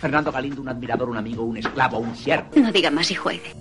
Fernando 0.00 0.32
Galindo, 0.32 0.60
un 0.62 0.68
admirador, 0.68 1.08
un 1.08 1.16
amigo, 1.16 1.44
un 1.44 1.56
esclavo, 1.56 1.98
un 1.98 2.16
siervo. 2.16 2.48
No 2.56 2.72
diga 2.72 2.90
más 2.90 3.10
y 3.10 3.14
juegue. 3.14 3.54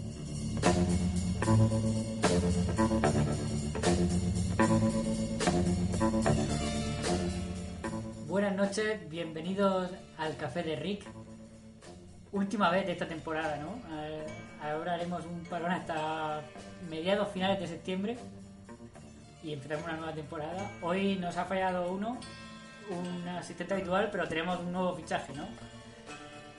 Buenas 8.27 8.55
noches, 8.55 9.07
bienvenidos 9.09 9.91
al 10.17 10.35
Café 10.37 10.63
de 10.63 10.75
Rick. 10.77 11.03
Última 12.31 12.69
vez 12.71 12.85
de 12.85 12.93
esta 12.93 13.07
temporada, 13.07 13.57
¿no? 13.57 13.75
Eh, 14.01 14.25
Ahora 14.63 14.93
haremos 14.93 15.25
un 15.25 15.43
parón 15.45 15.71
hasta 15.71 16.41
mediados 16.87 17.29
finales 17.29 17.59
de 17.59 17.65
septiembre 17.67 18.17
y 19.43 19.53
empezamos 19.53 19.85
una 19.85 19.97
nueva 19.97 20.13
temporada. 20.13 20.69
Hoy 20.83 21.15
nos 21.15 21.35
ha 21.37 21.45
fallado 21.45 21.91
uno, 21.91 22.19
un 22.89 23.27
asistente 23.27 23.73
habitual, 23.73 24.09
pero 24.11 24.27
tenemos 24.27 24.59
un 24.59 24.71
nuevo 24.71 24.95
fichaje, 24.95 25.33
¿no? 25.33 25.47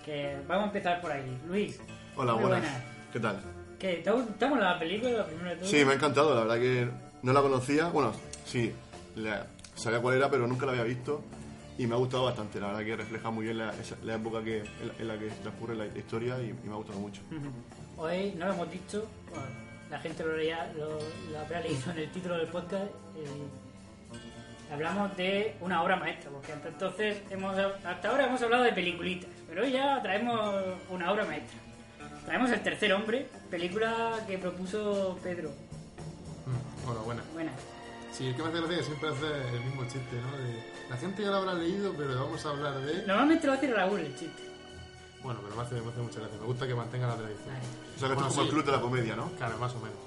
Que 0.05 0.37
vamos 0.49 0.65
a 0.65 0.67
empezar 0.69 1.01
por 1.01 1.13
ahí. 1.13 1.41
Luis. 1.47 1.79
Hola, 2.17 2.35
muy 2.35 2.45
buenas. 2.45 2.83
¿Qué 3.13 3.21
tal? 3.21 3.41
¿Qué? 3.79 3.95
¿Te 4.05 4.11
ha 4.11 4.51
la 4.51 4.79
película? 4.79 5.27
Primero 5.27 5.61
de? 5.61 5.67
Sí, 5.67 5.85
me 5.85 5.93
ha 5.93 5.95
encantado, 5.95 6.35
la 6.35 6.41
verdad 6.43 6.57
que 6.57 6.89
no 7.23 7.33
la 7.33 7.41
conocía. 7.43 7.89
Bueno, 7.89 8.13
sí, 8.45 8.73
la- 9.17 9.47
sabía 9.75 10.01
cuál 10.01 10.17
era, 10.17 10.31
pero 10.31 10.47
nunca 10.47 10.67
la 10.67 10.73
había 10.73 10.85
visto. 10.85 11.23
Y 11.79 11.87
me 11.87 11.95
ha 11.95 11.99
gustado 11.99 12.25
bastante, 12.25 12.61
la 12.61 12.69
verdad 12.69 12.85
que 12.85 12.97
refleja 12.97 13.31
muy 13.31 13.45
bien 13.47 13.59
la, 13.59 13.71
esa- 13.75 13.97
la 14.05 14.15
época 14.17 14.43
que, 14.45 14.59
en, 14.59 14.89
la, 14.89 14.95
en 14.99 15.09
la 15.09 15.19
que 15.19 15.27
transcurre 15.43 15.75
la 15.75 15.87
historia 15.87 16.39
y, 16.39 16.51
y 16.51 16.69
me 16.69 16.73
ha 16.73 16.77
gustado 16.77 16.99
mucho. 16.99 17.23
Hoy 17.97 18.33
no 18.37 18.47
lo 18.47 18.53
hemos 18.53 18.71
dicho, 18.71 19.07
bueno, 19.31 19.47
la 19.91 19.99
gente 19.99 20.23
lo, 20.23 20.37
leía, 20.37 20.71
lo, 20.77 20.99
lo 21.31 21.39
habrá 21.41 21.61
leído 21.61 21.91
en 21.93 21.99
el 21.99 22.11
título 22.13 22.37
del 22.37 22.49
podcast. 22.49 22.85
eh, 23.17 23.27
hablamos 24.73 25.17
de 25.17 25.57
una 25.61 25.83
obra 25.83 25.97
maestra, 25.97 26.31
porque 26.31 26.53
hasta 26.53 26.69
entonces 26.69 27.19
hemos, 27.31 27.57
hasta 27.57 28.09
ahora 28.09 28.27
hemos 28.27 28.43
hablado 28.43 28.65
de 28.65 28.73
peliculitas, 28.73 29.31
pero 29.49 29.63
hoy 29.63 29.73
ya 29.73 30.01
traemos 30.03 30.55
una 30.91 31.13
obra 31.13 31.25
maestra. 31.25 31.59
Traemos 32.25 32.51
El 32.51 32.63
Tercer 32.63 32.93
Hombre, 32.93 33.29
película 33.51 34.19
que 34.27 34.39
propuso 34.39 35.19
Pedro. 35.23 35.51
Mm, 35.51 36.89
Hola, 36.89 37.01
buenas. 37.01 37.25
Buena. 37.33 37.53
Sí, 38.13 38.29
es 38.29 38.37
que 38.37 38.43
me 38.43 38.49
hace 38.49 38.59
gracia 38.59 38.77
que 38.79 38.85
siempre 38.85 39.09
hace 39.09 39.57
el 39.57 39.61
mismo 39.65 39.83
chiste, 39.85 40.17
¿no? 40.17 40.37
De, 40.39 40.63
la 40.89 40.97
gente 40.97 41.23
ya 41.23 41.31
lo 41.31 41.37
habrá 41.37 41.55
leído, 41.55 41.93
pero 41.97 42.15
vamos 42.15 42.45
a 42.45 42.51
hablar 42.51 42.81
de... 42.81 43.07
Normalmente 43.07 43.47
lo 43.47 43.53
hace 43.55 43.73
Raúl 43.73 44.01
el 44.01 44.17
chiste. 44.17 44.43
Bueno, 45.23 45.41
pero 45.43 45.57
me 45.57 45.63
hace, 45.63 45.81
me 45.81 45.91
hace 45.91 46.01
mucha 46.01 46.21
gracia. 46.21 46.39
Me 46.39 46.47
gusta 46.47 46.67
que 46.67 46.75
mantenga 46.75 47.07
la 47.07 47.17
tradición. 47.17 47.47
Vale. 47.49 47.61
O 47.97 47.99
sea 47.99 48.09
que 48.09 48.15
Bueno, 48.15 48.29
esto 48.29 48.29
es 48.29 48.35
como 48.35 48.43
el 48.43 48.49
sí. 48.49 48.53
club 48.55 48.65
de 48.67 48.73
la 48.73 48.81
comedia, 48.81 49.17
¿no? 49.17 49.31
Claro, 49.33 49.59
más 49.59 49.73
o 49.75 49.79
menos. 49.81 49.99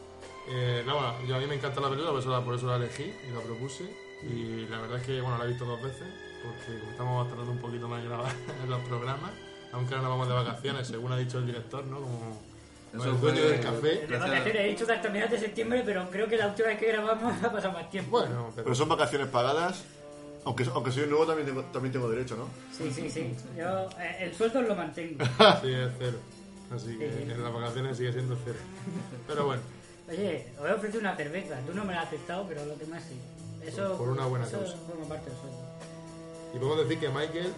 Eh, 0.49 0.83
no, 0.85 0.93
bueno, 0.95 1.13
yo 1.27 1.35
a 1.35 1.39
mí 1.39 1.47
me 1.47 1.55
encanta 1.55 1.81
la 1.81 1.89
película, 1.89 2.11
por 2.11 2.19
eso, 2.19 2.29
la, 2.29 2.41
por 2.41 2.55
eso 2.55 2.67
la 2.67 2.75
elegí 2.75 3.11
y 3.27 3.31
la 3.33 3.41
propuse. 3.41 4.04
Y 4.27 4.67
la 4.69 4.79
verdad 4.81 4.97
es 4.99 5.05
que, 5.05 5.21
bueno, 5.21 5.37
la 5.37 5.45
he 5.45 5.47
visto 5.49 5.65
dos 5.65 5.81
veces, 5.81 6.07
porque 6.43 6.79
como 6.79 6.91
estamos 6.91 7.29
tardando 7.29 7.51
un 7.51 7.59
poquito 7.59 7.87
más 7.87 8.01
en 8.01 8.09
grabar 8.09 8.31
en 8.63 8.69
los 8.69 8.81
programas, 8.83 9.31
aunque 9.71 9.93
ahora 9.93 10.07
nos 10.07 10.17
vamos 10.17 10.27
de 10.27 10.33
vacaciones, 10.33 10.87
según 10.87 11.11
ha 11.11 11.17
dicho 11.17 11.37
el 11.39 11.45
director, 11.45 11.85
¿no? 11.85 12.01
Como, 12.01 12.41
como 12.91 13.03
el 13.03 13.21
dueño 13.21 13.41
del 13.49 13.59
café. 13.59 14.07
De 14.07 14.17
vacaciones 14.17 14.55
he 14.55 14.67
dicho 14.69 14.85
que 14.85 14.93
hasta 14.93 15.09
mediados 15.09 15.31
de 15.31 15.39
septiembre, 15.39 15.83
pero 15.85 16.09
creo 16.09 16.27
que 16.27 16.37
la 16.37 16.47
última 16.47 16.69
vez 16.69 16.79
que 16.79 16.87
grabamos 16.87 17.33
ha 17.43 17.51
pasado 17.51 17.73
más 17.73 17.89
tiempo. 17.89 18.11
Bueno, 18.11 18.51
pero... 18.55 18.63
Pero 18.63 18.75
son 18.75 18.89
vacaciones 18.89 19.27
pagadas. 19.27 19.83
Aunque, 20.45 20.63
aunque 20.73 20.91
soy 20.91 21.07
nuevo, 21.07 21.25
también 21.25 21.47
tengo, 21.47 21.63
también 21.65 21.91
tengo 21.91 22.07
derecho, 22.07 22.37
¿no? 22.37 22.47
Sí, 22.71 22.91
sí, 22.91 23.09
sí. 23.09 23.35
Yo 23.57 23.89
eh, 23.99 24.17
el 24.19 24.35
sueldo 24.35 24.61
lo 24.61 24.75
mantengo. 24.75 25.25
Sí, 25.61 25.73
es 25.73 25.91
cero. 25.97 26.19
Así 26.71 26.97
que 26.97 27.09
Sí, 27.11 27.17
sí. 27.25 27.31
en 27.31 27.43
las 27.43 27.51
vacaciones 27.53 27.97
sigue 27.97 28.13
siendo 28.13 28.37
cero. 28.45 28.57
Pero 29.27 29.45
bueno, 29.45 29.61
Oye, 30.07 30.45
os 30.59 30.69
he 30.69 30.73
ofrecido 30.73 30.99
una 30.99 31.15
cerveza. 31.15 31.57
Tú 31.65 31.73
no 31.73 31.83
me 31.83 31.93
la 31.93 32.01
has 32.01 32.07
aceptado, 32.07 32.45
pero 32.47 32.63
los 32.65 32.77
demás 32.77 33.03
sí. 33.09 33.15
Eso, 33.65 33.97
Por 33.97 34.09
una 34.09 34.25
buena 34.25 34.45
eso 34.45 34.59
causa. 34.59 34.77
forma 34.77 35.05
parte 35.05 35.29
del 35.29 35.39
sueldo. 35.39 35.57
y 36.53 36.57
podemos 36.59 36.77
decir 36.87 36.99
que 36.99 37.09
Michael, 37.09 37.53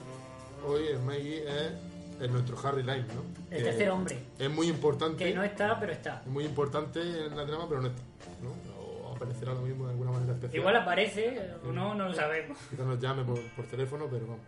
hoy 0.66 0.84
Mikey, 1.06 1.34
es, 1.48 2.22
es 2.22 2.32
nuestro 2.32 2.58
Harry 2.68 2.82
Lime, 2.84 3.06
¿no? 3.14 3.22
El 3.52 3.58
Que 3.58 3.64
tercer 3.64 3.90
hombre. 3.92 4.20
Es 4.40 4.50
muy 4.50 4.68
importante. 4.68 5.24
Que 5.24 5.34
no 5.34 5.44
está, 5.44 5.80
pero 5.80 5.92
está. 5.92 6.22
Es 6.26 6.28
muy 6.28 6.46
importante 6.46 7.00
en 7.02 7.36
la 7.36 7.46
trama, 7.46 7.66
pero 7.70 7.82
no 7.82 7.88
está. 7.88 8.02
¿no? 8.42 8.82
O 8.82 9.16
aparecerá 9.16 9.54
lo 9.54 9.62
mismo 9.62 9.86
de 9.86 9.92
alguna 9.92 10.12
manera 10.12 10.34
especial. 10.34 10.60
Igual 10.60 10.76
aparece 10.78 11.40
o 11.68 11.72
no, 11.72 11.94
no 11.96 12.08
lo 12.10 12.14
sabemos. 12.14 12.58
Quizás 12.70 12.86
nos 12.86 13.00
llame 13.00 13.24
por, 13.24 13.40
por 13.56 13.66
teléfono, 13.66 14.08
pero 14.10 14.26
vamos. 14.28 14.42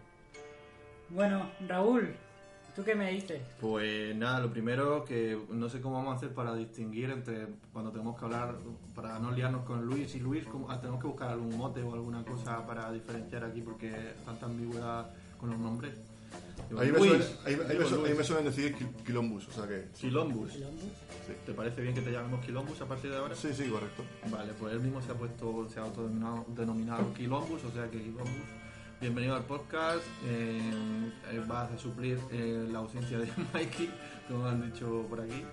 Bueno, 1.10 1.50
Raúl, 1.68 2.16
¿tú 2.80 2.86
qué 2.86 2.96
me 2.96 3.12
dices? 3.12 3.42
Pues 3.60 4.16
nada, 4.16 4.40
lo 4.40 4.50
primero 4.50 5.04
que 5.04 5.38
no 5.50 5.68
sé 5.70 5.82
cómo 5.82 5.96
vamos 5.96 6.14
a 6.14 6.16
hacer 6.18 6.34
para 6.34 6.56
distinguir 6.56 7.10
entre 7.12 7.48
cuando 7.74 7.92
tenemos 7.92 8.18
que 8.18 8.24
hablar, 8.26 8.56
para 8.96 9.20
no 9.20 9.32
liarnos 9.32 9.66
con 9.66 9.86
Luis 9.86 10.16
y 10.16 10.20
Luis, 10.20 10.46
cómo- 10.46 10.72
ah, 10.72 10.80
tenemos 10.80 11.02
que 11.02 11.08
buscar 11.08 11.30
algún 11.30 11.58
mote 11.58 11.82
o 11.84 11.94
alguna 11.94 12.24
cosa 12.24 12.66
para 12.66 12.90
diferenciar 12.92 13.44
aquí 13.44 13.62
porque 13.62 13.92
tanta 14.26 14.46
ambigüedad 14.46 15.10
con 15.38 15.50
los 15.50 15.60
nombres. 15.60 15.94
Digo, 16.70 16.82
Ahí 16.82 16.92
me, 16.92 17.00
Luis, 17.00 17.10
suelen, 17.12 17.28
ahí, 17.46 17.54
ahí 17.54 17.60
me 17.68 17.74
digo 17.74 17.86
su- 17.90 17.96
ahí 17.96 18.02
Luis. 18.02 18.18
me 18.18 18.24
suelen 18.24 18.46
decir 18.46 18.76
quil- 18.76 19.04
quilombus, 19.06 19.48
o 19.48 19.52
sea 19.52 19.68
que... 19.68 19.88
Quilombus. 20.00 20.54
Sí, 20.54 20.64
¿Te 21.46 21.54
parece 21.54 21.82
bien 21.82 21.94
que 21.96 22.02
te 22.02 22.12
llamemos 22.12 22.46
Quilombus 22.46 22.80
a 22.82 22.86
partir 22.86 23.10
de 23.12 23.18
ahora? 23.18 23.36
sí, 23.36 23.50
sí, 23.54 23.68
correcto. 23.70 24.04
Vale, 24.32 24.54
pues 24.60 24.74
él 24.74 24.80
mismo 24.80 25.02
se 25.02 25.12
ha 25.12 25.16
puesto, 25.16 25.68
se 25.70 25.80
ha 25.80 25.84
autodenominado 25.84 26.46
denominado 26.50 27.14
Quilombus, 27.14 27.64
o 27.66 27.72
sea 27.72 27.90
que 27.90 27.98
Quilombus. 28.02 28.28
Bienvenido 29.00 29.36
al 29.38 29.44
podcast. 29.44 30.04
eh, 30.26 30.60
eh, 31.32 31.44
vas 31.48 31.72
a 31.72 31.78
suplir 31.78 32.20
eh, 32.32 32.68
la 32.70 32.80
ausencia 32.80 33.18
de 33.18 33.32
Mikey, 33.54 33.90
como 34.28 34.46
han 34.46 34.70
dicho 34.72 35.06
por 35.10 35.22
aquí. 35.22 35.46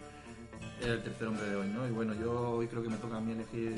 El 0.82 1.00
tercer 1.02 1.28
hombre 1.28 1.48
de 1.48 1.54
hoy, 1.56 1.68
¿no? 1.68 1.86
Y 1.86 1.92
bueno, 1.92 2.12
yo 2.14 2.56
hoy 2.56 2.66
creo 2.66 2.82
que 2.82 2.88
me 2.88 2.96
toca 2.96 3.16
a 3.18 3.20
mí 3.20 3.32
elegir 3.32 3.72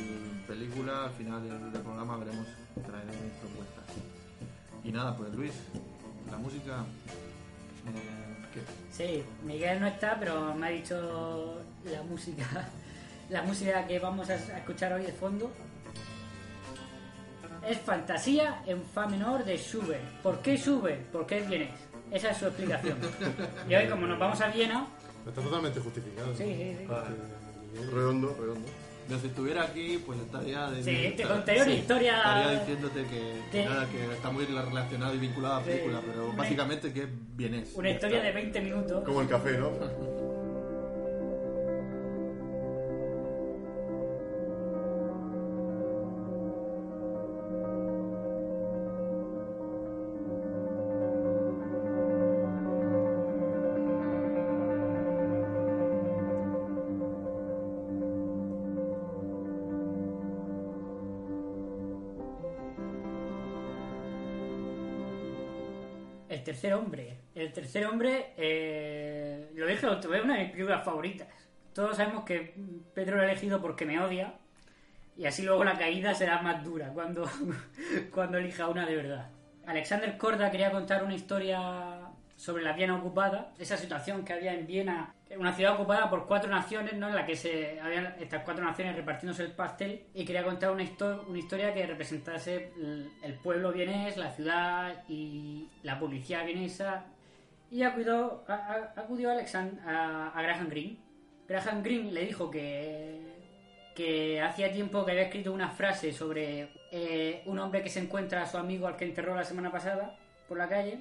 película. 0.47 1.05
Al 1.05 1.11
final 1.11 1.43
del, 1.73 1.83
programa 1.83 2.17
veremos, 2.17 2.47
traeré 2.75 3.06
mis 3.09 3.33
propuestas. 3.34 3.84
Y 4.84 4.91
nada, 4.91 5.15
pues 5.17 5.34
Luis, 5.34 5.53
la 6.31 6.39
música. 6.39 6.85
eh, 7.89 8.47
¿qué? 8.55 8.61
Sí, 8.91 9.23
Miguel 9.45 9.81
no 9.81 9.87
está, 9.87 10.19
pero 10.19 10.55
me 10.55 10.67
ha 10.67 10.71
dicho 10.71 11.61
la 11.85 12.03
música, 12.05 12.47
la 13.31 13.43
música 13.43 13.87
que 13.87 13.99
vamos 13.99 14.31
a 14.31 14.35
escuchar 14.35 14.95
hoy 14.95 15.03
de 15.03 15.12
fondo. 15.12 15.53
Es 17.66 17.78
Fantasía 17.80 18.62
en 18.66 18.82
Fa 18.82 19.06
menor 19.06 19.44
de 19.44 19.56
Schubert. 19.56 20.02
¿Por 20.22 20.38
qué 20.41 20.56
Schubert? 20.56 21.00
Porque 21.12 21.38
es 21.38 21.48
vienés. 21.48 21.70
Esa 22.10 22.30
es 22.30 22.38
su 22.38 22.46
explicación. 22.46 22.96
Y 23.69 23.74
hoy, 23.74 23.86
como 23.88 24.06
nos 24.06 24.19
vamos 24.19 24.41
a 24.41 24.48
Viena, 24.48 24.86
Está 25.26 25.42
totalmente 25.42 25.78
justificado. 25.80 26.34
Sí, 26.34 26.44
sí, 26.44 26.76
sí. 26.78 27.84
Redondo, 27.92 28.34
redondo. 28.41 28.66
Yo 29.10 29.19
si 29.19 29.26
estuviera 29.28 29.62
aquí, 29.62 30.02
pues 30.06 30.19
estaría... 30.20 30.70
De, 30.70 30.82
Sí, 30.82 31.14
te 31.16 31.22
contaría 31.24 31.62
una 31.62 31.72
historia- 31.72 32.16
Estaría 32.19 32.60
diciéndote 32.60 33.04
que, 33.06 33.58
de- 33.58 33.64
nada, 33.64 33.86
que 33.90 34.12
está 34.14 34.30
muy 34.30 34.44
relacionado 34.46 35.14
y 35.14 35.19
vinculado 35.19 35.54
a 35.56 35.58
la 35.60 35.64
Sí, 35.64 35.70
película, 35.72 36.00
pero 36.06 36.26
una- 36.28 36.36
básicamente 36.36 36.92
que 36.92 37.02
es 37.04 37.08
vienés. 37.36 37.75
una 37.75 37.90
historia 37.90 38.22
de 38.22 38.32
20 38.32 38.60
minutos. 38.60 39.04
Como 39.04 39.20
el 39.22 39.28
café, 39.28 39.56
¿no? 39.58 39.70
tercer 66.58 66.75
hombre. 66.75 67.16
El 67.37 67.52
tercer 67.52 67.87
hombre, 67.87 68.32
eh, 68.37 69.49
lo 69.55 69.66
dije 69.66 69.87
otra 69.87 70.10
vez, 70.10 70.25
una 70.25 70.34
de 70.34 70.43
mis 70.43 70.50
películas 70.50 70.84
favoritas. 70.84 71.28
Todos 71.72 71.96
sabemos 71.96 72.25
que 72.25 72.52
Pedro 72.94 73.16
lo 73.16 73.22
ha 73.22 73.26
elegido 73.26 73.60
porque 73.62 73.87
me 73.87 74.00
odia. 74.00 74.34
Y 75.16 75.26
así 75.26 75.43
luego 75.43 75.62
la 75.62 75.78
caída 75.78 76.14
será 76.14 76.43
más 76.43 76.64
dura 76.64 76.88
cuando, 76.88 77.28
cuando 78.12 78.38
elija 78.38 78.69
una 78.69 78.87
de 78.87 78.96
verdad. 78.96 79.31
Alexander 79.66 80.19
Korda 80.19 80.50
quería 80.50 80.72
contar 80.72 81.05
una 81.05 81.14
historia 81.14 81.98
sobre 82.38 82.62
la 82.62 82.73
Viena 82.73 82.94
ocupada, 82.94 83.52
esa 83.58 83.76
situación 83.76 84.25
que 84.25 84.32
había 84.32 84.55
en 84.55 84.64
Viena, 84.67 85.12
una 85.37 85.52
ciudad 85.52 85.75
ocupada 85.75 86.08
por 86.08 86.26
cuatro 86.29 86.49
naciones, 86.49 86.94
¿no? 86.94 87.08
En 87.08 87.17
la 87.17 87.26
que 87.26 87.35
se 87.35 87.81
habían 87.81 88.14
estas 88.20 88.44
cuatro 88.44 88.64
naciones 88.64 88.94
repartiéndose 88.94 89.43
el 89.43 89.50
pastel 89.50 90.05
y 90.14 90.25
quería 90.25 90.44
contar 90.44 90.70
una, 90.70 90.85
histo- 90.85 91.25
una 91.26 91.37
historia 91.38 91.75
que 91.75 91.85
representase 91.85 92.70
el, 93.25 93.35
pueblo 93.43 93.73
vienés, 93.73 94.17
la 94.17 94.31
ciudad 94.31 95.02
y 95.08 95.69
la 95.82 95.99
policía 95.99 96.44
vienesa. 96.44 97.06
Y 97.73 97.82
acudió, 97.82 98.44
a- 98.46 98.55
a- 98.55 99.00
acudió 99.00 99.31
Alexand- 99.31 99.85
a, 99.85 100.29
a 100.29 100.40
Graham 100.43 100.69
Greene. 100.69 100.96
Graham 101.49 101.82
Greene 101.82 102.12
le 102.12 102.25
dijo 102.26 102.50
que 102.50 103.26
que 103.96 104.40
hacía 104.40 104.70
tiempo 104.73 105.05
que 105.05 105.11
había 105.11 105.25
escrito 105.25 105.52
una 105.52 105.70
frase 105.70 106.12
sobre 106.12 106.69
eh, 106.93 107.43
un 107.46 107.58
hombre 107.58 107.82
que 107.82 107.88
se 107.90 107.99
encuentra 107.99 108.43
a 108.43 108.46
su 108.46 108.56
amigo 108.56 108.87
al 108.87 108.94
que 108.94 109.05
enterró 109.05 109.35
la 109.35 109.43
semana 109.43 109.73
pasada 109.73 110.14
por 110.46 110.56
la 110.56 110.69
calle 110.69 111.00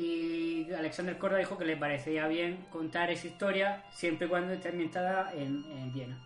y 0.00 0.72
Alexander 0.72 1.18
Korda 1.18 1.36
dijo 1.36 1.58
que 1.58 1.66
le 1.66 1.76
parecía 1.76 2.26
bien 2.26 2.64
contar 2.72 3.10
esa 3.10 3.26
historia 3.26 3.84
siempre 3.90 4.26
y 4.26 4.30
cuando 4.30 4.54
esté 4.54 4.70
ambientada 4.70 5.30
en, 5.34 5.62
en 5.70 5.92
Viena. 5.92 6.18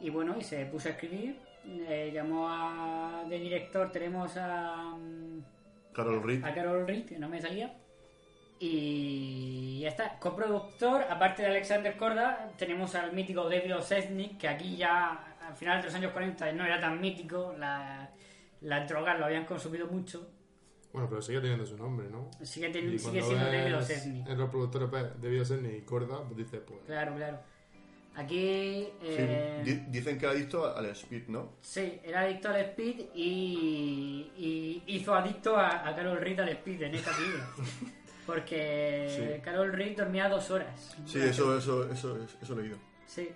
Y 0.00 0.10
bueno, 0.10 0.34
y 0.36 0.42
se 0.42 0.66
puso 0.66 0.88
a 0.88 0.92
escribir, 0.92 1.38
eh, 1.64 2.10
llamó 2.12 2.48
a 2.48 3.24
de 3.28 3.38
director, 3.38 3.92
tenemos 3.92 4.36
a, 4.36 4.96
mm, 4.98 5.44
Carol 5.92 6.20
Reed. 6.20 6.44
a 6.44 6.52
Carol 6.52 6.84
Reed, 6.84 7.06
que 7.06 7.18
no 7.20 7.28
me 7.28 7.40
salía. 7.40 7.72
Y 8.58 9.78
ya 9.80 9.88
está. 9.88 10.18
Coproductor, 10.18 11.02
aparte 11.08 11.42
de 11.42 11.48
Alexander 11.48 11.96
Korda, 11.96 12.50
tenemos 12.56 12.94
al 12.96 13.12
mítico 13.12 13.48
David 13.48 13.76
Osesnik, 13.76 14.38
que 14.38 14.48
aquí 14.48 14.76
ya 14.76 15.36
al 15.46 15.54
final 15.54 15.78
de 15.78 15.86
los 15.86 15.94
años 15.94 16.12
40 16.12 16.52
no 16.52 16.64
era 16.64 16.80
tan 16.80 17.00
mítico. 17.00 17.54
La, 17.56 18.10
las 18.62 18.88
drogas 18.88 19.18
lo 19.18 19.26
habían 19.26 19.44
consumido 19.44 19.86
mucho. 19.86 20.28
Bueno, 20.92 21.08
pero 21.08 21.22
sigue 21.22 21.40
teniendo 21.40 21.64
su 21.64 21.76
nombre, 21.76 22.08
¿no? 22.10 22.30
Sigue 22.42 22.70
teni- 22.72 22.92
Y 22.94 22.98
sigue 22.98 23.22
siendo. 23.22 24.30
En 24.30 24.38
los 24.38 24.50
productores 24.50 24.88
pues, 24.90 25.04
de 25.20 25.28
David 25.28 25.42
Osesnik 25.42 25.74
y 25.78 25.80
Corda, 25.82 26.22
pues 26.24 26.36
dices, 26.36 26.60
pues... 26.66 26.80
Claro, 26.86 27.14
claro. 27.16 27.38
Aquí. 28.14 28.88
Sí, 29.00 29.06
Eh, 29.18 29.62
di- 29.64 29.84
dicen 29.90 30.18
que 30.18 30.26
era 30.26 30.34
adicto 30.34 30.76
al 30.76 30.84
speed, 30.86 31.28
¿no? 31.28 31.52
Sí, 31.62 31.98
era 32.04 32.20
adicto 32.20 32.50
al 32.50 32.56
speed 32.56 33.06
y, 33.14 34.30
y 34.36 34.82
hizo 34.86 35.14
adicto 35.14 35.56
a, 35.56 35.88
a 35.88 35.96
Carol 35.96 36.18
Reed 36.18 36.40
al 36.40 36.50
speed 36.50 36.82
en 36.82 36.94
esta 36.96 37.10
película. 37.16 37.48
Porque 38.26 39.34
Sí. 39.36 39.42
Carol 39.42 39.72
Reed 39.72 39.96
dormía 39.96 40.28
dos 40.28 40.50
horas. 40.50 40.94
Sí, 41.06 41.18
eso, 41.20 41.56
eso, 41.56 41.90
eso, 41.90 42.18
eso 42.40 42.52
he 42.52 42.62
leído. 42.62 42.76
Sí. 43.06 43.30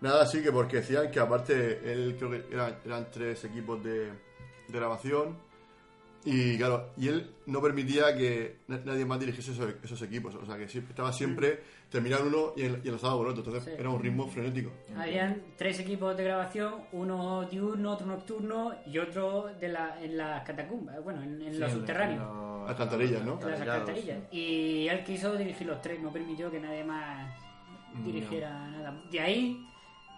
Nada, 0.00 0.26
sí 0.26 0.42
que 0.42 0.52
porque 0.52 0.76
decían 0.78 1.10
que 1.10 1.18
aparte 1.20 1.92
él 1.92 2.14
creo 2.18 2.30
que 2.30 2.44
eran, 2.52 2.76
eran 2.84 3.10
tres 3.10 3.44
equipos 3.44 3.82
de, 3.82 4.06
de 4.06 4.12
grabación 4.68 5.36
y 6.24 6.56
claro, 6.56 6.90
y 6.96 7.08
él 7.08 7.30
no 7.46 7.60
permitía 7.60 8.16
que 8.16 8.58
na- 8.68 8.80
nadie 8.84 9.04
más 9.04 9.20
dirigiese 9.20 9.52
esos, 9.52 9.74
esos 9.82 10.00
equipos, 10.02 10.34
o 10.34 10.46
sea 10.46 10.56
que 10.56 10.66
siempre, 10.68 10.90
estaba 10.92 11.12
siempre 11.12 11.60
terminar 11.90 12.22
uno 12.22 12.52
y, 12.56 12.62
en- 12.62 12.80
y 12.82 12.88
enlazaba 12.88 13.16
con 13.18 13.26
otro, 13.28 13.44
entonces 13.44 13.64
Sí. 13.64 13.70
era 13.78 13.90
un 13.90 14.02
ritmo 14.02 14.26
frenético. 14.28 14.70
Habían 14.96 15.42
tres 15.56 15.78
equipos 15.80 16.16
de 16.16 16.24
grabación, 16.24 16.74
uno 16.92 17.44
diurno, 17.48 17.92
otro 17.92 18.06
nocturno 18.06 18.72
y 18.86 18.98
otro 18.98 19.50
de 19.60 19.68
la, 19.68 20.02
en 20.02 20.16
las 20.16 20.42
catacumbas, 20.44 21.02
bueno, 21.04 21.22
en, 21.22 21.42
en 21.42 21.52
Sí, 21.54 21.58
los 21.60 21.70
en 21.72 21.78
subterráneos, 21.78 22.20
los- 22.22 22.70
Alcantarillas, 22.70 23.22
¿no? 23.24 23.38
en 23.42 23.50
las 23.50 23.60
alcantarillas. 23.60 24.18
sí. 24.30 24.36
Y 24.38 24.88
él 24.88 25.04
quiso 25.04 25.36
dirigir 25.36 25.66
los 25.66 25.82
tres, 25.82 26.00
no 26.00 26.10
permitió 26.10 26.50
que 26.50 26.58
nadie 26.60 26.82
más 26.84 27.34
dirigiera 28.04 28.68
nada. 28.70 29.02
De 29.10 29.20
ahí 29.20 29.66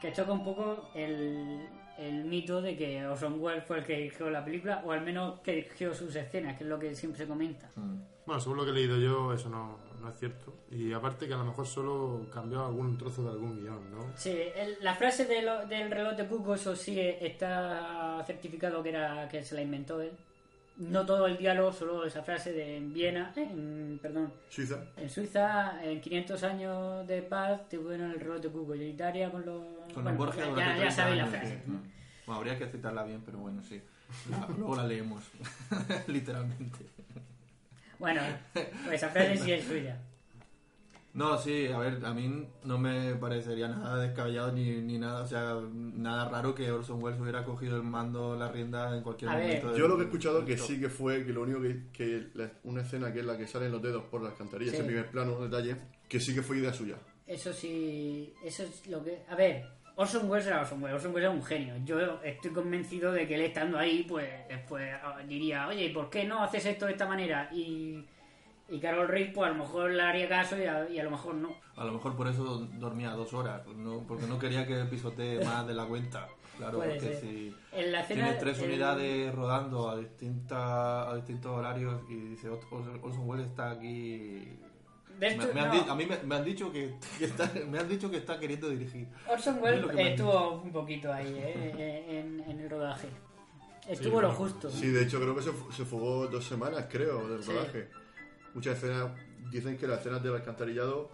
que 0.01 0.13
choca 0.13 0.33
un 0.33 0.45
poco 0.45 0.89
el, 0.95 1.69
el 1.99 2.25
mito 2.25 2.61
de 2.63 2.77
que 2.77 3.07
Orson 3.07 3.41
Welles 3.41 3.65
fue 3.65 3.79
el 3.79 3.85
que 3.85 3.97
dirigió 3.97 4.31
la 4.31 4.45
película, 4.45 4.83
o 4.85 4.93
al 4.93 5.03
menos 5.03 5.41
que 5.41 5.53
dirigió 5.53 5.95
sus 5.95 6.15
escenas, 6.17 6.57
que 6.57 6.65
es 6.65 6.71
lo 6.71 6.79
que 6.79 6.95
siempre 6.95 7.19
se 7.23 7.29
comenta. 7.29 7.71
Mm. 7.77 7.97
Bueno, 8.27 8.41
según 8.41 8.57
lo 8.59 8.65
que 8.65 8.71
he 8.71 8.75
leído 8.75 8.99
yo, 8.99 9.33
eso 9.33 9.49
no, 9.49 9.79
no 10.01 10.09
es 10.11 10.19
cierto. 10.19 10.53
Y 10.71 10.93
aparte 10.93 11.29
que 11.29 11.35
a 11.35 11.37
lo 11.39 11.45
mejor 11.45 11.67
solo 11.67 12.27
cambió 12.33 12.67
algún 12.67 12.99
trozo 12.99 13.23
de 13.23 13.31
algún 13.31 13.61
guion, 13.63 13.91
¿no? 13.93 14.11
Sí, 14.17 14.31
el- 14.57 14.77
la 14.81 14.95
frase 14.97 15.27
de 15.27 15.43
lo- 15.43 15.67
del 15.67 15.91
reloj 15.91 16.15
de 16.17 16.27
Cuco, 16.27 16.55
eso 16.55 16.75
sí 16.75 16.99
está 17.01 18.23
certificado 18.27 18.83
que 18.83 18.89
era 18.91 19.29
que 19.29 19.43
se 19.45 19.55
la 19.55 19.63
inventó 19.63 20.01
él. 20.01 20.11
No 20.79 21.07
todo 21.07 21.27
el 21.27 21.39
diálogo, 21.39 21.73
solo 21.73 22.05
esa 22.05 22.23
frase 22.23 22.53
de 22.53 22.77
en 22.77 22.93
Viena, 22.93 23.33
eh, 23.37 23.49
en, 23.51 23.99
perdón, 24.03 24.31
Suiza. 24.51 24.79
en 24.97 25.09
Suiza, 25.09 25.83
en 25.83 26.01
500 26.03 26.43
años 26.43 27.07
de 27.07 27.23
paz, 27.23 27.67
tuvieron 27.71 28.11
el 28.11 28.21
reloj 28.21 28.41
de 28.43 28.49
Cuco 28.51 28.75
y 28.75 28.83
Italia 28.85 29.31
con 29.31 29.47
los... 29.47 29.63
Con 29.95 30.05
bueno, 30.05 30.11
los 30.11 30.19
Borgia 30.19 30.45
ya, 30.45 30.57
ya 30.57 30.75
30 30.75 30.91
sabéis 30.91 31.17
la 31.17 31.27
frase. 31.27 31.63
Bueno, 32.27 32.39
habría 32.41 32.59
que 32.59 32.67
citarla 32.67 33.05
bien, 33.05 33.23
pero 33.25 33.39
bueno, 33.39 33.63
sí. 33.63 33.81
La- 34.31 34.47
luego 34.59 34.77
la 34.77 34.85
leemos, 34.87 35.25
literalmente. 36.09 36.87
Bueno, 37.99 38.21
pues 38.53 38.95
esa 38.97 39.09
frase 39.09 39.37
sí 39.39 39.53
es 39.53 39.65
suya. 39.65 39.97
No, 41.17 41.39
sí, 41.39 41.67
a 41.69 41.79
ver, 41.79 42.05
a 42.05 42.13
mí 42.13 42.47
no 42.65 42.77
me 42.77 43.15
parecería 43.15 43.69
nada 43.69 43.99
descabellado 44.03 44.53
ni, 44.53 44.83
ni 44.83 44.99
nada, 44.99 45.23
o 45.23 45.27
sea, 45.27 45.57
nada 45.73 46.29
raro 46.29 46.55
que 46.55 46.71
Orson 46.71 47.03
Welles 47.03 47.19
hubiera 47.19 47.43
cogido 47.43 47.75
el 47.77 47.83
mando, 47.85 48.37
la 48.37 48.53
rienda 48.53 48.95
en 48.95 49.03
cualquier 49.03 49.31
A 49.31 49.33
momento. 49.35 49.69
del- 49.71 49.79
Yo 49.81 49.89
lo 49.89 49.97
que 49.97 50.03
he 50.03 50.05
escuchado 50.07 50.45
que 50.45 50.59
sí 50.59 50.79
que 50.79 50.91
fue 50.91 51.25
que 51.25 51.33
lo 51.33 51.41
único 51.43 51.63
que, 51.63 51.85
que 51.91 52.27
la- 52.35 52.53
una 52.65 52.83
escena 52.83 53.13
que 53.15 53.21
es 53.21 53.25
la 53.25 53.39
que 53.39 53.47
salen 53.47 53.73
los 53.73 53.81
dedos 53.81 54.05
por 54.05 54.21
las 54.23 54.33
alcantarillas, 54.33 54.73
Sí. 54.75 54.81
ese 54.81 54.87
primer 54.87 55.11
plano, 55.11 55.37
un 55.39 55.51
detalle, 55.51 55.77
que 56.07 56.21
sí 56.21 56.35
que 56.35 56.43
fue 56.43 56.59
idea 56.59 56.73
suya. 56.75 56.97
Eso 57.27 57.51
sí, 57.53 58.35
eso 58.45 58.65
es 58.65 58.87
lo 58.87 59.03
que... 59.03 59.23
A 59.31 59.35
ver, 59.35 59.65
Orson 59.97 60.29
Welles 60.31 60.47
era 60.47 60.61
Orson 60.61 60.83
Welles, 60.83 60.97
Orson 60.97 61.15
Welles 61.15 61.25
era 61.31 61.35
un 61.35 61.43
genio. 61.43 61.75
Yo 61.87 62.21
estoy 62.23 62.51
convencido 62.51 63.11
de 63.11 63.27
que 63.27 63.37
él 63.37 63.41
estando 63.41 63.79
ahí, 63.79 64.05
pues 64.07 64.29
después 64.51 64.87
ah, 65.03 65.19
diría, 65.27 65.67
oye, 65.67 65.89
¿por 65.95 66.11
qué 66.11 66.25
no 66.25 66.43
haces 66.45 66.67
esto 66.67 66.85
de 66.85 66.93
esta 66.93 67.07
manera? 67.09 67.49
Y, 67.55 68.05
y 68.69 68.81
Carol 68.81 69.09
Reed, 69.09 69.33
pues 69.33 69.49
a 69.51 69.53
lo 69.53 69.59
mejor 69.63 69.91
le 69.93 70.03
haría 70.03 70.29
caso 70.29 70.59
y 70.59 70.65
a, 70.65 70.89
y 70.91 70.99
a 70.99 71.05
lo 71.05 71.11
mejor 71.11 71.35
no. 71.35 71.55
A 71.77 71.85
lo 71.85 71.93
mejor 71.93 72.17
por 72.17 72.27
eso 72.29 72.67
dormía 72.75 73.11
dos 73.11 73.33
horas, 73.35 73.63
no, 73.77 74.05
porque 74.09 74.27
no 74.27 74.39
quería 74.39 74.67
que 74.67 74.75
pisotee 74.87 75.39
más 75.45 75.67
de 75.67 75.75
la 75.75 75.85
cuenta. 75.87 76.29
Claro, 76.57 76.79
Puede 76.79 76.95
porque 76.95 77.09
ser. 77.13 77.21
si 77.21 77.55
En 77.73 77.93
la 77.93 78.01
escena- 78.01 78.25
tienes 78.25 78.39
tres 78.41 78.59
el- 78.61 78.65
unidades 78.71 79.35
rodando 79.35 79.91
a, 79.91 79.99
distinta, 79.99 81.11
a 81.11 81.15
distintos 81.17 81.53
horarios 81.53 82.01
y 82.09 82.15
dice 82.15 82.49
"Ot- 82.49 83.01
Orson 83.03 83.29
Welles 83.29 83.47
está 83.47 83.71
aquí... 83.73 84.59
De 85.19 85.29
hecho, 85.29 85.47
Me- 85.49 85.53
me 85.55 85.61
han 85.61 85.87
no. 85.87 85.93
a 85.93 85.95
mí 85.97 86.07
me, 86.07 86.17
me 86.25 86.35
han 86.35 86.45
dicho 86.45 86.73
que, 86.73 86.95
que 87.19 87.25
está, 87.27 87.51
me 87.69 87.79
han 87.79 87.89
dicho 87.89 88.11
que 88.11 88.17
está 88.19 88.39
queriendo 88.39 88.69
dirigir. 88.71 89.07
Orson 89.29 89.57
Es 89.57 89.63
Welles 89.63 89.91
estuvo 90.11 90.63
un 90.63 90.73
poquito 90.73 91.13
ahí, 91.13 91.27
eh, 91.39 92.05
en, 92.25 92.41
en 92.51 92.61
el 92.61 92.69
rodaje. 92.71 93.09
Estuvo 93.89 94.17
Sí, 94.21 94.23
lo 94.27 94.33
justo. 94.33 94.71
Sí, 94.71 94.89
de 94.89 95.03
hecho 95.05 95.21
creo 95.21 95.35
que 95.37 95.43
se, 95.43 95.53
se 95.75 95.85
fugó 95.85 96.27
dos 96.27 96.45
semanas, 96.45 96.87
creo, 96.91 97.29
del 97.29 97.43
Sí. 97.43 97.53
rodaje. 97.53 97.89
Muchas 98.57 98.79
escenas, 98.79 99.11
dicen 99.51 99.77
que 99.77 99.87
las 99.87 100.01
escenas 100.01 100.23
del 100.23 100.35
alcantarillado, 100.35 101.11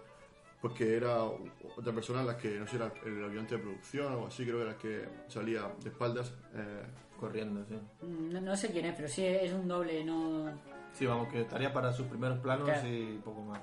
pues 0.61 0.73
que 0.75 0.95
era 0.95 1.23
otra 1.25 1.91
persona 1.93 2.23
las 2.23 2.37
que, 2.37 2.57
no 2.57 2.65
sé, 2.65 2.77
era 2.77 2.89
el 3.05 3.21
ayudante 3.25 3.57
de 3.57 3.61
producción 3.61 4.05
o 4.05 4.09
algo 4.11 4.27
así, 4.27 4.45
creo 4.45 4.55
que 4.59 4.61
era 4.63 4.71
la 4.71 4.77
que 4.77 5.09
salía 5.27 5.69
de 5.83 5.89
espaldas. 5.89 6.33
eh, 6.55 6.83
Corriendo, 7.19 7.65
sí. 7.65 7.77
No, 8.07 8.39
no 8.39 8.55
sé 8.55 8.71
quién 8.71 8.85
es, 8.85 8.95
pero 8.95 9.09
sí 9.09 9.25
es 9.25 9.51
un 9.51 9.67
doble, 9.67 10.05
no... 10.05 10.51
Sí, 10.93 11.05
vamos, 11.05 11.27
que 11.27 11.41
estaría 11.41 11.73
para 11.73 11.91
sus 11.91 12.05
primeros 12.07 12.39
planos 12.39 12.63
Claro. 12.65 12.87
y 12.87 13.19
poco 13.23 13.41
más. 13.41 13.61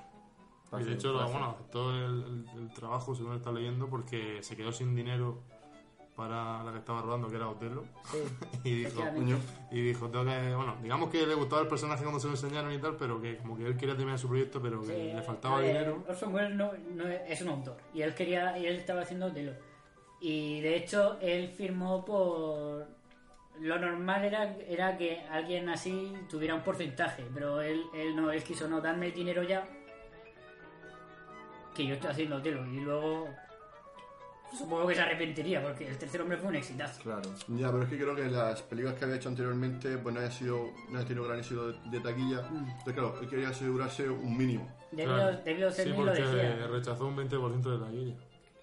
Y 0.78 0.84
de 0.84 0.92
hecho, 0.92 1.12
bueno, 1.14 1.50
aceptó 1.52 1.90
el, 1.90 2.22
el- 2.54 2.58
el 2.58 2.72
trabajo, 2.75 3.14
según 3.14 3.34
está 3.37 3.50
leyendo, 3.50 3.88
porque 3.88 4.42
se 4.42 4.56
quedó 4.56 4.70
sin 4.72 4.94
dinero 4.94 5.42
para 6.20 6.62
la 6.62 6.70
que 6.70 6.78
estaba 6.80 7.00
rodando, 7.00 7.28
que 7.30 7.36
era 7.36 7.48
Otelo. 7.48 7.82
Sí, 8.04 8.18
y 8.64 8.74
dijo, 8.84 9.02
y 9.70 9.80
dijo, 9.80 10.10
tengo 10.10 10.26
que, 10.26 10.54
bueno, 10.54 10.76
digamos 10.82 11.08
que 11.08 11.26
le 11.26 11.34
gustaba 11.34 11.62
el 11.62 11.68
personaje 11.68 12.02
cuando 12.02 12.20
se 12.20 12.26
lo 12.26 12.34
enseñaron 12.34 12.70
y 12.72 12.78
tal, 12.78 12.96
pero 12.96 13.18
que 13.22 13.38
como 13.38 13.56
que 13.56 13.66
él 13.66 13.74
quería 13.78 13.96
terminar 13.96 14.18
su 14.18 14.28
proyecto, 14.28 14.60
pero 14.60 14.82
que 14.82 14.88
Sí, 14.88 15.12
le 15.14 15.22
faltaba 15.22 15.60
ver, 15.60 15.68
dinero. 15.68 16.04
Orson 16.06 16.34
Welles 16.34 16.54
no, 16.54 16.72
es 17.08 17.40
un 17.40 17.48
autor 17.48 17.78
y 17.94 18.02
él 18.02 18.14
quería 18.14 18.58
y 18.58 18.66
él 18.66 18.76
estaba 18.76 19.00
haciendo 19.00 19.26
Otelo 19.26 19.52
y 20.20 20.60
de 20.60 20.76
hecho 20.76 21.16
él 21.22 21.48
firmó 21.48 22.04
por 22.04 22.86
lo 23.58 23.78
normal 23.78 24.22
era, 24.22 24.54
era 24.68 24.98
que 24.98 25.20
alguien 25.30 25.70
así 25.70 26.12
tuviera 26.28 26.54
un 26.54 26.62
porcentaje 26.62 27.24
pero 27.32 27.62
él, 27.62 27.82
él 27.94 28.14
no 28.14 28.30
él 28.30 28.42
quiso 28.44 28.68
no 28.68 28.82
darme 28.82 29.06
el 29.06 29.14
dinero 29.14 29.42
ya 29.42 29.66
que 31.74 31.86
yo 31.86 31.94
estoy 31.94 32.10
haciendo 32.10 32.36
Otelo 32.36 32.66
y 32.66 32.80
luego 32.80 33.28
supongo 34.57 34.87
que 34.87 34.95
se 34.95 35.00
arrepentiría 35.02 35.62
porque 35.62 35.87
el 35.88 35.97
tercer 35.97 36.21
hombre 36.23 36.37
fue 36.38 36.49
un 36.49 36.57
exitazo 36.57 37.02
Claro. 37.02 37.23
ya, 37.49 37.71
pero 37.71 37.83
es 37.85 37.88
que 37.88 37.97
creo 37.99 38.14
que 38.16 38.26
las 38.26 38.62
películas 38.62 38.97
que 38.99 39.04
había 39.04 39.16
hecho 39.16 39.28
anteriormente, 39.28 39.97
pues 39.99 40.14
no 40.14 40.21
había 40.21 40.33
sido, 40.33 40.71
no 40.88 40.97
había 40.97 41.07
tenido 41.09 41.25
gran 41.26 41.38
éxito 41.38 41.73
de, 41.73 41.90
de 41.90 42.00
taquilla. 42.00 42.42
Mm. 42.50 42.57
Entonces, 42.69 42.92
claro, 42.95 43.19
él 43.21 43.28
quería 43.28 43.49
asegurarse 43.49 44.09
un 44.09 44.37
mínimo. 44.37 44.69
debido, 44.90 45.14
Claro. 45.16 45.37
debido 45.45 45.71
Sí, 45.71 45.83
Selmy 45.83 46.04
lo 46.04 46.12
decía 46.12 46.66
rechazó 46.66 47.07
un 47.07 47.16
20% 47.16 47.62
de 47.71 47.78
la 47.78 47.90
guilla. 47.90 48.14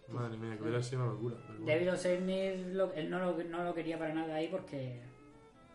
Madre 0.10 0.38
mía, 0.38 0.56
que 0.56 0.64
hubiera 0.64 0.82
sido 0.82 1.04
una 1.04 1.12
locura. 1.14 1.36
David 1.66 1.94
Selmy 1.96 2.64
lo- 2.74 2.94
él 2.94 3.10
no 3.10 3.20
lo, 3.20 3.44
no 3.44 3.64
lo 3.64 3.74
quería 3.74 4.00
para 4.00 4.14
nada 4.14 4.36
ahí 4.36 4.48
porque 4.50 5.02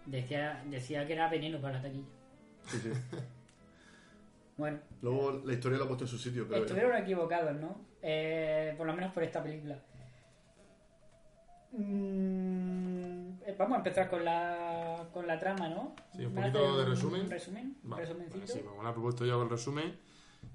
decía, 0.07 0.63
decía 0.67 1.07
que 1.07 1.13
era 1.13 1.29
veneno 1.29 1.61
para 1.61 1.75
la 1.79 1.83
taquilla. 1.83 2.07
Sí, 2.67 2.79
sí. 2.79 2.91
Bueno, 4.57 4.79
Luego 5.01 5.41
la 5.45 5.55
historia 5.55 5.79
la 5.79 5.85
ha 5.85 5.89
puesto 5.89 6.05
en 6.05 6.09
su 6.09 6.19
sitio, 6.19 6.47
creo. 6.47 6.61
estuvieron 6.63 6.95
equivocados, 6.97 7.55
¿no? 7.59 7.81
Eh, 8.03 8.75
por 8.77 8.87
lo 8.87 8.93
menos 8.93 9.13
por 9.13 9.23
esta 9.23 9.43
película. 9.43 9.79
Mm, 11.73 13.43
eh, 13.47 13.55
vamos 13.59 13.75
a 13.75 13.79
empezar 13.79 14.09
con 14.11 14.25
la 14.25 15.07
con 15.13 15.27
la 15.27 15.39
trama, 15.39 15.69
¿no? 15.69 15.95
Sí, 16.17 16.25
un 16.25 16.35
¿Me 16.35 16.41
poquito 16.43 16.79
de 16.79 16.85
resumen. 16.87 17.31
resumen? 17.31 17.77
¿Un 17.85 17.91
Vale, 17.91 18.03
resumencito? 18.05 18.39
vale, 18.41 18.53
sí, 18.53 18.61
como 18.61 18.83
lo 18.83 18.89
he 18.89 18.93
propuesto 18.93 19.25
yo 19.27 19.43
el 19.43 19.49
resumen. 19.51 19.97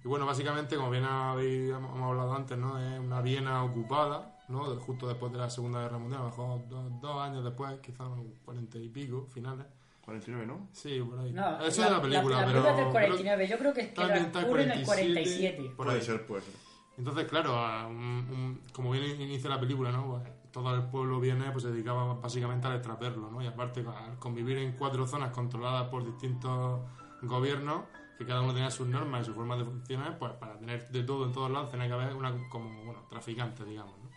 Y 0.03 0.07
bueno, 0.07 0.25
básicamente, 0.25 0.75
como 0.75 0.89
bien 0.89 1.05
habéis, 1.05 1.71
hemos 1.71 2.01
hablado 2.01 2.33
antes, 2.35 2.57
¿no? 2.57 2.77
Es 2.79 2.99
una 2.99 3.21
Viena 3.21 3.63
ocupada, 3.63 4.37
¿no? 4.49 4.65
Justo 4.79 5.07
después 5.07 5.31
de 5.31 5.37
la 5.37 5.49
Segunda 5.49 5.81
Guerra 5.81 5.97
Mundial, 5.97 6.21
a 6.21 6.23
lo 6.25 6.29
mejor 6.29 6.67
dos, 6.67 7.01
dos 7.01 7.21
años 7.21 7.43
después, 7.43 7.79
quizás 7.79 8.07
unos 8.07 8.25
cuarenta 8.43 8.77
y 8.77 8.89
pico, 8.89 9.25
finales. 9.29 9.65
49, 10.05 10.45
¿no? 10.47 10.69
Sí, 10.71 11.01
por 11.01 11.19
ahí. 11.19 11.33
No, 11.33 11.59
Eso 11.65 11.83
es 11.83 11.91
la 11.91 12.01
película, 12.01 12.39
la, 12.41 12.45
pero... 12.45 12.61
película 12.63 12.69
es 12.71 12.75
del 12.77 12.85
creo- 12.85 12.91
49, 12.91 13.47
yo 13.47 13.57
creo 13.57 13.73
que 13.73 13.81
es 13.81 13.87
que 13.89 14.01
ocurre 14.45 14.63
en 14.63 14.71
el 14.71 14.85
47. 14.85 15.73
Por 15.75 15.85
Puede 15.85 15.99
ahí. 15.99 16.05
ser, 16.05 16.25
puede 16.25 16.41
ser. 16.43 16.53
Entonces, 16.97 17.25
claro, 17.27 17.55
a 17.57 17.87
un- 17.87 17.95
un- 17.97 18.61
como 18.73 18.91
bien 18.91 19.03
inicia 19.21 19.49
la 19.49 19.59
película, 19.59 19.91
¿no? 19.91 20.07
Pues, 20.11 20.23
todo 20.63 20.75
el 20.75 20.83
pueblo 20.83 21.19
viene, 21.19 21.51
pues 21.51 21.63
se 21.63 21.71
dedicaba 21.71 22.13
básicamente 22.15 22.67
al 22.67 22.75
extraperlo, 22.75 23.29
¿no? 23.31 23.41
Y 23.41 23.47
aparte, 23.47 23.81
al 23.81 24.17
convivir 24.19 24.57
en 24.57 24.73
cuatro 24.73 25.05
zonas 25.07 25.31
controladas 25.31 25.87
por 25.89 26.05
distintos 26.05 26.81
gobiernos, 27.21 27.83
que 28.17 28.25
cada 28.25 28.41
uno 28.41 28.53
tenía 28.53 28.71
sus 28.71 28.87
normas 28.87 29.21
y 29.21 29.25
sus 29.25 29.35
formas 29.35 29.59
de 29.59 29.65
funcionar, 29.65 30.17
pues 30.17 30.33
para 30.33 30.57
tener 30.57 30.89
de 30.89 31.03
todo 31.03 31.25
en 31.25 31.31
todos 31.33 31.51
lados 31.51 31.69
tenía 31.69 31.87
que 31.87 31.93
haber 31.93 32.15
una 32.15 32.33
como, 32.49 32.83
bueno, 32.83 33.01
traficantes, 33.09 33.65
digamos, 33.65 33.93
¿no? 33.99 34.07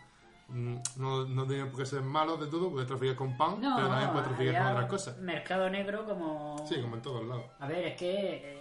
Mm, 0.55 0.81
No, 0.97 1.25
no 1.25 1.45
tenían 1.47 1.69
por 1.69 1.79
qué 1.79 1.85
ser 1.85 2.01
malos 2.01 2.39
de 2.39 2.47
todo, 2.47 2.71
puedes 2.71 2.87
traficar 2.87 3.15
con 3.15 3.37
pan, 3.37 3.61
No, 3.61 3.75
pero 3.75 3.87
también 3.87 4.09
puedes 4.11 4.27
traficar 4.27 4.63
con 4.63 4.71
otras 4.73 4.89
cosas. 4.89 5.17
Mercado 5.19 5.69
negro 5.69 6.05
como... 6.05 6.65
Sí, 6.67 6.81
como 6.81 6.95
en 6.95 7.01
todos 7.01 7.25
lados. 7.25 7.45
A 7.59 7.67
ver, 7.67 7.87
es 7.87 7.95
que... 7.97 8.60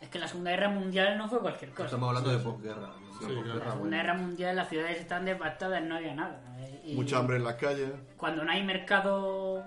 es 0.00 0.08
que 0.08 0.18
la 0.18 0.28
Segunda 0.28 0.50
Guerra 0.50 0.68
Mundial 0.70 1.18
no 1.18 1.28
fue 1.28 1.40
cualquier 1.40 1.70
cosa. 1.72 1.84
Estamos 1.84 2.08
hablando 2.08 2.30
de 2.30 2.38
posguerra. 2.38 2.90
Sí. 3.18 3.26
La 3.26 3.28
Segunda 3.28 3.74
bueno. 3.74 3.96
Guerra 3.96 4.14
Mundial 4.14 4.56
las 4.56 4.68
ciudades 4.68 4.98
estaban 4.98 5.26
devastadas, 5.26 5.82
no 5.82 5.96
había 5.96 6.14
nada. 6.14 6.40
y 6.84 6.94
Mucha 6.94 7.18
hambre 7.18 7.36
en 7.36 7.44
las 7.44 7.54
calles. 7.56 7.90
Cuando 8.16 8.42
no 8.44 8.50
hay 8.50 8.64
mercado 8.64 9.62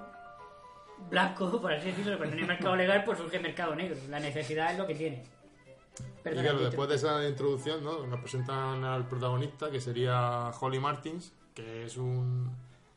blanco, 1.10 1.50
por 1.62 1.72
así 1.72 1.88
decirlo, 1.88 2.18
cuando 2.18 2.36
no 2.36 2.42
hay 2.42 2.48
mercado 2.48 2.76
legal, 2.76 3.04
pues 3.04 3.20
surge 3.20 3.40
mercado 3.40 3.76
negro. 3.76 3.96
La 4.10 4.20
necesidad 4.20 4.72
es 4.72 4.78
lo 4.78 4.88
que 4.88 4.96
tiene. 4.96 5.24
Y 6.00 6.24
Perdona, 6.24 6.50
claro, 6.50 6.64
después 6.64 6.90
de 6.90 6.96
esa 6.96 7.28
introducción, 7.28 7.84
¿no? 7.84 8.08
Nos 8.08 8.20
presentan 8.22 8.84
al 8.84 9.08
protagonista, 9.08 9.70
que 9.70 9.80
sería 9.80 10.50
Holly 10.60 10.80
Martins, 10.80 11.34
que 11.54 11.86
es 11.86 11.98
un 11.98 12.50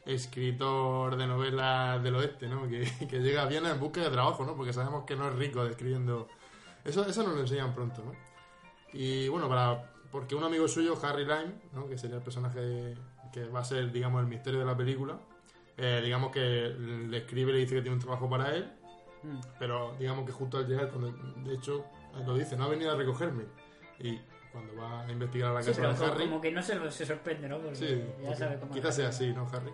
escritor 0.06 1.16
de 1.16 1.26
novelas 1.26 2.02
del 2.02 2.14
oeste, 2.14 2.46
¿no? 2.46 2.66
Que, 2.68 2.90
que 3.10 3.18
llega 3.18 3.42
a 3.42 3.46
Viena 3.46 3.72
en 3.72 3.80
busca 3.80 4.00
de 4.00 4.08
trabajo, 4.08 4.44
¿no? 4.46 4.56
Porque 4.56 4.72
sabemos 4.72 5.04
que 5.04 5.16
no 5.16 5.28
es 5.28 5.34
rico 5.34 5.62
describiendo... 5.64 6.28
Eso, 6.86 7.04
eso 7.06 7.22
nos 7.22 7.34
lo 7.34 7.40
enseñan 7.40 7.74
pronto, 7.74 8.02
¿no? 8.04 8.12
Y 8.92 9.28
bueno, 9.28 9.48
para 9.48 9.92
porque 10.10 10.34
un 10.34 10.44
amigo 10.44 10.66
suyo, 10.68 10.96
Harry 11.02 11.24
Lime, 11.24 11.54
¿no? 11.72 11.88
que 11.88 11.98
sería 11.98 12.16
el 12.16 12.22
personaje 12.22 12.94
que 13.32 13.44
va 13.48 13.60
a 13.60 13.64
ser, 13.64 13.90
digamos, 13.92 14.20
el 14.22 14.28
misterio 14.28 14.60
de 14.60 14.66
la 14.66 14.76
película, 14.76 15.18
eh, 15.76 16.00
digamos 16.02 16.30
que 16.30 16.40
le 16.40 17.18
escribe 17.18 17.50
y 17.50 17.54
le 17.54 17.60
dice 17.60 17.74
que 17.74 17.82
tiene 17.82 17.96
un 17.96 18.00
trabajo 18.00 18.28
para 18.30 18.54
él, 18.54 18.72
Mm. 19.22 19.40
pero 19.58 19.96
digamos 19.98 20.24
que 20.26 20.30
justo 20.32 20.58
al 20.58 20.68
llegar, 20.68 20.88
cuando, 20.90 21.10
de 21.42 21.54
hecho, 21.54 21.84
lo 22.24 22.34
dice, 22.34 22.56
no 22.56 22.64
ha 22.64 22.68
venido 22.68 22.92
a 22.92 22.96
recogerme. 22.96 23.44
Y 23.98 24.20
cuando 24.52 24.76
va 24.76 25.02
a 25.02 25.10
investigar 25.10 25.50
a 25.50 25.54
la 25.54 25.62
Sí, 25.62 25.70
casa 25.70 25.82
de 25.88 25.94
como, 25.96 26.12
Harry, 26.12 26.24
como 26.26 26.40
que 26.40 26.52
no 26.52 26.62
se, 26.62 27.04
sorprende, 27.06 27.48
¿no? 27.48 27.58
Porque 27.58 27.74
sí, 27.76 28.04
ya 28.22 28.36
sabe 28.36 28.60
cómo 28.60 28.72
quizás 28.72 28.94
sea 28.94 29.08
así, 29.08 29.32
¿no, 29.32 29.48
Harry? 29.52 29.72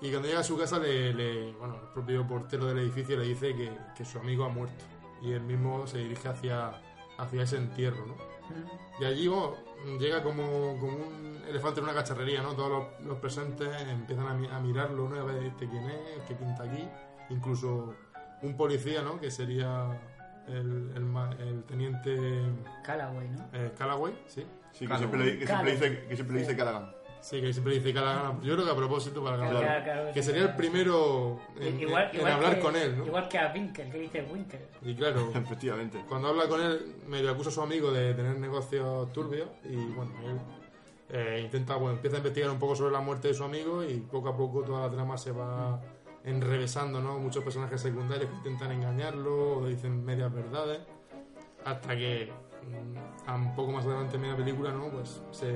Y 0.00 0.10
cuando 0.10 0.28
llega 0.28 0.40
a 0.40 0.44
su 0.44 0.58
casa, 0.58 0.78
le, 0.78 1.14
le- 1.14 1.52
bueno, 1.52 1.76
el 1.80 1.88
propio 1.94 2.26
portero 2.26 2.66
del 2.66 2.78
edificio 2.80 3.16
le 3.16 3.24
dice 3.26 3.54
que, 3.56 3.72
que 3.96 4.04
su 4.04 4.18
amigo 4.18 4.44
ha 4.44 4.48
muerto. 4.48 4.84
Y 5.24 5.32
él 5.32 5.40
mismo 5.40 5.86
se 5.86 5.98
dirige 5.98 6.28
hacia, 6.28 6.72
hacia 7.18 7.42
ese 7.42 7.56
entierro, 7.56 8.04
¿no? 8.06 8.14
Mm. 8.14 9.02
Y 9.02 9.04
allí 9.06 9.28
bueno, 9.28 9.54
llega 9.98 10.22
como, 10.22 10.76
como 10.78 10.96
un 10.98 11.42
elefante 11.48 11.80
en 11.80 11.84
una 11.84 11.94
cacharrería, 11.94 12.42
¿no? 12.42 12.54
Todos 12.54 12.70
los, 12.98 13.06
los 13.06 13.18
presentes 13.18 13.68
empiezan 13.88 14.26
a, 14.28 14.34
mi- 14.34 14.48
a 14.48 14.58
mirarlo, 14.60 15.08
¿no? 15.08 15.16
Y 15.16 15.18
a 15.18 15.22
ver 15.24 15.42
este 15.44 15.68
quién 15.68 15.84
es, 15.84 16.22
qué 16.28 16.34
pinta 16.34 16.64
aquí. 16.64 16.86
Incluso 17.30 17.94
un 18.42 18.56
policía, 18.56 19.00
¿no? 19.02 19.18
Que 19.18 19.30
sería 19.30 19.98
el, 20.46 20.92
el, 20.94 21.04
ma- 21.06 21.34
el 21.38 21.64
teniente 21.64 22.42
Callaway, 22.84 23.28
¿no? 23.30 23.48
eh, 23.54 23.72
Callaway, 23.78 24.14
sí. 24.26 24.44
Sí, 24.72 24.86
que 24.86 24.96
siempre, 24.98 25.20
le, 25.24 25.38
que 25.38 25.46
siempre 25.46 25.74
Callaghan. 25.74 25.92
dice, 25.94 26.06
que 26.08 26.14
siempre 26.16 26.34
le 26.36 26.42
dice 26.42 26.56
Callaghan. 26.56 26.92
Sí, 27.24 27.40
que 27.40 27.52
siempre 27.54 27.72
dice 27.72 27.94
Callaghan. 27.94 28.42
Yo 28.42 28.52
creo 28.52 28.66
que 28.66 28.70
a 28.70 28.76
propósito 28.76 29.24
para 29.24 29.38
Claro, 29.38 29.54
Callaghan. 29.60 29.82
claro, 29.84 30.12
Que 30.12 30.22
sí. 30.22 30.26
sería 30.28 30.42
el 30.42 30.56
primero 30.56 31.40
en, 31.58 31.80
igual, 31.80 32.10
en 32.12 32.16
igual 32.16 32.32
hablar 32.32 32.54
que- 32.56 32.60
con 32.60 32.76
él, 32.76 32.98
¿no? 32.98 33.06
Igual 33.06 33.28
que 33.28 33.38
a 33.38 33.50
Winkel, 33.54 33.90
que 33.90 33.98
dice 33.98 34.26
Winkel. 34.30 34.60
Y 34.82 34.94
claro, 34.94 35.30
Efectivamente. 35.34 36.04
cuando 36.06 36.28
habla 36.28 36.46
con 36.48 36.60
él, 36.60 36.96
medio 37.08 37.30
acusa 37.30 37.48
a 37.48 37.52
su 37.52 37.62
amigo 37.62 37.90
de 37.92 38.12
tener 38.12 38.38
negocios 38.38 39.10
turbios 39.14 39.48
y 39.64 39.74
bueno, 39.74 40.12
él 40.22 40.38
eh, 41.08 41.40
intenta, 41.44 41.76
bueno, 41.76 41.96
empieza 41.96 42.16
a 42.16 42.18
investigar 42.18 42.50
un 42.50 42.58
poco 42.58 42.76
sobre 42.76 42.92
la 42.92 43.00
muerte 43.00 43.28
de 43.28 43.34
su 43.34 43.42
amigo 43.44 43.82
y 43.82 44.00
poco 44.00 44.28
a 44.28 44.36
poco 44.36 44.60
toda 44.62 44.86
la 44.86 44.90
trama 44.92 45.16
se 45.16 45.32
va 45.32 45.80
enrevesando, 46.24 47.00
¿no? 47.00 47.18
Muchos 47.18 47.42
personajes 47.42 47.80
secundarios 47.80 48.28
que 48.28 48.36
intentan 48.36 48.70
engañarlo 48.72 49.58
o 49.60 49.66
dicen 49.66 50.04
medias 50.04 50.30
verdades 50.30 50.80
hasta 51.64 51.96
que 51.96 52.30
mm, 52.66 53.28
a 53.30 53.34
un 53.34 53.54
poco 53.56 53.72
más 53.72 53.86
adelante 53.86 54.16
en 54.16 54.22
media 54.22 54.36
película, 54.36 54.72
¿no? 54.72 54.88
Pues 54.88 55.22
se 55.30 55.48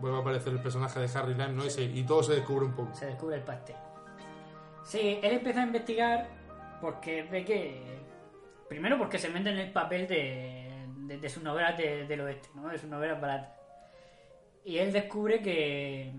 vuelve 0.00 0.18
a 0.18 0.20
aparecer 0.20 0.52
el 0.52 0.60
personaje 0.60 1.00
de 1.00 1.08
Harry 1.18 1.32
Lime, 1.34 1.52
¿no? 1.52 1.64
Y, 1.64 1.70
se- 1.70 1.84
y 1.84 2.02
todo 2.04 2.22
se 2.22 2.34
descubre 2.34 2.66
un 2.66 2.72
poco. 2.74 2.94
Se 2.94 3.06
descubre 3.06 3.36
el 3.36 3.42
pastel. 3.42 3.76
Sí, 4.84 5.18
él 5.22 5.32
empieza 5.32 5.60
a 5.62 5.66
investigar 5.66 6.28
porque 6.80 7.22
ve 7.24 7.44
que. 7.44 7.82
Primero 8.68 8.98
porque 8.98 9.18
se 9.18 9.28
vende 9.28 9.50
en 9.50 9.58
el 9.58 9.72
papel 9.72 10.06
de, 10.08 10.86
de, 11.06 11.18
de 11.18 11.28
sus 11.28 11.42
novelas 11.42 11.76
de- 11.78 12.06
del 12.06 12.20
oeste, 12.22 12.48
¿no? 12.54 12.68
De 12.68 12.78
sus 12.78 12.88
novelas 12.90 13.20
baratas. 13.20 13.50
Y 14.64 14.78
él 14.78 14.92
descubre 14.92 15.40
que. 15.42 16.12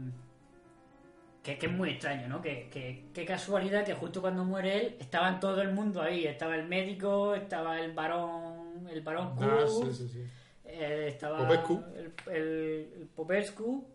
Que, 1.44 1.60
que 1.60 1.68
es 1.68 1.72
muy 1.72 1.92
extraño, 1.92 2.28
¿no? 2.28 2.42
Que, 2.42 2.70
que, 3.14 3.26
casualidad 3.26 3.86
que 3.86 3.94
justo 3.94 4.20
cuando 4.20 4.44
muere 4.44 4.78
él 4.80 4.96
estaban 5.00 5.40
todo 5.40 5.62
el 5.62 5.74
mundo 5.74 6.02
ahí. 6.02 6.26
Estaba 6.26 6.56
el 6.56 6.68
médico, 6.68 7.36
estaba 7.36 7.80
el 7.80 7.92
varón. 7.94 8.88
El 8.90 9.02
varón 9.02 9.36
Ah, 9.40 9.60
Q, 9.68 9.86
sí, 9.86 9.94
sí, 9.94 10.10
sí. 10.10 10.26
Eh, 10.68 11.08
estaba 11.10 11.40
Popescu. 11.40 11.84
El, 11.96 12.14
el, 12.36 12.94
el 13.02 13.08
Popescu. 13.16 13.86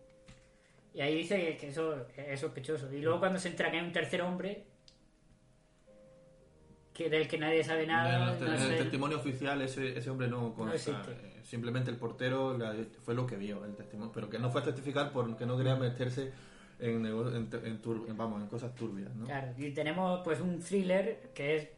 Y 0.93 1.01
ahí 1.01 1.15
dice 1.19 1.37
que, 1.39 1.57
que 1.57 1.67
eso 1.69 2.05
es 2.17 2.39
sospechoso. 2.39 2.91
Y 2.93 3.01
luego 3.01 3.19
cuando 3.19 3.39
se 3.39 3.47
entera 3.49 3.71
que 3.71 3.77
hay 3.79 3.85
un 3.85 3.93
tercer 3.93 4.21
hombre, 4.21 4.63
que 6.93 7.09
del 7.09 7.27
que 7.27 7.37
nadie 7.37 7.63
sabe 7.63 7.87
nada, 7.87 8.35
en 8.37 8.43
el, 8.43 8.49
no 8.59 8.65
el 8.67 8.77
testimonio 8.77 9.17
oficial 9.17 9.61
ese, 9.61 9.97
ese 9.97 10.09
hombre 10.09 10.27
no 10.27 10.53
consta. 10.53 10.75
existe. 10.75 11.11
Eh, 11.11 11.39
simplemente 11.43 11.89
el 11.89 11.97
portero 11.97 12.57
la- 12.57 12.75
fue 13.03 13.15
lo 13.15 13.25
que 13.25 13.37
vio 13.37 13.63
el 13.65 13.75
testimonio, 13.75 14.11
pero 14.13 14.29
que 14.29 14.37
no 14.39 14.49
fue 14.51 14.61
a 14.61 14.63
testificar 14.65 15.11
porque 15.13 15.45
no 15.45 15.55
quería 15.57 15.75
meterse 15.75 16.31
en, 16.79 17.05
en, 17.05 17.49
en 17.63 17.81
tur- 17.81 18.09
en- 18.09 18.17
vamos, 18.17 18.41
en 18.41 18.47
cosas 18.49 18.75
turbias, 18.75 19.15
¿no? 19.15 19.25
Claro, 19.25 19.53
y 19.57 19.71
tenemos 19.71 20.19
pues 20.23 20.41
un 20.41 20.59
thriller 20.59 21.29
que 21.33 21.55
es 21.55 21.69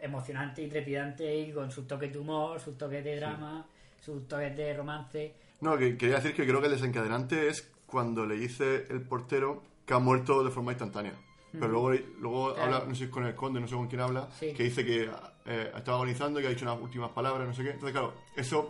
emocionante 0.00 0.62
y 0.62 0.68
trepidante 0.68 1.34
y 1.36 1.52
con 1.52 1.70
sus 1.72 1.86
toques 1.88 2.12
de 2.12 2.18
humor, 2.20 2.60
sus 2.60 2.78
toques 2.78 3.02
de 3.02 3.16
drama, 3.16 3.66
sus 4.00 4.26
toques 4.26 4.56
de 4.56 4.74
romance. 4.76 5.34
No, 5.60 5.76
que 5.76 5.96
quería 5.96 6.16
decir 6.16 6.34
que 6.34 6.46
creo 6.46 6.60
que 6.60 6.66
el 6.66 6.72
desencadenante 6.72 7.48
es 7.48 7.70
cuando 7.86 8.24
le 8.26 8.36
dice 8.36 8.86
el 8.90 9.02
portero 9.02 9.62
que 9.84 9.94
ha 9.94 9.98
muerto 9.98 10.42
de 10.42 10.50
forma 10.50 10.72
instantánea. 10.72 11.12
Pero 11.52 11.66
Mm. 11.68 11.70
luego, 11.72 11.90
luego 12.20 12.54
Claro. 12.54 12.74
habla, 12.76 12.86
no 12.88 12.94
sé 12.94 12.98
si 13.00 13.04
es 13.04 13.10
con 13.10 13.26
el 13.26 13.34
conde, 13.34 13.60
no 13.60 13.66
sé 13.66 13.74
con 13.74 13.88
quién 13.88 14.00
habla, 14.00 14.28
Sí. 14.38 14.52
que 14.54 14.62
dice 14.62 14.84
que 14.84 15.10
eh, 15.46 15.72
estaba 15.74 15.96
agonizando 15.96 16.38
y 16.38 16.42
que 16.42 16.46
ha 16.48 16.50
dicho 16.50 16.64
unas 16.64 16.80
últimas 16.80 17.10
palabras, 17.10 17.48
no 17.48 17.52
sé 17.54 17.62
qué. 17.64 17.70
Entonces, 17.70 17.92
claro, 17.92 18.14
eso, 18.36 18.68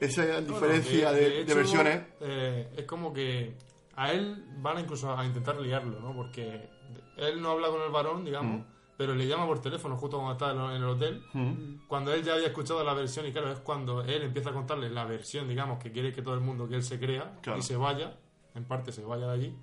esa 0.00 0.40
diferencia 0.40 1.10
Bueno, 1.10 1.12
de, 1.24 1.30
de 1.30 1.40
hecho, 1.42 1.54
versiones, 1.56 2.02
eh, 2.20 2.68
es 2.76 2.84
como 2.86 3.12
que 3.12 3.54
a 3.96 4.12
él 4.12 4.42
van 4.58 4.78
a 4.78 4.80
incluso 4.80 5.14
a 5.14 5.24
intentar 5.26 5.60
liarlo, 5.60 6.00
¿no? 6.00 6.14
Porque 6.14 6.70
él 7.18 7.42
no 7.42 7.50
habla 7.50 7.68
con 7.68 7.82
el 7.82 7.90
varón, 7.90 8.24
digamos, 8.24 8.60
Mm. 8.60 8.64
Pero 9.00 9.14
le 9.14 9.26
llama 9.26 9.46
por 9.46 9.62
teléfono 9.62 9.96
justo 9.96 10.18
cuando 10.18 10.32
está 10.34 10.50
en 10.52 10.82
el 10.82 10.84
hotel. 10.84 11.24
Mm. 11.32 11.86
Cuando 11.88 12.12
él 12.12 12.22
ya 12.22 12.34
había 12.34 12.48
escuchado 12.48 12.84
la 12.84 12.92
versión, 12.92 13.24
y 13.26 13.32
claro, 13.32 13.50
es 13.50 13.58
cuando 13.60 14.02
él 14.02 14.20
empieza 14.24 14.50
a 14.50 14.52
contarle 14.52 14.90
la 14.90 15.06
versión, 15.06 15.48
digamos, 15.48 15.78
que 15.82 15.90
quiere 15.90 16.12
que 16.12 16.20
todo 16.20 16.34
el 16.34 16.40
mundo 16.40 16.68
que 16.68 16.74
él 16.74 16.82
se 16.82 17.00
crea 17.00 17.38
Claro. 17.40 17.58
y 17.58 17.62
se 17.62 17.76
vaya, 17.78 18.18
en 18.54 18.64
parte 18.66 18.92
se 18.92 19.02
vaya 19.02 19.26
de 19.28 19.32
allí. 19.32 19.56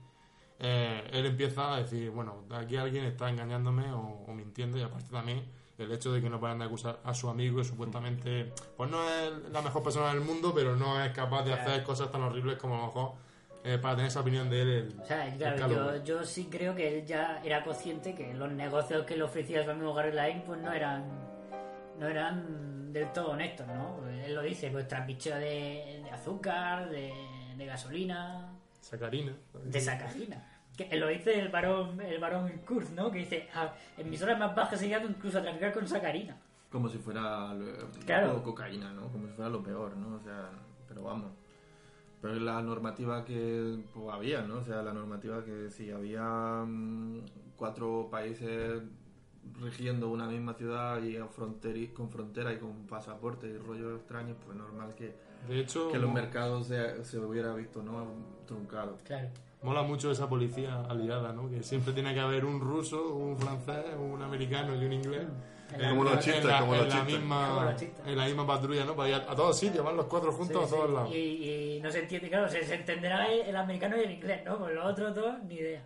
eh, 0.59 1.07
él 1.13 1.27
empieza 1.27 1.75
a 1.75 1.77
decir, 1.77 2.09
bueno, 2.09 2.45
aquí 2.49 2.77
alguien 2.77 3.03
está 3.05 3.29
engañándome 3.29 3.91
o, 3.93 4.25
o 4.27 4.33
mintiendo, 4.33 4.75
y 4.79 4.81
aparte 4.81 5.11
también 5.11 5.45
el 5.77 5.91
hecho 5.91 6.11
de 6.11 6.19
que 6.19 6.31
no 6.31 6.39
paran 6.39 6.57
de 6.57 6.65
acusar 6.65 6.99
a 7.03 7.13
su 7.13 7.29
amigo, 7.29 7.57
que 7.57 7.63
supuestamente, 7.63 8.51
pues 8.75 8.89
no 8.89 9.07
es 9.07 9.31
la 9.51 9.61
mejor 9.61 9.83
persona 9.83 10.07
del 10.15 10.21
mundo, 10.21 10.51
pero 10.55 10.75
no 10.75 10.99
es 10.99 11.11
capaz 11.11 11.43
de 11.43 11.53
hacer 11.53 11.83
cosas 11.83 12.11
tan 12.11 12.23
horribles 12.23 12.57
como 12.57 12.73
a 12.73 12.79
lo 12.79 12.85
mejor 12.87 13.11
eh, 13.73 13.77
para 13.77 13.95
tener 13.95 14.07
esa 14.09 14.21
opinión 14.21 14.49
de 14.49 14.61
él. 14.61 14.69
El, 14.69 14.99
O 15.01 15.05
sea, 15.05 15.33
claro, 15.37 15.67
yo, 15.97 16.03
yo 16.03 16.23
sí 16.23 16.47
creo 16.49 16.73
que 16.73 16.99
él 16.99 17.05
ya 17.05 17.41
era 17.43 17.63
consciente 17.63 18.15
que 18.15 18.33
los 18.33 18.51
negocios 18.51 19.03
que 19.05 19.17
le 19.17 19.23
ofrecía 19.23 19.63
su 19.63 19.71
amigo 19.71 19.93
Gary 19.93 20.11
Line 20.11 20.43
pues 20.45 20.59
no 20.61 20.71
eran 20.71 21.03
no 21.99 22.07
eran 22.07 22.93
del 22.93 23.11
todo 23.11 23.31
honestos, 23.31 23.65
¿no? 23.67 23.97
Pues 23.97 24.25
Él 24.25 24.35
lo 24.35 24.41
dice, 24.43 24.69
pues 24.69 24.87
trapicheo 24.87 25.35
de, 25.35 26.01
de 26.03 26.09
azúcar, 26.11 26.89
de, 26.89 27.11
de 27.57 27.65
gasolina, 27.65 28.51
Sacarina. 28.81 29.33
de 29.63 29.81
sacarina. 29.81 30.43
Que 30.77 30.83
él 30.91 30.99
lo 30.99 31.07
dice 31.07 31.39
el 31.39 31.49
varón, 31.49 31.99
el 32.01 32.19
varón 32.19 32.49
Kurz, 32.67 32.91
¿no? 32.91 33.09
Que 33.09 33.19
dice, 33.19 33.49
"Ah, 33.55 33.73
en 33.97 34.09
mis 34.11 34.21
horas 34.21 34.37
más 34.37 34.55
bajas 34.55 34.79
he 34.83 34.87
llegado 34.87 35.09
incluso 35.09 35.39
a 35.39 35.41
traficar 35.41 35.73
con 35.73 35.87
sacarina. 35.87 36.37
Como 36.71 36.87
si 36.87 36.99
fuera 36.99 37.51
lo- 37.55 37.89
Claro. 38.05 38.43
cocaína, 38.43 38.91
¿no? 38.93 39.07
Como 39.11 39.25
si 39.27 39.33
fuera 39.33 39.49
lo 39.49 39.63
peor, 39.63 39.97
¿no? 39.97 40.17
O 40.17 40.19
sea, 40.19 40.49
pero 40.87 41.01
vamos. 41.01 41.31
Pero 42.21 42.33
es 42.35 42.41
la 42.41 42.61
normativa 42.61 43.23
que 43.23 43.79
pues, 43.93 44.13
había, 44.13 44.41
¿no? 44.41 44.55
O 44.59 44.63
sea, 44.63 44.81
la 44.81 44.93
normativa 44.93 45.43
que 45.45 45.69
si 45.69 45.91
había 45.91 46.63
mm, 46.65 47.19
cuatro 47.55 48.07
países 48.09 48.81
rigiendo 49.61 50.09
una 50.09 50.27
misma 50.27 50.53
ciudad 50.55 51.01
y 51.03 51.15
a 51.17 51.25
fronteri- 51.27 51.93
con 51.93 52.09
frontera 52.09 52.51
y 52.53 52.57
con 52.57 52.85
pasaporte 52.87 53.47
y 53.47 53.57
rollos 53.57 53.99
extraños, 53.99 54.35
pues 54.45 54.57
normal 54.57 54.93
que, 54.95 55.15
De 55.47 55.59
hecho, 55.61 55.89
que 55.89 55.99
los 55.99 56.11
mercados 56.11 56.67
se, 56.67 57.03
se 57.05 57.17
hubiera 57.19 57.53
visto 57.53 57.81
no 57.81 58.07
truncados. 58.45 59.01
Claro. 59.03 59.29
mola 59.63 59.83
mucho 59.83 60.11
esa 60.11 60.27
policía 60.27 60.81
aliada, 60.89 61.31
¿no? 61.33 61.49
Que 61.49 61.63
siempre 61.63 61.93
tiene 61.93 62.13
que 62.13 62.19
haber 62.19 62.43
un 62.45 62.59
ruso, 62.59 63.13
un 63.15 63.37
francés, 63.37 63.85
un 63.99 64.21
americano 64.21 64.75
y 64.75 64.85
un 64.85 64.93
inglés. 64.93 65.27
En 65.73 65.81
la- 65.81 65.89
Como 65.89 66.03
los 66.05 66.19
chistes, 66.19 66.41
en 66.43 66.47
la, 66.47 66.59
como 66.59 66.73
en 66.75 66.79
los 66.79 66.87
la 66.89 66.95
chistes. 67.01 67.19
misma, 67.19 67.75
en 68.05 68.17
la 68.17 68.25
misma 68.25 68.47
patrulla, 68.47 68.85
¿no? 68.85 68.95
Para 68.95 69.09
ir 69.09 69.15
a, 69.15 69.17
a 69.31 69.35
todos 69.35 69.59
sitios, 69.59 69.83
van 69.83 69.97
los 69.97 70.05
cuatro 70.05 70.31
juntos 70.31 70.61
Sí, 70.61 70.65
a 70.67 70.69
todos 70.77 70.87
sí. 70.89 70.93
lados. 70.95 71.13
Y, 71.13 71.17
y 71.17 71.79
no 71.81 71.91
se 71.91 71.99
entiende, 71.99 72.29
claro, 72.29 72.47
se, 72.49 72.63
se 72.65 72.75
entenderá 72.75 73.27
el, 73.31 73.41
el 73.41 73.55
americano 73.55 73.97
y 73.97 74.01
el 74.01 74.11
inglés, 74.11 74.43
¿no? 74.45 74.57
Pues 74.57 74.73
los 74.73 74.85
otros 74.85 75.13
dos, 75.13 75.43
ni 75.43 75.55
idea. 75.55 75.83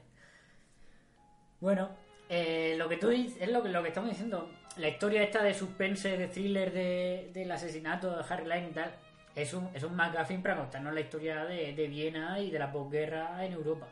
Bueno, 1.60 1.90
eh, 2.30 2.76
lo 2.78 2.88
que 2.90 2.98
tú 2.98 3.10
dices 3.10 3.42
es 3.42 3.50
lo 3.52 3.62
que, 3.64 3.70
lo 3.70 3.82
que 3.82 3.90
estamos 3.90 4.10
diciendo. 4.10 4.50
La 4.78 4.88
historia 4.88 5.24
esta 5.24 5.44
de 5.44 5.54
suspense, 5.54 6.18
de 6.18 6.28
thriller 6.28 6.72
de, 6.72 7.30
del 7.34 7.52
asesinato 7.52 8.16
de 8.16 8.24
Harry 8.30 8.44
Lime 8.46 8.70
y 8.70 8.74
tal, 8.74 8.96
es 9.36 9.54
un, 9.54 9.70
es 9.74 9.84
un 9.84 9.96
McGuffin 9.96 10.42
para 10.42 10.58
contarnos 10.58 10.94
la 10.94 11.02
historia 11.02 11.44
de, 11.46 11.74
de 11.74 11.88
Viena 11.88 12.40
y 12.40 12.52
de 12.52 12.60
la 12.60 12.72
posguerra 12.72 13.44
en 13.46 13.54
Europa. 13.54 13.88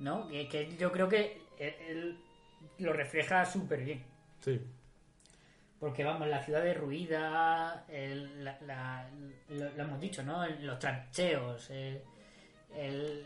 ¿No? 0.00 0.28
Que, 0.28 0.48
que 0.48 0.76
yo 0.76 0.90
creo 0.92 1.08
que 1.08 1.42
él, 1.58 1.74
él 1.88 2.18
lo 2.78 2.92
refleja 2.92 3.44
súper 3.44 3.84
bien. 3.84 4.02
Sí. 4.40 4.60
Porque 5.80 6.04
vamos, 6.04 6.28
la 6.28 6.42
ciudad 6.44 6.62
derruida, 6.62 7.84
el- 7.88 8.44
la, 8.44 8.58
la- 8.66 9.08
lo, 9.48 9.64
lo 9.76 9.82
hemos 9.82 9.98
dicho, 10.00 10.22
¿no? 10.22 10.44
El- 10.44 10.66
Los 10.66 10.78
trancheos, 10.78 11.70
el- 11.70 12.02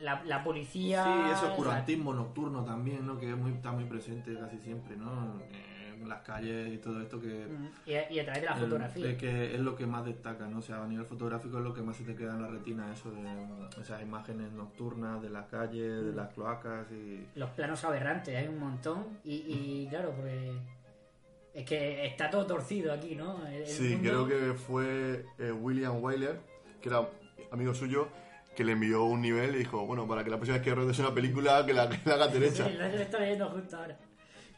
la, 0.02 0.22
la 0.24 0.42
policía. 0.42 1.04
Sí, 1.04 1.32
ese 1.32 1.46
oscurantismo 1.46 2.14
nocturno 2.14 2.64
también, 2.64 3.06
¿no? 3.06 3.18
Que 3.18 3.30
es 3.30 3.36
muy, 3.36 3.52
está 3.52 3.72
muy 3.72 3.84
presente 3.84 4.34
casi 4.38 4.58
siempre, 4.58 4.96
¿no? 4.96 5.40
En 6.00 6.08
las 6.08 6.20
calles 6.22 6.72
y 6.72 6.78
todo 6.78 7.00
esto 7.00 7.20
que... 7.20 7.46
Y 7.86 7.94
a, 7.94 8.10
y 8.12 8.18
a 8.18 8.24
través 8.24 8.42
de 8.42 8.48
la 8.48 8.54
fotografía. 8.56 9.10
es 9.10 9.16
que 9.16 9.54
es 9.54 9.60
lo 9.60 9.74
que 9.74 9.86
más 9.86 10.04
destaca, 10.04 10.46
¿no? 10.46 10.58
O 10.58 10.62
sea, 10.62 10.82
a 10.82 10.86
nivel 10.86 11.06
fotográfico 11.06 11.58
es 11.58 11.64
lo 11.64 11.72
que 11.72 11.82
más 11.82 11.96
se 11.96 12.04
te 12.04 12.14
queda 12.14 12.34
en 12.34 12.42
la 12.42 12.48
retina, 12.48 12.92
eso 12.92 13.10
de 13.10 13.22
esas 13.80 14.02
imágenes 14.02 14.52
nocturnas 14.52 15.22
de 15.22 15.30
las 15.30 15.46
calles, 15.46 16.04
de 16.04 16.12
las 16.12 16.32
cloacas 16.32 16.90
y... 16.92 17.26
Los 17.36 17.50
planos 17.50 17.82
aberrantes, 17.84 18.36
hay 18.36 18.48
un 18.48 18.58
montón. 18.58 19.06
Y, 19.24 19.34
y 19.48 19.86
claro, 19.88 20.12
pues. 20.20 20.50
Es 21.54 21.64
que 21.64 22.04
está 22.06 22.28
todo 22.30 22.46
torcido 22.46 22.92
aquí, 22.92 23.14
¿no? 23.14 23.46
El- 23.46 23.66
Sí, 23.66 23.90
mundo- 23.96 24.26
creo 24.26 24.28
que 24.28 24.54
fue 24.58 25.24
eh, 25.38 25.52
William 25.52 26.02
Wyler, 26.02 26.40
que 26.82 26.88
era 26.88 27.08
amigo 27.52 27.72
suyo, 27.74 28.08
que 28.56 28.64
le 28.64 28.72
envió 28.72 29.04
un 29.04 29.20
nivel 29.22 29.54
y 29.54 29.58
dijo, 29.58 29.86
bueno, 29.86 30.06
para 30.08 30.24
que 30.24 30.30
la 30.30 30.36
próxima 30.36 30.58
vez 30.58 30.64
que 30.64 30.74
rodes 30.74 30.98
una 30.98 31.14
película, 31.14 31.64
que 31.64 31.72
la, 31.72 31.88
que 31.88 31.98
la 32.04 32.14
haga 32.14 32.28
derecha. 32.32 32.66
Sí, 32.66 32.72
lo 32.74 32.88
lo 32.88 32.96
estoy 32.96 33.20
leyendo 33.20 33.48
justo 33.50 33.76
ahora. 33.76 33.96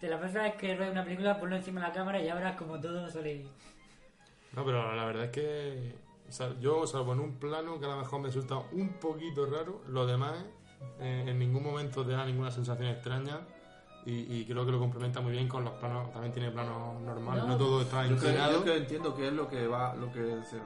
De 0.01 0.09
la 0.09 0.19
próxima 0.19 0.43
vez 0.45 0.55
que 0.57 0.75
veas 0.75 0.91
una 0.91 1.05
película, 1.05 1.39
ponlo 1.39 1.57
encima 1.57 1.81
de 1.83 1.89
la 1.89 1.93
cámara 1.95 2.21
y 2.21 2.27
ya 2.27 2.35
verás 2.35 2.57
como 2.57 2.81
todo 2.81 3.09
sale. 3.11 3.47
No, 4.53 4.65
pero 4.65 4.95
la 4.95 5.05
verdad 5.05 5.25
es 5.25 5.31
que 5.31 5.95
o 6.29 6.33
sea, 6.33 6.59
yo, 6.61 6.87
salvo 6.87 7.13
en 7.13 7.21
un 7.21 7.35
plano 7.39 7.79
que 7.79 7.87
a 7.87 7.91
lo 7.91 7.99
mejor 7.99 8.21
me 8.21 8.27
resulta 8.29 8.57
un 8.73 8.89
poquito 8.95 9.47
raro, 9.47 9.83
lo 9.89 10.07
demás 10.07 10.35
eh, 11.01 11.25
en 11.29 11.39
ningún 11.39 11.63
momento 11.63 12.05
te 12.05 12.13
da 12.13 12.27
ninguna 12.27 12.51
sensación 12.51 12.89
extraña 12.89 13.41
y, 14.07 14.37
y 14.41 14.45
creo 14.47 14.65
que 14.65 14.73
lo 14.73 14.79
complementa 14.79 15.21
muy 15.21 15.33
bien 15.33 15.49
con 15.49 15.65
los 15.65 15.75
planos, 15.75 16.13
también 16.13 16.33
tiene 16.33 16.51
planos 16.51 17.01
normales, 17.03 17.43
no, 17.45 17.51
No. 17.51 17.57
todo 17.59 17.83
está 17.83 18.03
Yo 18.07 18.17
creo, 18.17 18.31
inclinado. 18.31 18.53
yo 18.53 18.63
creo 18.63 18.75
que 18.75 18.81
entiendo 18.81 19.15
que 19.17 19.27
es 19.27 19.33
lo 19.33 19.49
que 19.49 19.67
va, 19.67 19.95
lo 19.97 20.13
que 20.13 20.21
se, 20.45 20.57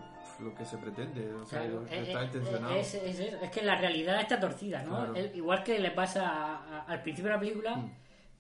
lo 0.42 0.54
que 0.54 0.64
se 0.64 0.76
pretende, 0.78 1.32
o 1.34 1.44
sea, 1.46 1.60
Claro, 1.62 1.84
eh, 1.90 2.02
está 2.06 2.20
eh, 2.22 2.24
intencionado. 2.26 2.74
Es, 2.74 2.94
es 2.94 3.18
es 3.18 3.50
que 3.50 3.62
la 3.62 3.76
realidad 3.76 4.20
está 4.20 4.38
torcida, 4.38 4.82
¿no? 4.82 4.96
Claro. 4.96 5.14
El- 5.16 5.34
igual 5.36 5.62
que 5.64 5.78
le 5.78 5.90
pasa 5.90 6.28
a- 6.28 6.56
a- 6.80 6.80
al 6.82 7.02
principio 7.02 7.30
de 7.30 7.34
la 7.36 7.40
película, 7.40 7.76
Mm. 7.76 7.90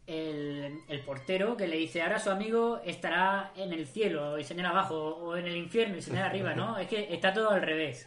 el, 0.06 0.78
el 0.88 1.00
portero 1.04 1.56
que 1.56 1.66
le 1.68 1.76
dice 1.76 2.02
ahora 2.02 2.18
su 2.18 2.30
amigo 2.30 2.80
estará 2.84 3.52
en 3.56 3.72
el 3.72 3.86
cielo 3.86 4.38
y 4.38 4.44
señala 4.44 4.70
abajo, 4.70 4.96
o 4.98 5.36
en 5.36 5.46
el 5.46 5.56
infierno 5.56 5.96
y 5.96 6.02
señala 6.02 6.26
arriba, 6.26 6.54
¿no? 6.54 6.76
Es 6.78 6.88
que 6.88 7.12
está 7.14 7.32
todo 7.32 7.50
al 7.50 7.62
revés. 7.62 8.06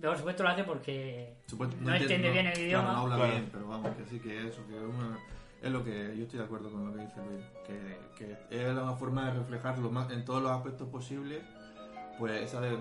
Por 0.00 0.16
supuesto 0.18 0.42
lo 0.42 0.50
hace 0.50 0.62
porque 0.62 1.34
Supuesto- 1.46 1.74
no, 1.80 1.94
entiende 1.94 2.28
no- 2.28 2.32
bien 2.34 2.46
el 2.46 2.52
claro, 2.52 2.66
idioma. 2.66 2.92
no 2.92 2.98
habla 2.98 3.16
Claro. 3.16 3.30
bien, 3.32 3.48
pero 3.50 3.66
vamos, 3.66 3.96
que 3.96 4.04
sí 4.04 4.20
que 4.20 4.46
eso, 4.46 4.66
que 4.68 4.76
es 4.76 4.82
una- 4.82 5.18
es 5.62 5.70
lo 5.70 5.82
que 5.84 6.14
yo 6.16 6.24
estoy 6.24 6.38
de 6.38 6.44
acuerdo 6.44 6.70
con 6.70 6.86
lo 6.86 6.94
que 6.94 7.00
dice 7.02 7.16
Luis, 7.28 7.44
que, 7.66 7.98
que 8.16 8.36
es 8.50 8.68
una 8.70 8.94
forma 8.94 9.26
de 9.30 9.38
reflejarlo 9.38 9.90
más 9.90 10.10
en 10.12 10.24
todos 10.24 10.42
los 10.42 10.52
aspectos 10.52 10.88
posibles, 10.88 11.42
pues 12.18 12.42
esa 12.42 12.60
de, 12.60 12.74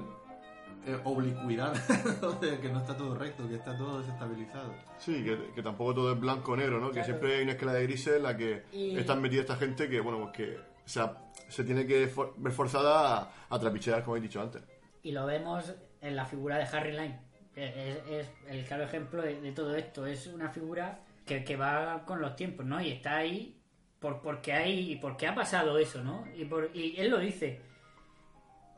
eh, 0.85 0.99
oblicuidad, 1.03 1.73
de 2.41 2.59
que 2.59 2.69
no 2.69 2.79
está 2.79 2.95
todo 2.95 3.15
recto, 3.15 3.47
que 3.47 3.55
está 3.55 3.75
todo 3.77 3.99
desestabilizado. 3.99 4.73
Sí, 4.99 5.23
que, 5.23 5.51
que 5.55 5.63
tampoco 5.63 5.95
todo 5.95 6.13
es 6.13 6.19
blanco 6.19 6.51
o 6.51 6.55
negro, 6.55 6.79
¿no? 6.79 6.87
Que 6.87 6.93
Claro. 6.95 7.05
siempre 7.07 7.35
hay 7.37 7.43
una 7.43 7.53
escala 7.53 7.73
de 7.73 7.83
grises 7.83 8.17
en 8.17 8.23
la 8.23 8.37
que 8.37 8.63
Y- 8.71 8.97
están 8.97 9.21
metida 9.21 9.41
esta 9.41 9.55
gente 9.55 9.89
que, 9.89 9.99
bueno, 10.01 10.19
pues 10.19 10.31
que 10.33 10.57
o 10.57 10.87
sea, 10.87 11.17
se 11.49 11.63
tiene 11.63 11.87
que 11.87 12.07
for- 12.07 12.33
ver 12.37 12.53
forzada 12.53 13.17
a, 13.17 13.31
a 13.49 13.59
trapichear, 13.59 14.03
como 14.03 14.17
he 14.17 14.21
dicho 14.21 14.39
antes. 14.41 14.61
Y 15.01 15.11
lo 15.11 15.25
vemos 15.25 15.73
en 16.01 16.15
la 16.15 16.25
figura 16.25 16.57
de 16.57 16.63
Harry 16.65 16.91
Lime. 16.91 17.19
Es, 17.55 17.97
es 18.09 18.27
el 18.49 18.65
claro 18.65 18.83
ejemplo 18.83 19.21
de, 19.21 19.39
de 19.41 19.51
todo 19.53 19.75
esto. 19.75 20.05
Es 20.05 20.27
una 20.27 20.49
figura 20.49 20.99
que, 21.25 21.43
que 21.43 21.55
va 21.55 22.03
con 22.05 22.21
los 22.21 22.35
tiempos, 22.35 22.65
¿no? 22.65 22.79
Y 22.81 22.91
está 22.91 23.17
ahí 23.17 23.59
por, 23.99 24.21
porque 24.21 24.53
hay 24.53 24.95
porque 24.97 25.27
ha 25.27 25.33
pasado 25.35 25.77
eso, 25.77 26.03
¿no? 26.03 26.25
Y, 26.35 26.45
por, 26.45 26.69
y 26.75 26.95
él 26.99 27.09
lo 27.09 27.17
dice. 27.19 27.61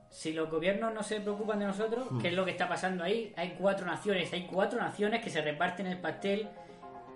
Si 0.10 0.32
los 0.34 0.50
gobiernos 0.50 0.94
no 0.94 1.04
se 1.04 1.20
preocupan 1.20 1.60
de 1.60 1.66
nosotros, 1.66 2.08
¿qué 2.22 2.30
es 2.30 2.34
lo 2.34 2.46
que 2.46 2.52
está 2.52 2.68
pasando 2.68 3.04
ahí? 3.04 3.34
Hay 3.36 3.56
cuatro 3.60 3.86
naciones, 3.86 4.32
hay 4.32 4.48
cuatro 4.48 4.80
naciones 4.80 5.22
que 5.22 5.30
se 5.30 5.42
reparten 5.42 5.86
el 5.88 6.00
pastel 6.00 6.48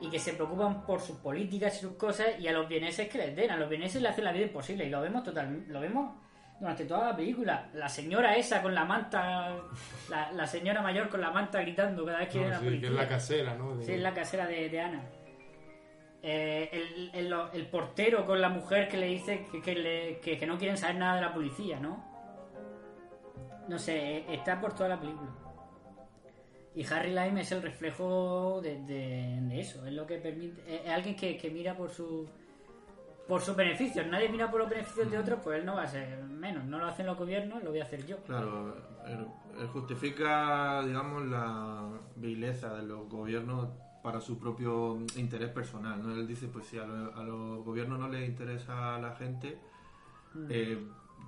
y 0.01 0.09
que 0.09 0.19
se 0.19 0.33
preocupan 0.33 0.85
por 0.85 0.99
sus 0.99 1.17
políticas 1.17 1.77
y 1.77 1.79
sus 1.79 1.93
cosas 1.93 2.27
y 2.37 2.47
a 2.47 2.51
los 2.51 2.67
vieneses 2.67 3.07
que 3.07 3.17
les 3.17 3.35
den, 3.35 3.49
a 3.49 3.55
los 3.57 3.69
vieneses 3.69 4.01
le 4.01 4.09
hacen 4.09 4.25
la 4.25 4.33
vida 4.33 4.45
imposible 4.45 4.85
y 4.85 4.89
lo 4.89 4.99
vemos 5.01 5.23
totalmente, 5.23 5.71
lo 5.71 5.79
vemos 5.79 6.13
durante 6.59 6.85
toda 6.85 7.05
la 7.11 7.15
película. 7.15 7.69
La 7.73 7.87
señora 7.87 8.35
esa 8.35 8.61
con 8.61 8.75
la 8.75 8.83
manta, 8.83 9.55
la, 10.09 10.31
la 10.33 10.45
señora 10.45 10.81
mayor 10.81 11.07
con 11.07 11.21
la 11.21 11.31
manta 11.31 11.61
gritando 11.61 12.05
cada 12.05 12.19
vez 12.19 12.29
que 12.29 12.35
No, 12.35 12.41
viene 12.41 12.51
la 12.55 12.59
sí, 12.59 12.65
policía. 12.65 12.81
que 12.81 12.93
es 12.93 13.01
la 13.01 13.07
casera, 13.07 13.55
¿no? 13.55 13.77
De- 13.77 13.85
Sí, 13.85 13.93
es 13.93 14.01
la 14.01 14.13
casera 14.13 14.45
de, 14.47 14.69
de 14.69 14.81
Ana. 14.81 15.01
Eh, 16.23 16.69
el, 16.71 17.11
el- 17.13 17.35
el 17.53 17.65
portero 17.67 18.25
con 18.27 18.39
la 18.39 18.49
mujer 18.49 18.87
que 18.87 18.97
le 18.97 19.07
dice 19.07 19.47
que, 19.51 19.61
que 19.61 19.73
le- 19.75 20.19
que- 20.19 20.37
no 20.45 20.57
quieren 20.57 20.77
saber 20.77 20.97
nada 20.97 21.15
de 21.15 21.21
la 21.21 21.33
policía, 21.33 21.79
¿no? 21.79 22.03
No 23.67 23.79
sé, 23.79 24.17
eh, 24.17 24.25
está 24.29 24.59
por 24.61 24.73
toda 24.73 24.89
la 24.89 24.99
película. 24.99 25.29
Y 26.75 26.85
Harry 26.85 27.09
Lime 27.09 27.41
es 27.41 27.51
el 27.51 27.61
reflejo 27.61 28.61
de, 28.61 28.77
eso, 29.59 29.85
es 29.85 29.93
lo 29.93 30.05
que 30.07 30.17
permite. 30.19 30.61
Es 30.85 30.89
alguien 30.89 31.15
que, 31.15 31.49
mira 31.53 31.75
por 31.75 31.89
su 31.89 32.27
por 33.27 33.41
sus 33.41 33.55
beneficios. 33.55 34.05
Nadie 34.07 34.27
mira 34.29 34.49
por 34.51 34.59
los 34.59 34.69
beneficios 34.69 35.09
de 35.09 35.17
otros, 35.17 35.39
pues 35.43 35.59
él 35.59 35.65
no 35.65 35.75
va 35.75 35.83
a 35.83 35.87
ser 35.87 36.21
menos. 36.23 36.65
No 36.65 36.79
lo 36.79 36.85
hacen 36.87 37.05
los 37.05 37.17
gobiernos, 37.17 37.63
lo 37.63 37.69
voy 37.69 37.79
a 37.79 37.83
hacer 37.83 38.05
yo. 38.05 38.17
Claro, 38.23 38.75
él 39.07 39.67
justifica, 39.67 40.81
digamos, 40.83 41.25
la 41.27 41.89
vileza 42.15 42.73
de 42.75 42.83
los 42.83 43.07
gobiernos 43.09 43.69
para 44.01 44.19
su 44.19 44.37
propio 44.39 44.97
interés 45.15 45.49
personal, 45.49 46.01
¿no? 46.01 46.13
Él 46.13 46.27
dice, 46.27 46.47
pues 46.47 46.65
si 46.65 46.77
a, 46.77 46.85
lo- 46.85 47.15
a 47.15 47.23
los 47.23 47.63
gobiernos 47.63 47.99
no 47.99 48.07
les 48.09 48.27
interesa 48.27 48.95
a 48.95 48.99
la 48.99 49.15
gente, 49.15 49.57
eh, 50.49 50.77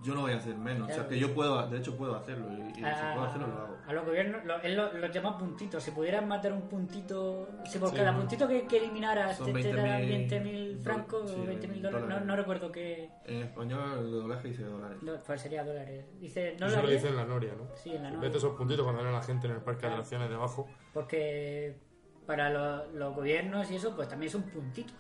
yo 0.03 0.15
no 0.15 0.21
voy 0.21 0.31
a 0.33 0.37
hacer 0.37 0.55
menos. 0.55 0.83
O 0.83 0.85
sea, 0.87 0.95
Claro. 0.95 1.09
que 1.09 1.19
yo 1.19 1.33
puedo, 1.35 1.69
de 1.69 1.77
hecho 1.77 1.95
puedo 1.95 2.15
hacerlo, 2.15 2.47
y, 2.51 2.71
y 2.71 2.73
si 2.75 2.83
a, 2.83 3.13
puedo 3.13 3.27
hacerlo, 3.27 3.47
lo 3.47 3.53
hago. 3.59 3.77
a 3.87 3.93
los 3.93 4.05
gobiernos, 4.05 4.43
lo- 4.43 4.59
él 4.61 4.75
lo- 4.75 4.91
los 4.97 5.11
llama 5.11 5.37
puntitos. 5.37 5.83
Si 5.83 5.91
pudieran 5.91 6.27
matar 6.27 6.51
un 6.51 6.63
puntito, 6.63 7.47
si 7.65 7.77
por 7.77 7.89
Sí, 7.91 7.95
cada 7.97 8.11
¿no? 8.11 8.19
puntito 8.19 8.47
que, 8.47 8.65
que 8.65 8.77
eliminaras 8.79 9.37
Son 9.37 9.53
te, 9.53 9.61
te 9.61 9.73
dan 9.73 10.01
20.000 10.01 10.27
20.000 10.41 10.81
francos 10.83 11.29
sí, 11.29 11.39
o 11.39 11.45
20.000 11.45 11.79
dólares, 11.81 12.09
no, 12.09 12.19
no 12.21 12.35
recuerdo 12.35 12.71
qué. 12.71 13.11
En 13.25 13.43
español 13.43 13.99
el 13.99 14.11
doblaje 14.11 14.47
dice 14.47 14.63
dólares. 14.63 14.97
No, 15.03 15.13
pues 15.25 15.41
sería 15.41 15.63
dólares. 15.63 16.05
Dice, 16.19 16.57
no 16.59 16.65
Eso 16.67 16.81
lo 16.81 16.89
dice 16.89 17.09
en 17.09 17.15
la 17.15 17.25
Noria, 17.25 17.53
¿no? 17.55 17.67
Sí, 17.75 17.91
en 17.95 18.01
la 18.03 18.09
Vete 18.09 18.15
Noria. 18.25 18.37
esos 18.39 18.55
puntitos 18.55 18.83
cuando 18.83 19.03
ven 19.03 19.13
a 19.13 19.17
la 19.17 19.23
gente 19.23 19.45
en 19.47 19.53
el 19.53 19.59
parque 19.61 19.73
de 19.77 19.79
Claro. 19.81 19.93
atracciones 19.95 20.29
debajo. 20.29 20.67
porque 20.91 21.92
para 22.25 22.49
lo- 22.49 22.91
los 22.91 23.15
gobiernos 23.15 23.69
y 23.71 23.75
eso, 23.75 23.95
pues 23.95 24.07
también 24.09 24.31
son 24.31 24.43
puntitos. 24.43 24.95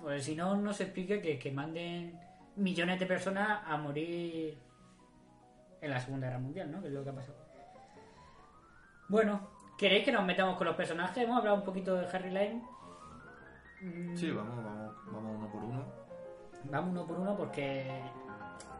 Pues 0.00 0.24
si 0.24 0.34
no, 0.34 0.56
no 0.56 0.72
se 0.72 0.84
explica 0.84 1.20
que, 1.20 1.38
que 1.38 1.52
manden 1.52 2.18
millones 2.56 2.98
de 2.98 3.06
personas 3.06 3.60
a 3.66 3.76
morir 3.76 4.58
en 5.80 5.90
la 5.90 6.00
Segunda 6.00 6.26
Guerra 6.28 6.38
Mundial, 6.40 6.70
¿no? 6.70 6.80
Que 6.80 6.88
es 6.88 6.92
lo 6.94 7.04
que 7.04 7.10
ha 7.10 7.14
pasado. 7.14 7.36
Bueno, 9.08 9.50
¿queréis 9.78 10.04
que 10.04 10.12
nos 10.12 10.24
metamos 10.24 10.56
con 10.56 10.66
los 10.66 10.76
personajes? 10.76 11.22
Hemos 11.24 11.38
hablado 11.38 11.56
un 11.56 11.64
poquito 11.64 11.94
de 11.96 12.06
Harry 12.06 12.28
Lime. 12.30 12.62
Mm, 13.82 14.16
Sí, 14.16 14.30
vamos, 14.30 14.56
vamos, 14.64 14.94
vamos 15.12 15.36
uno 15.38 15.50
por 15.50 15.62
uno. 15.64 15.84
Vamos 16.64 16.90
uno 16.90 17.06
por 17.06 17.18
uno 17.18 17.36
porque 17.36 18.02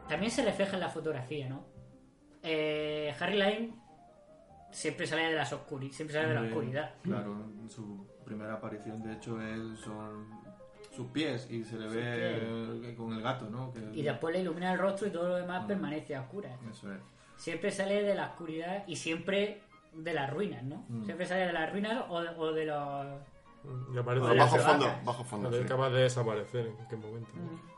también 0.07 0.31
se 0.31 0.43
refleja 0.43 0.75
en 0.75 0.79
la 0.81 0.89
fotografía, 0.89 1.49
¿no? 1.49 1.65
Eh, 2.43 3.13
Harry 3.19 3.33
Lime 3.37 3.73
siempre 4.71 5.05
sale 5.07 5.23
de 5.29 5.35
las 5.35 5.51
oscuridades, 5.53 5.95
siempre 5.95 6.13
sale 6.15 6.27
de 6.29 6.33
la 6.35 6.41
oscuridad. 6.41 6.91
Claro, 7.01 7.35
su 7.67 8.05
primera 8.25 8.53
aparición, 8.53 9.01
de 9.03 9.13
hecho, 9.13 9.41
él 9.41 9.75
son 9.77 10.27
sus 10.95 11.07
pies 11.07 11.47
y 11.49 11.63
se 11.63 11.77
le 11.77 11.85
Sus 11.85 12.81
ve 12.81 12.95
con 12.97 13.13
el 13.13 13.21
gato, 13.21 13.49
¿no? 13.49 13.71
Que- 13.71 13.79
Y 13.93 14.01
después 14.03 14.33
le 14.35 14.41
ilumina 14.41 14.73
el 14.73 14.79
rostro 14.79 15.07
y 15.07 15.11
todo 15.11 15.29
lo 15.29 15.35
Mm. 15.37 15.41
demás 15.41 15.65
permanece 15.65 16.15
a 16.15 16.21
oscuras. 16.21 16.53
Eso 16.69 16.91
es. 16.93 16.99
Siempre 17.37 17.71
sale 17.71 18.03
de 18.03 18.13
la 18.15 18.27
oscuridad 18.27 18.83
y 18.87 18.95
siempre 18.97 19.61
de 19.93 20.13
las 20.13 20.29
ruinas, 20.29 20.63
¿no? 20.63 20.85
Mm. 20.89 21.05
Siempre 21.05 21.25
sale 21.25 21.47
de 21.47 21.53
las 21.53 21.71
ruinas 21.71 22.03
o 22.09 22.21
de, 22.21 22.29
o 22.29 22.51
de 22.53 22.65
los 22.65 23.05
Y 23.93 23.97
aparece 23.97 24.33
las 24.35 24.51
bajo 24.51 24.57
fondo, 24.57 24.85
bajo 25.05 25.23
fondo. 25.23 25.49
Es 25.49 25.57
sí. 25.61 25.63
capaz 25.67 25.89
de 25.91 26.01
desaparecer 26.01 26.67
en 26.67 26.87
qué 26.87 26.95
momento. 26.95 27.29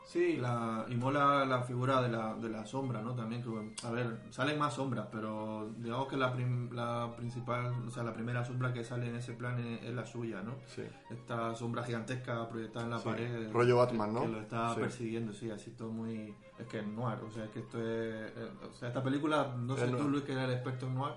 Sí, 0.06 0.36
la, 0.36 0.84
y 0.88 0.94
mola 0.94 1.44
la 1.44 1.62
figura 1.62 2.00
de 2.02 2.08
la, 2.10 2.34
de 2.34 2.48
la 2.48 2.64
sombra, 2.66 3.00
¿no? 3.02 3.14
También, 3.14 3.42
que, 3.42 3.86
a 3.86 3.90
ver, 3.90 4.20
salen 4.30 4.58
más 4.58 4.74
sombras, 4.74 5.08
pero 5.10 5.70
digamos 5.78 6.08
que 6.08 6.16
la, 6.16 6.32
prim- 6.32 6.70
la 6.72 7.12
principal, 7.16 7.72
o 7.86 7.90
sea, 7.90 8.02
la 8.02 8.12
primera 8.12 8.44
sombra 8.44 8.72
que 8.72 8.84
sale 8.84 9.08
en 9.08 9.16
ese 9.16 9.32
plan 9.32 9.58
es, 9.58 9.82
es 9.82 9.94
la 9.94 10.04
suya, 10.06 10.42
¿no? 10.42 10.54
Sí. 10.66 10.82
Esta 11.10 11.54
sombra 11.54 11.82
gigantesca 11.84 12.48
proyectada 12.48 12.84
en 12.84 12.90
la 12.90 12.98
Sí, 12.98 13.04
pared. 13.08 13.52
rollo 13.52 13.76
Batman, 13.78 14.12
¿no? 14.14 14.20
Que 14.22 14.28
lo 14.28 14.40
está 14.40 14.74
Sí. 14.74 14.80
persiguiendo, 14.80 15.32
sí, 15.32 15.50
así 15.50 15.70
todo 15.72 15.90
muy... 15.90 16.34
Es 16.58 16.66
que 16.66 16.78
es 16.80 16.86
noir, 16.86 17.18
o 17.26 17.30
sea, 17.30 17.44
es 17.44 17.50
que 17.50 17.60
esto 17.60 17.78
es... 17.78 18.32
eh, 18.36 18.50
O 18.70 18.72
sea, 18.74 18.88
esta 18.88 19.02
película, 19.02 19.54
no 19.58 19.76
sé 19.76 19.88
tú. 19.88 20.08
Luis, 20.08 20.22
que 20.24 20.32
eres 20.32 20.44
el 20.44 20.52
experto 20.52 20.86
en 20.86 20.94
noir, 20.94 21.14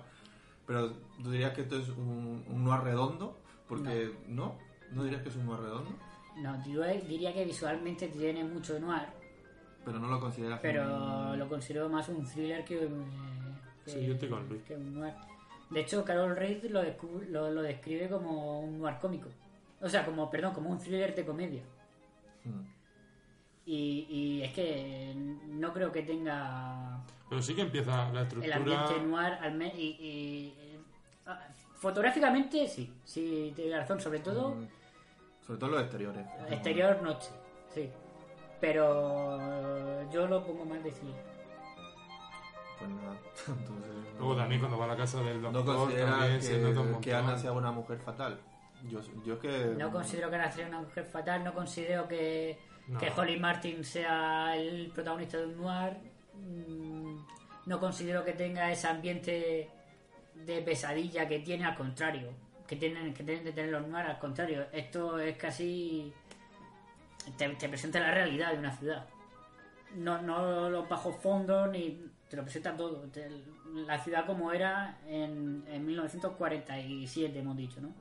pero 0.66 0.90
tú 1.22 1.30
dirías 1.30 1.52
que 1.52 1.60
esto 1.62 1.76
es 1.76 1.88
un, 1.90 2.44
un 2.48 2.64
noir 2.64 2.80
redondo, 2.82 3.38
porque... 3.68 4.12
¿No? 4.26 4.56
¿No 4.92 5.04
dirías 5.04 5.22
que 5.22 5.28
es 5.28 5.36
un 5.36 5.46
noir 5.46 5.60
redondo? 5.60 5.90
No, 6.36 6.64
yo 6.66 6.82
diría 7.06 7.32
que 7.34 7.44
visualmente 7.44 8.08
tiene 8.08 8.44
mucho 8.44 8.78
noir, 8.80 9.08
Pero 9.84 9.98
no 9.98 10.08
lo 10.08 10.20
consideras 10.20 10.60
pero 10.60 10.84
un- 11.32 11.38
lo 11.38 11.48
considero 11.48 11.88
más 11.88 12.08
un 12.08 12.24
thriller 12.24 12.64
que, 12.64 12.84
eh, 12.84 12.88
que- 13.84 13.90
Sí, 13.90 14.06
yo 14.06 14.14
estoy 14.14 14.28
con 14.28 14.48
Luis. 14.48 14.62
que 14.62 14.74
un 14.76 14.94
noir. 15.00 15.14
De 15.70 15.80
hecho, 15.80 16.04
Carol 16.04 16.34
Reid 16.36 16.64
lo, 16.70 16.82
lo, 17.30 17.50
lo 17.50 17.62
describe 17.62 18.08
como 18.08 18.60
un 18.60 18.78
noir 18.78 18.96
cómico. 19.00 19.28
O 19.80 19.88
sea, 19.88 20.04
como, 20.04 20.30
perdón, 20.30 20.54
como 20.54 20.70
un 20.70 20.78
thriller 20.78 21.14
de 21.14 21.24
comedia. 21.26 21.62
Hmm. 22.44 22.62
Y, 23.66 24.06
y 24.08 24.42
es 24.42 24.52
que 24.54 25.14
no 25.48 25.72
creo 25.74 25.92
que 25.92 26.02
tenga 26.02 27.04
Pero 27.28 27.42
sí 27.42 27.54
que 27.54 27.62
empieza 27.62 28.10
la 28.12 28.20
el 28.20 28.26
estructura. 28.26 28.56
ambiente 28.56 29.06
noir 29.06 29.32
al 29.34 29.62
y, 29.62 29.96
y- 30.00 30.54
eh, 30.58 30.78
fotográficamente 31.78 32.66
sí, 32.68 32.92
sí, 33.04 33.52
tiene 33.56 33.76
razón, 33.78 34.00
sobre 34.00 34.20
todo 34.20 34.54
Mm, 34.54 34.66
Sobre 35.46 35.58
todo 35.60 35.70
los 35.70 35.80
exteriores. 35.82 36.26
exterior 36.50 37.02
noche, 37.02 37.30
sí. 37.74 37.90
Pero 38.60 40.10
yo 40.10 40.26
lo 40.26 40.44
pongo 40.44 40.64
más 40.64 40.82
de 40.84 40.90
thriller. 40.90 41.24
Pues 42.78 42.90
nada. 42.90 43.16
Entonces, 43.48 43.92
Luego 44.18 44.36
también 44.36 44.60
cuando 44.60 44.78
va 44.78 44.84
a 44.84 44.88
la 44.88 44.96
casa 44.96 45.22
del 45.22 45.40
¿No 45.40 45.50
doctor 45.52 45.76
consideras 45.76 46.18
también 46.18 46.42
se 46.42 46.58
nota 46.58 46.68
un 46.68 46.74
que, 46.74 46.82
montón. 46.82 47.00
que 47.00 47.14
Ana 47.14 47.38
sea 47.38 47.52
una 47.52 47.70
mujer 47.72 47.98
fatal? 47.98 48.40
Yo, 48.88 49.00
yo 49.24 49.34
es 49.34 49.40
que... 49.40 49.74
No 49.76 49.90
considero 49.90 50.28
que 50.30 50.36
Ana 50.36 50.50
sea 50.52 50.66
una 50.68 50.80
mujer 50.80 51.04
fatal, 51.06 51.42
no 51.44 51.54
considero 51.54 52.06
que, 52.08 52.58
No. 52.88 52.98
que 52.98 53.10
Holly 53.16 53.38
Martin 53.38 53.82
sea 53.84 54.56
el 54.56 54.90
protagonista 54.94 55.38
de 55.38 55.46
un 55.46 55.56
noir, 55.56 55.96
mm, 56.34 57.16
no 57.66 57.80
considero 57.80 58.24
que 58.24 58.32
tenga 58.34 58.70
ese 58.70 58.86
ambiente 58.86 59.70
de 60.46 60.62
pesadilla 60.62 61.26
que 61.28 61.40
tiene, 61.40 61.64
al 61.64 61.74
contrario, 61.76 62.30
que 62.66 62.76
tienen 62.76 63.12
que 63.14 63.24
tienen 63.24 63.44
de 63.44 63.52
tener 63.52 63.70
los 63.70 63.86
noir, 63.86 64.06
al 64.06 64.18
contrario, 64.18 64.66
esto 64.72 65.18
es 65.18 65.36
casi... 65.36 66.12
Te, 67.36 67.48
te 67.50 67.68
presenta 67.68 68.00
la 68.00 68.12
realidad 68.12 68.52
de 68.52 68.58
una 68.58 68.72
ciudad. 68.76 69.06
No, 69.96 70.20
no 70.22 70.68
los 70.70 70.88
bajos 70.88 71.16
fondos 71.16 71.70
ni 71.70 72.06
te 72.28 72.36
lo 72.36 72.42
presenta 72.42 72.76
todo. 72.76 73.00
Te- 73.10 73.30
la 73.74 73.98
ciudad 73.98 74.24
como 74.26 74.50
era 74.52 74.98
en, 75.06 75.62
en 75.68 75.84
1947, 75.86 77.38
hemos 77.38 77.56
dicho, 77.56 77.80
¿no? 77.82 77.92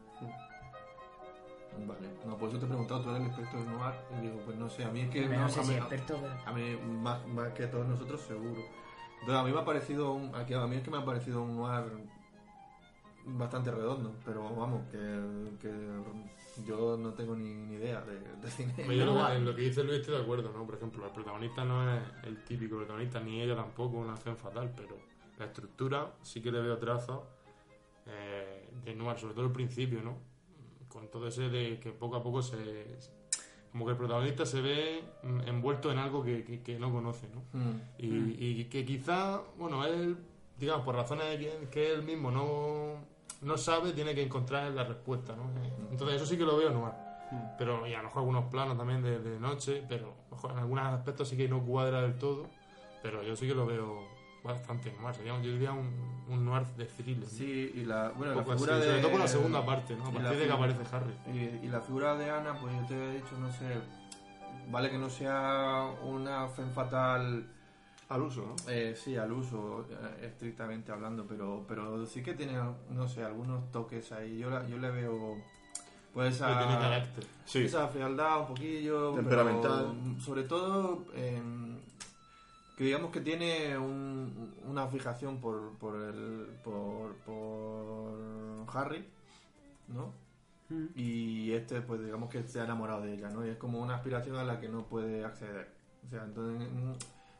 Vale. 1.85 2.07
No, 2.25 2.37
por 2.37 2.49
eso 2.49 2.57
te 2.57 2.65
he 2.65 2.67
preguntado, 2.67 3.01
tú 3.01 3.09
eres 3.11 3.21
el 3.21 3.27
experto 3.27 3.57
en 3.57 3.65
noir. 3.71 3.93
Y 4.17 4.21
digo, 4.21 4.39
pues 4.45 4.57
no 4.57 4.69
sé, 4.69 4.83
a 4.83 4.89
mí 4.89 5.01
es 5.01 5.09
que... 5.09 5.27
No, 5.27 5.39
no 5.41 5.49
sé 5.49 5.59
a 5.59 5.63
si 5.63 5.69
mí- 5.71 5.77
experto, 5.77 6.19
pero... 6.21 6.33
A 6.45 6.51
mí, 6.53 6.77
más, 7.01 7.27
más 7.27 7.53
que 7.53 7.67
todos 7.67 7.85
nosotros, 7.87 8.21
seguro. 8.21 8.61
Entonces, 9.21 9.35
a 9.35 9.43
mí 9.43 9.51
me 9.51 9.59
ha 9.59 9.65
parecido 9.65 10.13
un, 10.13 10.33
aquí 10.35 10.53
a 10.53 10.65
mí 10.67 10.77
es 10.77 10.83
que 10.83 10.91
me 10.91 10.97
ha 10.97 11.05
parecido 11.05 11.41
un 11.43 11.55
noir 11.57 11.83
bastante 13.27 13.71
redondo, 13.71 14.15
pero 14.25 14.43
vamos, 14.55 14.81
que, 14.91 14.97
que 15.61 15.71
yo 16.65 16.97
no 16.97 17.13
tengo 17.13 17.35
ni, 17.35 17.53
ni 17.53 17.75
idea 17.75 18.01
de, 18.01 18.19
de 18.19 18.47
cine. 18.51 18.73
Yo 18.97 19.05
lo, 19.05 19.13
en 19.35 19.45
lo 19.45 19.55
que 19.55 19.61
dice 19.63 19.83
Luis 19.83 19.99
estoy 19.99 20.15
de 20.15 20.21
acuerdo, 20.21 20.51
¿no? 20.51 20.65
Por 20.65 20.75
ejemplo, 20.75 21.05
el 21.05 21.11
protagonista 21.11 21.63
no 21.65 21.93
es 21.93 22.01
el 22.23 22.43
típico 22.43 22.77
protagonista, 22.77 23.19
ni 23.19 23.41
ella 23.41 23.55
tampoco, 23.55 23.97
una 23.97 24.13
acción 24.13 24.37
fatal, 24.37 24.71
pero 24.75 24.97
la 25.37 25.45
estructura 25.45 26.13
sí 26.23 26.41
que 26.41 26.51
le 26.51 26.61
veo 26.61 26.77
trazos 26.77 27.19
eh, 28.05 28.69
de 28.85 28.95
noir, 28.95 29.17
sobre 29.19 29.33
todo 29.33 29.45
el 29.45 29.51
principio, 29.51 30.01
¿no? 30.01 30.17
Con 30.87 31.09
todo 31.09 31.27
ese 31.27 31.49
de 31.49 31.79
que 31.79 31.91
poco 31.91 32.15
a 32.15 32.23
poco 32.23 32.41
se... 32.41 32.97
Como 33.71 33.85
que 33.85 33.91
el 33.91 33.97
protagonista 33.97 34.45
se 34.45 34.61
ve 34.61 35.03
mm, 35.23 35.41
envuelto 35.47 35.91
en 35.91 35.97
algo 35.99 36.23
que, 36.23 36.43
que- 36.43 36.61
que 36.63 36.79
no 36.79 36.91
conoce, 36.91 37.27
¿no? 37.27 37.41
Mm. 37.59 37.81
Y, 37.99 38.45
y 38.61 38.65
que 38.65 38.85
quizá, 38.85 39.41
bueno, 39.57 39.85
él, 39.85 40.17
digamos, 40.57 40.85
por 40.85 40.95
razones 40.95 41.37
que 41.69 41.93
él 41.93 42.01
mismo 42.03 42.31
no, 42.31 42.95
no 43.41 43.57
sabe, 43.57 43.91
tiene 43.93 44.15
que 44.15 44.23
encontrar 44.23 44.71
la 44.71 44.83
respuesta, 44.83 45.35
¿no? 45.35 45.43
Eh, 45.63 45.73
Entonces 45.91 46.17
eso 46.17 46.25
sí 46.25 46.37
que 46.37 46.45
lo 46.45 46.57
veo 46.57 46.69
noir. 46.71 46.93
Pero, 47.57 47.85
y 47.85 47.93
a 47.93 47.97
lo 47.97 48.05
mejor 48.05 48.19
algunos 48.21 48.45
planos 48.45 48.77
también 48.77 49.01
de, 49.03 49.19
de 49.19 49.39
noche, 49.39 49.83
pero 49.89 50.13
en 50.49 50.57
algunos 50.57 50.85
aspectos 50.85 51.27
sí 51.27 51.35
que 51.35 51.47
no 51.49 51.61
cuadra 51.61 52.01
del 52.01 52.17
todo, 52.17 52.47
pero 53.03 53.21
yo 53.21 53.35
sí 53.35 53.47
que 53.47 53.53
lo 53.53 53.65
veo 53.65 54.07
bastante 54.43 54.93
noir. 55.01 55.13
Sería, 55.13 55.33
yo 55.41 55.51
diría 55.51 55.73
un, 55.73 56.25
un 56.29 56.45
noir 56.45 56.65
de 56.77 56.85
thriller. 56.85 57.27
Sí, 57.27 57.71
y 57.75 57.83
la, 57.83 58.09
bueno, 58.15 58.33
la 58.33 58.43
figura 58.43 58.77
así, 58.77 58.81
de... 58.85 58.87
sobre 58.87 59.01
todo 59.01 59.11
por 59.11 59.19
la 59.19 59.27
segunda 59.27 59.65
parte, 59.65 59.95
¿no? 59.97 60.07
A 60.07 60.11
partir 60.11 60.39
de 60.39 60.45
que 60.45 60.51
aparece 60.53 60.95
Harry. 60.95 61.13
Y, 61.33 61.65
y 61.65 61.67
la 61.69 61.81
figura 61.81 62.15
de 62.15 62.29
Ana, 62.29 62.57
pues 62.59 62.73
yo 62.73 62.85
te 62.87 62.95
he 62.95 63.13
dicho, 63.15 63.37
no 63.37 63.51
sé, 63.51 63.65
vale 64.69 64.89
que 64.89 64.97
no 64.97 65.09
sea 65.09 65.91
una 66.03 66.47
fen 66.47 66.71
fatal 66.71 67.45
Al 68.09 68.21
uso, 68.21 68.41
¿no? 68.45 68.71
Eh, 68.71 68.95
sí, 68.95 69.17
al 69.17 69.31
uso, 69.33 69.85
eh, 69.89 70.25
estrictamente 70.27 70.91
hablando, 70.93 71.25
pero, 71.27 71.65
pero 71.67 72.05
sí 72.05 72.23
que 72.23 72.33
tiene, 72.33 72.53
no 72.89 73.07
sé, 73.07 73.23
algunos 73.23 73.69
toques 73.71 74.11
ahí. 74.13 74.37
Yo, 74.39 74.49
la- 74.49 74.65
yo 74.65 74.77
le 74.77 74.89
veo, 74.91 75.35
pues 76.13 76.35
esa, 76.35 76.47
Pero 76.47 76.59
tiene 76.67 76.81
carácter. 76.81 77.23
Sí. 77.45 77.65
esa 77.65 77.87
frialdad 77.89 78.41
un 78.41 78.47
poquillo. 78.47 79.11
pero, 79.13 79.15
Temperamental. 79.27 79.93
mm, 79.93 80.19
sobre 80.21 80.43
todo, 80.43 81.05
eh, 81.15 81.41
que 82.77 82.83
digamos 82.85 83.11
que 83.11 83.19
tiene 83.19 83.77
un- 83.77 84.53
una 84.65 84.87
fijación 84.87 85.41
por, 85.41 85.73
por, 85.77 85.95
el, 86.01 86.47
por, 86.63 87.13
por 87.25 88.13
Harry, 88.73 89.03
¿no? 89.89 90.13
Mm. 90.69 90.85
Y 90.95 91.51
este, 91.51 91.81
pues 91.81 92.01
digamos 92.03 92.29
que 92.29 92.43
se 92.47 92.61
ha 92.61 92.63
enamorado 92.63 93.01
de 93.01 93.15
ella, 93.15 93.29
¿no? 93.29 93.45
Y 93.45 93.49
es 93.49 93.57
como 93.57 93.79
una 93.81 93.95
aspiración 93.95 94.37
a 94.37 94.43
la 94.45 94.61
que 94.61 94.69
no 94.69 94.83
puede 94.85 95.25
acceder. 95.25 95.69
O 96.05 96.09
sea, 96.09 96.23
entonces, 96.23 96.69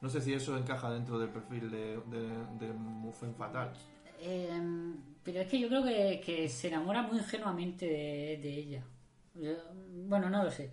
no 0.02 0.10
sé 0.10 0.22
si 0.22 0.34
eso 0.34 0.58
encaja 0.58 0.92
dentro 0.92 1.18
del 1.20 1.30
perfil 1.30 1.70
de, 1.72 1.98
de, 2.08 2.74
Fatal. 3.34 3.74
Eh, 4.20 4.50
pero 5.24 5.42
es 5.42 5.48
que 5.48 5.60
yo 5.60 5.68
creo 5.68 5.84
que, 5.84 6.22
que 6.26 6.48
se 6.50 6.68
enamora 6.70 7.02
muy 7.04 7.18
ingenuamente 7.20 7.86
de, 7.86 8.40
de 8.42 8.50
ella. 8.54 8.84
Yo- 9.36 9.52
bueno, 10.08 10.30
no 10.30 10.44
lo 10.44 10.52
sé. 10.52 10.72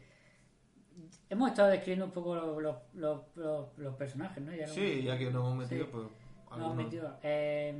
Hemos 1.28 1.50
estado 1.50 1.68
describiendo 1.70 2.04
un 2.06 2.12
poco 2.12 2.34
los, 2.36 2.62
los, 2.62 2.76
los, 2.94 3.20
los- 3.36 3.78
los 3.78 3.94
personajes, 3.96 4.42
¿no? 4.42 4.54
Ya 4.54 4.66
Sí, 4.66 5.02
ya 5.02 5.18
que 5.18 5.24
nos 5.30 5.42
hemos 5.44 5.56
metido, 5.56 5.84
Sí. 5.84 5.90
pues... 5.92 6.04
Nos 6.50 6.58
hemos 6.58 6.76
metido. 6.76 7.16
Eh, 7.22 7.74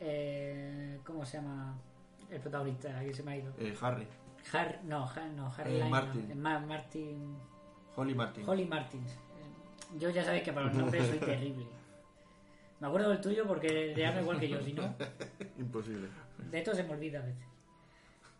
eh, 0.00 0.98
¿Cómo 1.04 1.24
se 1.24 1.36
llama 1.38 1.78
el 2.30 2.40
protagonista? 2.40 2.98
Aquí 2.98 3.12
se 3.14 3.22
me 3.22 3.32
ha 3.32 3.36
ido. 3.36 3.52
eh, 3.58 3.74
Harry, 3.80 4.06
Har, 4.52 4.80
no, 4.84 5.06
Har- 5.06 5.30
no, 5.36 5.52
Harry 5.56 5.76
Eh, 5.76 5.80
no. 5.80 5.88
Martin. 5.90 6.42
Martin. 6.42 7.36
Holly 7.94 8.14
Martin. 8.14 8.48
Holly 8.48 8.64
Martins. 8.66 9.18
Yo 9.98 10.10
ya 10.10 10.24
sabéis 10.24 10.42
que 10.42 10.52
para 10.52 10.66
los 10.66 10.74
nombres 10.74 11.06
soy 11.06 11.18
terrible. 11.18 11.66
Me 12.80 12.88
acuerdo 12.88 13.10
del 13.10 13.20
tuyo 13.20 13.46
porque 13.46 13.92
te 13.94 14.00
llama 14.00 14.20
igual 14.20 14.40
que 14.40 14.48
yo, 14.48 14.60
si 14.60 14.72
no. 14.72 14.94
Imposible. 15.58 16.08
De 16.50 16.58
esto 16.58 16.74
se 16.74 16.82
me 16.82 16.94
olvida 16.94 17.20
a 17.20 17.22
veces. 17.22 17.46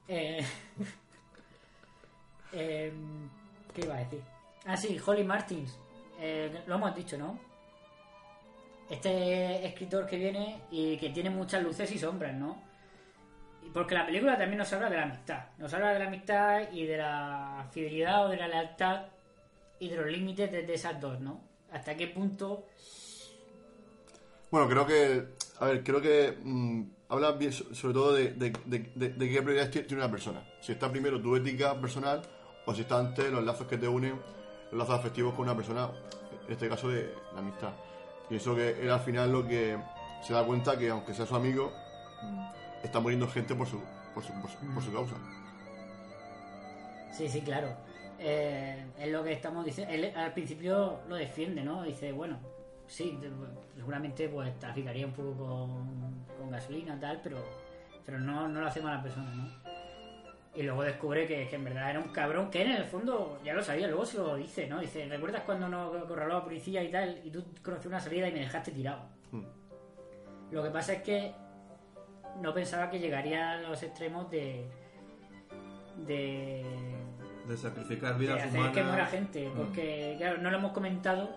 Eh, 0.08 0.44
em, 2.52 3.28
¿Qué 3.72 3.82
iba 3.82 3.94
a 3.94 3.98
decir? 3.98 4.20
Ah, 4.66 4.76
sí, 4.76 4.98
Holly 5.04 5.24
Martins. 5.24 5.78
Eh, 6.18 6.62
lo 6.66 6.74
hemos 6.74 6.94
dicho, 6.94 7.16
¿no? 7.16 7.38
Este 8.90 9.64
escritor 9.66 10.06
que 10.06 10.16
viene 10.16 10.62
y 10.70 10.96
que 10.96 11.10
tiene 11.10 11.30
muchas 11.30 11.62
luces 11.62 11.90
y 11.92 11.98
sombras, 11.98 12.34
¿no? 12.34 12.60
Porque 13.72 13.94
la 13.94 14.04
película 14.04 14.36
también 14.36 14.58
nos 14.58 14.72
habla 14.72 14.90
de 14.90 14.96
la 14.96 15.04
amistad. 15.04 15.44
Nos 15.58 15.72
habla 15.72 15.92
de 15.92 15.98
la 15.98 16.06
amistad 16.06 16.70
y 16.72 16.84
de 16.84 16.96
la 16.98 17.66
fidelidad 17.70 18.26
o 18.26 18.28
de 18.28 18.36
la 18.36 18.48
lealtad 18.48 19.06
y 19.82 19.88
de 19.88 19.96
los 19.96 20.06
límites 20.06 20.50
de, 20.52 20.72
esas 20.72 21.00
dos, 21.00 21.20
¿no? 21.20 21.40
Hasta 21.72 21.96
qué 21.96 22.06
punto 22.06 22.66
Bueno, 24.50 24.68
creo 24.68 24.86
que. 24.86 25.26
A 25.60 25.66
ver, 25.66 25.82
creo 25.82 26.00
que. 26.00 26.38
mm, 26.42 26.82
habla 27.08 27.32
bien 27.32 27.52
so- 27.52 27.74
sobre 27.74 27.94
todo 27.94 28.12
de, 28.12 28.32
de, 28.34 28.52
de, 28.66 28.78
de- 28.94 29.08
de 29.10 29.28
qué 29.30 29.42
prioridades 29.42 29.74
tie- 29.74 29.86
tiene 29.86 30.02
una 30.04 30.10
persona. 30.10 30.44
Si 30.60 30.72
está 30.72 30.90
primero 30.90 31.20
tu 31.20 31.34
ética 31.36 31.80
personal 31.80 32.22
o 32.66 32.74
si 32.74 32.82
está 32.82 32.98
antes 32.98 33.30
los 33.32 33.42
lazos 33.44 33.66
que 33.66 33.76
te 33.78 33.88
unen, 33.88 34.20
los 34.70 34.78
lazos 34.78 34.98
afectivos 35.00 35.34
con 35.34 35.44
una 35.44 35.56
persona, 35.56 35.90
en 36.46 36.52
este 36.52 36.68
caso 36.68 36.88
de 36.88 37.12
la 37.32 37.40
amistad. 37.40 37.72
Y 38.30 38.36
eso 38.36 38.54
que 38.54 38.70
él 38.82 38.90
al 38.90 39.00
final 39.00 39.32
lo 39.32 39.46
que 39.46 39.76
se 40.26 40.32
da 40.32 40.44
cuenta 40.46 40.78
que 40.78 40.90
aunque 40.90 41.12
sea 41.12 41.26
su 41.26 41.34
amigo, 41.34 41.72
está 42.84 43.00
muriendo 43.00 43.26
gente 43.28 43.54
por 43.56 43.66
su, 43.66 43.80
por 44.14 44.22
su, 44.22 44.32
por 44.40 44.48
su, 44.50 44.58
por 44.74 44.82
su 44.82 44.92
causa. 44.92 45.16
Sí, 47.12 47.28
sí, 47.28 47.40
claro. 47.42 47.74
Eh, 48.24 48.84
es 48.98 49.10
lo 49.10 49.24
que 49.24 49.32
estamos 49.32 49.64
diciendo. 49.64 49.92
Él 49.92 50.12
al 50.14 50.32
principio 50.32 51.00
lo 51.08 51.16
defiende, 51.16 51.62
¿no? 51.62 51.82
Dice, 51.82 52.12
bueno, 52.12 52.38
sí, 52.86 53.18
seguramente 53.74 54.28
pues 54.28 54.56
traficaría 54.58 55.06
un 55.06 55.12
poco 55.12 55.32
con, 55.32 56.24
con 56.38 56.50
gasolina 56.50 56.98
tal, 57.00 57.20
pero 57.22 57.38
pero 58.04 58.18
no, 58.18 58.48
no 58.48 58.60
lo 58.60 58.66
hace 58.66 58.80
mala 58.80 59.02
persona, 59.02 59.30
¿no? 59.34 59.48
Y 60.54 60.62
luego 60.62 60.82
descubre 60.82 61.26
que, 61.26 61.48
que 61.48 61.56
en 61.56 61.64
verdad 61.64 61.90
era 61.90 62.00
un 62.00 62.08
cabrón 62.08 62.50
que 62.50 62.62
en 62.62 62.72
el 62.72 62.84
fondo 62.84 63.40
ya 63.42 63.54
lo 63.54 63.62
sabía, 63.62 63.86
luego 63.86 64.04
se 64.04 64.18
lo 64.18 64.36
dice, 64.36 64.66
¿no? 64.66 64.80
Dice, 64.80 65.06
¿recuerdas 65.08 65.42
cuando 65.44 65.68
nos 65.68 66.04
corraló 66.04 66.34
la 66.34 66.44
policía 66.44 66.82
y 66.82 66.90
tal? 66.90 67.20
Y 67.24 67.30
tú 67.30 67.42
conociste 67.62 67.88
una 67.88 68.00
salida 68.00 68.28
y 68.28 68.32
me 68.32 68.40
dejaste 68.40 68.70
tirado. 68.70 69.00
Hmm. 69.30 69.44
Lo 70.50 70.62
que 70.62 70.70
pasa 70.70 70.94
es 70.94 71.02
que 71.02 71.32
no 72.40 72.52
pensaba 72.52 72.90
que 72.90 72.98
llegaría 72.98 73.52
a 73.52 73.56
los 73.58 73.82
extremos 73.82 74.30
de. 74.30 74.66
de. 76.06 76.62
De 77.46 77.56
sacrificar 77.56 78.14
de 78.14 78.18
vidas 78.20 78.38
hacer 78.42 78.50
humanas. 78.60 78.72
que 78.76 78.82
muera 78.84 79.06
gente. 79.06 79.48
Mm. 79.48 79.52
Porque, 79.52 80.14
claro, 80.18 80.38
no 80.38 80.50
lo 80.50 80.56
hemos 80.58 80.72
comentado. 80.72 81.30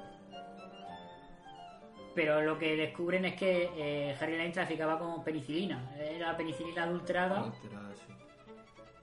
Pero 2.14 2.42
lo 2.42 2.58
que 2.58 2.76
descubren 2.78 3.26
es 3.26 3.36
que 3.36 3.70
eh, 3.76 4.16
Harry 4.20 4.38
Lane 4.38 4.52
traficaba 4.52 4.98
con 4.98 5.24
penicilina. 5.24 5.92
Era 6.00 6.38
penicilina 6.38 6.84
adulterada 6.84 7.44
Alterada, 7.44 7.94
sí. 7.94 8.14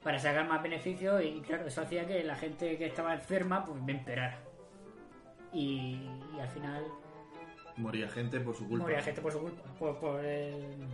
para 0.03 0.19
sacar 0.19 0.49
más 0.49 0.62
beneficios 0.62 1.23
y 1.23 1.41
claro, 1.43 1.67
eso 1.67 1.83
hacía 1.83 2.07
que 2.07 2.25
la 2.25 2.37
gente 2.37 2.79
que 2.79 2.87
estaba 2.87 3.12
enferma 3.12 3.65
pues 3.67 3.83
me 3.83 3.93
emperara. 3.93 4.38
Y, 5.53 6.09
y 6.35 6.41
al 6.41 6.49
final 6.49 6.85
Moría 7.77 8.09
gente 8.09 8.41
por 8.41 8.55
su 8.57 8.67
culpa. 8.67 8.85
moría 8.85 9.03
gente 9.03 9.21
por 9.21 9.33
su 9.33 9.41
culpa. 9.41 9.62
Por, 9.79 9.99
por 9.99 10.25
el- 10.25 10.87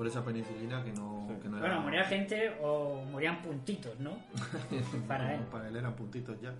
Por 0.00 0.06
esa 0.06 0.24
penicilina 0.24 0.82
que 0.82 0.94
no, 0.94 1.28
que 1.42 1.46
no 1.46 1.58
Bueno, 1.58 1.74
era. 1.74 1.80
moría 1.80 2.04
gente 2.04 2.56
o 2.62 3.04
morían 3.12 3.42
puntitos, 3.42 4.00
¿no? 4.00 4.16
Para 5.06 5.34
él. 5.34 5.42
Para 5.52 5.68
él 5.68 5.76
eran 5.76 5.94
puntitos 5.94 6.40
ya. 6.40 6.54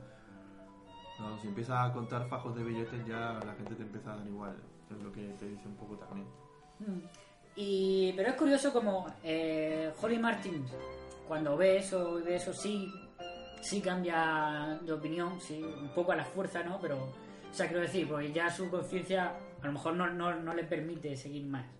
No, 1.18 1.38
si 1.40 1.48
empiezas 1.48 1.88
a 1.88 1.90
contar 1.90 2.28
fajos 2.28 2.54
de 2.54 2.62
billetes 2.62 3.06
ya 3.06 3.40
la 3.42 3.54
gente 3.54 3.76
te 3.76 3.82
empieza 3.84 4.12
a 4.12 4.16
dar 4.18 4.26
igual. 4.26 4.56
Es 4.90 5.02
lo 5.02 5.10
que 5.10 5.22
te 5.38 5.48
dice 5.48 5.66
un 5.66 5.74
poco 5.76 5.96
también. 5.96 6.28
Mm. 6.80 7.00
Y, 7.56 8.12
pero 8.12 8.28
es 8.28 8.34
curioso 8.34 8.74
como 8.74 9.06
eh, 9.24 9.90
Holly 10.02 10.18
Martin, 10.18 10.62
cuando 11.26 11.56
ve 11.56 11.78
eso 11.78 12.20
y 12.20 12.22
ve 12.24 12.36
eso, 12.36 12.52
sí, 12.52 12.92
sí 13.62 13.80
cambia 13.80 14.78
de 14.82 14.92
opinión, 14.92 15.40
sí, 15.40 15.62
un 15.62 15.88
poco 15.94 16.12
a 16.12 16.16
la 16.16 16.26
fuerza, 16.26 16.62
¿no? 16.62 16.78
Pero, 16.78 16.96
o 16.98 17.54
sea, 17.54 17.68
quiero 17.68 17.80
decir, 17.80 18.06
pues 18.06 18.34
ya 18.34 18.50
su 18.50 18.68
conciencia 18.68 19.32
a 19.62 19.66
lo 19.66 19.72
mejor 19.72 19.94
no, 19.94 20.10
no, 20.10 20.34
no 20.34 20.52
le 20.52 20.64
permite 20.64 21.16
seguir 21.16 21.46
más. 21.46 21.79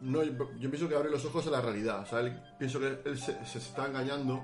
No, 0.00 0.22
yo, 0.22 0.32
yo 0.58 0.70
pienso 0.70 0.88
que 0.88 0.94
abre 0.96 1.10
los 1.10 1.24
ojos 1.24 1.46
a 1.46 1.50
la 1.50 1.60
realidad. 1.60 2.00
O 2.02 2.06
sea, 2.06 2.20
él- 2.20 2.40
pienso 2.58 2.80
que 2.80 2.98
él 3.04 3.18
se, 3.18 3.44
se 3.44 3.58
está 3.58 3.86
engañando 3.86 4.40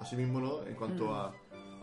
a 0.00 0.04
sí 0.06 0.16
mismo, 0.16 0.40
¿no? 0.40 0.62
En 0.66 0.74
cuanto 0.74 1.06
Mm. 1.06 1.12
a, 1.14 1.32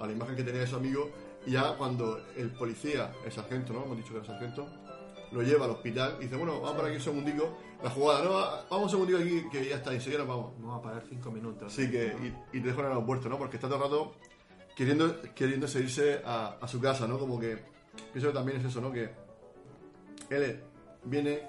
a 0.04 0.08
la 0.08 0.12
imagen 0.12 0.36
que 0.36 0.44
tenía 0.44 0.62
de 0.62 0.68
su 0.68 0.76
amigo. 0.76 1.10
Y 1.46 1.52
ya 1.52 1.76
cuando 1.78 2.20
el 2.36 2.52
policía, 2.52 3.12
el 3.26 3.32
sargento, 3.32 3.74
¿no? 3.74 3.84
Hemos 3.84 3.98
dicho 3.98 4.10
que 4.12 4.18
era 4.18 4.26
sargento, 4.26 4.68
lo 5.32 5.42
lleva 5.42 5.66
al 5.66 5.72
hospital 5.72 6.18
y 6.20 6.24
dice, 6.24 6.36
bueno, 6.36 6.60
vamos 6.62 6.76
para 6.76 6.88
aquí 6.88 6.98
un 6.98 7.04
segundico. 7.04 7.58
La 7.84 7.90
jugada, 7.90 8.24
no, 8.24 8.32
vamos 8.70 8.84
un 8.86 8.90
segundico 9.08 9.18
aquí 9.20 9.50
que 9.52 9.70
ya 9.70 9.78
está, 9.78 9.94
enseguida 9.94 10.24
vamos. 10.24 10.54
Vamos 10.60 10.80
a 10.80 10.82
parar 10.84 11.04
cinco 11.10 11.32
minutos. 11.32 11.72
Sí, 11.74 11.90
que, 11.90 12.08
y, 12.54 12.58
y 12.58 12.62
te 12.62 12.68
dejo 12.68 12.80
en 12.82 12.86
el 12.88 12.92
aeropuerto, 12.92 13.28
¿no? 13.30 13.38
Porque 13.40 13.58
está 13.58 13.68
todo 13.68 13.78
el 13.78 13.84
rato 13.84 14.16
queriendo, 14.76 15.16
queriendo 15.34 15.68
irse 15.80 16.22
a, 16.26 16.58
a 16.62 16.68
su 16.68 16.80
casa, 16.80 17.08
¿no? 17.08 17.18
Como 17.18 17.40
que 17.40 17.58
pienso 18.14 18.30
que 18.30 18.34
también 18.36 18.60
es 18.60 18.66
eso, 18.66 18.82
¿no? 18.82 18.92
Que 18.92 19.10
él 20.30 20.64
viene 21.06 21.42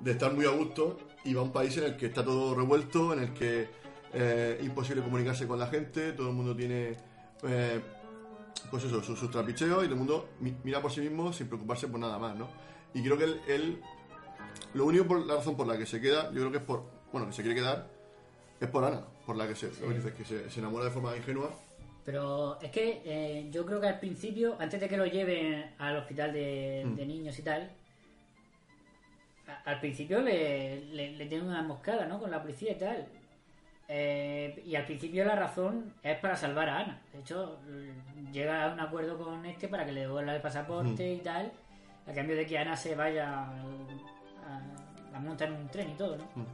de 0.00 0.10
estar 0.12 0.32
muy 0.32 0.44
a 0.46 0.50
gusto 0.50 0.96
y 1.26 1.34
va 1.34 1.40
a 1.40 1.44
un 1.44 1.52
país 1.52 1.76
en 1.78 1.84
el 1.84 1.96
que 1.96 2.06
está 2.06 2.24
todo 2.24 2.54
revuelto, 2.54 3.12
en 3.12 3.20
el 3.20 3.32
que 3.34 3.68
eh, 4.14 4.56
es 4.60 4.66
imposible 4.66 5.02
comunicarse 5.02 5.46
con 5.46 5.58
la 5.58 5.66
gente, 5.66 6.12
todo 6.12 6.28
el 6.30 6.34
mundo 6.34 6.54
tiene, 6.56 6.96
eh, 7.42 7.80
pues 8.70 8.84
eso, 8.84 9.02
sus, 9.02 9.18
sus 9.18 9.30
trapicheos 9.30 9.70
y 9.84 9.86
todo 9.86 9.92
el 9.92 9.96
mundo 9.96 10.28
mi- 10.40 10.56
mira 10.64 10.80
por 10.80 10.90
sí 10.92 11.00
mismo 11.00 11.32
sin 11.32 11.48
preocuparse 11.48 11.88
por 11.88 12.00
nada 12.00 12.18
más, 12.18 12.36
¿no? 12.36 12.48
Y 12.94 13.02
creo 13.02 13.18
que 13.18 13.24
él, 13.24 13.40
él- 13.48 13.80
lo 14.74 14.86
único 14.86 15.06
por 15.06 15.26
la 15.26 15.34
razón 15.36 15.56
por 15.56 15.66
la 15.66 15.76
que 15.76 15.84
se 15.86 16.00
queda, 16.00 16.26
yo 16.32 16.40
creo 16.40 16.50
que 16.52 16.58
es 16.58 16.64
por, 16.64 16.84
bueno, 17.12 17.26
que 17.28 17.32
se 17.34 17.42
quiere 17.42 17.56
quedar, 17.60 17.88
es 18.60 18.68
por 18.68 18.84
Ana, 18.84 19.02
por 19.26 19.36
la 19.36 19.46
que 19.46 19.54
se, 19.54 19.68
dices, 19.68 20.12
que 20.14 20.24
se, 20.24 20.50
se 20.50 20.60
enamora 20.60 20.84
de 20.86 20.90
forma 20.90 21.16
ingenua. 21.16 21.50
Pero 22.04 22.58
es 22.62 22.70
que 22.70 23.02
eh, 23.04 23.48
yo 23.50 23.66
creo 23.66 23.80
que 23.80 23.88
al 23.88 23.98
principio, 23.98 24.56
antes 24.60 24.80
de 24.80 24.88
que 24.88 24.96
lo 24.96 25.06
lleven 25.06 25.74
al 25.78 25.96
hospital 25.96 26.32
de, 26.32 26.84
Mm. 26.86 26.94
de 26.96 27.06
niños 27.06 27.38
y 27.38 27.42
tal, 27.42 27.70
a- 29.48 29.70
al 29.70 29.80
principio 29.80 30.20
le, 30.20 30.80
le, 30.86 31.12
le 31.12 31.26
tienen 31.26 31.46
una 31.48 31.60
emboscada, 31.60 32.06
¿no? 32.06 32.18
Con 32.18 32.30
la 32.30 32.40
policía 32.42 32.72
y 32.72 32.76
tal. 32.76 33.06
Eh, 33.88 34.62
y 34.66 34.74
al 34.74 34.84
principio 34.84 35.24
la 35.24 35.36
razón 35.36 35.92
es 36.02 36.18
para 36.18 36.34
salvar 36.36 36.68
a 36.68 36.78
Ana. 36.80 37.00
De 37.12 37.20
hecho, 37.20 37.58
l- 37.68 37.92
llega 38.32 38.64
a 38.64 38.72
un 38.72 38.80
acuerdo 38.80 39.16
con 39.16 39.46
este 39.46 39.68
para 39.68 39.84
que 39.86 39.92
le 39.92 40.00
devuelva 40.00 40.34
el 40.34 40.42
pasaporte 40.42 41.12
y 41.12 41.18
tal, 41.18 41.52
a 42.08 42.12
cambio 42.12 42.34
de 42.36 42.46
que 42.46 42.58
Ana 42.58 42.76
se 42.76 42.94
vaya 42.96 43.44
a, 43.44 44.60
la 45.12 45.20
monta 45.20 45.44
en 45.44 45.52
un 45.52 45.68
tren 45.68 45.90
y 45.90 45.94
todo, 45.94 46.16
¿no? 46.16 46.24
Mm. 46.34 46.46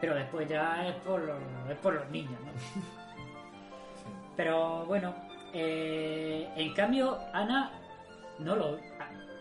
Pero 0.00 0.14
después 0.14 0.48
ya 0.48 0.88
es 0.88 0.94
por 0.96 1.20
los, 1.20 1.38
es 1.68 1.76
por 1.78 1.94
los 1.94 2.08
niños, 2.10 2.40
¿no? 2.40 2.52
Pero 4.36 4.86
bueno, 4.86 5.14
eh, 5.52 6.48
en 6.56 6.72
cambio, 6.74 7.18
Ana 7.32 7.72
no 8.38 8.56
lo. 8.56 8.78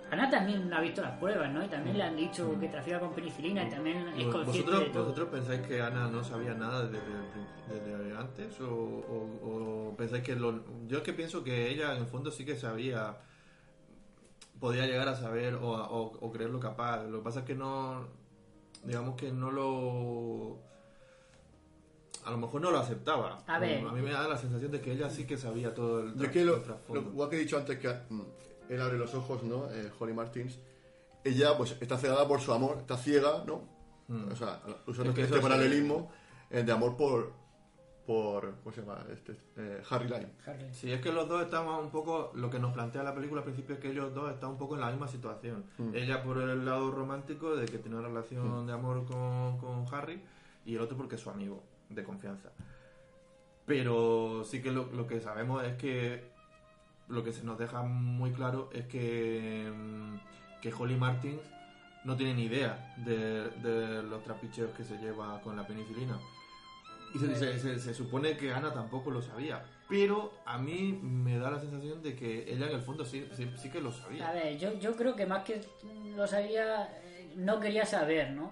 Ana 0.09 0.29
también 0.29 0.71
ha 0.73 0.79
visto 0.79 1.01
las 1.01 1.17
pruebas, 1.17 1.51
¿no? 1.51 1.63
Y 1.63 1.67
también 1.67 1.97
le 1.97 2.03
han 2.03 2.15
dicho 2.15 2.57
que 2.59 2.69
trafica 2.69 2.99
con 2.99 3.11
penicilina 3.13 3.63
y 3.63 3.69
también 3.69 4.07
es 4.17 4.25
consciente 4.27 4.71
de 4.71 4.77
¿Vosotros, 4.77 4.91
todo. 4.93 5.03
¿Vosotros 5.03 5.29
pensáis 5.29 5.61
que 5.67 5.81
Ana 5.81 6.07
no 6.07 6.23
sabía 6.23 6.53
nada 6.53 6.87
desde, 6.87 8.15
antes? 8.17 8.59
O, 8.61 8.65
o- 8.73 9.89
o 9.91 9.95
pensáis 9.97 10.23
que 10.23 10.35
lo.? 10.35 10.63
Yo 10.87 10.97
es 10.99 11.03
que 11.03 11.13
pienso 11.13 11.43
que 11.43 11.69
ella 11.69 11.93
en 11.93 12.01
el 12.01 12.07
fondo 12.07 12.31
sí 12.31 12.45
que 12.45 12.55
sabía. 12.55 13.17
Podía 14.59 14.85
llegar 14.87 15.07
a 15.07 15.15
saber 15.15 15.55
o, 15.55 15.67
o- 15.71 16.17
o 16.19 16.31
creerlo 16.31 16.59
capaz. 16.59 17.03
Lo 17.03 17.19
que 17.19 17.23
pasa 17.25 17.39
es 17.41 17.45
que 17.45 17.55
no. 17.55 18.07
Digamos 18.83 19.15
que 19.15 19.31
no 19.31 19.51
lo. 19.51 20.57
A 22.25 22.31
lo 22.31 22.37
mejor 22.37 22.61
no 22.61 22.71
lo 22.71 22.79
aceptaba. 22.79 23.43
A 23.45 23.59
ver. 23.59 23.85
A 23.85 23.91
mí 23.91 24.01
me 24.01 24.11
da 24.11 24.27
la 24.27 24.37
sensación 24.37 24.71
de 24.71 24.81
que 24.81 24.93
ella 24.93 25.09
sí 25.09 25.25
que 25.25 25.37
sabía 25.37 25.73
todo 25.73 25.99
el, 26.01 26.15
Yo 26.15 26.23
es 26.23 26.29
tra- 26.29 26.31
que 26.33 26.45
lo, 26.45 26.55
el 26.55 26.63
trasfondo. 26.63 27.01
lo- 27.01 27.09
igual 27.09 27.29
que 27.29 27.35
he 27.35 27.39
dicho 27.39 27.57
antes 27.57 27.77
que 27.77 27.87
mm, 28.09 28.21
él 28.69 28.81
abre 28.81 28.97
los 28.97 29.13
ojos, 29.13 29.43
¿no? 29.43 29.69
Eh, 29.71 29.91
Holly 29.99 30.13
Martins. 30.13 30.59
Ella, 31.23 31.57
pues, 31.57 31.75
está 31.81 31.97
cegada 31.97 32.27
por 32.27 32.39
su 32.39 32.53
amor, 32.53 32.77
está 32.79 32.97
ciega, 32.97 33.43
¿no? 33.45 33.61
Mm. 34.07 34.31
O 34.31 34.35
sea, 34.35 34.61
usando 34.85 35.11
Es 35.11 35.15
que 35.15 35.23
este 35.23 35.39
paralelismo 35.39 36.09
eh, 36.49 36.63
de 36.63 36.71
amor 36.71 36.95
por, 36.95 37.33
por, 38.05 38.55
¿cómo 38.63 38.73
se 38.73 38.81
llama? 38.81 39.05
Este, 39.11 39.35
eh, 39.57 39.81
Harry 39.89 40.07
Lime. 40.07 40.29
Harry. 40.45 40.73
Sí, 40.73 40.91
es 40.91 41.01
que 41.01 41.11
los 41.11 41.27
dos 41.27 41.43
estamos 41.43 41.83
un 41.83 41.91
poco. 41.91 42.31
Lo 42.35 42.49
que 42.49 42.59
nos 42.59 42.73
plantea 42.73 43.03
la 43.03 43.13
película 43.13 43.41
al 43.41 43.45
principio 43.45 43.75
es 43.75 43.81
que 43.81 43.91
ellos 43.91 44.13
dos 44.13 44.31
están 44.31 44.51
un 44.51 44.57
poco 44.57 44.75
en 44.75 44.81
la 44.81 44.89
misma 44.89 45.07
situación. 45.07 45.65
Mm. 45.77 45.95
Ella 45.95 46.23
por 46.23 46.37
el 46.37 46.65
lado 46.65 46.91
romántico, 46.91 47.55
de 47.55 47.65
que 47.65 47.77
tiene 47.79 47.97
una 47.97 48.07
relación 48.07 48.65
de 48.65 48.73
amor 48.73 49.05
con, 49.05 49.57
con 49.57 49.85
Harry, 49.93 50.21
y 50.65 50.75
el 50.75 50.81
otro 50.81 50.95
porque 50.95 51.15
es 51.15 51.21
su 51.21 51.29
amigo, 51.29 51.61
de 51.89 52.03
confianza. 52.03 52.49
Pero 53.65 54.45
sí 54.45 54.61
que 54.61 54.71
lo, 54.71 54.85
lo 54.93 55.05
que 55.05 55.19
sabemos 55.19 55.63
es 55.65 55.75
que. 55.75 56.36
Lo 57.07 57.23
que 57.23 57.31
se 57.31 57.43
nos 57.43 57.57
deja 57.57 57.81
muy 57.83 58.31
claro 58.31 58.69
es 58.73 58.85
que. 58.87 59.71
mm, 59.73 60.15
Que 60.61 60.73
Holly 60.73 60.95
Martins 60.95 61.39
no 62.03 62.15
tiene 62.15 62.33
ni 62.33 62.43
idea 62.45 62.93
de, 62.97 63.49
de 63.61 64.01
los 64.03 64.23
trapicheos 64.23 64.71
que 64.75 64.83
se 64.83 64.97
lleva 64.97 65.39
con 65.41 65.55
la 65.55 65.65
penicilina. 65.67 66.17
Y 67.13 67.19
se, 67.19 67.35
se- 67.35 67.59
se- 67.59 67.79
se 67.79 67.93
supone 67.93 68.35
que 68.35 68.51
Ana 68.53 68.73
tampoco 68.73 69.11
lo 69.11 69.21
sabía. 69.21 69.63
Pero 69.87 70.33
a 70.45 70.57
mí 70.57 70.99
me 71.01 71.37
da 71.37 71.51
la 71.51 71.59
sensación 71.59 72.01
de 72.01 72.15
que 72.15 72.51
ella 72.51 72.67
en 72.69 72.75
el 72.75 72.81
fondo 72.81 73.05
sí, 73.05 73.25
sí, 73.33 73.49
sí 73.57 73.69
que 73.69 73.79
lo 73.79 73.89
A 73.89 73.93
sabía. 73.93 74.31
ver, 74.31 74.57
yo, 74.57 74.77
yo 74.79 74.95
creo 74.97 75.15
que 75.15 75.25
más 75.25 75.43
que 75.43 75.61
lo 76.15 76.27
sabía, 76.27 76.89
no 77.35 77.59
quería 77.61 77.85
saber, 77.85 78.31
¿no? 78.31 78.51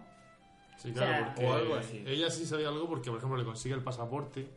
Sí, 0.77 0.91
O 0.91 0.93
claro, 0.93 1.11
sea, 1.13 1.25
porque 1.25 1.45
o 1.45 1.53
algo 1.53 1.75
así. 1.75 2.03
ella 2.05 2.29
sí 2.29 2.45
sabía 2.45 2.69
algo 2.69 2.87
porque, 2.87 3.09
por 3.09 3.17
ejemplo, 3.17 3.37
le 3.37 3.43
consigue 3.45 3.75
el 3.75 3.83
pasaporte, 3.83 4.47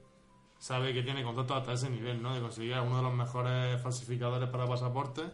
sabe 0.59 0.92
que 0.92 1.03
tiene 1.03 1.23
contacto 1.23 1.55
hasta 1.55 1.73
ese 1.73 1.88
nivel, 1.90 2.21
¿no? 2.23 2.35
De 2.35 2.40
conseguir 2.40 2.75
a 2.75 2.83
uno 2.83 2.97
de 2.99 3.03
los 3.05 3.14
mejores 3.14 3.81
falsificadores 3.81 4.49
para 4.51 4.66
pasaportes 4.66 5.31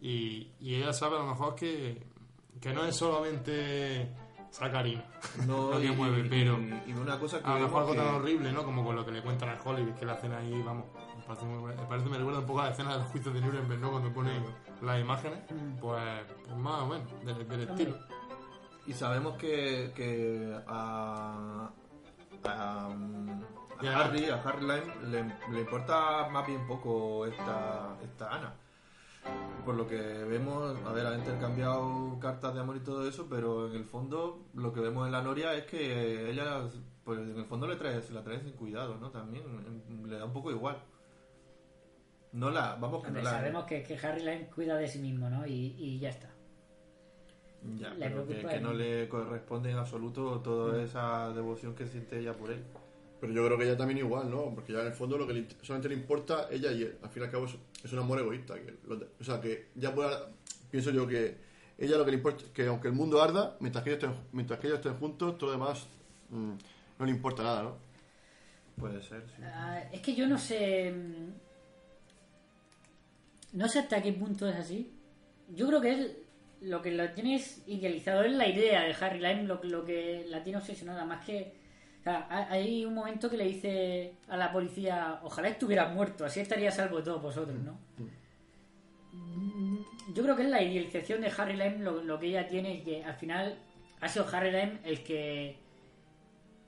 y, 0.00 0.50
y 0.60 0.74
ella 0.74 0.92
sabe 0.92 1.16
a 1.16 1.20
lo 1.20 1.26
mejor 1.26 1.54
que, 1.54 2.02
que 2.60 2.72
no 2.72 2.84
es 2.84 2.96
solamente 2.96 4.12
sacarina 4.50 5.04
No, 5.46 5.70
lo 5.70 5.78
que 5.80 5.86
y- 5.86 5.90
mueve, 5.96 6.24
pero 6.28 6.58
y- 6.60 6.90
y 6.90 6.92
una 6.92 7.18
cosa 7.18 7.40
que 7.40 7.46
a 7.48 7.54
lo 7.54 7.60
mejor 7.66 7.82
algo 7.82 7.94
tan 7.94 8.04
que- 8.10 8.14
horrible, 8.16 8.52
¿no? 8.52 8.64
Como 8.64 8.84
con 8.84 8.96
lo 8.96 9.04
que 9.06 9.12
le 9.12 9.22
cuentan 9.22 9.48
a 9.50 9.60
Hollywood, 9.62 9.94
que 9.94 10.04
la 10.06 10.14
hacen 10.14 10.32
ahí, 10.32 10.60
vamos, 10.62 10.86
me 11.16 11.22
parece, 11.24 11.46
muy 11.46 11.72
me 11.74 11.82
parece 11.86 12.08
me 12.08 12.18
recuerda 12.18 12.40
un 12.40 12.46
poco 12.46 12.60
a 12.60 12.64
la 12.64 12.70
escena 12.72 12.92
de 12.94 12.98
los 12.98 13.06
juicios 13.08 13.32
de 13.34 13.40
Nuremberg, 13.40 13.80
¿no? 13.80 13.90
Cuando 13.92 14.12
ponen 14.12 14.42
las 14.82 15.00
imágenes, 15.00 15.38
pues, 15.80 16.02
pues 16.44 16.56
más 16.58 16.80
o 16.80 16.86
menos, 16.88 17.06
del, 17.24 17.48
del 17.48 17.60
estilo. 17.68 17.96
Y 18.86 18.92
sabemos 18.92 19.36
que, 19.38 19.92
que 19.94 20.58
a, 20.66 21.70
a 22.44 22.88
Y 23.82 23.86
a- 23.86 23.98
Harry, 24.04 24.26
a 24.26 24.36
Harry 24.42 24.60
Lime, 24.60 24.94
le, 25.10 25.52
le 25.54 25.60
importa 25.60 26.28
más 26.30 26.46
bien 26.46 26.66
poco 26.66 27.26
esta, 27.26 27.96
esta 28.02 28.34
Ana. 28.34 28.54
Por 29.64 29.76
lo 29.76 29.86
que 29.86 29.96
vemos, 29.96 30.76
a 30.84 30.92
ver, 30.92 31.06
ha 31.06 31.16
intercambiado 31.16 32.18
cartas 32.20 32.54
de 32.54 32.60
amor 32.60 32.76
y 32.76 32.80
todo 32.80 33.08
eso, 33.08 33.28
pero 33.30 33.68
en 33.68 33.76
el 33.76 33.84
fondo 33.84 34.46
lo 34.54 34.72
que 34.72 34.80
vemos 34.80 35.06
en 35.06 35.12
la 35.12 35.22
Noria 35.22 35.54
es 35.54 35.64
que 35.64 36.28
ella, 36.30 36.62
pues 37.04 37.20
en 37.20 37.38
el 37.38 37.44
fondo 37.46 37.66
le 37.68 37.76
trae, 37.76 38.02
se 38.02 38.12
la 38.12 38.22
trae 38.24 38.40
sin 38.40 38.52
cuidado, 38.52 38.96
¿no? 38.98 39.10
También 39.10 39.44
en- 39.88 40.10
le 40.10 40.18
da 40.18 40.24
un 40.24 40.32
poco 40.32 40.50
igual. 40.50 40.76
No 42.32 42.50
la, 42.50 42.74
vamos 42.76 43.02
que 43.02 43.08
Hombre, 43.08 43.22
no 43.22 43.30
la... 43.30 43.36
sabemos 43.36 43.64
que, 43.64 43.82
que 43.82 43.96
Harry 44.04 44.20
Lime 44.20 44.48
cuida 44.54 44.76
de 44.76 44.88
sí 44.88 44.98
mismo, 44.98 45.28
¿no? 45.30 45.46
Y, 45.46 45.76
y 45.78 45.98
ya 45.98 46.08
está. 46.08 46.30
Ya, 47.76 47.90
le 47.94 48.08
pero 48.08 48.26
que, 48.26 48.44
que 48.44 48.60
no 48.60 48.72
le 48.72 49.08
corresponde 49.08 49.70
en 49.70 49.76
absoluto 49.76 50.40
toda 50.40 50.82
esa 50.82 51.30
devoción 51.32 51.76
que 51.76 51.86
siente 51.86 52.18
ella 52.18 52.32
por 52.36 52.50
él. 52.50 52.64
Pero 53.22 53.32
yo 53.32 53.46
creo 53.46 53.56
que 53.56 53.64
ella 53.64 53.76
también 53.76 53.98
igual, 53.98 54.28
¿no? 54.28 54.52
Porque 54.52 54.72
ya 54.72 54.80
en 54.80 54.88
el 54.88 54.92
fondo 54.94 55.16
lo 55.16 55.28
que 55.28 55.32
le- 55.34 55.46
solamente 55.62 55.88
le 55.88 55.94
importa 55.94 56.48
ella 56.50 56.72
y 56.72 56.82
él. 56.82 56.98
Al 57.02 57.08
fin 57.10 57.22
y 57.22 57.26
al 57.26 57.30
cabo 57.30 57.46
es, 57.46 57.54
es 57.84 57.92
un 57.92 58.00
amor 58.00 58.18
egoísta. 58.18 58.54
que 58.56 58.74
o 59.20 59.22
sea, 59.24 59.40
que 59.40 59.68
ya 59.76 59.94
pueda, 59.94 60.28
pienso 60.72 60.90
yo 60.90 61.06
que 61.06 61.36
ella 61.78 61.96
lo 61.98 62.04
que 62.04 62.10
le 62.10 62.16
importa, 62.16 62.44
que 62.52 62.66
aunque 62.66 62.88
el 62.88 62.94
mundo 62.94 63.22
arda, 63.22 63.56
mientras 63.60 63.84
que 63.84 63.90
ellos 63.90 64.02
estén, 64.02 64.18
mientras 64.32 64.58
que 64.58 64.66
ellos 64.66 64.80
estén 64.80 64.96
juntos, 64.96 65.38
todo 65.38 65.50
lo 65.50 65.52
demás 65.52 65.86
mm, 66.30 66.52
no 66.98 67.04
le 67.06 67.12
importa 67.12 67.44
nada, 67.44 67.62
¿no? 67.62 67.76
Puede 68.76 69.00
ser, 69.02 69.22
sí. 69.36 69.42
Ah, 69.44 69.84
es 69.92 70.00
que 70.00 70.14
yo 70.16 70.26
no 70.26 70.36
sé. 70.36 70.90
mm, 70.90 71.30
No 73.52 73.68
sé 73.68 73.78
hasta 73.80 74.02
qué 74.02 74.12
punto 74.12 74.48
es 74.48 74.56
así. 74.56 74.90
Yo 75.54 75.68
creo 75.68 75.80
que 75.80 75.90
él 75.94 76.16
lo 76.62 76.80
que 76.82 76.90
lo 76.92 77.08
tiene 77.10 77.36
es 77.36 77.62
idealizado. 77.68 78.22
Es 78.24 78.32
la 78.32 78.48
idea 78.48 78.82
de 78.82 78.94
Harry 78.94 79.18
Lime 79.20 79.44
lo, 79.44 79.60
lo 79.62 79.84
que 79.84 80.24
la 80.28 80.42
tiene 80.42 80.58
obsesionada. 80.58 81.04
Más 81.04 81.24
que. 81.24 81.61
O 82.02 82.04
sea, 82.04 82.26
ha- 82.28 82.50
hay 82.52 82.84
un 82.84 82.94
momento 82.94 83.30
que 83.30 83.36
le 83.36 83.44
dice 83.44 84.12
a 84.28 84.36
la 84.36 84.52
policía: 84.52 85.20
Ojalá 85.22 85.48
estuvieras 85.48 85.94
muerto, 85.94 86.24
así 86.24 86.40
estaría 86.40 86.68
a 86.68 86.72
salvo 86.72 86.96
de 86.96 87.04
todos 87.04 87.22
vosotros, 87.22 87.56
¿no? 87.60 87.78
Yo 90.14 90.22
creo 90.22 90.36
que 90.36 90.42
es 90.42 90.48
la 90.50 90.62
idealización 90.62 91.20
de 91.20 91.32
Harry 91.36 91.52
Lime 91.56 91.78
lo, 91.78 92.02
lo 92.02 92.18
que 92.18 92.26
ella 92.26 92.46
tiene 92.48 92.74
y 92.74 92.82
que 92.82 93.04
al 93.04 93.14
final 93.14 93.56
ha 94.00 94.08
sido 94.08 94.26
Harry 94.32 94.50
Lime 94.50 94.78
el 94.84 95.02
que. 95.04 95.56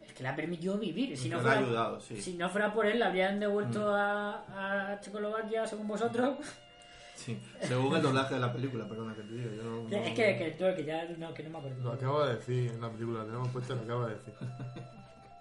El 0.06 0.14
que 0.14 0.22
le 0.22 0.28
ha 0.28 0.36
permitido 0.36 0.78
vivir. 0.78 1.16
Si 1.16 1.28
no 1.28 1.40
fuera- 1.40 1.58
ayudado, 1.58 2.00
sí. 2.00 2.20
si 2.20 2.34
no 2.34 2.48
fuera 2.48 2.72
por 2.72 2.86
él, 2.86 2.98
la 3.00 3.06
habrían 3.06 3.40
devuelto 3.40 3.80
Mm. 3.80 3.94
a, 3.94 4.92
a 4.92 5.00
Checoslovaquia, 5.00 5.66
según 5.66 5.88
vosotros. 5.88 6.36
Sí, 7.16 7.38
según 7.60 7.94
el 7.96 8.02
doblaje 8.02 8.34
de 8.34 8.40
la 8.40 8.52
película, 8.52 8.86
perdona 8.88 9.14
que 9.14 9.22
te 9.22 9.32
diga. 9.34 9.50
Yo 9.56 9.62
no, 9.62 9.88
Que- 9.88 9.96
no- 9.98 10.02
es 10.04 10.12
que, 10.14 10.56
que, 10.58 10.74
que 10.76 10.84
ya 10.84 11.04
no, 11.16 11.32
que 11.32 11.42
no 11.44 11.50
me 11.50 11.58
acuerdo. 11.58 11.82
Lo 11.82 11.92
acaba 11.92 12.26
de 12.28 12.34
decir 12.34 12.70
en 12.72 12.80
la 12.80 12.90
película, 12.90 13.20
la 13.20 13.24
tenemos 13.24 13.48
puesta, 13.48 13.74
lo 13.74 13.82
acaba 13.82 14.08
de 14.08 14.14
decir. 14.16 14.34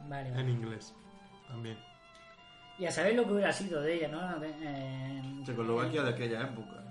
Vale, 0.08 0.30
En 0.30 0.50
inglés. 0.50 0.94
También. 1.48 1.78
Y 2.80 2.86
a 2.86 2.92
saber 2.92 3.16
lo 3.16 3.26
que 3.26 3.34
hubiera 3.34 3.54
sido 3.54 3.82
de 3.82 3.94
ella, 3.96 4.08
¿no? 4.08 4.44
Eh, 4.44 5.22
Checoslovaquia 5.46 6.04
de 6.04 6.10
aquella 6.10 6.42
época. 6.44 6.84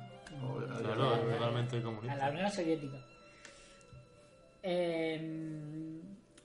O 0.42 0.60
de 0.60 0.66
Claro, 0.82 1.16
la- 1.16 1.34
totalmente 1.34 1.76
a 1.76 1.78
la 1.80 1.84
comunista. 1.84 2.30
Unión 2.30 2.50
Soviética. 2.50 2.98
Eh, 4.62 5.16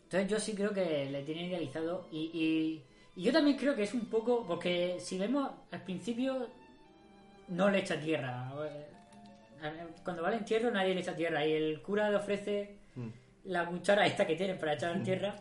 entonces 0.03 0.29
yo 0.29 0.39
sí 0.39 0.55
creo 0.55 0.73
que 0.73 1.05
le 1.09 1.23
tiene 1.23 1.43
idealizado 1.47 2.07
y, 2.11 2.31
y, 2.33 2.83
y 3.19 3.23
yo 3.23 3.31
también 3.31 3.57
creo 3.57 3.75
que 3.75 3.83
es 3.83 3.93
un 3.93 4.05
poco, 4.05 4.45
porque 4.47 4.97
si 4.99 5.17
vemos 5.17 5.51
al 5.71 5.83
principio 5.83 6.47
no 7.49 7.69
le 7.69 7.79
echa 7.79 7.99
tierra. 7.99 8.51
Eh, 8.65 8.87
Cuando 10.03 10.23
va 10.23 10.29
al 10.29 10.35
entierro 10.35 10.71
nadie 10.71 10.93
le 10.95 11.01
echa 11.01 11.15
tierra 11.15 11.45
y 11.45 11.53
el 11.53 11.81
cura 11.81 12.09
le 12.09 12.15
ofrece 12.17 12.77
la 13.45 13.65
cuchara 13.65 14.05
esta 14.05 14.25
que 14.25 14.35
tienen 14.35 14.57
para 14.57 14.73
echar 14.73 14.95
en 14.95 15.03
tierra 15.03 15.35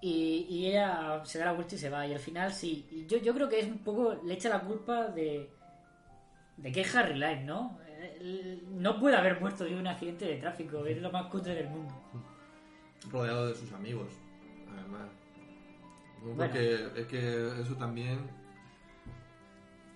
y, 0.00 0.46
y 0.48 0.66
ella 0.68 1.22
se 1.24 1.38
da 1.38 1.46
la 1.46 1.52
vuelta 1.52 1.74
y 1.74 1.78
se 1.78 1.90
va 1.90 2.06
y 2.06 2.12
al 2.12 2.20
final 2.20 2.52
sí 2.52 2.86
y 2.90 3.06
yo, 3.06 3.18
yo 3.18 3.34
creo 3.34 3.48
que 3.48 3.60
es 3.60 3.66
un 3.66 3.78
poco 3.78 4.20
le 4.24 4.34
echa 4.34 4.48
la 4.48 4.60
culpa 4.60 5.08
de 5.08 5.50
de 6.56 6.72
que 6.72 6.80
es 6.82 6.94
Harry 6.94 7.14
Lime 7.14 7.44
¿no? 7.44 7.78
Eh, 8.00 8.62
no 8.68 8.98
puede 9.00 9.16
haber 9.16 9.40
muerto 9.40 9.64
de 9.64 9.74
un 9.76 9.86
accidente 9.86 10.24
de 10.24 10.36
tráfico 10.36 10.86
es 10.86 11.00
lo 11.00 11.10
más 11.10 11.26
cutre 11.26 11.54
del 11.54 11.68
mundo 11.68 11.94
rodeado 13.10 13.46
de 13.48 13.54
sus 13.54 13.72
amigos, 13.72 14.08
además. 14.68 15.08
Bueno. 16.20 16.36
Porque 16.36 16.88
es 16.96 17.06
que 17.06 17.60
eso 17.60 17.74
también 17.76 18.18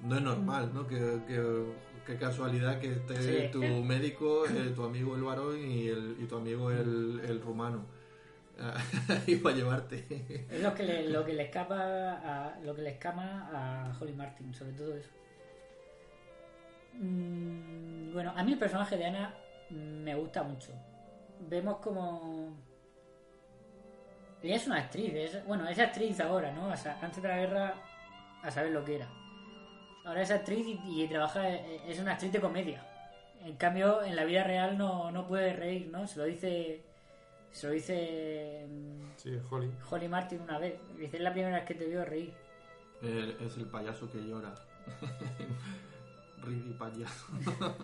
no 0.03 0.17
es 0.17 0.23
normal, 0.23 0.71
¿no? 0.73 0.87
Que, 0.87 1.19
que, 1.27 1.65
qué 2.07 2.17
casualidad 2.17 2.79
que 2.79 2.93
esté 2.93 3.47
Sí. 3.47 3.51
tu 3.53 3.61
médico, 3.61 4.47
eh, 4.47 4.73
tu 4.75 4.85
amigo 4.85 5.17
el 5.17 5.23
varón 5.23 5.59
y, 5.59 5.89
el, 5.89 6.17
y 6.21 6.25
tu 6.27 6.37
amigo 6.37 6.71
el, 6.71 7.21
el 7.25 7.41
rumano. 7.41 7.85
y 9.27 9.37
para 9.37 9.57
llevarte. 9.57 10.05
es 10.51 10.61
lo 10.63 10.75
que 10.75 10.83
le, 10.85 11.09
lo 11.09 11.25
que 11.25 11.33
le 11.33 11.45
escapa 11.45 11.77
a, 11.77 12.59
lo 12.63 12.75
que 12.75 12.83
le 12.83 12.91
escama 12.91 13.49
a 13.53 13.97
Holly 14.01 14.13
Martin 14.13 14.55
sobre 14.55 14.73
todo 14.73 14.97
eso. 14.97 15.11
Mm, 16.95 18.13
bueno 18.13 18.33
a 18.37 18.43
mí 18.45 18.53
el 18.53 18.59
personaje 18.59 18.97
de 18.97 19.07
Ana 19.07 19.35
me 19.71 20.15
gusta 20.15 20.43
mucho. 20.43 20.73
Vemos 21.49 21.79
como 21.79 22.55
ella 24.43 24.57
es 24.57 24.67
una 24.67 24.79
actriz 24.79 25.15
es- 25.15 25.47
bueno 25.47 25.69
es 25.69 25.79
actriz 25.79 26.21
ahora 26.21 26.51
no 26.53 26.71
antes 26.71 27.23
de 27.23 27.29
la 27.29 27.37
guerra 27.39 27.75
a 28.43 28.51
saber 28.51 28.73
lo 28.73 28.85
que 28.85 28.97
era. 28.97 29.09
Ahora 30.05 30.23
es 30.23 30.31
actriz 30.31 30.67
y, 30.67 31.03
y 31.03 31.07
trabaja 31.09 31.49
eh, 31.49 31.81
es 31.89 31.99
una 32.01 32.13
actriz 32.13 32.33
de 32.33 32.41
comedia. 32.41 32.85
En 33.45 33.57
cambio 33.57 34.03
en 34.03 34.15
la 34.17 34.25
vida 34.25 34.45
real 34.45 34.77
no, 34.79 35.11
no 35.11 35.27
puede 35.27 35.53
reír 35.53 35.89
no 35.91 36.07
se 36.07 36.19
lo 36.19 36.25
dice 36.25 36.83
se 37.53 37.67
lo 37.67 37.73
dice 37.75 38.67
mm, 38.69 39.03
Sí, 39.17 39.39
Holly. 39.51 39.71
Holly 39.91 40.09
Martin 40.09 40.41
una 40.43 40.59
vez 40.59 40.75
dice 40.99 41.17
es 41.19 41.23
la 41.23 41.33
primera 41.33 41.57
vez 41.57 41.65
que 41.67 41.75
te 41.75 41.87
veo 41.87 42.05
reír 42.05 42.33
El- 43.03 43.37
es 43.41 43.57
el 43.57 43.67
payaso 43.67 44.11
que 44.11 44.19
llora. 44.27 44.55
Riri 46.45 46.73
payaso. 46.75 47.27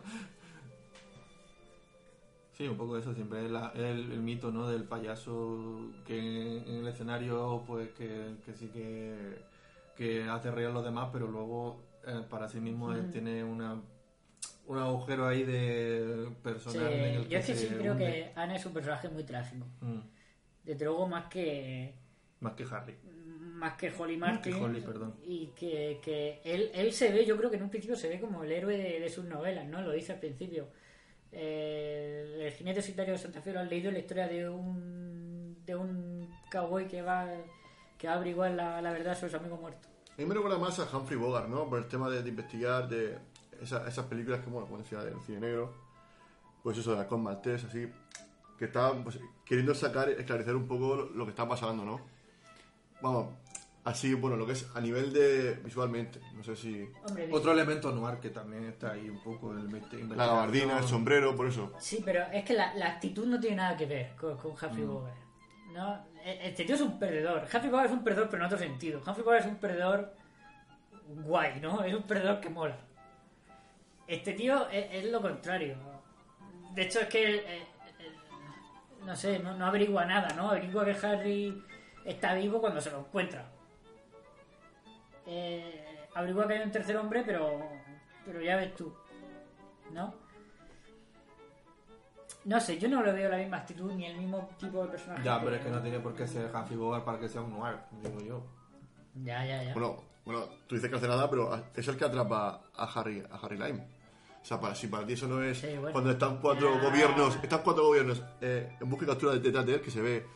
sí, 2.53 2.67
un 2.67 2.77
poco 2.77 2.97
eso, 2.99 3.15
siempre 3.15 3.45
es 3.45 3.51
la- 3.51 3.73
el, 3.75 4.13
el 4.13 4.21
mito 4.21 4.51
¿no? 4.51 4.69
del 4.69 4.85
payaso 4.85 5.59
que 6.07 6.19
en, 6.19 6.69
en 6.69 6.75
el 6.81 6.89
escenario 6.89 7.63
pues 7.67 7.91
que, 7.91 8.35
que 8.45 8.55
sí 8.55 8.69
que, 8.69 9.39
que 9.97 10.25
hace 10.29 10.51
reír 10.51 10.69
a 10.69 10.73
los 10.73 10.85
demás, 10.85 11.11
pero 11.13 11.29
luego 11.29 11.81
eh, 12.07 12.23
para 12.29 12.49
sí 12.49 12.61
mismo 12.61 12.93
él 12.93 13.11
tiene 13.13 13.45
una 13.45 13.81
un 14.69 14.79
agujero 14.79 15.27
ahí 15.27 15.43
de 15.45 16.29
personal 16.43 16.89
Sí, 16.89 16.95
en 16.95 17.05
el 17.17 17.23
que 17.25 17.29
yo 17.31 17.39
es 17.39 17.47
que 17.47 17.55
sí 17.57 17.67
creo 17.69 17.93
hunde. 17.93 18.05
que 18.07 18.33
Ana 18.41 18.57
es 18.57 18.65
un 18.67 18.73
personaje 18.73 19.09
muy 19.09 19.25
trágico 19.25 19.67
Mm, 19.81 20.01
desde 20.65 20.85
luego 20.85 21.07
más 21.09 21.25
que 21.27 21.95
más 22.41 22.53
que 22.55 22.65
Harry. 22.71 22.95
más 23.55 23.75
que 23.75 23.91
Holly 23.91 24.17
Más 24.17 24.31
Martin 24.35 24.53
que 24.55 24.61
Holly, 24.63 24.81
perdón. 24.81 25.15
y 25.25 25.47
que, 25.49 25.99
que 26.03 26.41
él, 26.45 26.71
él 26.75 26.93
se 26.93 27.11
ve 27.13 27.25
yo 27.27 27.37
creo 27.37 27.51
que 27.51 27.57
en 27.57 27.65
un 27.65 27.71
principio 27.71 27.97
se 27.97 28.09
ve 28.09 28.21
como 28.21 28.45
el 28.45 28.53
héroe 28.53 28.77
de, 28.77 29.01
de 29.01 29.09
sus 29.09 29.25
novelas 29.25 29.67
no 29.67 29.81
lo 29.83 29.91
dice 29.93 30.13
al 30.13 30.21
principio 30.21 30.69
Eh, 31.33 32.47
el 32.47 32.53
jinete 32.53 32.81
solitario 32.81 33.13
de 33.13 33.19
Santa 33.19 33.43
Fe 33.43 33.53
lo 33.53 33.61
has 33.61 33.69
leído 33.69 33.91
la 33.93 33.99
historia 33.99 34.27
de 34.29 34.49
un 34.49 35.57
de 35.67 35.77
un 35.77 36.29
cowboy 36.51 36.87
que 36.89 37.03
va 37.03 37.27
que 37.99 38.07
va 38.07 38.15
a 38.15 38.17
averiguar 38.17 38.53
la, 38.53 38.81
la 38.81 38.93
verdad 38.93 39.15
sobre 39.17 39.31
su 39.33 39.37
amigo 39.37 39.57
muerto 39.59 39.89
A 40.17 40.21
mí 40.21 40.25
me 40.27 40.35
recuerda 40.35 40.57
más 40.59 40.79
a 40.79 40.85
Humphrey 40.97 41.19
Bogart, 41.19 41.49
¿no? 41.49 41.69
Por 41.69 41.79
el 41.81 41.87
tema 41.87 42.09
de, 42.09 42.23
de 42.23 42.29
investigar, 42.31 42.89
de 42.89 43.19
esa- 43.61 43.87
esas 43.89 44.07
películas 44.07 44.41
que, 44.41 44.51
bueno, 44.51 44.67
como 44.67 44.79
decía, 44.79 45.01
del 45.01 45.21
cine 45.27 45.41
negro, 45.41 45.73
pues 46.63 46.79
eso, 46.79 46.93
de 46.95 47.01
Halcón 47.01 47.23
Maltés, 47.23 47.65
así, 47.65 47.91
que 48.59 48.65
está 48.67 48.93
pues, 49.03 49.19
queriendo 49.45 49.75
sacar, 49.75 50.09
esclarecer 50.11 50.55
un 50.57 50.67
poco 50.67 50.97
lo, 50.97 51.05
lo 51.11 51.25
que 51.25 51.31
está 51.31 51.49
pasando, 51.49 51.85
¿no? 51.85 52.01
Vamos, 53.01 53.29
así, 53.85 54.15
bueno, 54.15 54.37
lo 54.37 54.45
que 54.47 54.53
es 54.53 54.69
a 54.75 54.81
nivel 54.81 55.13
de 55.13 55.55
visualmente, 55.65 56.21
no 56.35 56.43
sé 56.43 56.57
si... 56.57 56.89
Hombre, 57.07 57.29
Otro 57.33 57.53
elemento 57.53 57.93
noir 57.93 58.19
que 58.19 58.31
también 58.31 58.65
está 58.65 58.93
ahí 58.93 59.09
un 59.09 59.23
poco 59.23 59.53
el 59.53 59.71
La 60.17 60.27
gabardina, 60.27 60.79
el 60.79 60.85
sombrero, 60.85 61.35
por 61.37 61.47
eso. 61.47 61.73
Sí, 61.79 62.03
pero 62.05 62.25
es 62.33 62.45
que 62.45 62.55
la, 62.55 62.75
la 62.75 62.87
actitud 62.89 63.27
no 63.27 63.39
tiene 63.39 63.57
nada 63.57 63.77
que 63.77 63.87
ver 63.87 64.17
con, 64.17 64.37
con 64.37 64.51
Humphrey 64.53 64.85
Mm. 64.85 64.89
Bogart. 64.89 65.17
¿no? 65.73 65.95
E- 66.25 66.49
Este 66.49 66.65
tío 66.65 66.75
es 66.75 66.81
un 66.81 66.99
perdedor. 66.99 67.43
Humphrey 67.45 67.71
Bogart 67.71 67.87
es 67.87 67.93
un 67.93 68.03
perdedor, 68.03 68.29
pero 68.29 68.43
en 68.43 68.47
otro 68.47 68.59
sentido. 68.59 68.99
Humphrey 69.07 69.25
Bogart 69.25 69.45
es 69.47 69.51
un 69.53 69.57
perdedor 69.59 70.13
guay, 71.07 71.61
¿no? 71.61 71.83
Es 71.85 71.95
un 71.95 72.03
perdedor 72.03 72.41
que 72.41 72.49
mola. 72.51 72.77
Este 74.09 74.33
tío 74.33 74.69
es, 74.71 74.87
es 74.91 75.13
lo 75.13 75.21
contrario. 75.21 75.77
De 76.75 76.83
hecho, 76.83 77.01
es 77.01 77.09
que 77.09 77.25
él, 77.25 77.35
eh, 77.47 77.67
eh, 77.99 78.13
no 79.05 79.15
sé, 79.15 79.39
no, 79.39 79.55
no 79.55 79.67
averigua 79.67 80.07
nada, 80.07 80.29
¿no? 80.35 80.51
Averigua 80.51 80.87
que 80.87 81.07
Harry 81.07 81.63
está 82.05 82.33
vivo 82.35 82.59
cuando 82.61 82.81
se 82.81 82.91
lo 82.91 83.01
encuentra. 83.01 83.45
Eh, 85.27 86.07
averigua 86.15 86.49
que 86.49 86.55
hay 86.55 86.63
un 86.63 86.73
tercer 86.73 86.97
hombre, 86.97 87.23
pero, 87.25 87.61
pero 88.25 88.41
ya 88.41 88.57
ves 88.57 88.75
tú, 88.75 88.95
¿no? 89.93 90.15
No 92.47 92.59
sé, 92.61 92.79
yo 92.79 92.89
no 92.89 93.03
le 93.03 93.13
veo 93.13 93.29
la 93.29 93.37
misma 93.37 93.59
actitud 93.59 93.93
ni 93.93 94.07
el 94.07 94.17
mismo 94.17 94.49
tipo 94.59 94.83
de 94.85 94.89
personaje. 94.89 95.23
Ya, 95.23 95.39
pero 95.39 95.57
es 95.57 95.63
que 95.63 95.69
no 95.71 95.83
tiene 95.83 96.01
por 96.01 96.15
qué 96.15 96.27
ser 96.27 96.51
Humphrey 96.55 96.79
Bogart 96.79 97.05
para 97.05 97.19
que 97.19 97.29
sea 97.29 97.43
un 97.43 97.51
noir, 97.51 97.77
digo 98.03 98.21
yo. 98.21 98.47
Ya, 99.17 99.45
ya, 99.45 99.63
ya. 99.65 99.75
Bueno, 99.75 100.03
bueno, 100.25 100.47
tú 100.67 100.77
dices 100.77 100.89
que 100.89 100.97
hace 100.97 101.09
nada, 101.09 101.29
pero 101.29 101.63
es 101.75 101.89
el 101.89 101.99
que 101.99 102.07
atrapa 102.07 102.63
a 102.75 102.85
Harry, 102.85 103.23
a 103.31 103.37
Harry 103.37 103.59
Lime. 103.59 103.98
O 104.43 104.45
sea, 104.49 104.61
para, 104.61 104.75
si 104.75 104.87
para 104.87 105.07
ti 105.07 105.13
eso 105.15 105.27
no 105.29 105.43
es 105.43 105.59
Sí, 105.59 105.67
bueno. 105.77 105.93
cuando 105.93 106.11
están 106.11 106.39
cuatro 106.41 106.79
gobiernos, 106.81 107.37
están 107.43 107.61
cuatro 107.63 107.85
gobiernos 107.85 108.23
eh, 108.41 108.77
en 108.81 108.89
busca 108.89 109.05
y 109.05 109.09
captura 109.09 109.35
detrás 109.35 109.67
de 109.67 109.75
él, 109.75 109.81
que 109.81 109.91
se 109.91 110.01
ve 110.01 110.27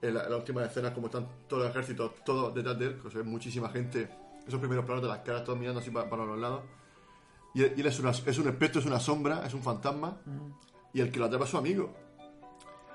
en 0.00 0.14
la, 0.14 0.24
en 0.24 0.30
la 0.30 0.36
última 0.36 0.64
escena 0.64 0.94
como 0.94 1.06
están 1.08 1.26
todo 1.48 1.64
el 1.64 1.70
ejército, 1.70 2.14
todo 2.24 2.50
detrás 2.50 2.78
de 2.78 2.86
él, 2.86 3.00
que 3.02 3.10
se 3.10 3.18
ve 3.18 3.24
muchísima 3.24 3.68
gente, 3.68 4.08
esos 4.46 4.60
primeros 4.60 4.84
planos 4.84 5.02
de 5.02 5.08
las 5.08 5.18
caras, 5.18 5.44
todos 5.44 5.58
mirando 5.58 5.80
así 5.80 5.90
para, 5.90 6.08
para 6.08 6.24
los 6.24 6.38
lados. 6.38 6.62
Y 7.54 7.62
él, 7.64 7.74
y 7.76 7.80
él 7.80 7.86
es, 7.88 7.98
una- 8.00 8.10
es 8.10 8.38
un 8.38 8.48
espectro, 8.48 8.80
es 8.80 8.86
una 8.86 9.00
sombra, 9.00 9.44
es 9.44 9.52
un 9.54 9.62
fantasma, 9.62 10.18
Mm. 10.24 10.50
y 10.94 11.00
el 11.00 11.10
que 11.10 11.18
lo 11.18 11.26
atrapa 11.26 11.44
es 11.44 11.50
su 11.50 11.58
amigo. 11.58 11.94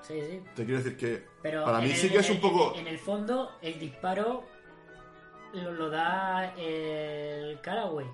Sí, 0.00 0.20
sí. 0.20 0.40
Te 0.54 0.64
quiero 0.64 0.82
decir 0.82 0.96
que 0.96 1.24
Pero 1.42 1.64
para 1.64 1.78
mí 1.80 1.90
el- 1.90 1.96
sí 1.96 2.08
que 2.10 2.18
es 2.18 2.30
un 2.30 2.40
poco... 2.40 2.74
En 2.76 2.86
el 2.88 2.98
fondo, 2.98 3.50
el 3.62 3.78
disparo 3.78 4.44
lo, 5.54 5.72
lo 5.72 5.88
da 5.90 6.52
el 6.56 7.60
Caraway. 7.60 8.06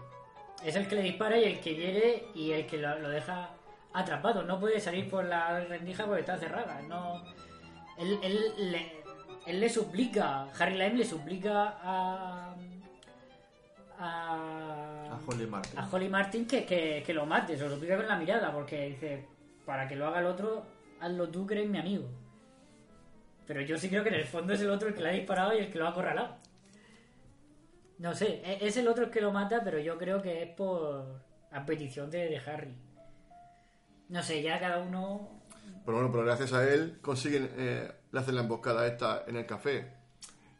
Es 0.64 0.76
el 0.76 0.86
que 0.88 0.96
le 0.96 1.02
dispara 1.02 1.38
y 1.38 1.44
el 1.44 1.60
que 1.60 1.74
hiere 1.74 2.26
y 2.34 2.52
el 2.52 2.66
que 2.66 2.78
lo, 2.78 2.98
lo 2.98 3.08
deja 3.08 3.50
atrapado. 3.92 4.42
No 4.42 4.60
puede 4.60 4.80
salir 4.80 5.08
por 5.08 5.24
la 5.24 5.60
rendija 5.60 6.04
porque 6.04 6.20
está 6.20 6.36
cerrada. 6.38 6.80
No, 6.82 7.22
él, 7.98 8.18
él 8.22 8.70
le, 8.70 9.02
él 9.46 9.60
le 9.60 9.68
suplica, 9.68 10.48
Harry 10.58 10.76
Lime 10.76 10.96
le 10.96 11.04
suplica 11.04 11.78
a. 11.82 12.54
a. 13.98 15.06
A 15.10 15.20
Holly 15.26 15.46
Martin. 15.46 15.78
a 15.78 15.88
Holly 15.90 16.08
Martin 16.08 16.46
que, 16.46 16.64
que, 16.64 17.02
que 17.04 17.14
lo 17.14 17.26
mate, 17.26 17.56
se 17.56 17.64
lo 17.64 17.70
suplica 17.70 17.96
con 17.96 18.06
la 18.06 18.16
mirada, 18.16 18.52
porque 18.52 18.86
dice: 18.88 19.26
para 19.64 19.88
que 19.88 19.96
lo 19.96 20.06
haga 20.06 20.20
el 20.20 20.26
otro, 20.26 20.64
hazlo 21.00 21.28
tú 21.28 21.46
que 21.46 21.54
eres 21.54 21.68
mi 21.68 21.78
amigo. 21.78 22.08
Pero 23.46 23.62
yo 23.62 23.76
sí 23.76 23.88
creo 23.88 24.02
que 24.02 24.10
en 24.10 24.16
el 24.16 24.26
fondo 24.26 24.52
es 24.52 24.60
el 24.60 24.70
otro 24.70 24.88
el 24.88 24.94
que 24.94 25.00
le 25.02 25.08
ha 25.08 25.12
disparado 25.12 25.54
y 25.54 25.58
el 25.58 25.70
que 25.72 25.78
lo 25.78 25.86
ha 25.86 25.90
acorralado. 25.90 26.36
No 28.00 28.14
sé, 28.14 28.40
e- 28.44 28.66
es 28.66 28.76
el 28.76 28.88
otro 28.88 29.04
el 29.04 29.10
que 29.10 29.20
lo 29.20 29.30
mata, 29.30 29.62
pero 29.62 29.78
yo 29.78 29.96
creo 29.98 30.20
que 30.20 30.42
es 30.42 30.48
por. 30.54 31.20
a 31.52 31.64
petición 31.66 32.10
de, 32.10 32.28
de 32.28 32.38
Harry. 32.38 32.74
No 34.08 34.22
sé, 34.22 34.42
ya 34.42 34.58
cada 34.58 34.78
uno. 34.78 35.40
Pero 35.84 35.96
bueno, 35.98 36.10
pero 36.10 36.24
gracias 36.24 36.52
a 36.52 36.68
él 36.68 36.98
consiguen, 37.00 37.50
eh, 37.56 37.90
le 38.12 38.18
hacen 38.20 38.34
la 38.34 38.40
emboscada 38.42 38.86
esta 38.86 39.24
en 39.26 39.36
el 39.36 39.46
café. 39.46 39.92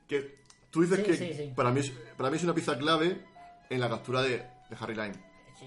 Que 0.06 0.40
tú 0.70 0.82
dices 0.82 0.98
Sí, 0.98 1.04
que 1.04 1.14
sí, 1.16 1.34
sí. 1.34 1.52
Para, 1.54 1.70
mí 1.70 1.80
es, 1.80 1.90
para 2.16 2.30
mí 2.30 2.36
es 2.36 2.44
una 2.44 2.54
pieza 2.54 2.76
clave 2.78 3.20
en 3.68 3.80
la 3.80 3.88
captura 3.88 4.22
de, 4.22 4.38
de 4.38 4.76
Harry 4.78 4.94
Lime. 4.94 5.14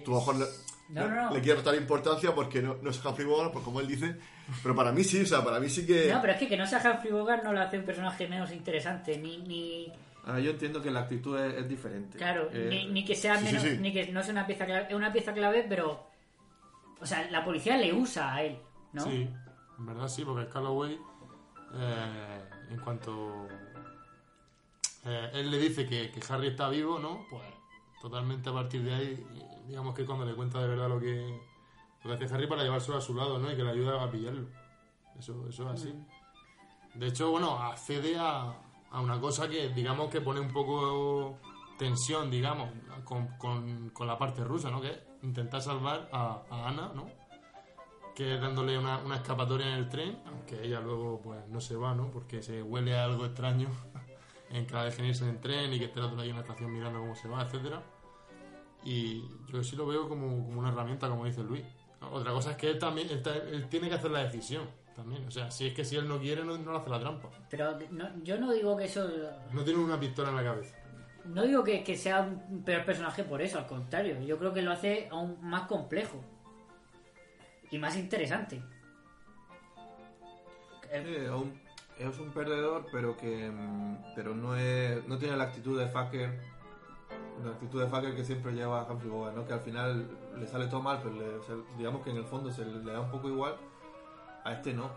Tú 0.03 0.11
a 0.11 0.13
lo 0.15 0.19
mejor 0.19 0.35
le, 0.37 0.45
No, 0.89 1.07
no, 1.07 1.21
no. 1.29 1.33
le 1.35 1.41
quieres 1.41 1.63
dar 1.63 1.75
importancia 1.75 2.33
porque 2.33 2.61
no, 2.61 2.75
no 2.81 2.89
es 2.89 3.03
Humphrey 3.05 3.27
Bogart, 3.27 3.51
pues 3.53 3.63
como 3.65 3.79
él 3.79 3.87
dice, 3.87 4.15
pero 4.61 4.75
para 4.75 4.91
mí 4.91 5.03
sí, 5.03 5.21
o 5.21 5.25
sea, 5.25 5.43
para 5.43 5.59
mí 5.59 5.69
sí 5.69 5.85
que... 5.85 6.11
No, 6.11 6.19
pero 6.21 6.33
es 6.33 6.39
que 6.39 6.47
que 6.47 6.57
no 6.57 6.65
sea 6.65 6.79
Humphrey 6.79 7.11
Bogart 7.11 7.43
no 7.43 7.53
lo 7.53 7.61
hace 7.61 7.77
un 7.79 7.85
personaje 7.85 8.27
menos 8.27 8.51
interesante, 8.51 9.17
ni. 9.17 9.37
ni 9.39 9.91
Ah, 10.25 10.39
yo 10.39 10.51
entiendo 10.51 10.81
que 10.81 10.89
la 10.89 11.01
actitud 11.01 11.37
es, 11.37 11.53
es 11.55 11.67
diferente. 11.67 12.17
claro, 12.17 12.47
Eh, 12.51 12.67
ni, 12.69 12.87
ni 12.91 13.05
que 13.05 13.15
sea 13.15 13.37
sí, 13.37 13.45
sí, 13.45 13.53
menos. 13.53 13.61
sí. 13.63 13.77
ni 13.79 13.91
que 13.93 14.07
no 14.11 14.23
sea 14.23 14.31
una 14.31 14.47
pieza 14.47 14.65
clave. 14.65 14.87
Es 14.89 14.93
una 14.95 15.11
pieza 15.11 15.33
clave, 15.33 15.65
pero. 15.67 16.07
O 17.01 17.05
sea, 17.05 17.29
la 17.29 17.43
policía 17.43 17.75
le 17.77 17.91
usa 17.93 18.33
a 18.33 18.43
él, 18.43 18.57
¿no? 18.93 19.01
Sí, 19.03 19.29
en 19.79 19.85
verdad 19.85 20.07
sí, 20.07 20.23
porque 20.23 20.47
Calloway, 20.49 20.97
eh, 21.75 22.41
en 22.69 22.79
cuanto 22.79 23.47
eh, 25.05 25.29
él 25.33 25.51
le 25.51 25.57
dice 25.57 25.85
que, 25.85 26.11
que 26.11 26.21
Harry 26.33 26.47
está 26.47 26.69
vivo, 26.69 26.99
¿no? 26.99 27.25
Pues 27.29 27.43
totalmente 28.01 28.49
a 28.49 28.53
partir 28.53 28.83
de 28.83 28.93
ahí, 28.93 29.27
digamos 29.67 29.93
que 29.95 30.05
cuando 30.05 30.25
le 30.25 30.33
cuenta 30.33 30.61
de 30.61 30.67
verdad 30.67 30.87
lo 30.89 30.99
que, 30.99 31.39
lo 32.03 32.09
que 32.17 32.23
hace 32.25 32.33
Harry 32.33 32.47
para 32.47 32.63
llevárselo 32.63 32.97
a 32.97 33.01
su 33.01 33.13
lado, 33.13 33.39
¿no? 33.39 33.51
Y 33.51 33.55
que 33.57 33.63
le 33.63 33.71
ayuda 33.71 34.01
a 34.01 34.09
pillarlo. 34.11 34.47
Eso, 35.19 35.45
eso 35.49 35.73
es 35.73 35.81
así. 35.81 35.93
De 36.93 37.07
hecho, 37.07 37.31
bueno, 37.31 37.57
accede 37.59 38.15
a, 38.17 38.53
a 38.93 39.01
una 39.01 39.19
cosa 39.19 39.49
que, 39.49 39.69
digamos, 39.69 40.09
que 40.09 40.21
pone 40.21 40.39
un 40.39 40.53
poco 40.53 41.39
tensión, 41.77 42.29
digamos, 42.31 42.69
con, 43.03 43.27
con, 43.37 43.89
con 43.89 44.07
la 44.07 44.17
parte 44.17 44.43
rusa, 44.43 44.69
¿no? 44.71 44.79
Que 44.79 44.91
es 44.91 44.99
intentar 45.23 45.61
salvar 45.61 46.07
a, 46.13 46.43
Ana, 46.49 46.91
¿no? 46.95 47.07
Que 48.15 48.35
es 48.35 48.41
dándole 48.41 48.77
una, 48.77 48.99
una 48.99 49.15
escapatoria 49.15 49.67
en 49.67 49.73
el 49.73 49.89
tren, 49.89 50.19
aunque 50.27 50.63
ella 50.63 50.79
luego, 50.79 51.19
pues, 51.21 51.39
no 51.49 51.59
se 51.59 51.75
va, 51.75 51.93
¿no? 51.95 52.11
Porque 52.11 52.41
se 52.43 52.61
huele 52.61 52.95
a 52.97 53.05
algo 53.05 53.25
extraño 53.25 53.67
en 54.51 54.65
que 54.67 54.73
la 54.75 54.85
dejen 54.85 55.05
irse 55.05 55.27
en 55.27 55.41
tren 55.41 55.73
y 55.73 55.79
que 55.79 55.85
esté 55.85 55.99
otro 55.99 56.21
ahí 56.21 56.29
en 56.29 56.35
la 56.35 56.41
estación 56.43 56.71
mirando 56.71 56.99
cómo 56.99 57.15
se 57.15 57.27
va, 57.27 57.41
etcétera. 57.41 57.81
Y 58.83 59.23
yo 59.47 59.63
sí 59.63 59.75
lo 59.75 59.87
veo 59.87 60.07
como, 60.07 60.27
como 60.45 60.59
una 60.59 60.69
herramienta, 60.69 61.09
como 61.09 61.25
dice 61.25 61.41
Luis. 61.43 61.63
Otra 62.11 62.31
cosa 62.33 62.51
es 62.51 62.57
que 62.57 62.69
él 62.69 62.77
también 62.79 63.09
él, 63.09 63.21
ta- 63.23 63.33
él 63.35 63.67
tiene 63.69 63.87
que 63.89 63.95
hacer 63.95 64.11
la 64.11 64.19
decisión 64.19 64.67
también. 64.95 65.25
O 65.27 65.31
sea, 65.31 65.49
si 65.51 65.67
es 65.67 65.73
que 65.73 65.83
si 65.85 65.95
él 65.95 66.07
no 66.07 66.19
quiere, 66.19 66.43
no, 66.43 66.57
no 66.57 66.71
le 66.71 66.77
hace 66.77 66.89
la 66.89 66.99
trampa. 66.99 67.29
Pero 67.49 67.77
no- 67.91 68.23
yo 68.23 68.37
no 68.39 68.51
digo 68.51 68.75
que 68.77 68.85
eso. 68.85 69.07
No 69.51 69.63
tiene 69.63 69.79
una 69.79 69.99
pistola 69.99 70.29
en 70.29 70.35
la 70.37 70.43
cabeza. 70.43 70.75
No 71.25 71.43
digo 71.43 71.63
que, 71.63 71.83
que 71.83 71.95
sea 71.95 72.21
un 72.21 72.63
peor 72.63 72.83
personaje 72.85 73.23
por 73.23 73.41
eso, 73.41 73.57
al 73.57 73.65
contrario. 73.67 74.19
Yo 74.21 74.37
creo 74.37 74.53
que 74.53 74.61
lo 74.61 74.71
hace 74.71 75.07
aún 75.11 75.37
más 75.41 75.67
complejo. 75.67 76.21
Y 77.71 77.77
más 77.79 77.95
interesante. 77.97 78.61
Sí, 80.91 81.15
es 81.15 81.29
un, 81.31 81.59
es 81.97 82.19
un 82.19 82.29
perdedor, 82.31 82.85
pero 82.91 83.17
que 83.17 83.49
mm, 83.49 84.13
pero 84.15 84.35
no 84.35 84.55
es 84.55 85.05
no 85.07 85.17
tiene 85.17 85.35
la 85.35 85.45
actitud 85.45 85.79
de 85.79 85.87
fucker, 85.87 86.39
la 87.43 87.51
actitud 87.51 87.81
de 87.81 87.87
fucker 87.87 88.15
que 88.15 88.23
siempre 88.23 88.51
lleva 88.53 88.81
a 88.81 88.91
Humphrey 88.91 89.09
Bogart, 89.09 89.35
¿no? 89.35 89.47
Que 89.47 89.53
al 89.53 89.61
final 89.61 90.07
le 90.37 90.45
sale 90.47 90.67
todo 90.67 90.81
mal, 90.83 90.99
pero 91.01 91.15
le- 91.15 91.35
o 91.37 91.43
sea, 91.43 91.55
digamos 91.77 92.03
que 92.03 92.11
en 92.11 92.17
el 92.17 92.25
fondo 92.25 92.51
se 92.51 92.63
le 92.65 92.91
da 92.91 92.99
un 93.01 93.09
poco 93.09 93.27
igual. 93.29 93.55
A 94.43 94.53
este 94.53 94.73
no. 94.73 94.91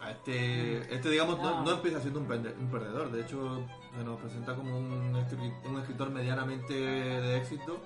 A 0.00 0.10
este, 0.10 0.78
este 0.94 1.08
digamos, 1.10 1.38
no, 1.40 1.70
empieza 1.70 2.00
siendo 2.00 2.20
un, 2.20 2.26
perdedor. 2.26 3.10
De 3.10 3.22
hecho, 3.22 3.64
se 3.96 4.04
nos 4.04 4.20
presenta 4.20 4.54
como 4.54 4.76
un, 4.78 5.14
un 5.66 5.78
escritor 5.78 6.10
medianamente 6.10 6.74
de 6.74 7.36
éxito. 7.38 7.80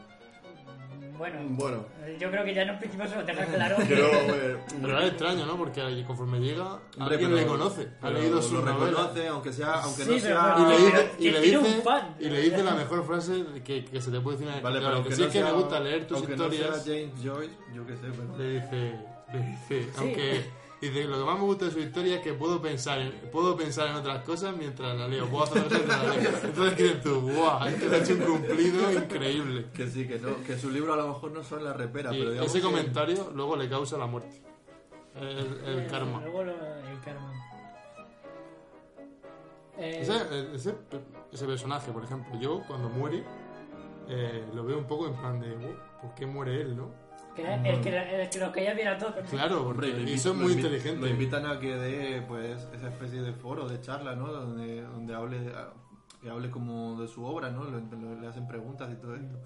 Bueno, 1.16 1.38
Bueno, 1.50 1.84
yo 2.20 2.30
creo 2.30 2.44
que 2.44 2.54
ya 2.54 2.62
en 2.62 2.70
un 2.70 2.78
principio 2.78 3.08
se 3.08 3.16
lo 3.16 3.24
deja 3.24 3.44
claro. 3.54 3.76
pero... 3.88 4.06
eh, 4.06 4.56
Pero 4.80 4.98
es 5.00 5.08
extraño, 5.08 5.46
¿no? 5.46 5.56
Porque 5.56 6.04
conforme 6.06 6.38
llega, 6.40 6.74
Hombre, 6.74 7.14
alguien 7.14 7.30
pero- 7.30 7.36
le 7.36 7.46
conoce. 7.46 7.88
Ha 8.02 8.10
leído 8.10 8.40
su 8.42 8.54
lo 8.54 8.62
novela. 8.62 8.90
reconoce, 8.90 9.28
aunque 9.28 9.52
sea, 9.52 9.72
aunque 9.82 10.04
Sí, 10.04 10.10
no 10.12 10.18
sea. 10.20 10.56
Y 10.58 10.64
le 10.68 10.76
dice, 10.78 11.10
y 11.18 11.22
que 11.24 11.30
le 11.32 11.40
dice, 11.40 11.58
un 11.58 11.82
fan. 11.82 12.16
y 12.20 12.28
le 12.28 12.40
dice 12.40 12.62
la 12.62 12.74
mejor 12.74 13.04
frase 13.06 13.44
que, 13.64 13.84
que 13.84 14.00
se 14.00 14.10
te 14.12 14.20
puede 14.20 14.38
decir 14.38 14.62
Vale, 14.62 14.78
claro, 14.80 15.02
pero 15.02 15.08
que 15.08 15.16
no 15.16 15.26
es 15.26 15.32
que 15.32 15.38
sea- 15.40 15.44
me 15.46 15.52
gusta 15.52 15.80
leer 15.80 16.06
tus 16.06 16.16
aunque 16.18 16.32
historias, 16.32 16.70
No 16.70 16.76
sea 16.76 16.94
James 16.94 17.24
Joyce, 17.24 17.54
yo 17.74 17.86
qué 17.86 17.92
sé, 17.96 18.02
pero. 18.10 18.38
le 18.38 18.50
dice, 18.60 18.92
le 19.32 19.40
dice, 19.42 19.88
aunque 19.98 20.50
dice, 20.80 21.04
lo 21.04 21.18
que 21.18 21.24
más 21.24 21.38
me 21.38 21.44
gusta 21.44 21.64
de 21.66 21.70
su 21.72 21.80
historia 21.80 22.16
es 22.16 22.20
que 22.22 22.32
puedo 22.34 22.60
pensar 22.62 22.98
en, 23.00 23.10
puedo 23.32 23.56
pensar 23.56 23.88
en 23.88 23.96
otras 23.96 24.22
cosas 24.24 24.56
mientras 24.56 24.96
la 24.96 25.08
leo, 25.08 25.26
puedo 25.26 25.44
hacer 25.44 25.64
cosas 25.64 25.78
mientras 25.78 26.06
la 26.06 26.14
leo. 26.16 26.30
Entonces 26.44 26.76
dices 26.78 27.02
tú, 27.02 27.20
guau, 27.32 27.66
es 27.66 27.74
que 27.74 27.88
le 27.88 27.96
ha 27.96 27.98
hecho 28.00 28.12
un 28.14 28.20
cumplido 28.20 28.92
increíble. 28.92 29.66
Que 29.74 29.86
sí, 29.88 30.06
que 30.06 30.18
no, 30.18 30.42
que 30.46 30.56
su 30.58 30.70
libro 30.70 30.92
a 30.92 30.96
lo 30.96 31.08
mejor 31.08 31.32
no 31.32 31.42
son 31.42 31.64
la 31.64 31.72
repera, 31.72 32.14
Y 32.14 32.18
pero 32.18 32.30
digamos 32.30 32.50
ese 32.50 32.58
que- 32.60 32.64
comentario 32.66 33.32
luego 33.34 33.56
le 33.56 33.68
causa 33.68 33.98
la 33.98 34.06
muerte. 34.06 34.42
El, 35.16 35.60
el 35.66 35.86
karma. 35.88 36.20
Luego 36.20 36.44
lo- 36.44 36.52
el 36.52 37.00
karma. 37.04 37.32
Eh, 39.78 39.98
Ese, 40.02 40.54
ese, 40.54 40.74
ese 41.32 41.46
personaje, 41.46 41.92
por 41.92 42.02
ejemplo, 42.04 42.38
yo 42.40 42.62
cuando 42.66 42.88
muere, 42.88 43.22
eh, 44.08 44.44
lo 44.54 44.64
veo 44.64 44.78
un 44.78 44.86
poco 44.86 45.06
en 45.06 45.14
plan 45.14 45.40
de, 45.40 45.52
"Oh, 45.54 46.00
¿por 46.02 46.14
qué 46.14 46.26
muere 46.26 46.60
él, 46.62 46.76
no? 46.76 46.90
Que 47.38 47.42
era 47.42 47.68
el 47.68 47.80
que, 47.80 48.42
el 48.42 48.52
que 48.52 48.74
bien 48.74 48.88
a 48.88 48.98
todos. 48.98 49.14
Claro, 49.30 49.74
y 49.82 50.12
eso 50.12 50.30
es 50.30 50.36
muy 50.36 50.52
inteligente. 50.52 51.00
Lo 51.00 51.08
invitan 51.08 51.46
a 51.46 51.58
que 51.60 51.74
dé 51.76 52.22
pues 52.22 52.68
esa 52.74 52.88
especie 52.88 53.22
de 53.22 53.32
foro, 53.32 53.68
de 53.68 53.80
charla, 53.80 54.14
¿no? 54.16 54.32
Donde, 54.32 54.82
donde 54.82 55.14
hable 55.14 55.38
que 56.20 56.30
hable 56.30 56.50
como 56.50 57.00
de 57.00 57.06
su 57.06 57.24
obra, 57.24 57.50
¿no? 57.50 57.64
Le, 57.64 58.26
hacen 58.26 58.48
preguntas 58.48 58.90
y 58.92 58.96
todo 58.96 59.14
esto. 59.14 59.38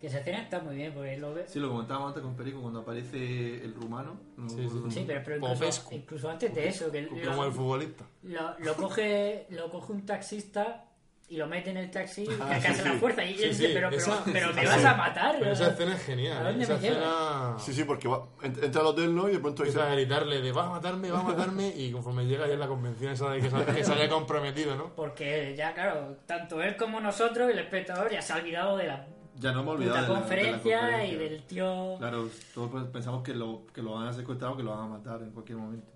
Que 0.00 0.08
esa 0.08 0.18
escena 0.18 0.42
está 0.42 0.60
muy 0.60 0.76
bien, 0.76 0.92
porque 0.92 1.16
lo 1.16 1.34
ves. 1.34 1.50
Sí, 1.50 1.58
lo 1.58 1.70
comentábamos 1.70 2.08
antes 2.08 2.22
con 2.22 2.36
Perico 2.36 2.60
cuando 2.60 2.80
aparece 2.80 3.64
el 3.64 3.74
rumano. 3.74 4.18
Sí, 4.48 4.64
acuerdo 4.64 4.90
sí. 4.90 5.00
Sí, 5.00 5.04
pero, 5.06 5.22
pero 5.24 5.36
incluso, 5.36 5.88
incluso 5.90 6.30
antes 6.30 6.54
de 6.54 6.68
eso, 6.68 6.90
que 6.90 7.06
Como 7.24 7.44
el 7.44 7.52
futbolista. 7.52 8.04
lo, 8.22 8.58
lo 8.58 8.74
coge, 8.74 9.46
lo 9.50 9.70
coge 9.70 9.92
un 9.92 10.06
taxista 10.06 10.86
y 11.28 11.36
lo 11.38 11.46
mete 11.48 11.70
en 11.70 11.76
el 11.78 11.90
taxi 11.90 12.22
y 12.22 12.28
Ah, 12.40 12.60
sí, 12.60 12.68
la 12.68 12.74
sí. 12.92 12.98
fuerza. 13.00 13.24
Y 13.24 13.34
Sí, 13.36 13.42
él 13.42 13.48
dice, 13.50 13.66
sí, 13.66 13.72
pero, 13.74 13.88
pero, 13.90 14.00
esa- 14.00 14.22
pero 14.32 14.52
me 14.54 14.60
sí, 14.60 14.66
vas 14.66 14.84
a 14.84 14.94
matar. 14.94 15.36
Pero 15.40 15.52
esa 15.52 15.68
escena 15.70 15.94
es 15.94 16.00
¿a 16.00 16.04
genial. 16.04 16.44
dónde 16.44 16.60
¿eh? 16.60 16.62
Esa 16.62 16.72
me 16.78 16.86
escena 16.88 17.54
Sí, 17.58 17.72
sí, 17.72 17.84
porque 17.84 18.06
va, 18.08 18.22
ent- 18.42 18.62
entra 18.64 18.80
al 18.80 18.86
hotel, 18.86 19.14
¿no? 19.14 19.28
Y 19.28 19.32
de 19.32 19.38
pronto 19.40 19.64
dice... 19.64 19.80
a 19.82 19.86
gritarle 19.86 20.40
de 20.40 20.52
va 20.52 20.66
a 20.66 20.70
matarme, 20.70 21.10
va 21.10 21.20
a 21.20 21.22
matarme 21.24 21.68
y 21.68 21.90
conforme 21.90 22.24
llega 22.26 22.46
ya 22.46 22.52
es 22.54 22.58
la 22.60 22.68
convención 22.68 23.12
esa 23.12 23.30
de 23.30 23.40
que 23.40 23.50
se, 23.50 23.64
que 23.64 23.84
se 23.84 23.92
haya 23.92 24.08
comprometido, 24.08 24.76
¿no? 24.76 24.90
Porque 24.94 25.54
ya, 25.56 25.74
claro, 25.74 26.16
tanto 26.26 26.62
él 26.62 26.76
como 26.76 27.00
nosotros, 27.00 27.50
el 27.50 27.58
espectador, 27.58 28.10
ya 28.10 28.22
se 28.22 28.32
ha 28.32 28.36
olvidado 28.36 28.76
de 28.76 28.86
la 28.86 29.06
Ya 29.40 29.50
no 29.52 29.60
hemos 29.62 29.74
olvidado 29.74 29.96
de 29.96 30.02
la, 30.02 30.06
de 30.08 30.14
la 30.14 30.20
conferencia, 30.20 30.78
conferencia. 30.80 31.12
y 31.12 31.16
del 31.28 31.42
tío. 31.42 31.96
Claro, 31.98 32.28
todos 32.54 32.70
pues 32.70 32.84
pensamos 32.84 33.24
que 33.24 33.34
lo, 33.34 33.66
que 33.74 33.82
lo 33.82 33.94
van 33.94 34.06
a 34.06 34.12
secuestrar 34.12 34.52
o 34.52 34.56
que 34.56 34.62
lo 34.62 34.70
van 34.70 34.84
a 34.84 34.86
matar 34.86 35.20
en 35.22 35.30
cualquier 35.32 35.58
momento. 35.58 35.90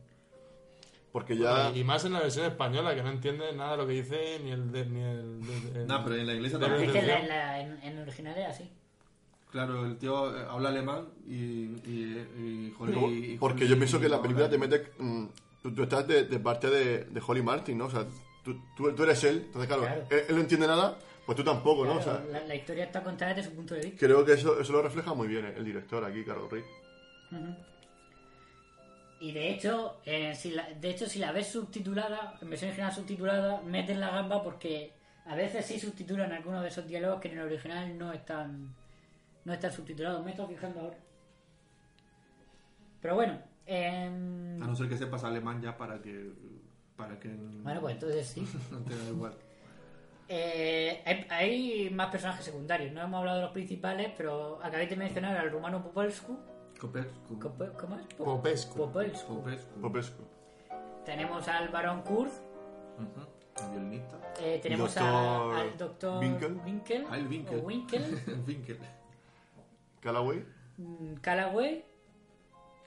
Porque 1.12 1.36
ya... 1.36 1.72
Y 1.74 1.82
más 1.82 2.04
en 2.04 2.12
la 2.12 2.20
versión 2.20 2.46
española, 2.46 2.94
que 2.94 3.02
no 3.02 3.10
entiende 3.10 3.52
nada 3.52 3.72
de 3.72 3.76
lo 3.78 3.86
que 3.86 3.94
dice 3.94 4.38
ni 4.44 4.52
el... 4.52 4.70
De, 4.70 4.86
ni 4.86 5.00
el, 5.02 5.40
de- 5.44 5.78
de- 5.80 5.86
No, 5.86 6.04
pero 6.04 6.16
en 6.16 6.26
la 6.26 6.34
iglesia 6.34 6.58
también. 6.58 6.84
Es 6.84 6.92
que 6.92 7.02
la- 7.02 7.22
la- 7.26 7.60
en, 7.60 7.82
en 7.82 7.98
original 7.98 8.36
era 8.36 8.50
así. 8.50 8.70
Claro, 9.50 9.84
el 9.84 9.96
tío 9.98 10.36
eh, 10.36 10.44
habla 10.48 10.68
alemán 10.68 11.08
y. 11.26 11.34
y, 11.34 12.26
y 12.38 12.74
Holly- 12.78 13.32
y 13.32 13.38
Porque 13.38 13.64
Holly 13.64 13.70
yo 13.70 13.76
pienso 13.76 13.98
que 14.00 14.08
la 14.08 14.22
película 14.22 14.48
te 14.48 14.56
mete... 14.58 14.92
mm, 14.98 15.24
tú, 15.64 15.74
tú 15.74 15.82
estás 15.82 16.06
de, 16.06 16.24
de 16.26 16.38
parte 16.38 16.70
de, 16.70 17.04
de 17.06 17.22
Holly 17.26 17.42
Martin, 17.42 17.76
¿no? 17.78 17.86
O 17.86 17.90
sea, 17.90 18.06
tú, 18.44 18.56
tú, 18.76 18.92
tú 18.94 19.02
eres 19.02 19.24
él, 19.24 19.42
entonces 19.46 19.66
claro, 19.66 19.82
Claro. 19.82 20.04
Él, 20.10 20.24
él 20.28 20.34
no 20.36 20.40
entiende 20.42 20.68
nada, 20.68 20.96
pues 21.26 21.34
tú 21.36 21.42
tampoco, 21.42 21.84
¿no? 21.84 21.96
O 21.96 22.00
Claro, 22.00 22.20
sea, 22.22 22.30
la, 22.40 22.46
la 22.46 22.54
historia 22.54 22.84
está 22.84 23.02
contada 23.02 23.34
desde 23.34 23.50
su 23.50 23.56
punto 23.56 23.74
de 23.74 23.80
vista. 23.80 23.98
creo 24.06 24.24
que 24.24 24.34
eso, 24.34 24.60
eso 24.60 24.72
lo 24.72 24.82
refleja 24.82 25.12
muy 25.14 25.26
bien 25.26 25.44
el, 25.44 25.56
el 25.56 25.64
director 25.64 26.04
aquí, 26.04 26.22
Carlos 26.22 26.52
Rick. 26.52 26.64
Ujú. 27.32 27.56
Y 29.20 29.32
de 29.32 29.50
hecho, 29.50 30.00
eh, 30.06 30.34
si 30.34 30.52
la, 30.52 30.66
de 30.72 30.90
hecho, 30.90 31.06
si 31.06 31.18
la 31.18 31.30
ves 31.30 31.48
subtitulada, 31.48 32.38
en 32.40 32.48
versión 32.48 32.70
original 32.70 32.92
subtitulada, 32.92 33.60
meten 33.60 34.00
la 34.00 34.10
gamba 34.10 34.42
porque 34.42 34.94
a 35.26 35.34
veces 35.34 35.66
sí 35.66 35.78
subtitulan 35.78 36.32
algunos 36.32 36.62
de 36.62 36.68
esos 36.68 36.86
diálogos 36.88 37.20
que 37.20 37.28
en 37.28 37.38
el 37.38 37.44
original 37.44 37.98
no 37.98 38.12
están 38.14 38.74
no 39.44 39.52
están 39.52 39.72
subtitulados. 39.72 40.24
Me 40.24 40.30
estoy 40.30 40.46
fijando 40.54 40.80
ahora. 40.80 40.96
Pero 43.00 43.14
bueno, 43.14 43.38
em, 43.66 44.62
A 44.62 44.66
no 44.66 44.74
ser 44.74 44.88
que 44.88 44.96
sepas 44.96 45.24
alemán 45.24 45.60
ya 45.60 45.76
para 45.76 46.00
que. 46.00 46.32
Para 46.96 47.18
que. 47.18 47.28
bueno, 47.28 47.80
pues 47.80 47.94
entonces 47.94 48.26
sí. 48.26 48.46
No 48.70 48.78
te 48.78 48.96
da 48.96 49.04
igual. 49.04 49.34
Eh, 50.28 51.02
hay, 51.04 51.26
hay 51.28 51.90
más 51.90 52.10
personajes 52.10 52.44
secundarios. 52.44 52.92
No 52.92 53.02
hemos 53.02 53.18
hablado 53.18 53.38
de 53.38 53.44
los 53.44 53.52
principales, 53.52 54.12
pero 54.16 54.60
acabéis 54.62 54.90
de 54.90 54.96
mencionar 54.96 55.36
al 55.36 55.50
rumano 55.50 55.82
Popolsku. 55.82 56.38
Kopescu. 56.80 57.38
Cope- 57.38 57.72
¿Cómo 57.78 57.96
es? 57.98 58.06
Popescu. 58.14 58.78
Kopescu. 58.78 59.80
Popescu. 59.80 60.22
Tenemos 61.04 61.46
al 61.48 61.68
barón 61.68 62.02
Kurz, 62.02 62.32
Ujú. 62.98 63.70
violinista. 63.72 64.16
Eh, 64.40 64.58
tenemos 64.62 64.96
a- 64.96 65.00
Doctor 65.10 65.54
al 65.56 65.76
doctor 65.78 66.20
Winkel. 66.20 66.52
Winkel, 66.64 67.06
Ah, 67.10 67.18
el 67.18 67.26
Winkel. 67.26 67.58
o 67.58 67.62
Winkel, 67.62 68.02
El 68.26 68.40
Winkel. 68.46 68.78
Callaway. 70.00 70.44
mm, 70.78 71.14
Callaway, 71.20 71.84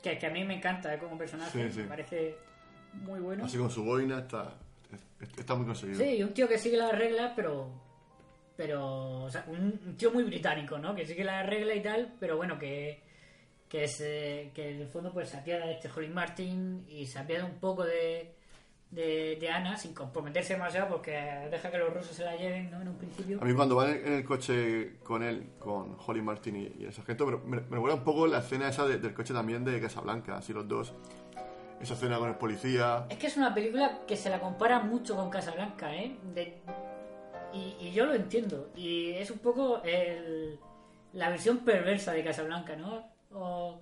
que, 0.01 0.17
que 0.17 0.25
a 0.25 0.29
mí 0.31 0.43
me 0.43 0.55
encanta 0.55 0.93
eh, 0.93 0.97
como 0.99 1.17
personaje, 1.17 1.67
Sí, 1.69 1.73
sí. 1.75 1.79
me 1.81 1.87
parece 1.87 2.37
muy 2.93 3.19
bueno. 3.19 3.45
Así 3.45 3.57
con 3.57 3.69
su 3.69 3.83
boina 3.83 4.19
está, 4.19 4.55
está 5.37 5.53
muy 5.55 5.65
conseguido. 5.67 5.99
Sí, 5.99 6.23
un 6.23 6.33
tío 6.33 6.47
que 6.47 6.57
sigue 6.57 6.77
las 6.77 6.97
reglas, 6.97 7.33
pero. 7.35 7.69
Pero. 8.57 9.23
O 9.23 9.29
sea, 9.29 9.45
un, 9.47 9.79
un 9.85 9.97
tío 9.97 10.11
muy 10.11 10.23
británico, 10.23 10.77
¿no? 10.79 10.93
Que 10.95 11.05
sigue 11.05 11.23
las 11.23 11.45
reglas 11.47 11.75
y 11.77 11.81
tal, 11.81 12.13
pero 12.19 12.37
bueno, 12.37 12.57
que. 12.57 13.02
Que, 13.73 13.85
es, 13.85 14.01
eh, 14.01 14.51
que 14.53 14.69
en 14.69 14.81
el 14.81 14.87
fondo 14.87 15.11
pues 15.11 15.29
se 15.29 15.37
apiada 15.37 15.65
de 15.65 15.71
este 15.73 15.89
Holly 15.89 16.07
Martin 16.09 16.85
y 16.87 17.07
se 17.07 17.17
apiada 17.17 17.43
un 17.43 17.55
poco 17.59 17.83
de, 17.83 18.35
de, 18.91 19.35
de 19.41 19.49
Ana 19.49 19.75
sin 19.77 19.95
comprometerse 19.95 20.53
demasiado 20.53 20.89
porque 20.89 21.11
deja 21.49 21.71
que 21.71 21.79
los 21.79 21.91
rusos 21.91 22.15
se 22.15 22.23
la 22.23 22.35
lleven, 22.35 22.69
¿no? 22.69 22.83
En 22.83 22.89
un 22.89 22.97
principio. 22.99 23.39
A 23.41 23.45
mí 23.45 23.53
cuando 23.55 23.75
van 23.75 23.89
en 23.95 24.13
el 24.13 24.23
coche 24.23 24.97
con 25.03 25.23
él, 25.23 25.53
con 25.57 25.97
Holly 26.05 26.21
Martin 26.21 26.55
y, 26.55 26.71
y 26.83 26.85
el 26.85 26.93
sargento, 26.93 27.25
me, 27.25 27.37
me, 27.37 27.61
me 27.61 27.75
recuerda 27.77 27.95
un 27.95 28.03
poco 28.03 28.27
la 28.27 28.37
escena 28.41 28.69
esa 28.69 28.85
de- 28.85 28.99
del 28.99 29.15
coche 29.15 29.33
también 29.33 29.65
de 29.65 29.81
Casablanca, 29.81 30.37
así 30.37 30.53
los 30.53 30.67
dos. 30.67 30.93
Esa 31.81 31.95
escena 31.95 32.19
con 32.19 32.29
el 32.29 32.35
policía. 32.35 33.07
Es 33.09 33.17
que 33.17 33.25
es 33.25 33.37
una 33.37 33.55
película 33.55 34.01
que 34.07 34.15
se 34.15 34.29
la 34.29 34.39
compara 34.39 34.81
mucho 34.81 35.15
con 35.15 35.31
Casablanca, 35.31 35.95
¿eh? 35.95 36.15
De- 36.35 36.61
y, 37.53 37.75
y 37.87 37.91
yo 37.91 38.05
lo 38.05 38.13
entiendo. 38.13 38.69
Y 38.75 39.13
es 39.13 39.31
un 39.31 39.39
poco 39.39 39.81
el- 39.83 40.59
la 41.13 41.29
versión 41.29 41.57
perversa 41.65 42.13
de 42.13 42.23
Casablanca, 42.23 42.75
¿no? 42.75 43.11
O, 43.35 43.79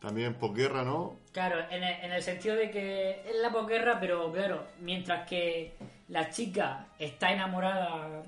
También 0.00 0.34
posguerra, 0.34 0.82
¿no? 0.84 1.16
claro, 1.32 1.60
en 1.70 1.82
el, 1.82 2.04
en 2.04 2.12
el 2.12 2.22
sentido 2.22 2.56
de 2.56 2.70
que 2.70 3.22
es 3.26 3.36
la 3.40 3.50
posguerra, 3.50 3.98
pero 4.00 4.30
claro, 4.32 4.64
mientras 4.80 5.26
que 5.28 5.72
la 6.08 6.28
chica 6.30 6.86
está 6.98 7.32
enamorada 7.32 8.22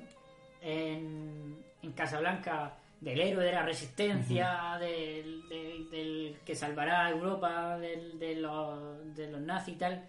en, 0.62 1.62
en 1.82 1.92
Casablanca 1.92 2.74
del 3.00 3.20
héroe 3.20 3.44
de 3.44 3.52
la 3.52 3.62
resistencia, 3.62 4.76
del, 4.80 5.46
del- 5.48 5.90
del 5.90 6.36
que 6.46 6.54
salvará 6.54 7.06
a 7.06 7.10
Europa 7.10 7.76
del- 7.78 8.18
de, 8.18 8.36
los, 8.36 9.14
de 9.14 9.30
los 9.30 9.40
nazis 9.40 9.74
y 9.74 9.78
tal. 9.78 10.08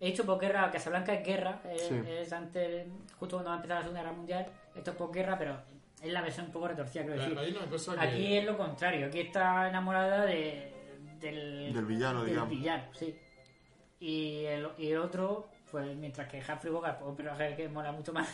He 0.00 0.08
hecho 0.08 0.24
posguerra, 0.24 0.70
Casablanca 0.70 1.12
es 1.12 1.26
guerra, 1.26 1.60
es, 1.70 1.82
Sí. 1.82 2.00
es 2.08 2.32
antes, 2.32 2.86
justo 3.18 3.36
cuando 3.36 3.50
va 3.50 3.54
a 3.54 3.58
empezar 3.58 3.76
la 3.78 3.82
Segunda 3.82 4.00
Guerra 4.02 4.16
Mundial, 4.16 4.46
esto 4.76 4.90
es 4.92 4.96
posguerra, 4.96 5.36
pero 5.36 5.56
es 6.02 6.12
la 6.12 6.20
versión 6.22 6.46
un 6.46 6.52
poco 6.52 6.68
retorcida, 6.68 7.02
Pero 7.04 7.14
decir. 7.14 7.34
que- 7.34 8.00
Aquí 8.00 8.36
es 8.36 8.44
lo 8.44 8.56
contrario, 8.56 9.06
aquí 9.06 9.20
está 9.20 9.68
enamorada 9.68 10.24
de, 10.26 10.72
del, 11.20 11.72
Del 11.74 11.84
villano, 11.86 12.20
del 12.20 12.30
digamos. 12.30 12.50
villano, 12.50 12.84
sí. 12.94 13.18
Y 14.00 14.44
el, 14.44 14.68
y 14.78 14.92
el 14.92 14.98
otro, 14.98 15.48
pues 15.70 15.96
mientras 15.96 16.28
que 16.28 16.38
Humphrey 16.38 16.72
Bogart, 16.72 16.98
pues, 16.98 17.10
un 17.10 17.16
personaje 17.16 17.56
que 17.56 17.68
mola 17.68 17.90
mucho 17.92 18.12
más, 18.12 18.28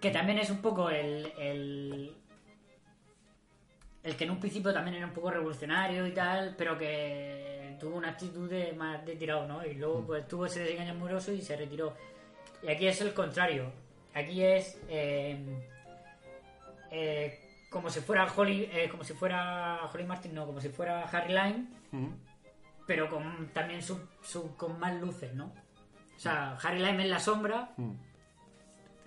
que 0.00 0.10
también 0.10 0.38
es 0.38 0.48
un 0.50 0.62
poco 0.62 0.88
el, 0.90 1.32
el 1.38 2.14
el 4.02 4.14
que 4.16 4.24
en 4.24 4.30
un 4.30 4.38
principio 4.40 4.72
también 4.72 4.96
era 4.96 5.06
un 5.06 5.12
poco 5.12 5.30
revolucionario 5.32 6.06
y 6.06 6.12
tal, 6.12 6.54
pero 6.56 6.78
que 6.78 7.76
tuvo 7.80 7.96
una 7.96 8.10
actitud 8.10 8.48
de 8.48 8.72
más 8.72 9.04
de 9.04 9.16
tirado, 9.16 9.48
¿no? 9.48 9.66
Y 9.66 9.74
luego 9.74 10.06
pues 10.06 10.28
tuvo 10.28 10.46
ese 10.46 10.60
desengaño 10.60 10.92
amoroso 10.92 11.32
y 11.32 11.42
se 11.42 11.56
retiró. 11.56 11.92
Y 12.62 12.68
aquí 12.70 12.86
es 12.86 13.00
el 13.00 13.12
contrario. 13.12 13.72
Aquí 14.14 14.42
es 14.44 14.80
eh, 14.88 15.36
eh, 16.98 17.66
como 17.70 17.90
si 17.90 18.00
fuera 18.00 18.26
Holly, 18.34 18.68
eh, 18.72 18.88
como 18.90 19.04
si 19.04 19.12
fuera 19.12 19.80
Holly 19.92 20.04
Martin, 20.04 20.34
no, 20.34 20.46
como 20.46 20.60
si 20.60 20.68
fuera 20.70 21.02
Harry 21.04 21.28
Lime, 21.34 21.66
pero 22.86 23.08
con 23.10 23.48
también 23.52 23.82
su, 23.82 23.98
su- 24.22 24.56
con 24.56 24.78
más 24.78 24.94
luces, 25.00 25.34
¿no? 25.34 25.46
O 26.16 26.18
sea, 26.18 26.56
Harry 26.62 26.78
Lime 26.78 27.04
es 27.04 27.10
la 27.10 27.18
sombra, 27.20 27.70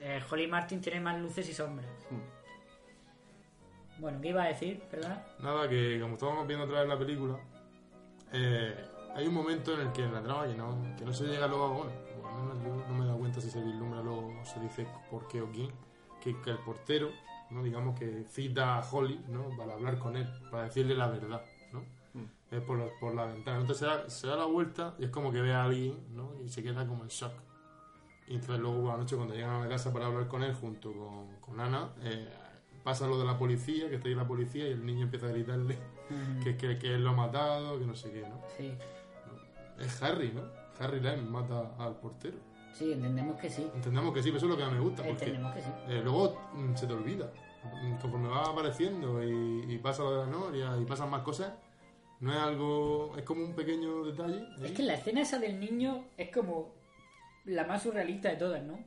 eh, 0.02 0.22
Holly 0.30 0.48
Martin 0.48 0.82
tiene 0.82 1.00
más 1.00 1.20
luces 1.20 1.50
y 1.50 1.54
sombras. 1.54 1.88
Bueno, 3.98 4.22
¿qué 4.22 4.30
iba 4.30 4.44
a 4.44 4.48
decir? 4.48 4.80
Perdona. 4.90 5.24
Nada, 5.40 5.68
que 5.68 6.00
como 6.00 6.14
estábamos 6.14 6.48
viendo 6.48 6.66
otra 6.66 6.80
vez 6.82 6.90
la 6.90 6.98
película, 6.98 7.38
eh, 8.32 8.76
hay 9.16 9.28
un 9.28 9.34
momento 9.34 9.74
en 9.74 9.88
el 9.88 9.92
que 9.92 10.04
en 10.04 10.14
la 10.14 10.22
trama 10.24 10.48
que 10.48 10.56
no, 10.56 10.96
que 10.98 11.04
no 11.04 11.14
se 11.14 11.26
llega 11.26 11.48
luego 11.48 11.66
a 11.66 11.70
bueno, 11.70 11.92
yo 12.64 12.86
no 12.88 12.94
me 12.94 13.04
he 13.04 13.08
dado 13.08 13.18
cuenta 13.20 13.42
si 13.42 13.50
se 13.50 13.62
vislumbra 13.62 14.02
luego 14.02 14.40
o 14.42 14.46
se 14.46 14.60
dice 14.62 14.88
por 15.12 15.28
qué 15.28 15.42
o 15.42 15.50
quién, 15.52 15.72
que, 16.22 16.40
que 16.42 16.52
el 16.52 16.60
portero, 16.60 17.10
¿no? 17.52 17.64
digamos 17.64 17.98
que 18.00 18.26
cita 18.30 18.78
a 18.78 18.90
Holly 18.92 19.24
¿no? 19.28 19.50
para 19.58 19.74
hablar 19.74 19.98
con 20.00 20.16
él, 20.16 20.28
para 20.52 20.64
decirle 20.64 20.96
la 20.96 21.08
verdad, 21.08 21.42
¿no? 21.74 21.84
Es 22.52 22.62
por, 22.62 22.78
la- 22.80 22.90
por 23.00 23.14
la 23.14 23.26
ventana. 23.26 23.60
Entonces 23.62 23.80
se 23.80 23.86
da, 23.86 24.10
se 24.10 24.28
da 24.28 24.36
la 24.36 24.46
vuelta 24.46 24.96
y 24.98 25.06
es 25.06 25.10
como 25.12 25.32
que 25.32 25.42
ve 25.42 25.54
a 25.54 25.64
alguien, 25.66 25.96
¿no? 26.16 26.32
Y 26.44 26.50
se 26.50 26.64
queda 26.64 26.88
como 26.88 27.04
en 27.04 27.10
shock. 27.10 27.34
Y 28.28 28.36
entonces 28.36 28.60
luego 28.60 28.82
por 28.82 28.92
la 28.92 28.98
noche 28.98 29.16
cuando 29.16 29.34
llegan 29.36 29.52
a 29.52 29.60
la 29.62 29.70
casa 29.70 29.92
para 29.94 30.06
hablar 30.08 30.28
con 30.28 30.44
él 30.44 30.54
junto 30.54 30.92
con, 30.94 31.36
con 31.42 31.60
Ana, 31.60 31.90
eh, 32.02 32.28
pasa 32.84 33.08
lo 33.08 33.18
de 33.20 33.26
la 33.26 33.38
policía, 33.38 33.90
que 33.90 33.96
está 33.96 34.08
ahí 34.08 34.16
la 34.16 34.28
policía 34.28 34.68
y 34.68 34.72
el 34.72 34.86
niño 34.86 35.04
empieza 35.04 35.28
a 35.28 35.30
gritarle 35.30 35.78
Ujú. 36.10 36.44
que, 36.44 36.58
que, 36.58 36.78
que 36.80 36.96
él 36.96 37.04
lo 37.04 37.12
ha 37.12 37.14
matado, 37.14 37.78
que 37.80 37.86
no 37.86 37.96
sé 37.96 38.12
qué, 38.12 38.22
¿no? 38.22 38.40
Sí. 38.58 38.74
Es 39.80 40.02
Harry, 40.04 40.32
¿no? 40.34 40.42
Harry 40.80 41.00
Lime 41.00 41.22
mata 41.24 41.72
al 41.78 41.96
portero. 41.98 42.38
Sí, 42.74 42.94
entendemos 42.94 43.38
que 43.40 43.50
sí. 43.50 43.68
Entendemos 43.76 44.14
que 44.14 44.24
sí, 44.24 44.30
pero 44.30 44.38
eso 44.38 44.46
es 44.46 44.52
lo 44.52 44.58
que 44.58 44.64
más 44.64 44.74
me 44.74 44.80
gusta. 44.80 45.04
Porque 45.04 45.26
Entendemos 45.26 45.54
que 45.56 45.62
sí. 45.62 45.70
eh, 45.90 46.02
luego 46.04 46.40
mm, 46.54 46.76
se 46.76 46.88
te 46.88 46.94
olvida. 46.94 47.32
Mm, 47.84 47.96
Conforme 47.98 48.30
va 48.30 48.44
apareciendo 48.46 49.22
y, 49.24 49.66
y 49.74 49.78
pasa 49.80 50.04
lo 50.04 50.12
de 50.12 50.26
la 50.26 50.32
noria 50.32 50.78
y 50.82 50.86
pasan 50.86 51.10
más 51.10 51.24
cosas, 51.24 51.54
no 52.22 52.32
es 52.32 52.40
algo. 52.40 53.14
Es 53.18 53.24
como 53.24 53.44
un 53.44 53.54
pequeño 53.54 54.06
detalle. 54.06 54.40
ahí. 54.58 54.66
Es 54.66 54.72
que 54.72 54.84
la 54.84 54.94
escena 54.94 55.22
esa 55.22 55.40
del 55.40 55.60
niño 55.60 56.06
es 56.18 56.30
como 56.34 56.74
la 57.46 57.66
más 57.66 57.84
surrealista 57.84 58.30
de 58.30 58.36
todas, 58.38 58.64
¿no? 58.64 58.80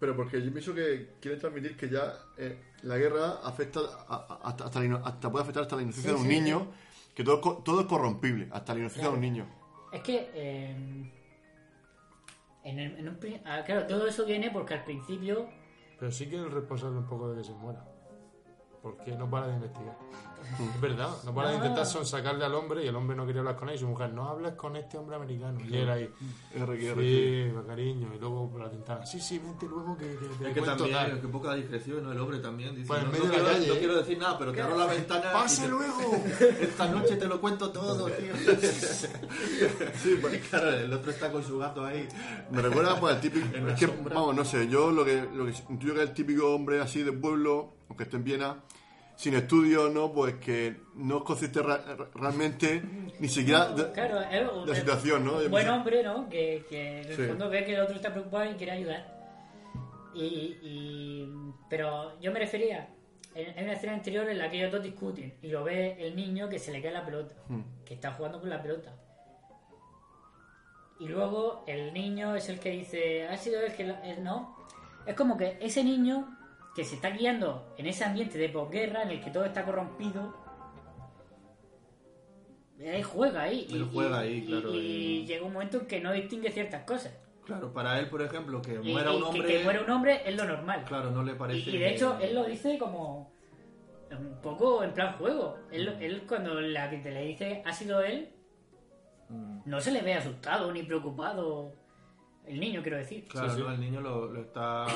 Pero 0.00 0.14
porque 0.16 0.40
yo 0.42 0.52
pienso 0.52 0.72
que 0.74 1.14
quiere 1.20 1.36
transmitir 1.38 1.76
que 1.76 1.88
ya 1.90 2.14
eh, 2.36 2.56
la 2.82 2.96
guerra 2.96 3.40
afecta 3.42 3.80
a- 3.80 4.14
a- 4.14 4.48
hasta, 4.48 4.64
hasta 4.66 4.78
la 4.78 4.84
ino- 4.86 5.02
hasta 5.04 5.30
puede 5.30 5.42
afectar 5.42 5.64
hasta 5.64 5.74
la 5.76 5.82
inocencia 5.82 6.12
Sí, 6.12 6.16
de 6.16 6.22
un 6.22 6.28
sí, 6.30 6.40
niño, 6.40 6.68
que 7.16 7.24
todo, 7.24 7.40
todo 7.64 7.80
es 7.80 7.86
corrompible, 7.86 8.48
hasta 8.52 8.74
la 8.74 8.80
inocencia 8.80 9.10
Claro. 9.10 9.20
de 9.20 9.26
un 9.26 9.32
niño. 9.32 9.46
Es 9.92 10.00
que. 10.02 11.17
En 12.68 12.78
el- 12.78 12.98
en 12.98 13.40
ah, 13.44 13.62
claro, 13.64 13.86
todo 13.86 14.06
eso 14.06 14.24
viene 14.24 14.50
porque 14.50 14.74
al 14.74 14.84
principio. 14.84 15.48
Pero 15.98 16.12
sí 16.12 16.28
que 16.28 16.36
es 16.36 16.50
responsable 16.52 16.98
un 16.98 17.06
poco 17.06 17.30
de 17.30 17.38
que 17.38 17.44
se 17.44 17.52
muera. 17.52 17.84
Porque 18.82 19.12
no 19.16 19.28
para 19.28 19.48
de 19.48 19.54
investigar. 19.54 19.96
Es 20.74 20.80
verdad, 20.80 21.10
no 21.24 21.34
para 21.34 21.50
de 21.50 21.56
intentar 21.56 21.86
sonsacarle 21.86 22.44
al 22.44 22.54
hombre 22.54 22.84
y 22.84 22.88
el 22.88 22.96
hombre 22.96 23.16
no 23.16 23.24
quería 23.26 23.40
hablar 23.40 23.56
con 23.56 23.68
él 23.68 23.76
y 23.76 23.78
su 23.78 23.86
mujer, 23.86 24.12
no 24.12 24.28
hables 24.28 24.54
con 24.54 24.74
este 24.76 24.96
hombre 24.98 25.16
americano. 25.16 25.60
Y 25.68 25.76
él 25.76 25.88
ahí, 25.88 26.10
R, 26.54 26.94
sí, 26.94 27.52
cariño. 27.66 28.08
Y 28.14 28.18
luego 28.18 28.50
por 28.50 28.60
la 28.62 28.68
ventana, 28.68 29.04
sí, 29.06 29.20
sí, 29.20 29.38
vente 29.38 29.66
luego 29.66 29.96
que, 29.96 30.06
que 30.06 30.16
te 30.16 30.48
Es 30.48 30.54
que 30.54 30.60
también, 30.62 30.92
tal. 30.92 31.20
que 31.20 31.28
poca 31.28 31.54
discreción, 31.54 32.02
¿no? 32.02 32.12
El 32.12 32.20
hombre 32.20 32.38
también 32.38 32.74
dice, 32.74 32.88
Pues 32.88 33.02
no, 33.02 33.08
no 33.12 33.12
quiero, 33.30 33.44
calle, 33.46 33.66
no 33.68 33.74
¿eh? 33.74 33.78
quiero 33.78 33.96
decir 33.96 34.18
nada, 34.18 34.38
pero 34.38 34.52
te 34.52 34.62
abro 34.62 34.76
la 34.78 34.86
ventana 34.86 35.32
¡Pase 35.32 35.62
te- 35.62 35.68
luego! 35.68 36.22
Esta 36.60 36.88
noche 36.88 37.16
te 37.16 37.26
lo 37.26 37.40
cuento 37.40 37.70
todo, 37.70 38.06
tío. 38.06 38.32
Y 40.32 40.38
claro, 40.40 40.70
el 40.70 40.92
otro 40.92 41.10
está 41.10 41.30
con 41.30 41.42
su 41.42 41.58
gato 41.58 41.84
ahí. 41.84 42.08
Me 42.50 42.62
recuerda 42.62 42.98
pues, 42.98 43.14
al 43.14 43.20
típico. 43.20 43.46
Es 43.68 43.78
que, 43.78 43.86
vamos, 43.86 44.34
no 44.34 44.44
sé, 44.44 44.68
yo 44.68 44.90
lo 44.90 45.04
que, 45.04 45.22
lo 45.34 45.44
que 45.46 45.52
intuyo 45.70 45.94
que 45.94 46.02
es 46.02 46.08
el 46.08 46.14
típico 46.14 46.54
hombre 46.54 46.80
así 46.80 47.02
de 47.02 47.12
pueblo, 47.12 47.74
aunque 47.88 48.04
esté 48.04 48.16
en 48.16 48.24
Viena, 48.24 48.56
sin 49.18 49.34
estudios, 49.34 49.92
¿no? 49.92 50.12
Pues 50.12 50.36
que 50.36 50.76
no 50.94 51.24
ra- 51.60 51.82
realmente 52.14 52.80
ni 53.18 53.26
siquiera 53.28 53.68
de, 53.72 53.90
Claro, 53.90 54.64
la 54.64 54.74
situación, 54.76 55.24
¿no? 55.24 55.38
un 55.38 55.50
buen 55.50 55.68
hombre, 55.68 56.04
¿no? 56.04 56.28
Que, 56.28 56.64
que 56.70 57.00
en 57.00 57.06
el 57.08 57.16
Sí. 57.16 57.22
fondo 57.24 57.48
ve 57.50 57.64
que 57.64 57.74
el 57.74 57.80
otro 57.80 57.96
está 57.96 58.12
preocupado 58.12 58.48
y 58.48 58.54
quiere 58.54 58.72
ayudar. 58.72 59.18
Y, 60.14 60.24
y- 60.62 61.52
pero 61.68 62.18
yo 62.20 62.30
me 62.30 62.38
refería. 62.38 62.90
En, 63.34 63.64
una 63.64 63.72
escena 63.72 63.94
anterior 63.94 64.28
en 64.30 64.38
la 64.38 64.48
que 64.50 64.58
ellos 64.58 64.70
dos 64.70 64.82
discuten 64.84 65.34
y 65.42 65.48
lo 65.48 65.64
ve 65.64 65.96
el 65.98 66.14
niño 66.14 66.48
que 66.48 66.60
se 66.60 66.70
le 66.72 66.80
cae 66.80 66.92
la 66.92 67.04
pelota, 67.04 67.34
Hmm. 67.48 67.60
que 67.84 67.94
está 67.94 68.12
jugando 68.12 68.38
con 68.40 68.48
la 68.50 68.62
pelota. 68.62 68.94
Y 71.00 71.08
luego 71.08 71.64
el 71.66 71.92
niño 71.92 72.34
es 72.36 72.48
el 72.48 72.58
que 72.60 72.70
dice, 72.70 73.26
ha 73.26 73.36
sido 73.36 73.60
el 73.62 73.72
que... 73.74 73.84
lo-". 73.84 74.02
él 74.04 74.22
no. 74.22 74.56
Es 75.06 75.14
como 75.16 75.36
que 75.36 75.58
ese 75.60 75.82
niño 75.82 76.37
que 76.78 76.84
se 76.84 76.94
está 76.94 77.10
guiando 77.10 77.74
en 77.76 77.86
ese 77.88 78.04
ambiente 78.04 78.38
de 78.38 78.50
posguerra 78.50 79.02
en 79.02 79.10
el 79.10 79.20
que 79.20 79.32
todo 79.32 79.44
está 79.44 79.64
corrompido, 79.64 80.32
él 82.78 83.02
juega 83.02 83.42
ahí. 83.42 83.66
y- 83.68 83.74
Él 83.74 83.90
juega 83.92 84.24
y- 84.24 84.28
ahí, 84.28 84.46
claro, 84.46 84.72
Y, 84.74 84.78
y- 84.78 85.26
llega 85.26 85.44
un 85.44 85.52
momento 85.54 85.78
en 85.80 85.86
que 85.86 86.00
no 86.00 86.12
distingue 86.12 86.52
ciertas 86.52 86.84
cosas. 86.84 87.12
Claro, 87.44 87.72
para 87.72 87.98
él, 87.98 88.08
por 88.08 88.22
ejemplo, 88.22 88.62
que 88.62 88.78
muera 88.78 89.12
y 89.12 89.16
un 89.16 89.24
hombre... 89.24 89.44
que, 89.44 89.64
muera 89.64 89.80
un 89.82 89.90
hombre 89.90 90.22
es 90.24 90.36
lo 90.36 90.44
normal. 90.44 90.84
Claro, 90.86 91.10
no 91.10 91.24
le 91.24 91.34
parece... 91.34 91.68
y 91.68 91.78
de 91.78 91.94
hecho, 91.94 92.16
él 92.20 92.36
lo 92.36 92.44
dice 92.44 92.78
como 92.78 93.32
un 94.12 94.40
poco 94.40 94.84
en 94.84 94.94
plan 94.94 95.14
juego. 95.14 95.58
Él, 95.72 95.96
Mm. 95.98 96.02
él 96.02 96.22
cuando 96.28 96.60
la 96.60 96.88
que 96.90 96.98
te 96.98 97.10
le 97.10 97.24
dice 97.24 97.60
ha 97.66 97.72
sido 97.72 98.00
él, 98.02 98.28
Mm. 99.30 99.62
no 99.64 99.80
se 99.80 99.90
le 99.90 100.00
ve 100.02 100.14
asustado 100.14 100.70
ni 100.72 100.84
preocupado. 100.84 101.72
El 102.46 102.60
niño, 102.60 102.82
quiero 102.82 102.98
decir. 102.98 103.24
Claro, 103.26 103.48
Sí, 103.50 103.56
sí. 103.56 103.62
¿no? 103.62 103.72
el 103.72 103.80
niño 103.80 104.00
lo, 104.00 104.26
lo 104.28 104.40
está 104.42 104.86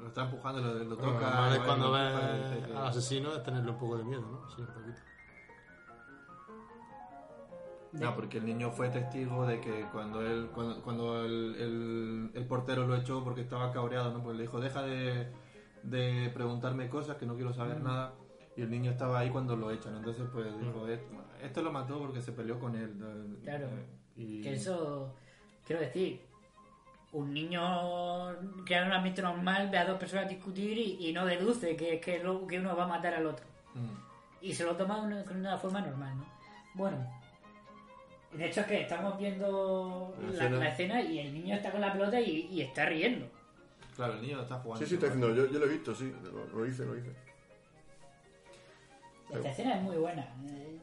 lo 0.00 0.08
está 0.08 0.24
empujando, 0.24 0.60
lo, 0.60 0.74
lo 0.84 0.96
Bueno, 0.96 1.12
toca. 1.12 1.52
es 1.52 1.58
lo- 1.60 1.64
cuando 1.66 1.92
ves 1.92 2.12
que- 2.66 2.72
al 2.76 2.86
asesino 2.86 3.34
es 3.34 3.42
tenerle 3.42 3.70
un 3.70 3.78
poco 3.78 3.98
de 3.98 4.04
miedo, 4.04 4.22
¿no? 4.22 4.48
Sí, 4.50 4.60
un 4.62 4.66
poquito. 4.68 5.00
No, 7.92 8.14
porque 8.14 8.38
el 8.38 8.46
niño 8.46 8.70
fue 8.70 8.88
testigo 8.88 9.44
de 9.46 9.60
que 9.60 9.84
cuando 9.92 10.20
él 10.24 10.48
cuando, 10.54 10.80
cuando 10.82 11.24
el, 11.24 11.56
el- 11.58 12.30
el 12.34 12.46
portero 12.46 12.86
lo 12.86 12.94
echó 12.94 13.24
porque 13.24 13.40
estaba 13.40 13.72
cabreado, 13.72 14.12
¿no? 14.12 14.22
Pues 14.22 14.36
le 14.36 14.42
dijo, 14.42 14.60
deja 14.60 14.82
de, 14.82 15.26
de 15.82 16.30
preguntarme 16.32 16.88
cosas 16.88 17.16
que 17.16 17.26
no 17.26 17.34
quiero 17.34 17.52
saber 17.52 17.80
Mm. 17.80 17.84
nada. 17.84 18.14
Y 18.56 18.62
el 18.62 18.70
niño 18.70 18.90
estaba 18.92 19.18
ahí 19.18 19.30
cuando 19.30 19.56
lo 19.56 19.70
echan. 19.72 19.96
Entonces, 19.96 20.24
pues 20.32 20.46
dijo, 20.60 20.84
Mm. 20.86 20.90
"Esto- 20.90 21.24
esto 21.42 21.62
lo 21.62 21.72
mató 21.72 21.98
porque 21.98 22.20
se 22.20 22.30
peleó 22.32 22.58
con 22.60 22.76
él. 22.76 23.38
Claro. 23.42 23.68
Y... 24.16 24.40
Que 24.42 24.52
eso, 24.52 25.12
quiero 25.66 25.80
decir, 25.82 26.20
un 27.12 27.34
niño 27.34 28.36
que 28.64 28.74
en 28.76 28.84
un 28.86 28.92
ambiente 28.92 29.20
normal 29.22 29.68
ve 29.70 29.78
a 29.78 29.84
dos 29.84 29.98
personas 29.98 30.28
discutir 30.28 30.78
y, 30.78 31.08
y 31.08 31.12
no 31.12 31.26
deduce 31.26 31.74
que, 31.76 31.98
que, 32.00 32.22
lo- 32.22 32.46
que 32.46 32.58
uno 32.60 32.76
va 32.76 32.84
a 32.84 32.88
matar 32.88 33.14
al 33.14 33.26
otro. 33.26 33.44
Mm. 33.74 34.44
Y 34.46 34.54
se 34.54 34.64
lo 34.64 34.76
toma 34.76 34.96
de 35.00 35.06
una, 35.06 35.22
de 35.22 35.34
una 35.34 35.58
forma 35.58 35.80
normal, 35.80 36.16
¿no? 36.16 36.24
Bueno, 36.74 36.96
de 38.32 38.46
hecho 38.46 38.60
es 38.60 38.66
que 38.68 38.80
estamos 38.82 39.18
viendo 39.18 40.14
La 40.20 40.26
la, 40.28 40.32
escena. 40.32 40.56
la 40.58 40.68
escena 40.68 41.02
y 41.02 41.18
el 41.18 41.34
niño 41.34 41.56
está 41.56 41.72
con 41.72 41.80
la 41.80 41.92
pelota 41.92 42.20
y, 42.20 42.46
y 42.50 42.60
está 42.62 42.86
riendo. 42.86 43.26
Claro, 43.96 44.14
el 44.14 44.22
niño 44.22 44.40
está 44.42 44.54
jugando. 44.60 44.84
Sí, 44.86 44.88
sí, 44.88 44.94
está 44.94 45.06
diciendo, 45.06 45.34
yo, 45.34 45.50
yo 45.50 45.58
lo 45.58 45.66
he 45.66 45.68
visto, 45.68 45.94
sí, 45.94 46.14
lo, 46.22 46.46
lo 46.46 46.64
hice, 46.66 46.84
lo 46.86 46.96
hice. 46.96 47.10
Esta 49.32 49.50
escena 49.50 49.76
es 49.76 49.82
muy 49.82 49.96
buena. 49.96 50.26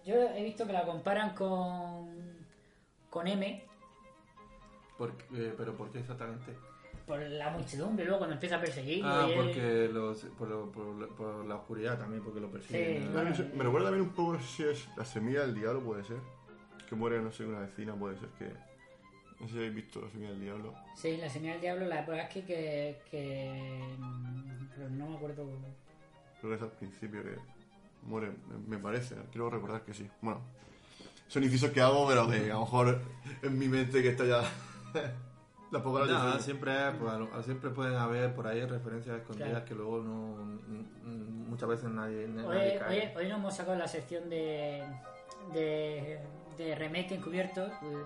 Yo 0.06 0.14
he 0.16 0.44
visto 0.44 0.66
que 0.68 0.74
la 0.74 0.86
comparan 0.86 1.34
con, 1.34 2.10
con 3.10 3.28
M 3.28 3.64
Por- 4.98 5.14
eh, 5.36 5.54
¿Pero 5.58 5.74
por 5.76 5.92
qué 5.92 6.00
exactamente? 6.00 6.54
por 7.06 7.22
la 7.22 7.50
muchedumbre, 7.52 8.04
luego 8.04 8.18
cuando 8.18 8.34
empieza 8.34 8.58
a 8.58 8.60
perseguirlo. 8.60 9.08
Ah, 9.10 9.28
él- 9.30 9.36
porque 9.36 9.90
los, 9.94 10.18
por, 10.38 10.50
lo- 10.50 10.70
por, 10.70 10.86
lo- 10.88 11.08
por 11.16 11.46
la 11.46 11.56
oscuridad 11.56 11.98
también, 11.98 12.22
porque 12.22 12.42
lo 12.42 12.52
persiguen. 12.52 12.98
Sí, 12.98 13.06
¿no? 13.06 13.12
bueno, 13.14 13.30
Me 13.56 13.64
recuerda 13.64 13.88
también 13.88 14.10
un 14.10 14.14
poco, 14.14 14.38
si 14.42 14.64
es 14.64 14.90
la 14.98 15.06
semilla 15.06 15.42
del 15.42 15.56
diablo, 15.56 15.82
puede 15.82 16.04
ser. 16.04 16.18
Que 16.90 16.96
muere, 16.96 17.22
no 17.22 17.32
sé, 17.32 17.46
una 17.46 17.60
vecina, 17.62 17.94
puede 17.96 18.18
ser 18.20 18.28
que... 18.38 18.46
No 19.40 19.46
sé 19.48 19.54
si 19.54 19.58
habéis 19.60 19.76
visto 19.76 20.02
la 20.02 20.10
semilla 20.10 20.32
del 20.32 20.42
diablo. 20.42 20.74
Sí, 20.98 21.16
la 21.16 21.30
señal 21.30 21.54
del 21.54 21.62
diablo, 21.62 21.86
la 21.86 22.02
verdad 22.02 22.26
es 22.26 22.30
que, 22.34 22.44
que, 22.44 23.02
que- 23.10 23.96
pero 24.76 24.90
no 24.90 25.08
me 25.10 25.16
acuerdo. 25.16 25.48
Creo 26.42 26.52
que 26.52 26.56
es 26.58 26.62
al 26.62 26.72
principio 26.72 27.24
que 27.24 27.36
muere, 28.04 28.32
me, 28.50 28.76
me 28.76 28.84
parece. 28.84 29.16
Quiero 29.32 29.50
recordar 29.50 29.84
que 29.86 29.94
sí. 29.94 30.10
Bueno, 30.22 30.42
son 31.28 31.42
incisos 31.44 31.72
que 31.72 31.80
hago, 31.80 32.06
pero 32.08 32.30
que 32.30 32.52
a 32.52 32.56
lo 32.56 32.62
mejor 32.62 33.00
en 33.44 33.58
mi 33.58 33.70
mente 33.70 34.02
que 34.02 34.10
está 34.10 34.26
ya... 34.26 34.42
la 35.72 35.80
Nada, 35.80 36.04
atención. 36.04 36.42
siempre, 36.42 36.74
pues, 37.00 37.14
lo- 37.20 37.44
siempre 37.44 37.70
pueden 37.72 37.96
haber 37.96 38.34
por 38.34 38.48
ahí 38.48 38.64
referencias 38.66 39.18
escondidas 39.18 39.50
Claro. 39.52 39.66
que 39.66 39.76
luego 39.76 40.02
no, 40.02 40.60
muchas 41.50 41.68
veces 41.70 41.90
nadie, 41.90 42.26
Hoy, 42.26 42.32
nadie 42.32 42.78
cae. 42.80 43.00
hoy, 43.16 43.24
hoy 43.24 43.30
nos 43.30 43.38
hemos 43.40 43.56
sacado 43.56 43.78
la 43.78 43.88
sección 43.88 44.30
de, 44.30 44.84
de, 45.54 46.20
de 46.58 46.76
remake 46.76 47.12
encubiertos. 47.16 47.70
Eh, 47.72 48.04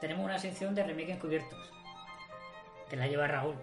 Tenemos 0.00 0.24
una 0.24 0.38
sección 0.38 0.74
de 0.74 0.82
remake 0.84 1.12
encubiertos 1.12 1.58
que 2.90 2.96
la 2.96 3.06
lleva 3.06 3.26
Raúl. 3.28 3.54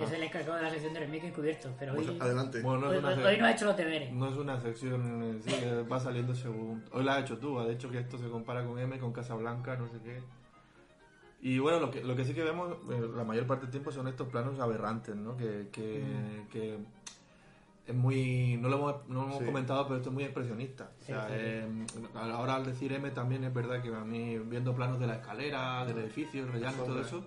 Es 0.00 0.08
Ah. 0.12 0.14
el 0.16 0.22
encargado 0.22 0.54
de 0.56 0.62
la 0.62 0.70
sección 0.70 0.94
de 0.94 1.00
remake 1.00 1.24
encubiertos. 1.26 1.72
Pero 1.78 1.94
hoy, 1.94 2.04
Pues 2.06 2.20
adelante. 2.20 2.60
Bueno, 2.62 2.80
no 2.82 2.88
hoy, 2.88 3.36
no 3.38 3.46
ha 3.46 3.50
hecho 3.50 3.64
los 3.64 3.76
deberes. 3.76 4.12
no 4.12 4.28
es 4.28 4.36
una 4.36 4.60
sección, 4.60 5.40
sí, 5.44 5.52
eh, 5.52 5.84
va 5.90 5.98
saliendo 5.98 6.32
según... 6.34 6.84
Hoy 6.92 7.02
la 7.02 7.16
has 7.16 7.22
hecho 7.22 7.38
tú, 7.38 7.58
has 7.58 7.68
dicho 7.68 7.90
que 7.90 7.98
esto 7.98 8.16
se 8.18 8.28
compara 8.28 8.64
con 8.64 8.78
M, 8.78 8.98
con 9.00 9.12
Casablanca, 9.12 9.76
no 9.76 9.88
sé 9.88 9.98
qué. 10.04 10.22
Y 11.42 11.58
bueno, 11.58 11.80
lo 11.80 11.90
que, 11.90 12.04
lo 12.04 12.14
que 12.16 12.24
sí 12.24 12.34
que 12.34 12.42
vemos 12.44 12.76
eh, 12.90 13.08
la 13.16 13.24
mayor 13.24 13.46
parte 13.46 13.62
del 13.62 13.70
tiempo 13.70 13.90
son 13.90 14.06
estos 14.08 14.28
planos 14.28 14.58
aberrantes, 14.60 15.16
¿no? 15.16 15.36
Que, 15.36 15.68
que, 15.72 16.02
que 16.52 16.78
es 17.86 17.94
muy... 17.94 18.58
No 18.58 18.68
lo 18.68 18.76
hemos, 18.76 19.08
no 19.08 19.20
lo 19.22 19.26
hemos 19.26 19.38
Sí. 19.38 19.44
comentado, 19.46 19.84
pero 19.84 19.96
esto 19.96 20.10
es 20.10 20.14
muy 20.14 20.24
expresionista. 20.24 20.90
O 20.94 21.00
Sí, 21.00 21.06
sea, 21.06 21.26
sí. 21.28 21.32
eh, 21.34 21.86
ahora 22.14 22.56
al 22.56 22.66
decir 22.66 22.92
M 22.92 23.10
también 23.10 23.42
es 23.44 23.54
verdad 23.54 23.80
que 23.82 23.88
a 23.88 24.04
mí, 24.04 24.36
viendo 24.38 24.74
planos 24.74 25.00
de 25.00 25.06
la 25.06 25.14
escalera, 25.14 25.84
del 25.86 25.98
edificio, 25.98 26.42
el 26.44 26.52
rellano 26.52 26.82
y 26.84 26.86
todo 26.86 27.00
eso, 27.00 27.24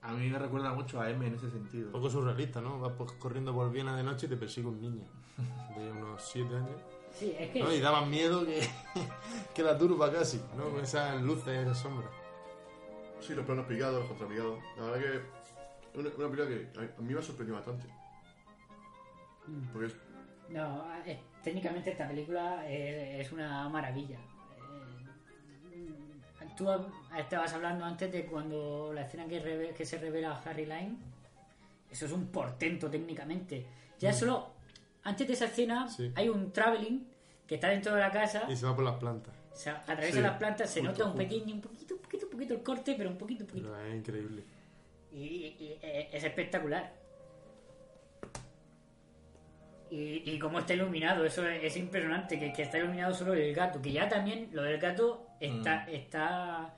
a 0.00 0.12
mí 0.12 0.28
me 0.28 0.38
recuerda 0.38 0.72
mucho 0.72 1.00
a 1.00 1.10
M 1.10 1.26
en 1.26 1.34
ese 1.34 1.50
sentido. 1.50 1.86
Un 1.86 1.92
poco 1.92 2.08
surrealista, 2.10 2.60
¿no? 2.60 2.78
Vas 2.78 2.92
pues, 2.96 3.10
corriendo 3.12 3.52
por 3.52 3.70
Viena 3.72 3.96
de 3.96 4.04
noche 4.04 4.26
y 4.26 4.28
te 4.28 4.36
persigue 4.36 4.68
un 4.68 4.80
niño 4.80 5.02
de 5.76 5.90
unos 5.90 6.22
7 6.22 6.54
años. 6.54 6.70
Sí, 7.12 7.34
es 7.36 7.50
que. 7.50 7.60
¿no? 7.64 7.72
Y 7.72 7.80
da 7.80 7.90
más 7.90 8.06
miedo 8.06 8.46
que, 8.46 8.60
que 9.54 9.62
la 9.64 9.76
turba 9.76 10.12
casi, 10.12 10.40
¿no? 10.56 10.68
Con 10.70 10.84
esas 10.84 11.20
luces, 11.20 11.48
esas 11.58 11.78
sombras. 11.78 12.10
Sí, 13.20 13.34
los 13.34 13.44
planos 13.44 13.66
picados, 13.66 13.98
los 14.00 14.08
contrapicados. 14.08 14.58
La 14.76 14.84
verdad 14.84 15.00
que 15.00 15.98
una, 15.98 16.08
una 16.16 16.28
película 16.30 16.46
que 16.48 16.78
a- 16.78 16.98
a 16.98 17.02
mí 17.02 17.12
me 17.12 17.18
ha 17.18 17.22
sorprendido 17.22 17.56
bastante. 17.56 17.86
Mm. 19.46 19.66
Porque 19.72 19.86
es 19.88 19.94
No, 20.50 20.84
eh, 21.04 21.20
técnicamente 21.42 21.90
esta 21.90 22.08
película 22.08 22.66
es, 22.68 23.26
es 23.26 23.32
una 23.32 23.68
maravilla. 23.68 24.18
Eh, 25.72 26.48
tú 26.56 26.66
estabas 27.16 27.52
hablando 27.52 27.84
antes 27.84 28.10
de 28.12 28.24
cuando 28.26 28.92
la 28.94 29.02
escena 29.02 29.26
que, 29.26 29.42
reve- 29.42 29.74
que 29.74 29.84
se 29.84 29.98
revela 29.98 30.32
a 30.32 30.40
Harry 30.42 30.64
Line. 30.66 30.96
Eso 31.90 32.06
es 32.06 32.12
un 32.12 32.28
portento 32.28 32.88
técnicamente. 32.90 33.66
Ya 33.98 34.12
solo 34.12 34.52
antes 35.02 35.26
de 35.26 35.32
esa 35.34 35.46
escena 35.46 35.88
Sí. 35.88 36.12
hay 36.14 36.28
un 36.28 36.52
traveling 36.52 37.06
que 37.46 37.56
está 37.56 37.68
dentro 37.68 37.94
de 37.94 38.00
la 38.00 38.10
casa. 38.10 38.44
Y 38.48 38.56
se 38.56 38.66
va 38.66 38.74
por 38.76 38.84
las 38.84 38.96
plantas. 38.96 39.34
O 39.52 39.56
sea, 39.56 39.78
atraviesa 39.78 40.16
Sí, 40.16 40.20
las 40.22 40.36
plantas, 40.38 40.70
se 40.70 40.80
justo, 40.80 40.92
nota 40.92 41.04
un 41.04 41.10
justo. 41.12 41.28
pequeño, 41.28 41.54
un 41.56 41.60
poquito, 41.60 41.94
un 41.96 42.00
poquito, 42.02 42.27
poquito 42.38 42.54
el 42.54 42.62
corte, 42.62 42.94
pero 42.96 43.10
un 43.10 43.18
poquito, 43.18 43.44
un 43.44 43.48
poquito. 43.50 43.68
Pero 43.70 43.84
es 43.86 43.94
increíble. 43.94 44.44
Y, 45.12 45.18
y- 45.18 45.56
y 45.60 45.78
es 46.12 46.24
espectacular. 46.24 46.92
Y, 49.90 50.22
y 50.30 50.38
cómo 50.38 50.58
está 50.58 50.74
iluminado, 50.74 51.24
eso 51.24 51.46
es, 51.48 51.64
es 51.64 51.76
impresionante, 51.78 52.38
que, 52.38 52.52
que 52.52 52.62
está 52.62 52.76
iluminado 52.78 53.14
solo 53.14 53.32
el 53.32 53.54
gato, 53.54 53.80
que 53.80 53.90
ya 53.92 54.06
también 54.06 54.50
lo 54.52 54.62
del 54.62 54.78
gato 54.78 55.26
está, 55.40 55.86
Mm. 55.86 55.94
está 55.94 56.74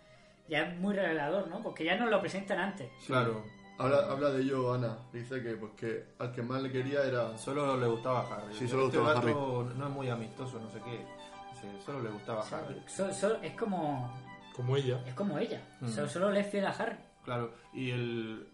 ya 0.49 0.63
es 0.63 0.79
muy 0.79 0.95
revelador, 0.95 1.49
¿no? 1.49 1.61
Porque 1.63 1.85
ya 1.85 1.97
nos 1.97 2.09
lo 2.11 2.21
presentan 2.21 2.59
antes. 2.59 2.89
Claro, 3.07 3.43
Habla, 3.79 4.11
habla 4.11 4.31
de 4.31 4.43
ello 4.43 4.75
Ana. 4.75 4.99
Dice 5.11 5.43
que, 5.43 5.55
pues, 5.55 5.73
que 5.73 6.05
al 6.19 6.33
que 6.33 6.43
más 6.43 6.61
le 6.63 6.71
quería 6.71 7.03
era. 7.03 7.37
solo 7.39 7.79
le 7.79 7.87
gustaba 7.87 8.21
Harry. 8.31 8.53
Sí, 8.55 8.69
solo 8.69 8.83
le 8.83 8.87
Este 8.89 8.99
gustaba 8.99 9.21
gato 9.23 9.71
no 9.75 9.87
es 9.87 9.91
muy 9.91 10.09
amistoso, 10.11 10.61
no 10.61 10.71
sé 10.71 10.79
qué. 10.85 10.99
Sí, 11.61 11.67
solo 11.87 12.03
le 12.03 12.11
gustaba 12.11 12.43
a 12.43 12.59
Harry. 12.59 12.81
So- 12.87 13.11
so- 13.15 13.41
es 13.43 13.53
como 13.57 14.13
Como 14.61 14.77
ella. 14.77 15.03
es 15.07 15.15
como 15.15 15.39
ella, 15.39 15.61
Mm. 15.81 15.89
So- 15.89 16.09
solo 16.09 16.31
le 16.31 16.41
es 16.41 16.47
fiel 16.51 16.67
a 16.67 16.71
Harry. 16.71 16.97
Claro, 17.25 17.53
y 17.73 17.91
el 17.91 18.47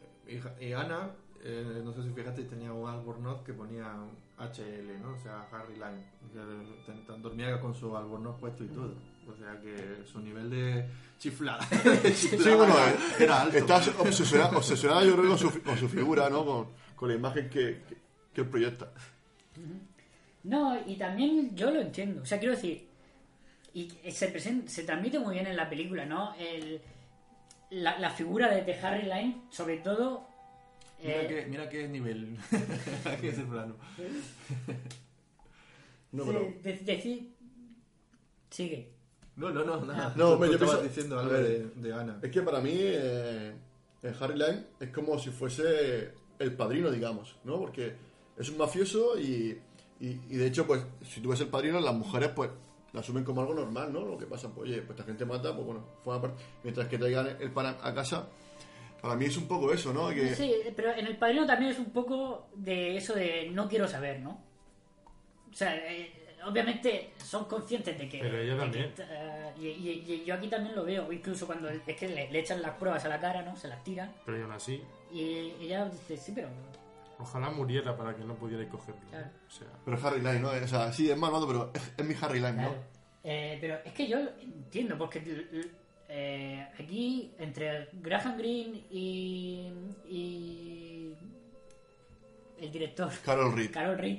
y, 0.60 0.72
Ana, 0.72 1.10
eh, 1.44 1.80
no 1.84 1.92
sé 1.92 2.02
si 2.02 2.10
fijaste, 2.10 2.42
tenía 2.44 2.72
un 2.72 2.88
albornoz 2.88 3.42
que 3.42 3.52
ponía 3.52 3.86
HL, 4.38 4.98
¿no? 5.02 5.14
O 5.14 5.18
sea, 5.18 5.46
Harry 5.52 5.74
Line. 5.74 6.04
Que 6.32 6.92
ten- 7.06 7.22
dormía 7.22 7.60
con 7.60 7.74
su 7.74 7.96
albornoz 7.96 8.38
puesto 8.40 8.64
y 8.64 8.68
todo. 8.68 8.92
O 9.28 9.34
sea 9.36 9.60
que 9.60 10.02
su 10.04 10.20
nivel 10.20 10.50
de 10.50 10.86
chiflada. 11.18 11.64
de 12.02 12.12
Sí, 12.14 12.36
bueno, 12.36 12.74
era, 12.76 12.90
eh, 12.92 12.96
era 13.20 13.42
alto. 13.42 13.56
estás 13.58 13.88
obsesionada, 13.98 14.56
obsesionada, 14.56 15.04
yo 15.04 15.16
creo, 15.16 15.28
con 15.30 15.38
su, 15.38 15.62
con 15.62 15.76
su 15.78 15.88
figura, 15.88 16.28
¿no? 16.30 16.44
Con, 16.44 16.68
con 16.96 17.08
la 17.08 17.14
imagen 17.16 17.48
que, 17.50 17.82
que, 17.88 17.96
que 18.34 18.40
él 18.42 18.48
proyecta. 18.48 18.90
No, 20.44 20.78
y 20.86 20.96
también 20.96 21.56
yo 21.56 21.70
lo 21.70 21.80
entiendo. 21.80 22.22
O 22.22 22.26
sea, 22.26 22.38
quiero 22.38 22.54
decir, 22.54 22.88
y 23.80 24.10
se, 24.10 24.32
presen- 24.34 24.66
se 24.66 24.84
transmite 24.84 25.18
muy 25.18 25.34
bien 25.34 25.46
en 25.46 25.56
la 25.56 25.68
película, 25.68 26.04
¿no? 26.06 26.34
El, 26.36 26.80
la, 27.70 27.98
la 27.98 28.10
figura 28.10 28.48
de, 28.54 28.62
de 28.62 28.74
Harry 28.80 29.02
Line, 29.02 29.42
sobre 29.50 29.78
todo. 29.78 30.26
Mira, 31.02 31.22
eh, 31.22 31.26
qué, 31.28 31.46
mira 31.46 31.68
qué 31.68 31.86
nivel. 31.88 32.38
Aquí 33.04 33.28
ese 33.28 33.42
plano. 33.42 33.76
No, 36.12 36.24
de- 36.24 36.32
pero. 36.32 36.52
de- 36.62 36.84
decir. 36.84 37.34
Sigue. 38.50 38.92
No, 39.36 39.50
no, 39.50 39.64
no, 39.64 39.84
nada. 39.84 40.14
No, 40.16 40.30
hombre, 40.30 40.50
yo 40.52 40.58
pienso- 40.58 40.82
diciendo 40.82 41.18
algo 41.18 41.32
ver. 41.32 41.74
de, 41.74 41.88
de 41.88 41.92
Ana. 41.92 42.18
Es 42.22 42.30
que 42.30 42.40
para 42.42 42.60
mí, 42.60 42.72
eh, 42.74 43.52
el 44.02 44.14
Harry 44.20 44.38
Line 44.38 44.64
es 44.80 44.88
como 44.90 45.18
si 45.18 45.30
fuese 45.30 46.12
el 46.38 46.52
padrino, 46.54 46.90
digamos, 46.90 47.36
¿no? 47.44 47.58
Porque 47.58 47.94
es 48.38 48.48
un 48.48 48.56
mafioso 48.56 49.18
y, 49.18 49.58
y, 50.00 50.08
y 50.30 50.36
de 50.36 50.46
hecho, 50.46 50.66
pues, 50.66 50.82
si 51.04 51.20
tú 51.20 51.30
ves 51.30 51.40
el 51.40 51.48
padrino, 51.48 51.80
las 51.80 51.94
mujeres, 51.94 52.30
pues, 52.34 52.50
lo 52.92 53.00
asumen 53.00 53.24
como 53.24 53.40
algo 53.42 53.54
normal, 53.54 53.92
¿no? 53.92 54.00
Lo 54.04 54.16
que 54.16 54.26
pasa, 54.26 54.48
pues, 54.54 54.70
oye, 54.70 54.80
pues 54.82 54.90
esta 54.98 55.04
gente 55.04 55.24
mata, 55.24 55.52
pues 55.54 55.66
bueno, 55.66 55.84
forma 56.02 56.22
parte. 56.22 56.42
Mientras 56.62 56.88
que 56.88 56.98
traigan 56.98 57.26
el 57.40 57.50
pan 57.50 57.76
a, 57.82 57.94
casa, 57.94 58.26
para 59.02 59.16
mí 59.16 59.26
es 59.26 59.36
un 59.36 59.46
poco 59.48 59.72
eso, 59.72 59.92
¿no? 59.92 60.08
Que, 60.10 60.34
Sí, 60.34 60.52
pero 60.74 60.92
en 60.94 61.06
el 61.06 61.16
padrino 61.16 61.46
también 61.46 61.72
es 61.72 61.78
un 61.78 61.90
poco 61.92 62.48
de 62.54 62.96
eso 62.96 63.14
de 63.14 63.50
no 63.52 63.68
quiero 63.68 63.86
saber, 63.86 64.20
¿no? 64.20 64.40
O 65.50 65.54
sea, 65.54 65.76
eh, 65.76 66.10
obviamente 66.46 67.12
son 67.22 67.44
conscientes 67.46 67.98
de 67.98 68.08
que. 68.08 68.18
Pero 68.20 68.38
ella 68.38 68.56
también. 68.58 68.92
que, 68.94 69.02
eh, 69.02 69.52
y, 69.58 69.66
y- 69.66 70.04
y 70.12 70.24
yo 70.24 70.34
aquí 70.34 70.48
también 70.48 70.74
lo 70.74 70.84
veo, 70.84 71.10
incluso 71.12 71.46
cuando 71.46 71.68
es 71.68 71.82
que 71.96 72.08
le, 72.08 72.30
le 72.30 72.38
echan 72.40 72.62
las 72.62 72.72
pruebas 72.76 73.04
a 73.04 73.08
la 73.08 73.20
cara, 73.20 73.42
¿no? 73.42 73.56
Se 73.56 73.68
las 73.68 73.82
tiran. 73.84 74.12
Pero 74.24 74.42
aún 74.44 74.52
así, 74.52 74.82
Y 75.12 75.52
ella 75.60 75.86
dice, 75.88 76.16
sí, 76.16 76.32
pero. 76.34 76.48
Ojalá 77.18 77.50
muriera 77.50 77.96
para 77.96 78.14
que 78.14 78.24
no 78.24 78.34
pudierais 78.34 78.68
cogerlo. 78.68 79.00
¿no? 79.02 79.10
Claro. 79.10 79.28
O 79.46 79.50
sea, 79.50 79.68
Pero 79.84 79.96
es 79.96 80.04
Harry 80.04 80.20
Line, 80.20 80.40
¿no? 80.40 80.50
O 80.50 80.66
sea, 80.68 80.92
sí, 80.92 81.10
es 81.10 81.16
malvado, 81.16 81.46
pero 81.46 81.70
es, 81.74 81.94
es 81.96 82.04
mi 82.04 82.14
Harry 82.20 82.40
Line, 82.40 82.62
¿no? 82.62 82.74
Eh, 83.24 83.58
pero 83.60 83.78
es 83.84 83.92
que 83.92 84.06
yo 84.06 84.18
entiendo, 84.40 84.96
porque 84.96 85.20
eh, 86.08 86.68
aquí 86.78 87.32
entre 87.38 87.88
Graham 87.94 88.38
Greene 88.38 88.84
y, 88.90 89.72
y 90.08 91.14
el 92.60 92.70
director 92.70 93.10
Carol 93.24 93.52
Reed. 93.52 93.72
Carol 93.72 93.98
Reed, 93.98 94.18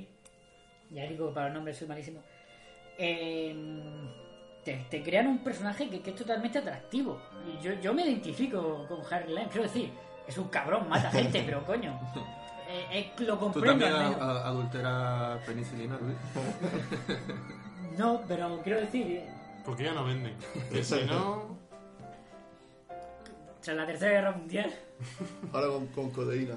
ya 0.90 1.04
digo 1.04 1.32
para 1.32 1.46
los 1.46 1.54
nombres 1.54 1.78
soy 1.78 1.88
malísimo, 1.88 2.20
eh, 2.98 3.56
te, 4.62 4.76
te 4.90 5.02
crean 5.02 5.26
un 5.28 5.38
personaje 5.38 5.88
que, 5.88 6.00
que 6.00 6.10
es 6.10 6.16
totalmente 6.16 6.58
atractivo. 6.58 7.18
Y 7.46 7.64
yo, 7.64 7.72
yo 7.80 7.94
me 7.94 8.04
identifico 8.04 8.86
con 8.86 9.00
Harry 9.10 9.28
Lime, 9.28 9.48
quiero 9.48 9.62
decir, 9.62 9.90
es 10.26 10.36
un 10.36 10.48
cabrón, 10.48 10.86
mata 10.88 11.10
gente, 11.10 11.42
pero 11.46 11.64
coño, 11.64 11.98
eh, 12.68 12.86
eh, 12.92 13.12
lo 13.24 13.36
¿Tú 13.38 13.62
también 13.62 13.92
a- 13.92 14.46
adulteras 14.48 15.42
penicilina, 15.44 15.98
Luis? 16.00 16.16
No, 17.96 18.22
pero 18.28 18.60
quiero 18.62 18.80
decir, 18.80 19.06
eh, 19.06 19.28
Porque 19.64 19.84
ya 19.84 19.92
no 19.94 20.04
venden. 20.04 20.34
Que 20.70 20.84
si 20.84 21.04
no. 21.04 21.56
tras 23.62 23.76
la 23.76 23.86
Tercera 23.86 24.12
Guerra 24.12 24.32
Mundial, 24.32 24.72
Ahora 25.52 25.68
con, 25.68 25.86
con 25.88 26.10
codeína. 26.10 26.56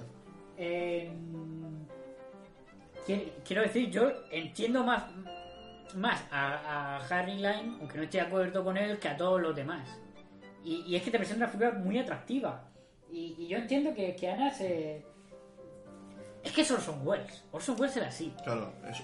eh, 0.58 1.12
qui- 3.08 3.32
quiero 3.46 3.62
decir, 3.64 3.90
yo 3.90 4.12
entiendo 4.32 4.84
más, 4.84 5.06
más 5.96 6.22
a, 6.32 6.98
a 6.98 7.06
Harry 7.08 7.36
Lime, 7.36 7.78
aunque 7.80 7.98
no 7.98 8.04
esté 8.04 8.18
de 8.20 8.24
acuerdo 8.26 8.64
con 8.64 8.78
él, 8.78 9.00
que 9.00 9.10
a 9.10 9.18
todos 9.18 9.42
los 9.42 9.56
demás. 9.56 9.88
Y, 10.64 10.84
y 10.88 10.96
es 10.96 11.02
que 11.04 11.10
te 11.12 11.18
presenta 11.18 11.46
una 11.46 11.52
figura 11.52 11.72
muy 11.72 11.98
atractiva. 11.98 12.70
Y, 13.12 13.36
y 13.38 13.48
yo 13.48 13.58
entiendo 13.58 13.94
que, 13.96 14.16
que 14.16 14.30
Ana 14.30 14.52
se... 14.54 15.04
Es 16.44 16.52
que 16.52 16.62
es 16.62 16.72
Orson 16.72 17.06
Welles. 17.08 17.44
Orson 17.52 17.80
Welles 17.80 17.98
era 17.98 18.08
así. 18.08 18.34
Claro, 18.44 18.74
es 18.90 19.00
eh, 19.00 19.04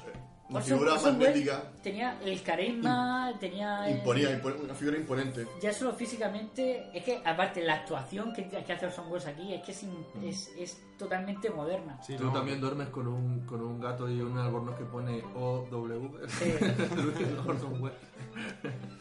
una 0.49 0.59
Orson- 0.59 0.63
figura 0.63 0.93
Orson 0.93 1.19
Welles 1.19 1.27
magnética. 1.45 1.71
Tenía 1.83 2.19
el 2.23 2.41
carisma, 2.41 3.33
tenía... 3.39 3.87
el- 3.89 3.97
Imponía, 3.97 4.31
impone- 4.41 4.61
una 4.63 4.73
figura 4.73 4.97
imponente. 4.97 5.45
ya 5.61 5.73
solo 5.73 5.93
físicamente, 5.93 6.89
es 6.93 7.03
que 7.03 7.21
aparte 7.25 7.61
la 7.63 7.73
actuación 7.75 8.31
que, 8.33 8.47
que 8.47 8.73
hace 8.73 8.85
Orson 8.85 9.11
Welles 9.11 9.27
aquí 9.27 9.53
es 9.53 9.61
que 9.63 9.71
es, 9.71 9.83
in- 9.83 10.05
es, 10.23 10.51
es 10.57 10.81
totalmente 10.97 11.49
moderna. 11.49 11.99
Sí, 12.01 12.15
Tú 12.15 12.25
no. 12.25 12.31
también 12.33 12.61
duermes 12.61 12.87
con 12.89 13.07
un, 13.07 13.41
con 13.45 13.61
un 13.61 13.79
gato 13.81 14.09
y 14.09 14.21
un 14.21 14.37
albornoz 14.37 14.77
que 14.77 14.85
pone 14.85 15.21
OW. 15.35 16.17
Sí. 16.27 16.53
Orson 17.47 17.81
Welles. 17.81 17.97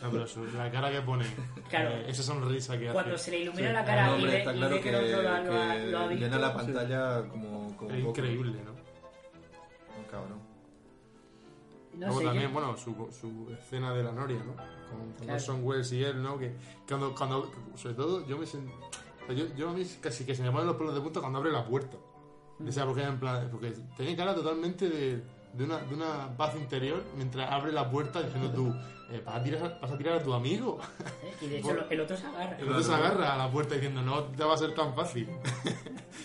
No, 0.02 0.10
pero 0.10 0.26
su- 0.26 0.44
la 0.46 0.70
cara 0.70 0.90
que 0.90 1.00
pone. 1.02 1.26
Claro. 1.70 1.90
eh, 1.90 2.06
esa 2.08 2.22
sonrisa 2.22 2.76
que 2.78 2.90
Cuando 2.90 3.14
hace. 3.14 3.24
se 3.26 3.30
le 3.32 3.38
ilumina 3.40 3.68
Sí. 3.68 3.74
la 3.74 3.84
cara 3.84 4.06
No, 4.06 4.10
y 4.12 4.14
hombre, 4.16 4.32
ve, 4.32 4.38
está 4.38 4.52
y 4.52 4.56
claro 4.58 4.74
ve 4.74 4.80
que, 4.80 4.90
que, 4.90 4.96
el 4.98 5.04
otro 5.04 5.22
lo, 5.22 5.28
ha- 5.28 5.40
lo 5.40 5.52
ha- 5.62 5.74
que 5.74 5.86
lo 5.86 5.98
ha 5.98 6.06
visto. 6.08 6.24
llena 6.24 6.38
la 6.38 6.54
pantalla 6.54 7.28
como, 7.28 7.76
como 7.76 7.90
Es 7.90 7.96
poco. 8.04 8.10
increíble, 8.10 8.58
¿no? 8.64 8.72
Un 8.72 10.04
cabrón. 10.10 10.45
No 11.96 12.06
Luego 12.06 12.18
sé, 12.20 12.24
también, 12.26 12.48
yo- 12.48 12.52
bueno, 12.52 12.76
su, 12.76 12.92
su 13.10 13.50
escena 13.52 13.92
de 13.94 14.02
la 14.04 14.12
Noria, 14.12 14.38
¿no? 14.38 14.54
Con, 14.54 15.00
con 15.12 15.12
Claro. 15.24 15.32
Orson 15.34 15.64
Welles 15.64 15.92
y 15.92 16.04
él, 16.04 16.22
¿no? 16.22 16.38
Que 16.38 16.54
cuando, 16.88 17.14
cuando, 17.14 17.50
sobre 17.74 17.94
todo, 17.94 18.26
yo 18.26 18.36
me 18.38 18.44
sent- 18.46 18.70
o 18.70 19.26
sea, 19.26 19.34
yo, 19.34 19.46
yo 19.56 19.70
a 19.70 19.72
mí 19.72 19.84
casi 20.00 20.24
que 20.24 20.34
se 20.34 20.42
me 20.42 20.50
ponen 20.50 20.66
los 20.66 20.76
pelos 20.76 20.94
de 20.94 21.00
punta 21.00 21.20
cuando 21.20 21.38
abre 21.38 21.50
la 21.52 21.64
puerta. 21.64 21.96
O 22.66 22.72
sea, 22.72 22.86
porque, 22.86 23.02
en 23.02 23.18
plan, 23.18 23.48
porque 23.50 23.72
tenía 23.96 24.16
cara 24.16 24.34
totalmente 24.34 24.88
de, 24.88 25.22
de, 25.52 25.64
una, 25.64 25.78
de 25.78 25.94
una 25.94 26.36
paz 26.36 26.54
interior 26.56 27.02
mientras 27.16 27.50
abre 27.50 27.72
la 27.72 27.90
puerta 27.90 28.22
diciendo 28.22 28.50
tú, 28.50 28.74
eh, 29.10 29.22
¿vas, 29.24 29.36
a 29.36 29.42
tirar, 29.42 29.78
vas 29.82 29.90
a 29.90 29.98
tirar 29.98 30.14
a 30.14 30.22
tu 30.22 30.32
amigo. 30.32 30.78
¿eh? 31.22 31.34
Y 31.42 31.46
de 31.48 31.58
hecho 31.58 31.76
el 31.90 32.00
otro 32.00 32.16
se 32.16 32.26
agarra. 32.26 32.58
El 32.58 32.68
otro 32.68 32.82
se 32.82 32.94
agarra 32.94 33.34
a 33.34 33.36
la 33.38 33.50
puerta 33.50 33.74
diciendo, 33.74 34.00
no 34.02 34.22
te 34.24 34.42
va 34.44 34.54
a 34.54 34.58
ser 34.58 34.74
tan 34.74 34.94
fácil. 34.94 35.28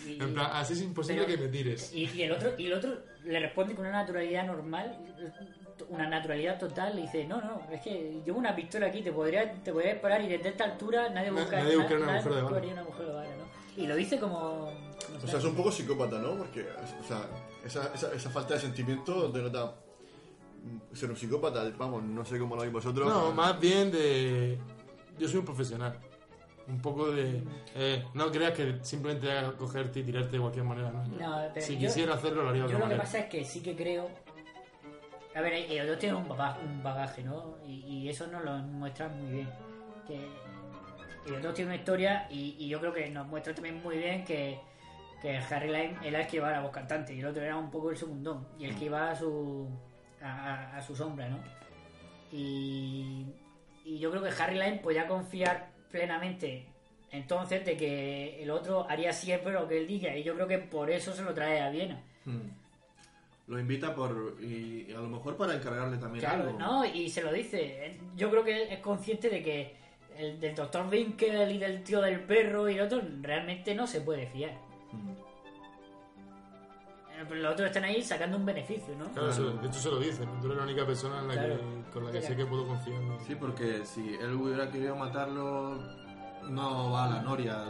Y- 0.07 0.11
en 0.21 0.33
plan, 0.33 0.49
así 0.53 0.73
es 0.73 0.81
imposible 0.81 1.23
pero- 1.25 1.37
que 1.37 1.43
me 1.45 1.49
tires. 1.49 1.93
Y, 1.93 2.05
y 2.11 2.21
el 2.23 2.31
otro 2.33 2.51
y 2.57 2.65
el 2.67 2.73
otro 2.73 2.93
le 3.25 3.39
responde 3.39 3.75
con 3.75 3.85
una 3.85 3.97
naturalidad 3.97 4.45
normal, 4.47 4.97
una 5.89 6.07
naturalidad 6.07 6.57
total, 6.59 6.95
le 6.95 7.03
dice, 7.03 7.25
no, 7.25 7.41
no, 7.41 7.61
es 7.71 7.81
que 7.81 8.21
llevo 8.25 8.39
una 8.39 8.55
pistola 8.55 8.87
aquí, 8.87 9.01
te 9.01 9.11
podría, 9.11 9.51
te 9.63 9.71
podría 9.71 9.93
disparar 9.93 10.21
y 10.21 10.27
desde 10.27 10.49
esta 10.49 10.63
altura 10.65 11.09
nadie 11.09 11.31
Na- 11.31 11.41
busca, 11.41 11.57
nadie 11.63 11.77
busca 11.77 11.93
un 11.95 11.99
nadie 12.01 12.13
agujero 12.19 12.35
de 12.35 12.41
bala". 12.41 12.49
buscaría 12.49 12.73
un 12.73 12.79
agujero 12.79 13.07
de 13.09 13.13
bala, 13.15 13.29
¿no? 13.29 13.81
Y 13.83 13.87
lo 13.87 13.95
dice 13.95 14.19
como... 14.19 14.37
O 15.23 15.27
sea, 15.27 15.39
es 15.39 15.45
un 15.45 15.55
poco 15.55 15.71
psicópata, 15.71 16.19
¿no? 16.19 16.35
Porque, 16.35 16.61
o 16.61 17.03
sea, 17.07 17.25
esa, 17.65 17.91
esa, 17.93 18.13
esa 18.13 18.29
falta 18.29 18.53
de 18.55 18.59
sentimiento 18.59 19.29
denota 19.29 19.75
ser 20.93 21.09
un 21.09 21.15
psicópata. 21.17 21.63
Vamos, 21.77 22.03
no 22.03 22.23
sé 22.25 22.37
cómo 22.37 22.55
lo 22.55 22.61
veis 22.61 22.73
vosotros. 22.73 23.07
No, 23.07 23.31
más 23.31 23.59
bien 23.59 23.91
de. 23.91 24.57
Yo 25.17 25.27
soy 25.27 25.39
un 25.39 25.45
profesional. 25.45 25.97
Un 26.67 26.79
poco 26.81 27.09
de. 27.11 27.43
eh, 27.75 28.05
no 28.13 28.29
creas 28.31 28.51
que 28.53 28.77
simplemente 28.83 29.27
cogerte 29.57 30.01
y 30.01 30.03
tirarte 30.03 30.31
de 30.33 30.39
cualquier 30.39 30.65
manera, 30.65 30.91
¿no? 30.91 31.03
No, 31.05 31.37
pero 31.53 31.65
si 31.65 31.73
yo- 31.77 31.87
quisiera 31.87 32.13
hacerlo, 32.13 32.43
lo 32.43 32.49
haría 32.49 32.63
de 32.63 32.69
Yo 32.69 32.75
otra 32.77 32.87
lo 32.89 32.93
que 32.95 32.99
pasa 33.01 33.19
es 33.19 33.25
que 33.27 33.43
sí 33.45 33.61
que 33.61 33.75
creo. 33.75 34.09
A 35.33 35.41
ver, 35.41 35.53
ellos 35.53 35.87
dos 35.87 35.99
tienen 35.99 36.17
un 36.17 36.27
bagaje, 36.27 36.59
un 36.61 36.83
bagaje 36.83 37.23
¿no? 37.23 37.57
Y, 37.65 37.85
y 37.87 38.09
eso 38.09 38.27
nos 38.27 38.43
lo 38.43 38.57
muestran 38.57 39.17
muy 39.21 39.31
bien. 39.31 39.49
Que 40.05 40.27
ellos 41.25 41.41
dos 41.41 41.53
tienen 41.53 41.73
una 41.73 41.79
historia 41.79 42.27
y, 42.29 42.67
yo 42.67 42.79
creo 42.79 42.93
que 42.93 43.09
nos 43.09 43.27
muestra 43.27 43.53
también 43.53 43.81
muy 43.81 43.97
bien 43.97 44.23
que, 44.23 44.59
Harry 45.51 45.67
Lime 45.67 45.97
era 46.03 46.21
el 46.21 46.27
que 46.27 46.37
iba 46.37 46.49
a 46.49 46.51
la 46.51 46.61
voz 46.61 46.71
cantante 46.71 47.13
y 47.13 47.19
el 47.19 47.27
otro 47.27 47.43
era 47.43 47.55
un 47.55 47.69
poco 47.69 47.91
el 47.91 47.97
segundón 47.97 48.47
y 48.57 48.65
el 48.65 48.75
que 48.75 48.85
iba 48.85 49.11
a 49.11 49.15
su, 49.15 49.69
a, 50.19 50.81
su 50.81 50.95
sombra, 50.95 51.29
¿no? 51.29 51.37
Y, 52.31 53.27
y 53.85 53.99
yo 53.99 54.09
creo 54.09 54.23
que 54.23 54.29
Harry 54.41 54.55
Lime 54.55 54.77
podía 54.77 55.05
confiar 55.07 55.69
plenamente 55.91 56.65
entonces 57.11 57.63
de 57.65 57.77
que 57.77 58.41
el 58.41 58.49
otro 58.49 58.89
haría 58.89 59.11
siempre 59.11 59.51
lo 59.51 59.67
que 59.67 59.77
él 59.77 59.87
diga 59.87 60.15
y 60.15 60.23
yo 60.23 60.33
creo 60.33 60.47
que 60.47 60.57
por 60.57 60.89
eso 60.89 61.13
se 61.13 61.21
lo 61.21 61.33
trae 61.33 61.61
a 61.61 61.69
Viena. 61.69 62.01
Hmm. 62.25 62.49
Lo 63.47 63.59
invita 63.59 63.93
por. 63.93 64.37
Y, 64.41 64.85
y 64.89 64.93
a 64.93 64.99
lo 64.99 65.09
mejor 65.09 65.35
para 65.35 65.55
encargarle 65.55 65.97
también 65.97 66.23
Claro, 66.23 66.43
algo. 66.47 66.59
no, 66.59 66.85
y 66.85 67.09
se 67.09 67.21
lo 67.21 67.31
dice. 67.33 67.99
Yo 68.15 68.29
creo 68.29 68.43
que 68.43 68.63
él 68.63 68.67
es 68.71 68.79
consciente 68.79 69.29
de 69.29 69.43
que 69.43 69.75
el 70.17 70.39
del 70.39 70.55
doctor 70.55 70.85
Winkel 70.89 71.51
y 71.51 71.57
del 71.57 71.83
tío 71.83 72.01
del 72.01 72.21
perro 72.21 72.69
y 72.69 72.75
el 72.75 72.81
otro 72.81 73.01
realmente 73.21 73.75
no 73.75 73.87
se 73.87 74.01
puede 74.01 74.27
fiar. 74.27 74.51
Eh, 74.51 74.57
Pero 77.27 77.41
los 77.41 77.53
otros 77.53 77.67
están 77.67 77.83
ahí 77.83 78.01
sacando 78.01 78.37
un 78.37 78.45
beneficio, 78.45 78.95
¿no? 78.97 79.11
Claro, 79.11 79.31
eso- 79.31 79.51
de 79.51 79.67
hecho 79.67 79.79
se 79.79 79.89
lo 79.89 79.99
dicen. 79.99 80.29
Tú 80.39 80.45
eres 80.47 80.57
la 80.57 80.63
única 80.63 80.85
persona 80.85 81.19
en 81.19 81.27
la 81.27 81.33
Claro. 81.33 81.57
que, 81.57 81.91
con 81.91 82.05
la 82.05 82.11
que 82.11 82.21
sé 82.21 82.35
que 82.35 82.45
puedo 82.45 82.67
confiar. 82.67 83.01
¿no? 83.01 83.19
Sí, 83.25 83.35
porque 83.35 83.85
si 83.85 84.15
él 84.15 84.33
hubiera 84.33 84.71
querido 84.71 84.95
matarlo, 84.95 85.75
no 86.47 86.91
va 86.91 87.05
a 87.05 87.09
la 87.09 87.21
Noria. 87.21 87.65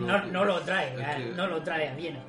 No, 0.00 0.24
no 0.26 0.44
lo 0.44 0.60
trae, 0.60 0.94
es 0.94 1.00
a- 1.06 1.16
que- 1.16 1.32
no 1.34 1.46
lo 1.48 1.62
trae 1.62 1.88
a 1.88 1.94
Viena. 1.94 2.20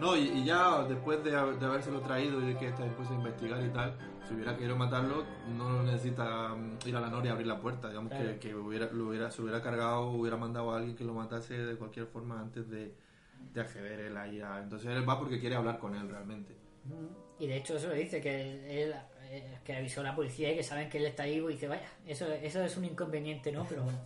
No, 0.00 0.16
y, 0.16 0.22
y 0.28 0.44
ya 0.44 0.82
después 0.84 1.22
de, 1.22 1.30
de 1.30 1.36
habérselo 1.66 2.00
traído 2.00 2.40
y 2.42 2.46
de 2.52 2.58
que 2.58 2.68
esta 2.68 2.82
después 2.84 3.08
de 3.08 3.14
investigar 3.14 3.62
y 3.64 3.68
tal, 3.68 3.94
si 4.26 4.34
hubiera 4.34 4.56
querido 4.56 4.76
matarlo, 4.76 5.24
no 5.56 5.82
necesita 5.82 6.48
mm, 6.48 6.78
ir 6.86 6.96
a 6.96 7.00
la 7.00 7.08
Noria 7.08 7.30
a 7.30 7.34
abrir 7.34 7.46
la 7.46 7.60
puerta. 7.60 7.88
Digamos 7.88 8.10
Claro. 8.10 8.30
que, 8.32 8.38
que 8.38 8.54
hubiera, 8.54 8.86
lo 8.90 9.08
hubiera, 9.08 9.30
se 9.30 9.42
hubiera 9.42 9.62
cargado, 9.62 10.08
hubiera 10.10 10.36
mandado 10.36 10.72
a 10.72 10.78
alguien 10.78 10.96
que 10.96 11.04
lo 11.04 11.14
matase 11.14 11.56
de 11.56 11.76
cualquier 11.76 12.06
forma 12.06 12.40
antes 12.40 12.68
de, 12.68 12.92
de 13.52 13.60
acceder 13.60 14.00
él 14.00 14.16
ahí 14.16 14.40
a... 14.40 14.58
Entonces 14.60 14.88
él 14.90 15.08
va 15.08 15.18
porque 15.18 15.38
quiere 15.38 15.54
hablar 15.54 15.78
con 15.78 15.94
él 15.94 16.08
realmente. 16.08 16.56
Y 17.38 17.46
de 17.46 17.56
hecho 17.56 17.76
eso 17.76 17.88
lo 17.88 17.94
dice, 17.94 18.20
que 18.20 18.82
él 18.82 18.94
eh, 19.30 19.58
que 19.64 19.76
avisó 19.76 20.00
a 20.00 20.04
la 20.04 20.14
policía 20.16 20.52
y 20.52 20.56
que 20.56 20.62
saben 20.62 20.88
que 20.90 20.98
él 20.98 21.06
está 21.06 21.24
vivo 21.24 21.48
y 21.50 21.54
dice, 21.54 21.68
vaya, 21.68 21.88
eso, 22.06 22.26
eso 22.26 22.62
es 22.62 22.76
un 22.76 22.84
inconveniente, 22.84 23.50
¿no? 23.52 23.64
Pero 23.68 23.84
bueno, 23.84 23.98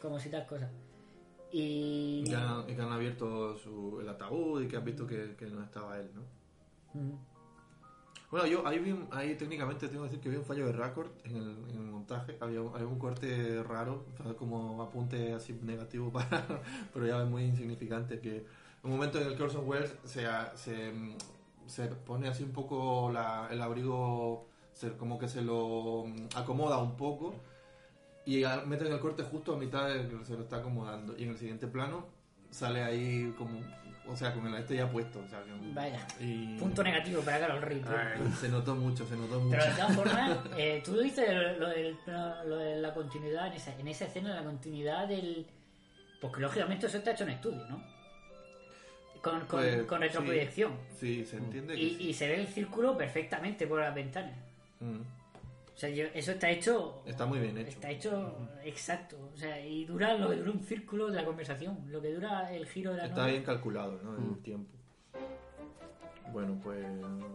como 0.00 0.18
si 0.18 0.28
tal 0.30 0.46
cosa. 0.46 0.68
Y... 1.58 2.20
Y 2.20 2.24
que 2.24 2.36
han, 2.36 2.68
y 2.68 2.74
que 2.74 2.82
han 2.82 2.92
abierto 2.92 3.56
su, 3.56 3.98
el 4.00 4.08
ataúd 4.08 4.62
y 4.62 4.68
que 4.68 4.76
han 4.76 4.84
visto 4.84 5.06
que, 5.06 5.34
que 5.38 5.46
no 5.46 5.62
estaba 5.64 5.98
él, 5.98 6.10
¿no? 6.14 6.22
Bueno, 8.30 8.46
yo 8.46 8.66
ahí, 8.66 8.78
vi 8.80 8.94
ahí 9.12 9.36
técnicamente 9.36 9.88
tengo 9.88 10.02
que 10.02 10.08
decir 10.10 10.20
que 10.22 10.28
vi 10.30 10.36
un 10.36 10.44
fallo 10.44 10.66
de 10.66 10.72
récord 10.72 11.08
en 11.24 11.36
el, 11.36 11.48
en 11.70 11.76
el 11.76 11.90
montaje. 11.90 12.36
Había, 12.40 12.60
un- 12.60 12.74
había 12.74 12.86
un 12.86 12.98
corte 12.98 13.62
raro, 13.62 14.04
como 14.38 14.82
apunte 14.82 15.32
así 15.32 15.58
negativo 15.62 16.10
para, 16.12 16.44
pero 16.92 17.06
ya 17.06 17.22
es 17.22 17.28
muy 17.28 17.44
insignificante. 17.44 18.20
Que 18.20 18.44
un 18.82 18.90
momento 18.90 19.18
en 19.20 19.28
el 19.28 19.36
que 19.36 19.42
Orson 19.44 19.66
Welles 19.66 19.94
se, 20.04 20.26
se, 20.56 20.92
se 21.66 21.86
pone 21.88 22.28
así 22.28 22.42
un 22.42 22.52
poco 22.52 23.10
la- 23.12 23.48
el 23.50 23.62
abrigo, 23.62 24.46
se- 24.72 24.96
como 24.96 25.18
que 25.18 25.28
se 25.28 25.40
lo 25.42 26.04
acomoda 26.34 26.78
un 26.78 26.96
poco 26.96 27.34
y 28.26 28.44
meten 28.66 28.92
el 28.92 28.98
corte 29.00 29.22
justo 29.22 29.54
a 29.54 29.58
mitad 29.58 29.88
de 29.88 30.08
que 30.08 30.24
se 30.24 30.34
lo 30.34 30.42
está 30.42 30.56
acomodando. 30.56 31.16
Y 31.16 31.22
en 31.22 31.30
el 31.30 31.38
siguiente 31.38 31.66
plano 31.68 32.06
sale 32.50 32.82
ahí 32.82 33.32
como, 33.38 33.60
o 34.08 34.16
sea, 34.16 34.32
con 34.34 34.46
el 34.46 34.54
este 34.54 34.76
ya 34.76 34.90
puesto. 34.90 35.20
O 35.20 35.28
sea, 35.28 35.42
que- 35.44 35.52
Vaya, 35.72 36.06
y- 36.20 36.58
punto 36.58 36.82
negativo 36.82 37.22
para 37.22 37.38
Carol 37.40 37.62
Reed. 37.62 37.84
Ay, 37.86 38.32
se 38.40 38.48
notó 38.48 38.74
mucho, 38.74 39.06
se 39.06 39.16
notó 39.16 39.38
mucho. 39.40 39.56
Pero 39.58 39.64
de 39.64 39.70
todas 39.80 39.94
formas, 39.96 40.38
eh, 40.58 40.82
tú 40.84 40.98
dices 40.98 41.28
lo, 41.58 41.68
del- 41.68 41.96
lo 42.46 42.56
de 42.56 42.76
la 42.80 42.92
continuidad 42.92 43.46
en 43.46 43.52
esa, 43.54 43.78
en 43.78 43.88
esa 43.88 44.04
escena, 44.06 44.34
la 44.34 44.42
continuidad 44.44 45.06
del... 45.08 45.46
Porque 46.20 46.40
lógicamente 46.40 46.86
eso 46.86 46.98
está 46.98 47.12
hecho 47.12 47.24
en 47.24 47.30
estudio, 47.30 47.64
¿no? 47.68 47.82
Con, 49.22 49.40
con, 49.40 49.60
Pues, 49.60 49.82
con 49.84 50.00
retroproyección. 50.00 50.72
Sí, 50.98 51.24
se 51.24 51.36
entiende 51.36 51.74
que 51.74 51.80
Y, 51.82 51.90
sí. 51.96 52.08
y 52.08 52.14
se 52.14 52.28
ve 52.28 52.40
el 52.40 52.46
círculo 52.46 52.96
perfectamente 52.96 53.66
por 53.66 53.80
las 53.80 53.94
ventanas. 53.94 54.36
Mm. 54.80 55.00
O 55.76 55.78
sea, 55.78 55.90
yo- 55.90 56.06
eso 56.14 56.32
está 56.32 56.48
hecho... 56.48 57.02
Está 57.04 57.26
muy 57.26 57.38
bien 57.38 57.58
hecho. 57.58 57.68
Está 57.68 57.90
hecho 57.90 58.34
exacto. 58.64 59.30
O 59.34 59.36
sea, 59.36 59.60
y 59.64 59.84
dura 59.84 60.14
lo 60.14 60.30
que 60.30 60.36
dura 60.36 60.50
un 60.52 60.60
círculo 60.62 61.08
de 61.08 61.16
la 61.16 61.24
conversación. 61.26 61.78
Lo 61.88 62.00
que 62.00 62.14
dura 62.14 62.50
el 62.50 62.66
giro 62.66 62.92
de 62.92 62.96
la 62.96 63.04
Está 63.06 63.26
bien 63.26 63.42
calculado, 63.44 64.00
¿no? 64.02 64.14
El 64.16 64.20
Mm. 64.22 64.42
tiempo. 64.42 64.70
Bueno, 66.32 66.58
pues 66.62 66.84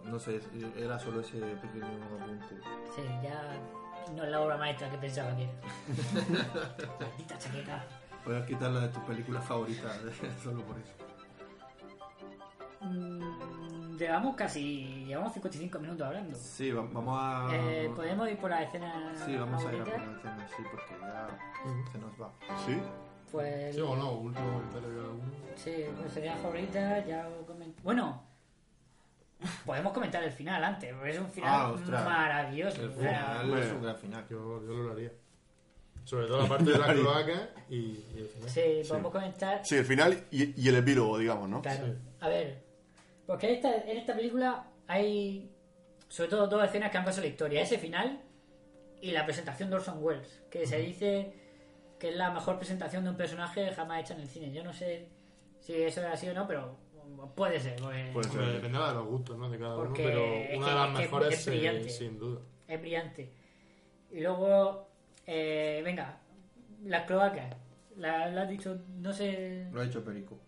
no 0.06 0.20
sé, 0.20 0.40
era 0.76 0.98
solo 0.98 1.22
ese 1.22 1.40
pequeño 1.40 1.86
apunte. 2.20 2.56
Sí, 2.96 3.02
ya 3.24 3.54
no 4.16 4.24
es 4.24 4.30
la 4.32 4.42
obra 4.42 4.58
maestra 4.58 4.90
que 4.90 4.98
pensaba 4.98 5.36
que 5.38 5.44
era. 5.44 5.54
Maldita 7.00 7.38
chaqueta. 7.38 7.86
Puedes 8.26 8.46
quitarla 8.46 8.82
de 8.82 8.88
tus 8.90 9.04
películas 9.04 9.46
favoritas 9.46 10.00
solo 10.44 10.64
por 10.66 10.78
eso. 10.80 10.94
Mm, 12.82 13.22
llevamos 14.06 14.36
casi. 14.36 15.06
Llevamos 15.06 15.34
55 15.34 15.80
minutos 15.80 16.06
hablando. 16.08 16.38
Sí, 16.38 16.72
va- 16.72 16.88
vamos 16.92 17.18
a. 17.20 17.50
Eh, 17.54 17.92
Podemos 17.96 18.30
ir 18.30 18.38
por 18.38 18.50
la 18.50 18.64
escena. 18.64 19.14
Sí, 19.26 19.36
vamos 19.36 19.66
a 19.66 19.74
ir 19.74 19.82
a 19.82 19.86
favorita? 19.86 19.98
por 19.98 20.08
la 20.08 20.18
escena, 20.18 20.48
sí, 20.56 20.64
porque 20.72 20.94
ya 21.02 21.92
se 21.92 21.98
nos 21.98 22.22
va. 22.22 22.34
¿Sí? 22.66 22.78
Pues. 23.32 23.76
Sí 23.76 23.82
o 23.82 23.96
no, 23.96 24.12
último 24.14 24.54
comentario 24.54 24.90
de 24.90 24.96
cada 24.98 25.10
uno. 25.10 25.24
Sí, 25.56 25.86
pues 26.00 26.14
sería 26.14 26.36
favorita, 26.38 27.06
ya 27.06 27.24
lo 27.30 27.46
coment- 27.48 27.82
Bueno, 27.84 28.24
podemos 29.66 29.94
comentar 29.94 30.24
el 30.24 30.32
final 30.32 30.64
antes, 30.64 30.94
porque 30.94 31.12
es 31.12 31.20
un 31.20 31.30
final 31.30 31.50
Ah, 31.54 31.72
ostras. 31.72 32.06
maravilloso. 32.06 32.82
El 32.82 32.90
o 32.90 32.94
sea, 32.94 33.20
final 33.24 33.46
Hombre. 33.46 33.66
es 33.66 33.72
un 33.72 33.82
gran 33.84 33.96
final. 33.98 34.26
Yo, 34.30 34.62
yo 34.66 34.74
lo 34.74 34.92
haría. 34.92 35.12
Sobre 36.04 36.26
todo 36.28 36.42
la 36.42 36.50
parte 36.50 36.72
de 36.72 36.78
la 36.80 36.94
cloaca 36.94 37.50
y, 37.70 37.76
y 37.76 38.16
el 38.18 38.28
final. 38.28 38.50
sí, 38.50 38.62
podemos 38.88 39.12
comentar. 39.12 39.64
Sí, 39.66 39.76
el 39.78 39.86
final 39.86 40.24
y, 40.32 40.60
y 40.62 40.68
el 40.68 40.76
epílogo, 40.78 41.18
digamos, 41.20 41.48
¿no? 41.48 41.62
Claro. 41.62 41.86
Sí. 41.86 41.94
A 42.20 42.28
ver, 42.28 42.64
porque 43.26 43.48
en 43.50 43.56
esta, 43.56 43.76
en 43.90 43.98
esta 43.98 44.16
película 44.16 44.68
hay 44.88 45.52
sobre 46.08 46.30
todo 46.30 46.48
dos 46.48 46.64
escenas 46.66 46.92
que 46.92 46.98
han 46.98 47.06
pasado 47.06 47.24
la 47.24 47.30
historia. 47.30 47.62
Ese 47.62 47.78
final 47.78 48.22
y 49.02 49.12
la 49.12 49.26
presentación 49.26 49.70
de 49.70 49.76
Orson 49.78 50.04
Welles, 50.04 50.44
que 50.50 50.66
se 50.68 50.78
dice 50.80 51.34
que 51.98 52.10
es 52.10 52.16
la 52.16 52.32
mejor 52.32 52.58
presentación 52.58 53.04
de 53.04 53.12
un 53.12 53.18
personaje 53.18 53.72
jamás 53.74 54.02
hecha 54.02 54.14
en 54.16 54.22
el 54.22 54.28
cine. 54.28 54.52
Yo 54.52 54.64
no 54.64 54.74
sé 54.74 55.08
si 55.60 55.74
eso 55.82 56.02
es 56.02 56.08
así 56.08 56.28
o 56.28 56.34
no, 56.34 56.48
pero 56.48 56.76
puede 57.36 57.60
ser. 57.60 57.76
porque 57.80 58.10
Puede 58.14 58.28
ser. 58.30 58.40
Hombre, 58.40 58.54
dependerá 58.56 58.88
de 58.90 58.94
los 58.96 59.06
gustos 59.08 59.38
¿no? 59.38 59.50
de 59.50 59.60
cada 59.60 59.78
uno, 59.78 59.94
pero 59.96 60.26
es 60.26 60.58
una 60.58 60.66
que- 60.66 60.72
de 60.72 60.78
las 60.80 60.92
mejores 60.92 61.34
es 61.34 61.48
eh, 61.48 61.50
brillante. 61.52 61.90
sin 61.90 62.20
duda. 62.20 62.42
Es 62.68 62.82
brillante. 62.82 63.32
Y 64.12 64.20
luego, 64.20 64.90
eh, 65.26 65.82
venga, 65.86 66.20
las 66.84 67.06
cloacas. 67.06 67.56
La, 67.98 68.28
la 68.30 68.44
has 68.44 68.50
dicho, 68.50 68.80
no 68.98 69.14
sé... 69.14 69.68
Lo 69.72 69.82
ha 69.82 69.86
hecho 69.86 70.04
Perico. 70.04 70.40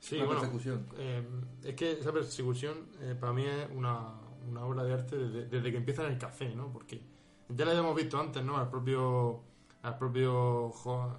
Sí, 0.00 0.16
bueno, 0.18 0.32
persecución. 0.40 0.86
eh, 0.96 1.26
es 1.64 1.74
que 1.74 1.92
esa 1.92 2.12
persecución 2.12 2.86
eh, 3.00 3.16
para 3.18 3.32
mí 3.32 3.44
es 3.44 3.68
una, 3.74 4.12
una 4.48 4.64
obra 4.64 4.84
de 4.84 4.92
arte 4.94 5.16
desde, 5.16 5.46
desde 5.46 5.70
que 5.70 5.76
empieza 5.78 6.04
en 6.06 6.12
el 6.12 6.18
café, 6.18 6.54
¿no? 6.54 6.72
Porque 6.72 7.02
ya 7.48 7.64
la 7.64 7.72
habíamos 7.72 7.96
visto 7.96 8.18
antes, 8.18 8.42
¿no? 8.44 8.56
Al 8.56 8.68
propio, 8.70 9.40
al 9.82 9.98
propio 9.98 10.70
Jo- 10.70 11.16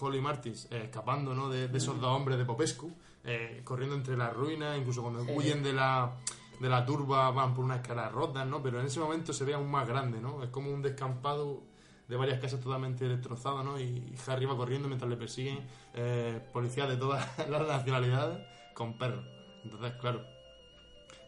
Holly 0.00 0.20
Martis 0.20 0.66
eh, 0.70 0.82
escapando, 0.84 1.34
¿no? 1.34 1.48
De, 1.48 1.68
de 1.68 1.78
esos 1.78 2.00
dos 2.00 2.10
hombres 2.16 2.38
de 2.38 2.44
Popescu, 2.44 2.92
corriendo 3.64 3.94
entre 3.94 4.16
las 4.16 4.34
ruinas, 4.34 4.78
incluso 4.78 5.02
cuando 5.02 5.22
Sí. 5.24 5.30
huyen 5.34 5.62
de 5.62 5.72
la, 5.74 6.12
de 6.60 6.68
la 6.68 6.84
turba 6.86 7.30
van 7.30 7.54
por 7.54 7.64
unas 7.64 7.80
escaleras 7.80 8.10
rotas, 8.12 8.46
¿no? 8.46 8.62
Pero 8.62 8.80
en 8.80 8.86
ese 8.86 8.98
momento 9.00 9.32
se 9.32 9.44
ve 9.44 9.54
aún 9.54 9.70
más 9.70 9.86
grande, 9.86 10.20
¿no? 10.20 10.42
Es 10.42 10.50
como 10.50 10.70
un 10.72 10.82
descampado 10.82 11.62
de 12.08 12.16
varias 12.16 12.40
casas 12.40 12.60
totalmente 12.60 13.06
destrozadas, 13.06 13.64
¿no? 13.64 13.78
Y 13.78 14.14
Harry 14.26 14.46
va 14.46 14.56
corriendo 14.56 14.88
mientras 14.88 15.10
le 15.10 15.16
persiguen 15.16 15.60
eh, 15.94 16.40
policías 16.52 16.88
de 16.88 16.96
todas 16.96 17.26
las 17.48 17.66
nacionalidades 17.68 18.38
con 18.74 18.94
perros. 18.96 19.24
Entonces, 19.62 19.92
claro. 20.00 20.24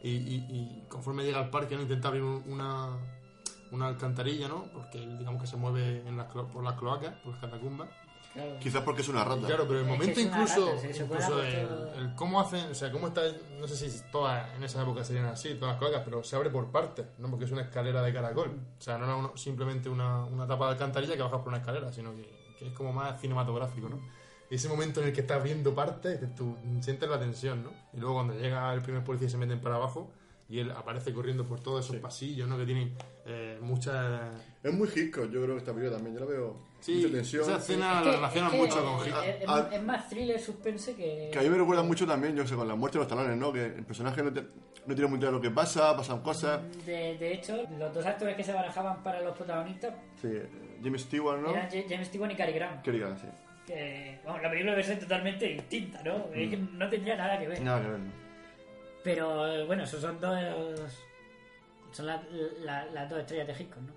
Y, 0.03 0.83
conforme 0.89 1.25
llega 1.25 1.39
al 1.41 1.51
parque, 1.51 1.77
¿no? 1.77 1.83
Intenta 1.83 2.09
abrir 2.09 2.23
un- 2.23 2.43
una, 2.49 3.87
alcantarilla, 3.87 4.49
¿no? 4.49 4.65
Porque 4.73 4.99
digamos 5.19 5.43
que 5.43 5.47
se 5.47 5.57
mueve 5.57 6.03
en 6.09 6.17
las 6.17 6.27
por 6.29 6.65
las 6.65 6.75
cloacas, 6.79 7.15
por 7.17 7.33
las 7.33 7.41
catacumbas. 7.41 7.91
Claro. 8.33 8.59
Quizás 8.61 8.83
porque 8.85 9.03
es 9.03 9.09
una 9.09 9.25
rata. 9.25 9.45
claro, 9.47 9.67
pero 9.67 9.81
el 9.81 9.87
momento 9.87 10.21
incluso, 10.21 10.67
rata, 10.67 10.81
cuela 10.81 11.05
incluso 11.05 11.43
el, 11.43 12.03
el 12.07 12.15
cómo 12.15 12.41
hacen, 12.41 12.71
o 12.71 12.75
sea, 12.75 12.93
cómo 12.93 13.09
está, 13.09 13.23
no 13.59 13.67
sé 13.67 13.77
si 13.91 14.03
todas 14.13 14.55
en 14.57 14.63
esa 14.63 14.83
época 14.83 15.03
serían 15.03 15.25
así, 15.27 15.55
todas 15.55 15.73
las 15.73 15.79
cloacas, 15.81 16.03
pero 16.05 16.23
se 16.23 16.37
abre 16.37 16.49
por 16.49 16.71
partes, 16.71 17.07
¿no? 17.19 17.29
Porque 17.29 17.47
es 17.47 17.51
una 17.51 17.63
escalera 17.63 18.03
de 18.03 18.13
caracol. 18.13 18.51
O 18.79 18.81
sea, 18.81 18.99
no 18.99 19.05
era 19.07 19.17
uno- 19.17 19.37
simplemente 19.37 19.89
una, 19.89 20.25
una 20.25 20.47
tapa 20.47 20.67
de 20.67 20.73
alcantarilla 20.73 21.17
que 21.17 21.23
bajas 21.23 21.41
por 21.41 21.49
una 21.49 21.59
escalera, 21.59 21.93
sino 21.93 22.15
que, 22.15 22.55
que 22.57 22.69
es 22.69 22.73
como 22.73 22.93
más 22.93 23.21
cinematográfico, 23.21 23.89
¿no? 23.89 23.99
Y 24.49 24.55
ese 24.55 24.69
momento 24.69 25.01
en 25.01 25.09
el 25.09 25.13
que 25.13 25.23
estás 25.23 25.43
viendo 25.43 25.75
partes, 25.75 26.21
tú 26.37 26.57
sientes 26.81 27.09
la 27.09 27.19
tensión, 27.19 27.65
¿no? 27.65 27.71
Y 27.93 27.99
luego 27.99 28.15
cuando 28.15 28.35
llega 28.35 28.73
el 28.75 28.81
primer 28.83 29.03
policía 29.03 29.27
y 29.27 29.31
se 29.31 29.39
meten 29.39 29.61
para 29.61 29.75
abajo, 29.75 30.13
y 30.49 30.59
él 30.61 30.71
aparece 30.73 31.13
corriendo 31.13 31.45
por 31.45 31.61
todos 31.61 31.85
esos 31.85 31.97
pasillos, 31.97 32.49
¿no? 32.49 32.57
Que 32.59 32.65
tienen 32.65 32.97
eh, 33.27 33.59
mucha... 33.61 34.31
Es 34.63 34.73
muy 34.73 34.89
Hitchcock, 34.89 35.31
yo 35.31 35.43
creo 35.43 35.55
que 35.55 35.59
esta 35.59 35.73
película 35.73 35.97
también. 35.97 36.15
Yo 36.17 36.21
la 36.25 36.27
veo. 36.27 36.70
Sí, 36.81 36.95
mucha 36.97 37.13
tensión. 37.13 37.43
esa 37.43 37.57
escena 37.59 37.91
Es 37.91 37.97
la 37.99 38.03
que- 38.11 38.17
relacionan 38.17 38.47
es 38.47 38.53
que 38.55 38.59
mucho 38.67 38.85
con. 38.85 39.07
Es, 39.09 39.15
Ah, 39.47 39.69
es 39.73 39.83
más 39.83 40.09
thriller 40.09 40.41
suspense 40.41 40.95
que... 40.97 41.29
Que 41.33 41.39
a 41.39 41.43
mí 41.43 41.49
me 41.51 41.59
recuerda 41.59 41.83
mucho 41.83 42.07
también, 42.07 42.35
yo 42.35 42.47
sé, 42.47 42.55
con 42.55 42.67
la 42.67 42.75
muerte 42.75 42.97
de 42.99 43.05
los 43.05 43.09
talones, 43.09 43.37
¿no? 43.37 43.53
Que 43.53 43.67
el 43.67 43.85
personaje 43.85 44.23
no, 44.23 44.33
te- 44.33 44.43
no 44.87 44.95
tiene 44.95 45.07
muy 45.11 45.19
claro 45.19 45.33
lo 45.37 45.41
que 45.43 45.51
pasa, 45.51 45.95
pasan 45.97 46.21
cosas. 46.23 46.61
De, 46.87 47.19
de 47.19 47.35
hecho, 47.35 47.63
los 47.79 47.93
dos 47.93 48.05
actores 48.07 48.35
que 48.37 48.43
se 48.45 48.53
barajaban 48.53 49.03
para 49.03 49.21
los 49.21 49.37
protagonistas 49.37 49.93
Sí, 50.23 50.29
James 50.83 51.03
Stewart, 51.03 51.39
¿no? 51.41 51.51
eran 51.51 51.71
Ja- 51.71 51.83
James 51.89 52.09
Stewart 52.09 52.31
y 52.33 52.35
Cary 52.37 52.53
Grant. 52.53 52.83
Que 52.83 52.93
digan, 52.93 53.19
sí. 53.19 53.27
Que, 53.67 54.19
vamos, 54.25 54.41
la 54.43 54.49
película 54.49 54.73
debe 54.73 54.83
ser 54.85 54.99
totalmente 54.99 55.47
distinta, 55.47 56.03
¿no? 56.03 56.27
Es 56.35 56.49
que 56.51 56.57
no 56.57 56.89
tendría 56.89 57.17
nada 57.17 57.39
que 57.39 57.47
ver. 57.47 57.61
Nada 57.61 57.83
que 57.83 57.89
ver. 57.89 57.99
¿no? 58.01 58.13
Pero 59.05 59.47
eh, 59.53 59.65
bueno, 59.67 59.85
esos 59.85 60.01
son 60.01 60.19
dos. 60.21 60.39
Son 61.93 62.07
la- 62.07 62.23
la- 62.65 62.87
las 62.87 63.09
dos 63.11 63.21
estrellas 63.21 63.47
de 63.49 63.53
Hitchcock, 63.53 63.83
¿no? 63.83 63.93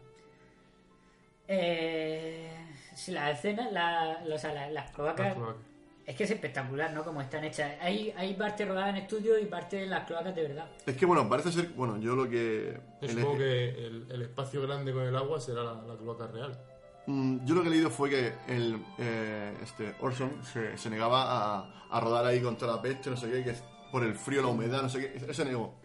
Eh, 1.48 2.50
sí, 2.96 3.12
las 3.12 3.38
escenas, 3.38 3.72
la, 3.72 4.24
o 4.34 4.38
sea, 4.38 4.54
la- 4.54 4.70
las 4.70 4.92
cloacas. 4.92 5.26
Las 5.28 5.36
cloacas. 5.36 5.62
Es 6.06 6.16
que 6.18 6.26
es 6.26 6.32
espectacular, 6.32 6.92
¿no? 6.94 7.04
Como 7.06 7.22
están 7.22 7.46
hechas. 7.46 7.76
Hay, 7.80 8.14
hay 8.18 8.34
parte 8.34 8.66
rodada 8.66 8.90
en 8.90 8.98
estudio 8.98 9.40
y 9.40 9.46
parte 9.46 9.84
en 9.84 9.90
las 9.90 10.06
cloacas 10.06 10.36
de 10.36 10.42
verdad. 10.50 10.66
Es 10.86 10.98
que, 10.98 11.06
bueno, 11.06 11.30
parece 11.30 11.52
ser. 11.54 11.70
Bueno, 11.70 11.98
yo 11.98 12.14
lo 12.16 12.30
que. 12.30 12.78
Yo 13.02 13.08
el- 13.08 13.10
supongo 13.16 13.38
que 13.38 13.70
el, 13.70 14.08
el 14.12 14.22
espacio 14.24 14.62
grande 14.64 14.92
con 14.92 15.04
el 15.04 15.16
agua 15.16 15.40
será 15.40 15.64
la, 15.64 15.74
la 15.82 15.96
cloaca 15.96 16.28
real. 16.28 16.60
Mm, 17.08 17.46
yo 17.46 17.56
lo 17.56 17.62
que 17.62 17.68
he 17.70 17.72
leído 17.72 17.90
fue 17.90 18.10
que 18.10 18.34
el, 18.48 18.84
eh, 18.98 19.54
este 19.64 19.96
Orson 20.02 20.44
se, 20.44 20.78
se 20.78 20.90
negaba 20.90 21.24
a, 21.60 21.88
a 21.90 22.00
rodar 22.02 22.26
ahí 22.26 22.42
con 22.42 22.58
toda 22.58 22.76
la 22.76 22.82
peste, 22.82 23.10
no 23.10 23.16
sé 23.18 23.30
qué, 23.32 23.44
que 23.44 23.50
es 23.52 23.64
por 23.92 24.04
el 24.04 24.16
frío, 24.16 24.42
la 24.42 24.48
humedad, 24.50 24.82
no 24.82 24.90
sé 24.90 25.00
qué. 25.20 25.34
Se 25.34 25.46
negó. 25.46 25.76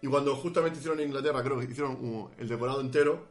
Y 0.00 0.06
cuando 0.06 0.34
justamente 0.36 0.78
hicieron 0.78 0.98
en 1.00 1.08
Inglaterra, 1.08 1.42
creo 1.42 1.58
que 1.58 1.64
hicieron 1.66 1.92
un- 1.92 2.30
el 2.38 2.48
decorado 2.48 2.80
entero, 2.80 3.26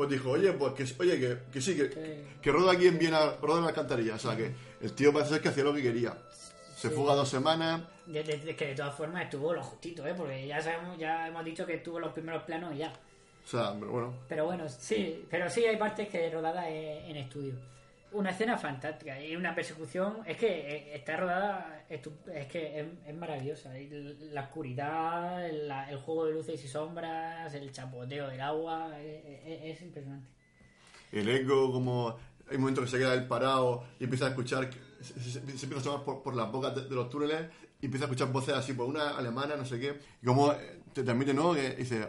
pues 0.00 0.10
dijo, 0.12 0.30
oye, 0.30 0.50
pues 0.54 0.72
que, 0.72 1.02
oye, 1.02 1.20
que, 1.20 1.38
que 1.52 1.60
sí, 1.60 1.76
que, 1.76 1.88
Sí. 1.90 2.24
que 2.40 2.50
roda 2.52 2.72
aquí 2.72 2.86
en 2.86 2.98
Viena, 2.98 3.32
roda 3.42 3.58
en 3.58 3.62
la 3.64 3.68
alcantarilla. 3.68 4.14
O 4.14 4.18
sea, 4.18 4.34
que 4.34 4.50
el 4.80 4.92
tío 4.94 5.12
parece 5.12 5.32
ser 5.34 5.42
que 5.42 5.50
hacía 5.50 5.62
lo 5.64 5.74
que 5.74 5.82
quería. 5.82 6.16
Se 6.74 6.88
Sí. 6.88 6.94
fuga 6.94 7.14
dos 7.14 7.28
semanas. 7.28 7.82
De, 8.06 8.22
de- 8.24 8.38
de 8.38 8.56
que 8.56 8.68
de 8.68 8.74
todas 8.74 8.94
formas 8.94 9.24
estuvo 9.24 9.52
lo 9.52 9.62
justito, 9.62 10.06
¿eh? 10.06 10.14
Porque 10.16 10.46
ya 10.46 10.58
sabemos, 10.62 10.96
ya 10.98 11.28
hemos 11.28 11.44
dicho 11.44 11.66
que 11.66 11.74
estuvo 11.74 12.00
los 12.00 12.12
primeros 12.14 12.42
planos 12.44 12.74
y 12.74 12.78
ya. 12.78 12.92
O 13.44 13.46
sea, 13.46 13.74
pero 13.78 13.90
bueno. 13.92 14.14
Pero 14.26 14.44
bueno, 14.46 14.66
sí, 14.70 15.26
pero 15.30 15.50
sí 15.50 15.64
hay 15.66 15.76
partes 15.76 16.08
que 16.08 16.30
rodada 16.30 16.66
en, 16.70 17.10
en 17.10 17.16
estudio. 17.16 17.52
Una 18.12 18.30
escena 18.30 18.58
fantástica 18.58 19.20
y 19.22 19.36
una 19.36 19.54
persecución, 19.54 20.18
es 20.26 20.36
que 20.36 20.48
eh, 20.48 20.96
está 20.96 21.16
rodada, 21.16 21.84
es 21.88 22.00
que 22.48 22.88
es, 23.06 23.14
maravillosa. 23.14 23.72
La 24.32 24.42
oscuridad, 24.42 25.46
el 25.48 25.96
juego 25.98 26.26
de 26.26 26.32
luces 26.32 26.64
y 26.64 26.66
sombras, 26.68 27.54
el 27.54 27.70
chapoteo 27.70 28.28
del 28.28 28.40
agua, 28.40 28.98
es, 29.00 29.24
es- 29.46 29.76
es 29.76 29.82
impresionante. 29.82 30.28
el 31.12 31.28
eco, 31.28 31.70
como 31.72 32.16
hay 32.50 32.58
momentos 32.58 32.84
que 32.84 32.90
se 32.90 32.98
queda 32.98 33.14
él 33.14 33.28
parado 33.28 33.84
y 34.00 34.04
empieza 34.04 34.26
a 34.26 34.28
escuchar, 34.30 34.68
se, 35.00 35.14
se- 35.20 35.30
se 35.30 35.38
empieza 35.38 35.76
a 35.76 35.78
asomar 35.78 36.04
por, 36.04 36.22
por 36.24 36.34
las 36.34 36.50
bocas 36.50 36.74
de, 36.74 36.82
los 36.92 37.08
túneles 37.08 37.46
y 37.80 37.86
empieza 37.86 38.06
a 38.06 38.08
escuchar 38.08 38.32
voces 38.32 38.54
así, 38.54 38.72
por 38.72 38.86
una 38.88 39.16
alemana, 39.16 39.54
no 39.56 39.64
sé 39.64 39.78
qué, 39.78 40.00
y 40.20 40.26
como 40.26 40.52
eh, 40.52 40.80
te 40.92 41.04
transmite, 41.04 41.32
¿no? 41.32 41.54
Que 41.54 41.76
dice, 41.76 42.06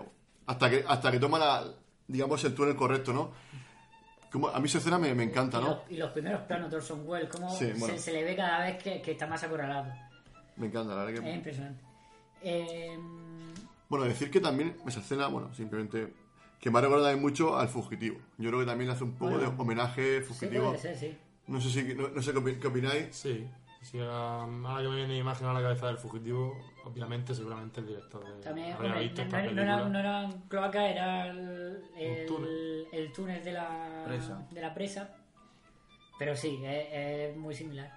hasta 0.47 0.67
que, 0.69 0.83
hasta 0.87 1.11
que 1.11 1.19
toma 1.19 1.37
la, 1.37 1.63
digamos, 2.07 2.43
el 2.43 2.55
túnel 2.55 2.75
correcto, 2.75 3.13
¿no? 3.13 3.31
Como, 4.31 4.47
a 4.47 4.59
mí 4.59 4.65
esa 4.67 4.77
escena 4.77 4.97
me, 4.97 5.13
me 5.13 5.23
encanta, 5.23 5.57
Y 5.59 5.61
¿no? 5.61 5.67
los, 5.69 5.77
y 5.91 5.97
los 5.97 6.11
primeros 6.11 6.41
planos 6.43 6.71
de 6.71 6.77
Orson 6.77 7.01
Welles, 7.05 7.29
cómo 7.29 7.49
Sí, 7.53 7.65
bueno. 7.77 7.95
se, 7.95 7.99
se 7.99 8.13
le 8.13 8.23
ve 8.23 8.35
cada 8.35 8.63
vez 8.63 8.81
que, 8.81 9.01
que 9.01 9.11
está 9.11 9.27
más 9.27 9.43
acorralado. 9.43 9.91
Me 10.55 10.67
encanta, 10.67 10.95
la 10.95 11.03
verdad 11.03 11.13
Es 11.15 11.19
que... 11.21 11.35
impresionante. 11.35 11.83
Eh, 12.41 12.97
Bueno, 13.89 14.05
decir 14.05 14.31
que 14.31 14.39
también 14.39 14.77
esa 14.87 14.99
escena, 15.01 15.27
bueno, 15.27 15.53
simplemente... 15.53 16.13
Que 16.61 16.69
me 16.69 16.77
ha 16.77 16.81
recordado 16.81 17.17
mucho 17.17 17.57
al 17.57 17.67
fugitivo. 17.69 18.19
Yo 18.37 18.49
creo 18.49 18.59
que 18.59 18.67
también 18.67 18.91
hace 18.91 19.03
un 19.03 19.13
poco 19.13 19.31
Bueno. 19.31 19.49
de 19.51 19.61
homenaje 19.61 20.19
sí, 20.21 20.25
fugitivo. 20.27 20.67
puede 20.67 20.77
ser, 20.77 20.95
sí. 20.95 21.17
no 21.47 21.59
sé 21.59 21.69
si 21.71 21.95
no, 21.95 22.07
no 22.09 22.21
sé 22.21 22.31
qué, 22.33 22.37
opi- 22.39 22.59
qué 22.59 22.67
opináis. 22.67 23.07
Sí, 23.15 23.47
sí 23.81 23.99
a- 23.99 24.43
ahora 24.43 24.83
que 24.83 24.89
me 24.89 24.95
viene 24.97 25.17
imagen 25.17 25.47
a 25.47 25.53
la 25.53 25.61
cabeza 25.63 25.87
del 25.87 25.97
fugitivo, 25.97 26.55
obviamente, 26.85 27.33
seguramente 27.35 27.79
el 27.81 27.87
director 27.87 28.23
de, 28.25 28.41
También, 28.41 28.73
habría 28.73 28.89
hombre, 28.91 29.03
visto 29.03 29.21
no, 29.21 29.25
esta 29.25 29.37
no 29.37 29.43
película. 29.43 29.61
era, 29.75 29.89
no 29.89 29.99
era 29.99 30.29
cloaca, 30.49 30.89
era 30.89 31.27
el, 31.27 31.83
el, 31.97 32.25
túnel. 32.25 32.87
el 32.91 33.11
túnel 33.13 33.43
de 33.43 33.51
la 33.53 34.03
Presa. 34.05 34.47
de 34.51 34.61
la 34.61 34.73
presa. 34.73 35.15
Pero 36.19 36.35
sí, 36.35 36.61
es, 36.63 36.87
es 36.91 37.37
muy 37.37 37.53
similar. 37.55 37.91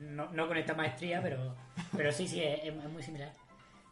No, 0.00 0.30
no 0.32 0.46
con 0.48 0.56
esta 0.56 0.74
maestría, 0.74 1.22
pero, 1.22 1.54
pero 1.96 2.12
sí, 2.12 2.28
sí, 2.28 2.42
es, 2.42 2.64
es 2.64 2.74
muy 2.90 3.02
similar. 3.02 3.32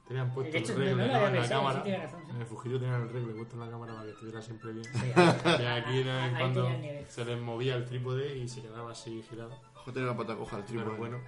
Tenían 0.07 0.31
puesto 0.33 0.53
De 0.53 0.59
hecho, 0.59 0.73
el 0.73 0.79
regle 0.81 1.05
en 1.05 1.09
la 1.09 1.49
cámara. 1.49 1.83
sí, 1.85 1.95
razón, 1.95 2.23
sí. 2.27 2.31
En 2.35 2.41
el 2.41 2.47
fugitivo 2.47 2.81
tenían 2.81 3.03
el 3.03 3.09
regle 3.11 3.33
puesto 3.35 3.55
en 3.55 3.61
la 3.61 3.71
cámara 3.71 3.93
para 3.93 4.05
que 4.07 4.11
estuviera 4.11 4.43
siempre 4.43 4.73
bien. 4.73 4.85
Sí, 4.85 5.07
y 5.07 5.65
aquí 5.67 6.03
de 6.03 6.13
vez 6.13 6.25
en 6.25 6.35
cuando 6.37 6.65
tenía 6.67 7.09
se 7.09 7.25
les 7.25 7.41
movía 7.41 7.77
el 7.77 7.85
trípode 7.85 8.37
y 8.37 8.49
se 8.49 8.61
quedaba 8.63 8.91
así 8.91 9.23
girado. 9.23 9.57
Ojo, 9.77 9.93
tener 9.93 10.09
la 10.09 10.17
pata 10.17 10.37
coja 10.37 10.57
el 10.59 10.65
Pero 10.65 10.79
trípode. 10.81 10.99
bueno, 10.99 11.21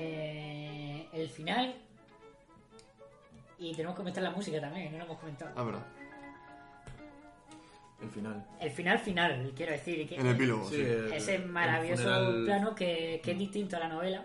Eh, 0.00 1.08
el 1.12 1.28
final. 1.28 1.74
Y 3.58 3.72
tenemos 3.72 3.94
que 3.94 3.98
comentar 3.98 4.22
la 4.22 4.30
música 4.30 4.60
también, 4.60 4.92
no 4.92 4.98
lo 4.98 5.04
hemos 5.04 5.18
comentado. 5.18 5.50
Ah, 5.56 5.64
verdad. 5.64 5.82
El 8.00 8.10
final. 8.10 8.46
El 8.60 8.70
final 8.70 8.98
final, 9.00 9.52
quiero 9.56 9.72
decir. 9.72 10.08
Que 10.08 10.14
En 10.14 10.26
el 10.26 10.34
epílogo, 10.36 10.68
sí. 10.68 10.76
el- 10.80 11.12
ese 11.12 11.34
el 11.34 11.46
maravilloso 11.46 12.04
funeral- 12.04 12.44
plano 12.44 12.74
que, 12.76 13.20
que 13.24 13.32
es 13.32 13.38
distinto 13.38 13.76
a 13.76 13.80
la 13.80 13.88
novela. 13.88 14.24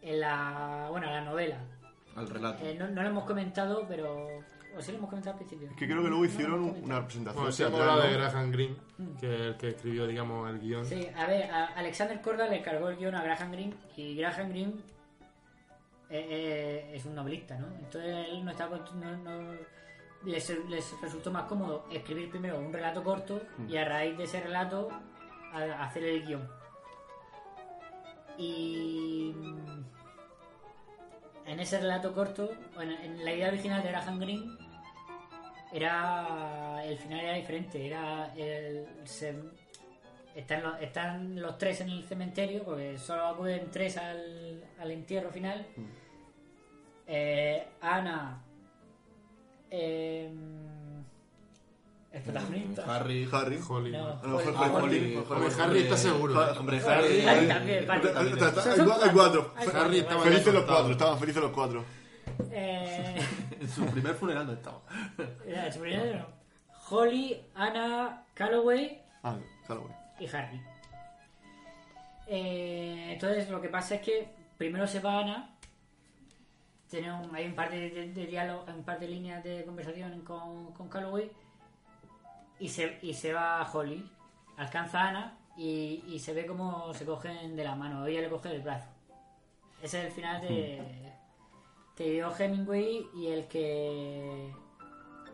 en 0.00 0.20
la, 0.20 0.88
bueno, 0.90 1.06
la 1.10 1.22
novela. 1.22 1.56
Al 2.16 2.28
relato. 2.28 2.62
Eh, 2.64 2.74
no, 2.78 2.88
no 2.88 3.02
lo 3.02 3.08
hemos 3.08 3.24
comentado, 3.24 3.86
pero... 3.88 4.28
O 4.76 4.82
sí 4.82 4.92
lo 4.92 4.98
hemos 4.98 5.10
comentado 5.10 5.32
al 5.32 5.38
principio. 5.38 5.70
Es 5.70 5.76
que 5.76 5.86
creo 5.86 6.02
que 6.02 6.08
luego 6.08 6.24
hicieron 6.24 6.62
un- 6.64 6.84
una 6.84 7.04
presentación. 7.04 7.44
Bueno, 7.44 7.56
teatral, 7.56 7.80
hablado 7.90 8.02
de. 8.10 8.14
Graham 8.16 8.50
Greene, 8.50 8.76
Mm. 8.98 9.16
que 9.18 9.34
es 9.34 9.40
el 9.40 9.56
que 9.56 9.68
escribió, 9.70 10.06
digamos, 10.06 10.50
el 10.50 10.60
guion. 10.60 10.84
Sí, 10.84 11.08
a 11.16 11.26
ver, 11.26 11.50
a 11.50 11.66
Alexander 11.76 12.20
Corda 12.20 12.48
le 12.48 12.58
encargó 12.58 12.88
el 12.88 12.96
guion 12.96 13.14
a 13.14 13.22
Graham 13.22 13.52
Greene 13.52 13.74
y 13.96 14.16
Graham 14.16 14.48
Greene 14.50 14.72
es 16.10 17.04
un 17.06 17.14
novelista, 17.14 17.58
¿no? 17.58 17.66
Entonces 17.76 18.26
él 18.30 18.44
no 18.44 18.50
estaba... 18.50 18.78
No, 18.94 19.16
no- 19.18 19.54
les, 20.24 20.48
les 20.70 21.00
resultó 21.02 21.30
más 21.30 21.42
cómodo 21.44 21.84
escribir 21.92 22.30
primero 22.30 22.58
un 22.58 22.72
relato 22.72 23.02
corto 23.02 23.42
y 23.68 23.76
a 23.76 23.84
raíz 23.84 24.16
de 24.16 24.24
ese 24.24 24.40
relato 24.40 24.88
a- 25.52 25.84
hacer 25.84 26.02
el 26.04 26.24
guion. 26.24 26.48
Y 28.38 29.32
mm, 29.36 29.84
en 31.46 31.60
ese 31.60 31.78
relato 31.78 32.14
corto, 32.14 32.50
en, 32.80 32.90
en 32.90 33.24
la 33.24 33.32
idea 33.34 33.48
original 33.48 33.82
de 33.82 33.88
Graham 33.90 34.18
Greene, 34.18 34.50
era 35.74 36.82
el 36.84 36.96
final 36.98 37.20
era 37.20 37.34
diferente. 37.34 37.86
Era 37.86 38.32
el, 38.36 38.86
se- 39.04 39.34
están, 40.34 40.62
los, 40.62 40.80
están 40.80 41.40
los 41.40 41.58
tres 41.58 41.80
en 41.80 41.90
el 41.90 42.04
cementerio, 42.04 42.62
porque 42.64 42.96
solo 42.98 43.26
acuden 43.26 43.68
tres 43.70 43.96
al, 43.96 44.64
al 44.80 44.90
entierro 44.90 45.30
final. 45.30 45.66
Eh, 47.06 47.66
Ana, 47.82 48.40
em, 49.70 51.04
el 52.12 52.22
protagonista. 52.22 52.84
Harry. 52.96 53.28
Harry. 53.30 53.58
Holly. 53.68 53.90
No, 53.92 54.08
Ah, 54.08 54.20
no, 54.24 54.36
Holly. 54.36 54.46
Holly, 54.46 54.56
Ah, 54.56 54.60
Holly, 54.60 54.82
Holly. 54.84 55.16
Holly. 55.16 55.16
Hombre, 55.28 55.62
Harry 55.62 55.78
está 55.80 55.96
seguro. 55.96 56.44
¿eh? 56.44 56.58
Hombre, 56.58 56.78
Harry 56.80 57.20
Harry. 57.26 57.48
también, 57.48 57.90
Harry 57.90 58.08
Hay 58.08 58.30
cua- 58.32 59.02
hay 59.02 59.10
cuatro. 59.10 59.52
Harry 59.56 59.70
cuatro, 59.70 59.92
estaba 59.92 60.16
vale. 60.18 60.30
Felices 60.30 60.54
los 60.54 60.64
cuatro, 60.64 60.92
estaban 60.92 61.18
felices 61.18 61.42
los 61.42 61.50
cuatro. 61.52 61.84
Eh, 62.50 63.16
En 63.64 63.70
su 63.70 63.86
primer 63.86 64.14
funeral 64.14 64.46
no 64.46 64.52
estaba. 64.52 64.80
su 65.72 65.80
primero, 65.80 66.18
no. 66.18 66.26
Holly, 66.90 67.40
Anna, 67.54 68.24
Calloway 68.34 69.00
Ah, 69.22 69.36
y 70.20 70.26
Harry. 70.28 70.60
Eh, 72.26 73.10
entonces 73.12 73.48
lo 73.48 73.60
que 73.60 73.68
pasa 73.68 73.96
es 73.96 74.02
que 74.02 74.28
primero 74.58 74.86
se 74.86 75.00
va 75.00 75.20
Ana. 75.20 75.50
Tiene 76.90 77.10
un- 77.12 77.34
hay 77.34 77.46
un 77.46 77.54
par 77.54 77.70
de, 77.70 77.90
de, 77.90 78.12
de 78.12 78.26
diálogo, 78.26 78.64
un 78.68 78.84
par 78.84 79.00
de 79.00 79.08
líneas 79.08 79.42
de 79.42 79.64
conversación 79.64 80.20
con, 80.20 80.72
con 80.74 80.88
Calloway. 80.88 81.30
Y 82.60 82.68
se, 82.68 82.98
y 83.02 83.14
se 83.14 83.32
va 83.32 83.68
Holly. 83.72 84.08
Alcanza 84.56 85.00
a 85.02 85.08
Ana 85.08 85.38
y, 85.56 86.04
y 86.06 86.18
se 86.20 86.32
ve 86.34 86.46
como 86.46 86.92
se 86.94 87.04
cogen 87.04 87.56
de 87.56 87.64
la 87.64 87.74
mano. 87.74 88.06
Ella 88.06 88.20
le 88.20 88.28
coge 88.28 88.50
del 88.50 88.62
brazo. 88.62 88.86
Ese 89.82 90.00
es 90.00 90.04
el 90.06 90.12
final 90.12 90.40
de. 90.40 91.13
Que 91.96 92.10
dio 92.10 92.32
Hemingway 92.36 93.06
y 93.14 93.26
el 93.28 93.46
que. 93.48 94.50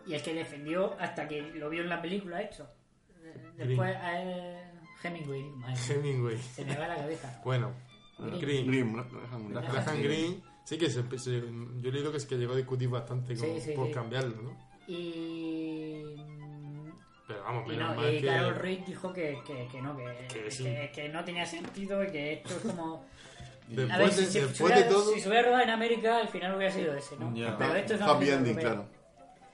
Y 0.07 0.15
el 0.15 0.23
que 0.23 0.35
defendió 0.35 0.97
hasta 0.99 1.29
que 1.29 1.43
lo 1.43 1.69
vio 1.71 1.83
en 1.83 1.89
la 1.89 2.01
película 2.03 2.43
hecho. 2.43 2.69
Después 3.57 3.95
a 3.97 4.23
él, 4.23 4.57
Hemingway, 5.03 5.43
madre 5.51 5.75
Hemingway. 5.95 6.39
se 6.39 6.65
me 6.65 6.77
va 6.77 6.89
la 6.89 6.97
cabeza. 6.97 7.41
Bueno, 7.45 7.73
Green. 8.41 8.67
Green. 8.67 8.97
Greene, 10.03 10.41
sí 10.65 10.79
que 10.79 10.91
se, 10.91 11.03
se- 11.19 11.41
yo 11.41 11.89
he 11.89 11.93
leído 11.93 12.11
que 12.11 12.17
es 12.19 12.27
que 12.27 12.37
llegó 12.37 12.53
a 12.55 12.57
discutir 12.57 12.89
bastante 12.89 13.35
con- 13.37 13.45
Sí, 13.47 13.61
sí, 13.61 13.73
por 13.73 13.87
sí. 13.89 13.93
cambiarlo, 13.93 14.43
¿no? 14.43 14.57
Y. 14.87 16.03
Pero 17.29 17.43
vamos, 17.45 17.65
Y, 17.67 17.71
menos 17.77 17.91
no, 17.95 18.03
mal 18.03 18.15
y 18.15 18.21
que... 18.21 18.27
Carol 18.27 18.55
Reed 18.57 18.81
dijo 18.87 19.13
que, 19.13 19.39
que, 19.47 19.69
que 19.71 19.81
no, 19.83 19.97
que, 19.97 20.27
Que 20.27 20.51
sí. 20.51 20.65
que- 20.65 20.91
que 20.93 21.09
no 21.09 21.25
tenía 21.25 21.47
sentido 21.47 22.03
y 22.03 22.11
que 22.11 22.33
esto 22.35 22.51
es 22.57 22.63
como. 22.75 23.05
Después, 23.77 24.17
de, 24.17 24.27
si, 24.27 24.39
después 24.41 24.61
hubiera, 24.61 24.77
de 24.83 24.89
todo... 24.89 25.13
si 25.15 25.21
se 25.21 25.29
hubiera 25.29 25.45
rodado 25.49 25.63
en 25.65 25.71
América, 25.71 26.17
al 26.19 26.29
final 26.29 26.57
hubiera 26.57 26.73
sido 26.73 26.95
ese, 26.95 27.17
¿no? 27.17 27.33
Pero 27.59 27.75
esto 27.77 27.95
es 27.95 28.01
Happy 28.03 28.31
ending, 28.31 28.57
claro. 28.57 28.85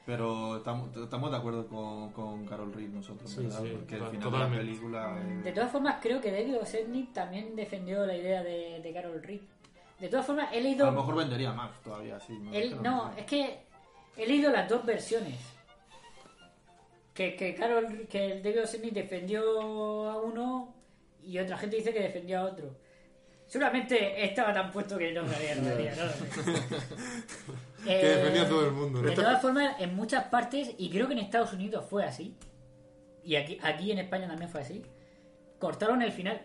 Pero 0.07 0.59
estamos, 0.59 0.97
estamos 0.97 1.31
de 1.33 1.37
acuerdo 1.37 1.67
con, 1.67 2.13
con 2.13 2.47
Carol 2.47 2.73
Reed 2.73 2.91
nosotros, 2.91 3.29
Sí, 3.29 3.43
¿verdad? 3.43 3.61
sí, 3.63 3.71
Porque 3.75 3.95
al 3.97 4.01
final 4.03 4.11
de 4.13 4.17
la 4.19 4.23
totalmente. 4.23 4.65
película... 4.65 5.19
eh, 5.21 5.43
De 5.43 5.53
todas 5.53 5.73
formas, 5.73 5.97
creo 6.01 6.21
que 6.21 6.31
David 6.31 6.59
Selznick 6.65 7.13
también 7.13 7.57
defendió 7.57 8.07
la 8.07 8.17
idea 8.17 8.41
de, 8.45 8.81
de 8.81 8.93
Carol 8.93 9.21
Reed. 9.23 9.41
De 9.99 10.09
todas 10.09 10.25
formas, 10.27 10.49
he 10.53 10.61
leído. 10.61 10.87
A 10.87 10.91
lo 10.93 10.99
mejor 10.99 11.17
vendería 11.17 11.53
más 11.53 11.83
todavía, 11.83 12.21
sí. 12.21 12.39
¿no? 12.39 12.53
el- 12.53 12.71
Pero 12.71 12.83
no, 12.83 13.13
es 13.17 13.25
que 13.27 13.59
he 14.17 14.27
leído 14.29 14.53
las 14.53 14.69
dos 14.69 14.85
versiones. 14.87 15.35
Que, 17.15 17.35
que 17.35 17.55
Carol, 17.55 18.07
que 18.09 18.33
el 18.33 18.43
David 18.43 18.65
Selznick 18.67 18.93
defendió 18.93 19.43
a 20.11 20.21
uno 20.21 20.75
y 21.25 21.39
otra 21.39 21.57
gente 21.57 21.77
dice 21.77 21.93
que 21.93 22.01
defendió 22.01 22.41
a 22.41 22.45
otro. 22.45 22.77
Seguramente 23.47 24.25
estaba 24.25 24.53
tan 24.53 24.71
puesto 24.73 24.99
que 24.99 25.13
no 25.13 25.27
sabía, 25.29 25.55
no 25.55 25.69
sabía, 25.69 25.95
no 25.95 26.05
lo 26.05 26.11
sé. 26.13 26.63
Que 27.85 28.01
Eh, 28.01 28.17
defendía 28.17 28.43
a 28.43 28.49
todo 28.49 28.67
el 28.67 28.73
mundo, 28.73 29.01
¿no? 29.01 29.09
De 29.09 29.15
todas 29.15 29.41
formas, 29.41 29.77
en 29.81 29.95
muchas 29.95 30.25
partes, 30.25 30.71
y 30.77 30.91
creo 30.91 31.07
que 31.07 31.13
en 31.13 31.21
Estados 31.21 31.53
Unidos 31.53 31.85
fue 31.89 32.05
así, 32.05 32.35
y 33.23 33.37
aquí, 33.37 33.59
aquí 33.63 33.93
en 33.93 33.99
España 33.99 34.27
también 34.27 34.51
fue 34.51 34.61
así, 34.63 34.83
cortaron 35.61 36.03
el 36.03 36.11
final. 36.13 36.41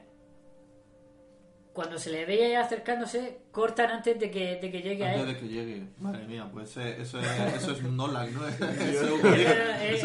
Cuando 1.74 1.98
se 1.98 2.12
le 2.12 2.26
veía 2.26 2.50
ya 2.50 2.62
acercándose, 2.66 3.40
cortan 3.52 3.90
antes 3.92 4.20
de 4.20 4.30
que, 4.30 4.58
de 4.58 4.70
que 4.70 4.82
llegue 4.82 5.06
a 5.08 5.12
Antes 5.14 5.22
él. 5.30 5.34
de 5.34 5.40
que 5.40 5.48
llegue. 5.48 5.88
Madre 6.00 6.26
mía, 6.28 6.48
pues 6.54 6.76
eh, 6.76 6.98
eso 7.02 7.18
es, 7.20 7.28
eso 7.56 7.72
es 7.72 7.82
Nolan, 7.84 8.34
¿no? 8.34 8.46
Eso 8.48 9.06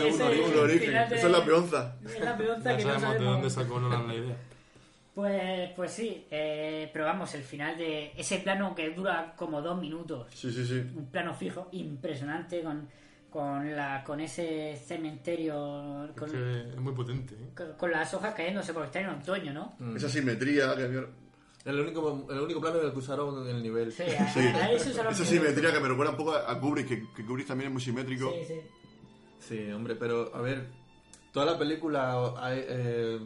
es 0.07 0.15
un 0.15 0.23
Eh, 0.23 0.59
origen. 0.61 0.95
eh, 0.97 1.07
Eso 1.11 1.27
es 1.27 1.33
la 1.33 1.45
peonza. 1.45 1.97
Es 2.05 2.21
la 2.21 2.37
peonza 2.39 2.71
Ya 2.71 2.77
que 2.77 2.85
no 2.85 2.91
sabemos 2.91 3.01
de 3.01 3.19
sabemos. 3.19 3.33
dónde 3.35 3.51
sacó 3.51 3.81
Nolan 3.81 4.07
la 4.07 4.15
idea. 4.15 4.37
Pues, 5.17 5.71
pues 5.75 5.93
sí, 5.93 6.27
eh, 6.31 6.91
pero 6.93 7.07
vamos, 7.07 7.35
el 7.35 7.43
final 7.43 7.79
de 7.79 8.13
ese 8.19 8.37
plano 8.41 8.75
que 8.75 8.91
dura 8.91 9.33
como 9.35 9.63
dos 9.63 9.81
minutos, 9.81 10.27
Sí, 10.35 10.53
sí, 10.53 10.63
sí. 10.67 10.75
un 10.95 11.07
plano 11.11 11.33
fijo 11.33 11.69
impresionante 11.73 12.63
con, 12.63 12.87
con, 13.31 13.75
la, 13.75 14.05
con 14.05 14.21
ese 14.21 14.77
cementerio, 14.77 16.11
con, 16.19 16.29
Es 16.29 16.35
que 16.35 16.61
es 16.69 16.77
muy 16.77 16.93
potente, 16.93 17.35
¿eh? 17.35 17.49
con- 17.57 17.73
con 17.79 17.91
las 17.93 18.13
hojas 18.13 18.35
cayéndose 18.35 18.75
porque 18.75 18.89
está 18.89 19.01
en 19.01 19.09
otoño, 19.09 19.55
¿no? 19.55 19.75
Mm. 19.79 19.97
Esa 19.97 20.11
simetría 20.11 20.77
que 20.77 20.85
a 20.85 20.89
mí- 20.89 21.07
El 21.65 21.81
único, 21.81 22.27
el 22.31 22.39
único 22.41 22.61
plano 22.61 22.81
en 22.81 22.85
el 22.89 22.93
que 22.93 22.99
usaron 22.99 23.49
el 23.49 23.63
nivel. 23.63 23.93
Sí, 23.93 24.03
a- 24.21 24.29
Sí. 24.29 24.41
a 24.41 24.71
eso 24.71 24.91
Esa 24.91 25.25
simetría 25.25 25.73
que 25.73 25.81
me 25.81 25.89
recuerda 25.89 26.11
un 26.11 26.19
poco 26.19 26.35
a 26.35 26.61
Kubrick, 26.61 26.89
que, 26.89 27.07
que 27.17 27.25
Kubrick 27.25 27.47
también 27.47 27.69
es 27.69 27.73
muy 27.73 27.81
simétrico. 27.83 28.31
Sí, 28.33 28.45
sí. 28.49 28.61
Sí, 29.39 29.73
hombre, 29.73 29.95
pero 29.97 30.31
a 30.37 30.43
ver, 30.43 30.67
toda 31.33 31.47
la 31.47 31.59
película 31.59 32.35
hay, 32.39 32.63
eh, 32.69 33.19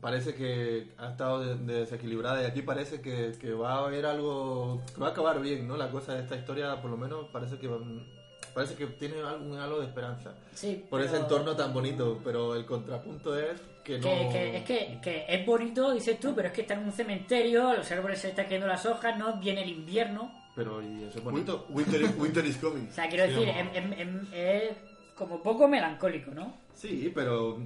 parece 0.00 0.34
que 0.34 0.88
ha 0.98 1.10
estado 1.10 1.40
de- 1.44 1.56
de 1.72 1.80
desequilibrada 1.80 2.42
y 2.42 2.46
aquí 2.46 2.62
parece 2.62 3.00
que, 3.00 3.32
que 3.40 3.52
va 3.52 3.74
a 3.74 3.78
haber 3.86 4.06
algo, 4.06 4.82
que 4.94 5.00
va 5.00 5.08
a 5.08 5.10
acabar 5.10 5.40
bien, 5.40 5.66
¿no? 5.66 5.76
La 5.76 5.90
cosa 5.90 6.14
de 6.14 6.22
esta 6.22 6.36
historia, 6.36 6.80
por 6.80 6.90
lo 6.90 6.96
menos, 6.96 7.26
parece 7.32 7.58
que 7.58 7.68
parece 8.54 8.74
que 8.74 8.86
tiene 8.86 9.20
algún 9.20 9.58
halo 9.58 9.80
de 9.80 9.86
esperanza. 9.86 10.32
Sí, 10.54 10.84
Por 10.88 11.02
ese 11.02 11.16
entorno 11.18 11.54
tan 11.54 11.74
bonito, 11.74 12.20
pero 12.24 12.54
el 12.54 12.64
contrapunto 12.64 13.38
es 13.38 13.60
que 13.84 13.98
no... 13.98 14.04
Que, 14.04 14.28
que- 14.32 14.56
es 14.56 14.64
que, 14.64 14.98
que 15.02 15.24
es 15.28 15.44
bonito, 15.46 15.92
dices 15.92 16.18
tú, 16.18 16.34
pero 16.34 16.48
es 16.48 16.54
que 16.54 16.62
está 16.62 16.72
en 16.74 16.84
un 16.84 16.92
cementerio, 16.92 17.74
los 17.74 17.90
árboles 17.90 18.18
se 18.20 18.30
están 18.30 18.46
cayendo 18.46 18.66
las 18.66 18.86
hojas, 18.86 19.18
no 19.18 19.38
viene 19.38 19.62
el 19.62 19.70
invierno. 19.70 20.32
Pero 20.54 20.80
y 20.82 21.04
eso 21.04 21.18
es 21.18 21.24
bonito. 21.24 21.66
Winter, 21.68 22.00
is- 22.00 22.14
winter 22.18 22.46
is 22.46 22.56
coming. 22.56 22.88
O 22.88 22.92
sea, 22.92 23.08
quiero 23.10 23.26
Sí, 23.26 23.32
decir, 23.32 23.48
em- 23.74 23.92
em- 23.92 24.26
es 24.32 24.70
como 25.14 25.42
poco 25.42 25.68
melancólico, 25.68 26.30
¿no? 26.30 26.54
Sí, 26.74 27.12
pero 27.14 27.58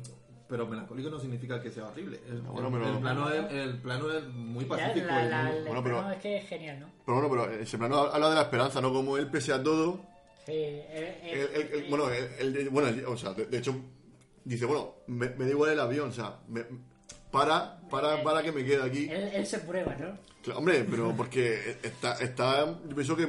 pero 0.51 0.66
melancólico 0.66 1.09
no 1.09 1.18
significa 1.20 1.62
que 1.62 1.70
sea 1.70 1.86
horrible. 1.86 2.20
El, 2.28 2.42
Bueno, 2.42 2.66
el- 2.68 2.74
pero- 2.74 2.92
el 2.94 2.98
plano, 2.98 3.30
es, 3.30 3.53
el 3.53 3.78
plano 3.78 4.12
es 4.12 4.26
muy 4.26 4.64
pacífico. 4.66 5.07
la- 5.07 5.24
y 5.24 5.28
la- 5.30 5.42
muy- 5.44 5.57
el 5.57 5.64
Bueno, 5.64 5.82
pero- 5.84 5.96
plano 5.98 6.12
es 6.12 6.18
que 6.20 6.36
es 6.38 6.48
genial, 6.48 6.80
¿no? 6.80 6.86
Pero 7.07 7.20
bueno, 7.28 7.30
pero 7.48 7.61
ese 7.62 7.78
plano 7.78 7.96
habla 7.98 8.28
de 8.28 8.34
la 8.34 8.42
esperanza, 8.42 8.80
¿no? 8.80 8.92
Como 8.92 9.16
él, 9.16 9.28
pese 9.28 9.53
a 9.53 9.62
todo, 9.62 10.01
Sí, 10.44 10.53
eh, 10.53 11.20
eh, 11.22 11.48
el- 11.55 11.82
el- 11.84 11.88
bueno, 11.90 12.05
bueno, 12.72 13.11
o 13.12 13.16
sea, 13.16 13.32
de, 13.34 13.46
de 13.46 13.59
hecho, 13.59 13.74
dice, 14.44 14.64
bueno, 14.66 14.94
me, 15.07 15.28
me 15.30 15.44
da 15.44 15.51
igual 15.51 15.70
el 15.70 15.80
avión, 15.80 16.09
o 16.09 16.12
sea, 16.12 16.36
me- 16.48 16.64
para, 17.30 17.80
para, 17.88 18.22
para 18.24 18.42
que 18.42 18.51
me 18.51 18.64
quede 18.64 18.82
aquí. 18.82 19.09
él, 19.09 19.30
él 19.32 19.46
se 19.46 19.61
prueba, 19.61 19.94
¿no? 19.94 20.18
Claro, 20.42 20.59
hombre, 20.59 20.84
pero 20.90 21.14
porque 21.16 21.76
está, 21.82 22.14
está, 22.14 22.66
yo 22.66 22.94
pienso 22.94 23.14
que 23.14 23.28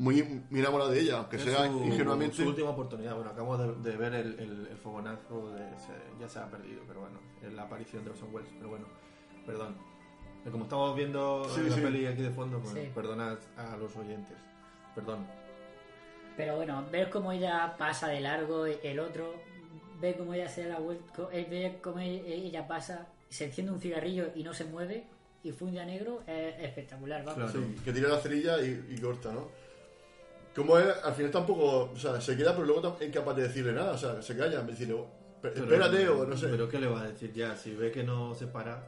muy, 0.00 0.22
muy 0.50 0.60
enamorado 0.60 0.90
de 0.90 1.00
ella, 1.00 1.18
aunque 1.18 1.36
Es 1.36 1.42
sea 1.42 1.66
su, 1.66 1.84
ingenuamente. 1.84 2.36
su 2.36 2.48
última 2.48 2.70
oportunidad. 2.70 3.14
Bueno, 3.14 3.30
acabamos 3.30 3.82
de, 3.82 3.90
de 3.90 3.96
ver 3.98 4.14
el, 4.14 4.38
el, 4.40 4.66
el 4.70 4.76
fogonazo, 4.78 5.52
de, 5.52 5.60
se- 5.78 6.18
ya 6.20 6.28
se 6.28 6.38
ha 6.38 6.46
perdido, 6.50 6.82
pero 6.88 7.00
bueno, 7.00 7.18
la 7.54 7.62
aparición 7.64 8.04
de 8.04 8.10
Orson 8.10 8.34
Welles, 8.34 8.50
pero 8.56 8.70
bueno, 8.70 8.86
perdón. 9.46 9.76
Como 10.50 10.64
estamos 10.64 10.96
viendo 10.96 11.44
Sí, 11.54 11.60
la 11.68 11.74
sí. 11.74 11.80
peli 11.82 12.06
aquí 12.06 12.22
de 12.22 12.30
fondo, 12.30 12.60
pues 12.60 12.72
Sí. 12.72 12.90
perdonad 12.94 13.36
a 13.58 13.76
los 13.76 13.94
oyentes. 13.96 14.36
Perdón. 14.94 15.26
Pero 16.36 16.56
bueno, 16.56 16.84
ver 16.90 17.10
cómo 17.10 17.32
ella 17.32 17.74
pasa 17.76 18.08
de 18.08 18.20
largo, 18.20 18.64
el 18.64 19.00
otro, 19.00 19.34
ve 20.00 20.14
cómo 20.16 20.32
ella 20.32 20.48
se 20.48 20.62
da 20.66 20.74
la 20.74 20.80
vuelta, 20.80 21.28
eh, 21.32 21.46
ve 21.50 21.78
cómo 21.82 21.98
ella, 21.98 22.22
ella 22.26 22.66
pasa, 22.66 23.06
se 23.28 23.44
enciende 23.44 23.70
un 23.72 23.80
cigarrillo 23.80 24.28
y 24.34 24.42
no 24.42 24.54
se 24.54 24.64
mueve 24.64 25.04
y 25.42 25.52
funde 25.52 25.80
a 25.80 25.84
negro, 25.84 26.22
es 26.26 26.54
espectacular, 26.64 27.22
vamos. 27.24 27.50
Claro. 27.52 27.66
Sí, 27.68 27.76
que 27.84 27.92
tira 27.92 28.08
la 28.08 28.18
cerilla 28.18 28.62
y, 28.62 28.86
y 28.96 28.98
corta, 28.98 29.30
¿no? 29.32 29.48
Como 30.54 30.76
él, 30.78 30.88
al 31.04 31.14
final 31.14 31.30
tampoco, 31.30 31.90
o 31.94 31.96
sea, 31.96 32.20
se 32.20 32.36
queda, 32.36 32.52
pero 32.54 32.66
luego 32.66 32.96
es 33.00 33.06
incapaz 33.08 33.36
de 33.36 33.42
decirle 33.44 33.72
nada, 33.72 33.92
o 33.92 33.98
sea, 33.98 34.20
se 34.20 34.36
calla, 34.36 34.62
me 34.62 34.72
dice, 34.72 34.86
Pero- 35.40 35.54
espérate 35.54 36.08
o 36.08 36.26
no 36.26 36.36
sé. 36.36 36.48
Pero 36.48 36.68
¿qué 36.68 36.78
le 36.80 36.86
va 36.88 37.02
a 37.02 37.04
decir 37.08 37.32
ya? 37.32 37.56
Si 37.56 37.74
ve 37.74 37.90
que 37.92 38.02
no 38.02 38.34
se 38.34 38.46
para. 38.46 38.82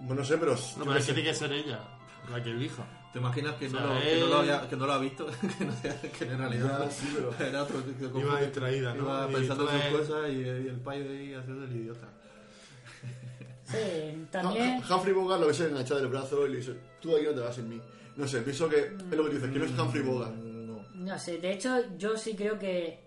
Bueno, 0.00 0.22
no 0.22 0.24
sé, 0.24 0.36
pero. 0.38 0.54
No, 0.76 0.84
pero 0.84 1.04
tiene 1.04 1.22
que 1.22 1.34
ser 1.34 1.52
ella. 1.52 1.80
la 2.30 2.42
que 2.42 2.50
elija. 2.50 2.84
¿Te 3.12 3.20
imaginas 3.20 3.54
que, 3.54 3.68
O 3.68 3.70
no, 3.70 3.78
sea, 3.78 3.86
lo, 3.94 4.00
que, 4.00 4.20
no 4.20 4.26
lo 4.26 4.42
él- 4.42 4.50
había, 4.50 4.68
que 4.68 4.76
no 4.76 4.86
lo 4.86 4.92
ha 4.92 4.98
visto? 4.98 5.26
que, 5.58 5.64
no 5.64 5.72
sea- 5.72 6.00
que 6.02 6.24
en 6.24 6.38
realidad 6.38 6.84
Ya, 6.84 6.90
sí, 6.90 7.12
pero- 7.14 7.34
era 7.48 7.62
otro 7.62 7.76
que- 7.84 8.20
Iba 8.20 8.40
distraída, 8.40 8.94
¿no? 8.94 9.02
Iba 9.04 9.28
pensando 9.28 9.70
en 9.70 9.80
sus 9.90 10.00
cosas 10.00 10.30
y, 10.30 10.34
y 10.34 10.68
el 10.68 10.80
payo 10.80 11.04
ahí 11.10 11.32
haciendo 11.34 11.64
el 11.64 11.74
idiota. 11.76 12.06
Sí, 13.64 14.26
también. 14.30 14.82
Ha- 14.86 14.94
Humphrey 14.94 15.14
Bogart 15.14 15.40
lo 15.40 15.46
ves 15.46 15.60
enganchado 15.60 16.00
del 16.00 16.08
brazo 16.10 16.46
y 16.46 16.50
le 16.50 16.56
dice, 16.58 16.74
tú 17.00 17.16
aquí 17.16 17.24
no 17.24 17.32
te 17.32 17.40
vas 17.40 17.56
en 17.58 17.68
mí. 17.68 17.80
No 18.16 18.26
sé, 18.26 18.40
pienso 18.42 18.68
que 18.68 18.78
es 18.78 19.16
lo 19.16 19.24
que 19.24 19.30
tú 19.30 19.36
dices, 19.36 19.50
que 19.52 19.58
no 19.58 19.64
es 19.64 19.78
Humphrey 19.78 20.02
Bogart. 20.02 20.34
No. 21.08 21.18
Sé, 21.18 21.38
de 21.38 21.52
hecho, 21.52 21.96
yo 21.96 22.16
sí 22.16 22.34
creo 22.36 22.58
que 22.58 22.98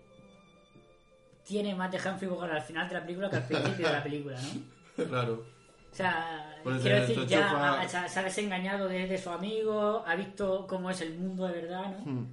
tiene 1.44 1.74
más 1.74 1.90
de 1.90 1.98
Humphrey 1.98 2.28
Bogart 2.30 2.52
al 2.52 2.62
final 2.62 2.88
de 2.88 2.94
la 2.94 3.00
película 3.02 3.30
que 3.30 3.36
al 3.36 3.44
principio 3.46 3.86
de 3.86 3.92
la 3.92 4.02
película, 4.02 4.36
¿no? 4.40 5.04
Claro. 5.08 5.44
O 5.90 5.94
sea, 5.94 6.56
Pues 6.62 6.80
quiero 6.82 7.00
decir, 7.00 7.26
ya 7.26 7.80
ha- 7.80 7.88
se 7.88 7.96
ha- 7.98 8.08
se 8.08 8.20
ha 8.20 8.22
desengañado 8.22 8.88
de, 8.88 9.06
de 9.06 9.18
su 9.18 9.28
amigo, 9.30 10.02
ha 10.06 10.14
visto 10.14 10.66
cómo 10.66 10.88
es 10.90 11.00
el 11.02 11.18
mundo 11.18 11.46
de 11.46 11.52
verdad, 11.52 11.84
¿no? 11.98 11.98
Hmm. 12.12 12.32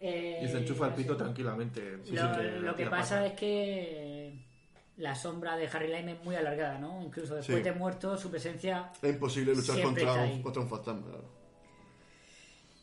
Eh, 0.00 0.40
Y 0.44 0.48
se 0.48 0.58
enchufa 0.58 0.86
el 0.86 0.90
no 0.90 0.96
pito 0.96 1.12
sé. 1.14 1.18
tranquilamente. 1.18 1.98
Sí, 2.04 2.12
lo, 2.12 2.34
sí, 2.34 2.40
lo 2.60 2.74
que 2.74 2.86
pasa 2.86 3.24
es 3.24 3.32
que 3.34 4.44
la 4.96 5.14
sombra 5.14 5.56
de 5.56 5.66
Harry 5.68 5.88
Lime 5.94 6.12
es 6.12 6.24
muy 6.24 6.34
alargada, 6.34 6.78
¿no? 6.78 7.00
Incluso 7.02 7.36
después 7.36 7.58
Sí. 7.58 7.62
de 7.64 7.72
muerto, 7.72 8.16
su 8.18 8.30
presencia... 8.30 8.90
Es 9.00 9.10
imposible 9.14 9.54
luchar 9.54 9.80
contra 9.80 10.12
un, 10.24 10.42
contra 10.42 10.62
un 10.62 10.68
fantasma. 10.68 11.06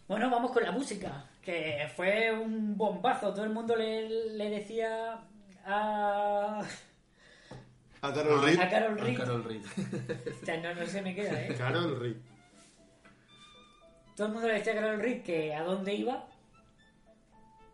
Bueno, 0.07 0.30
vamos 0.30 0.51
con 0.51 0.63
la 0.63 0.71
música, 0.71 1.28
que 1.41 1.87
fue 1.95 2.31
un 2.31 2.77
bombazo. 2.77 3.33
Todo 3.33 3.43
el 3.45 3.51
mundo 3.51 3.75
le, 3.75 4.09
le 4.31 4.49
decía 4.49 5.19
a... 5.65 6.61
A 8.01 8.13
Carol 8.13 8.41
Reed. 8.41 8.59
A 8.59 8.69
Carol 8.69 8.99
A 8.99 9.03
Reed. 9.03 9.17
Carol 9.17 9.43
Reed. 9.43 9.61
O 10.41 10.45
sea, 10.45 10.57
no, 10.61 10.73
no 10.73 10.85
se 10.87 11.01
me 11.01 11.13
queda, 11.15 11.41
¿eh? 11.43 11.55
Carol 11.57 11.99
Reed. 11.99 12.15
Todo 14.15 14.27
el 14.27 14.33
mundo 14.33 14.47
le 14.47 14.55
decía 14.55 14.73
a 14.73 14.75
Carol 14.75 14.99
Reed 15.01 15.23
que 15.23 15.53
a 15.53 15.63
dónde 15.63 15.93
iba 15.93 16.25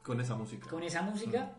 Con 0.03 0.19
esa 0.21 0.35
música. 0.35 0.67
con 0.69 0.83
esa 0.83 1.01
música 1.01 1.51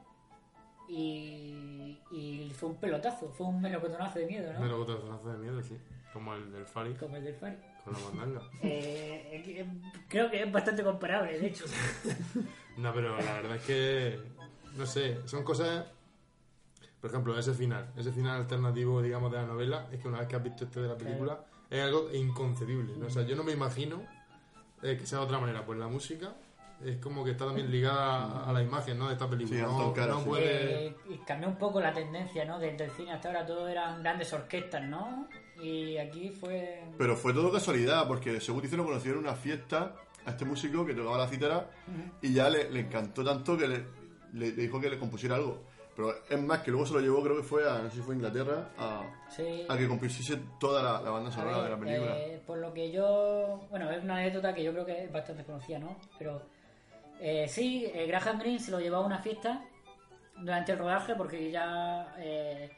y, 0.89 1.99
y 2.13 2.53
fue 2.57 2.69
un 2.71 2.77
pelotazo, 2.77 3.29
fue 3.31 3.47
un 3.49 3.61
melocotonazo 3.61 4.21
de 4.21 4.27
miedo, 4.27 4.53
¿no? 4.53 4.61
Me 4.61 4.69
lo 4.69 4.79
botazonazo 4.79 5.33
de 5.33 5.39
miedo, 5.39 5.61
sí. 5.63 5.77
Como 6.13 6.35
el 6.35 6.53
del 6.53 6.65
Fari 6.67 6.95
Como 6.95 7.17
el 7.17 7.25
del 7.25 7.35
Fari. 7.35 7.57
Con 7.87 7.95
la 7.95 8.01
mandanga. 8.01 8.51
Eh, 8.63 9.43
eh, 9.47 9.67
creo 10.09 10.29
que 10.29 10.43
es 10.43 10.53
bastante 10.53 10.83
comparable, 10.83 11.39
de 11.39 11.47
hecho. 11.47 11.65
No, 12.77 12.93
pero 12.93 13.17
la 13.17 13.33
verdad 13.33 13.57
es 13.57 13.63
que. 13.63 14.21
No 14.77 14.85
sé, 14.85 15.27
son 15.27 15.43
cosas. 15.45 15.87
Por 17.01 17.09
ejemplo, 17.09 17.39
ese 17.39 17.55
final, 17.55 17.91
ese 17.97 18.13
final 18.13 18.37
alternativo, 18.37 19.01
digamos, 19.01 19.33
de 19.33 19.39
la 19.39 19.47
novela, 19.47 19.89
es 19.91 19.99
que 19.99 20.09
una 20.09 20.19
vez 20.19 20.29
que 20.29 20.37
has 20.37 20.43
visto 20.43 20.65
este 20.65 20.81
de 20.81 20.89
la 20.89 20.97
película, 20.97 21.41
es 21.71 21.83
algo 21.83 22.11
inconcebible. 22.13 22.95
¿no? 22.99 23.07
O 23.07 23.11
sea, 23.11 23.23
yo 23.23 23.35
no 23.35 23.45
me 23.45 23.53
imagino 23.53 24.03
eh, 24.83 24.99
que 24.99 25.07
sea 25.07 25.21
de 25.21 25.25
otra 25.25 25.39
manera. 25.39 25.65
Pues 25.65 25.79
la 25.79 25.89
música 25.89 26.35
es 26.85 26.99
como 26.99 27.25
que 27.25 27.31
está 27.31 27.47
también 27.47 27.71
ligada 27.71 28.47
a, 28.47 28.53
la 28.53 28.63
imagen, 28.63 28.99
¿no? 28.99 29.07
De 29.07 29.15
esta 29.15 29.31
película. 29.31 29.59
Sí, 29.59 29.65
no, 29.65 29.71
Anton 29.71 29.95
Cara, 29.95 30.13
no 30.13 30.21
sí. 30.21 30.29
puede. 30.29 30.87
Eh, 30.89 30.97
y 31.09 31.17
cambió 31.19 31.49
un 31.49 31.57
poco 31.57 31.81
la 31.81 31.95
tendencia, 31.95 32.45
¿no? 32.45 32.59
Desde 32.59 32.85
el 32.85 32.91
cine 32.91 33.13
hasta 33.13 33.29
ahora 33.29 33.47
todo 33.47 33.69
eran 33.69 34.03
grandes 34.03 34.31
orquestas, 34.35 34.85
¿no? 34.85 35.29
Y 35.63 35.97
aquí 35.99 36.31
fue... 36.31 36.83
Pero 36.99 37.17
fue 37.17 37.33
todo 37.33 37.51
casualidad, 37.53 38.07
porque 38.07 38.41
según 38.41 38.63
dicen, 38.63 38.79
lo 38.79 38.85
conocieron 38.85 39.21
en 39.21 39.27
una 39.29 39.37
fiesta 39.37 39.95
a 40.25 40.31
este 40.31 40.45
músico 40.45 40.85
que 40.85 40.93
tocaba 40.95 41.19
la 41.19 41.29
cítara 41.29 41.71
y 42.21 42.33
ya 42.35 42.51
le, 42.51 42.71
le 42.71 42.81
encantó 42.81 43.25
tanto 43.25 43.57
que 43.57 43.67
le, 44.33 44.53
dijo 44.53 44.81
que 44.81 44.91
le 44.91 44.99
compusiera 44.99 45.37
algo. 45.37 45.63
Pero 45.95 46.13
es 46.29 46.43
más, 46.43 46.59
que 46.61 46.71
luego 46.71 46.85
se 46.87 46.93
lo 46.93 47.01
llevó, 47.01 47.23
creo 47.23 47.37
que 47.39 47.43
fue 47.43 47.67
a, 47.67 47.79
no 47.79 47.89
sé 47.89 47.97
si 47.97 48.03
fue 48.03 48.15
a 48.15 48.17
Inglaterra, 48.17 48.69
a, 48.77 49.03
Sí. 49.31 49.65
a 49.67 49.79
que 49.79 49.89
compusiese 49.89 50.39
toda 50.61 50.83
la, 50.83 51.01
la 51.01 51.11
banda 51.11 51.31
sonora 51.31 51.57
ver, 51.57 51.65
de 51.65 51.71
la 51.71 51.79
película. 51.79 52.19
eh, 52.19 52.43
por 52.47 52.59
lo 52.59 52.75
que 52.75 52.91
yo. 52.93 53.67
Bueno, 53.71 53.91
es 53.91 54.05
una 54.05 54.17
anécdota 54.19 54.53
que 54.55 54.63
yo 54.63 54.73
creo 54.73 54.85
que 54.85 55.05
es 55.05 55.11
bastante 55.11 55.43
conocida, 55.45 55.79
¿no? 55.79 55.97
Pero. 56.19 56.43
eh, 57.19 57.47
sí, 57.49 57.87
eh, 57.95 58.07
Graham 58.07 58.39
Greene 58.41 58.59
se 58.59 58.71
lo 58.73 58.79
llevó 58.79 58.97
a 58.97 59.07
una 59.07 59.21
fiesta 59.21 59.65
durante 60.37 60.73
el 60.73 60.79
rodaje 60.81 61.15
porque 61.15 61.51
ya. 61.51 62.15
eh, 62.19 62.69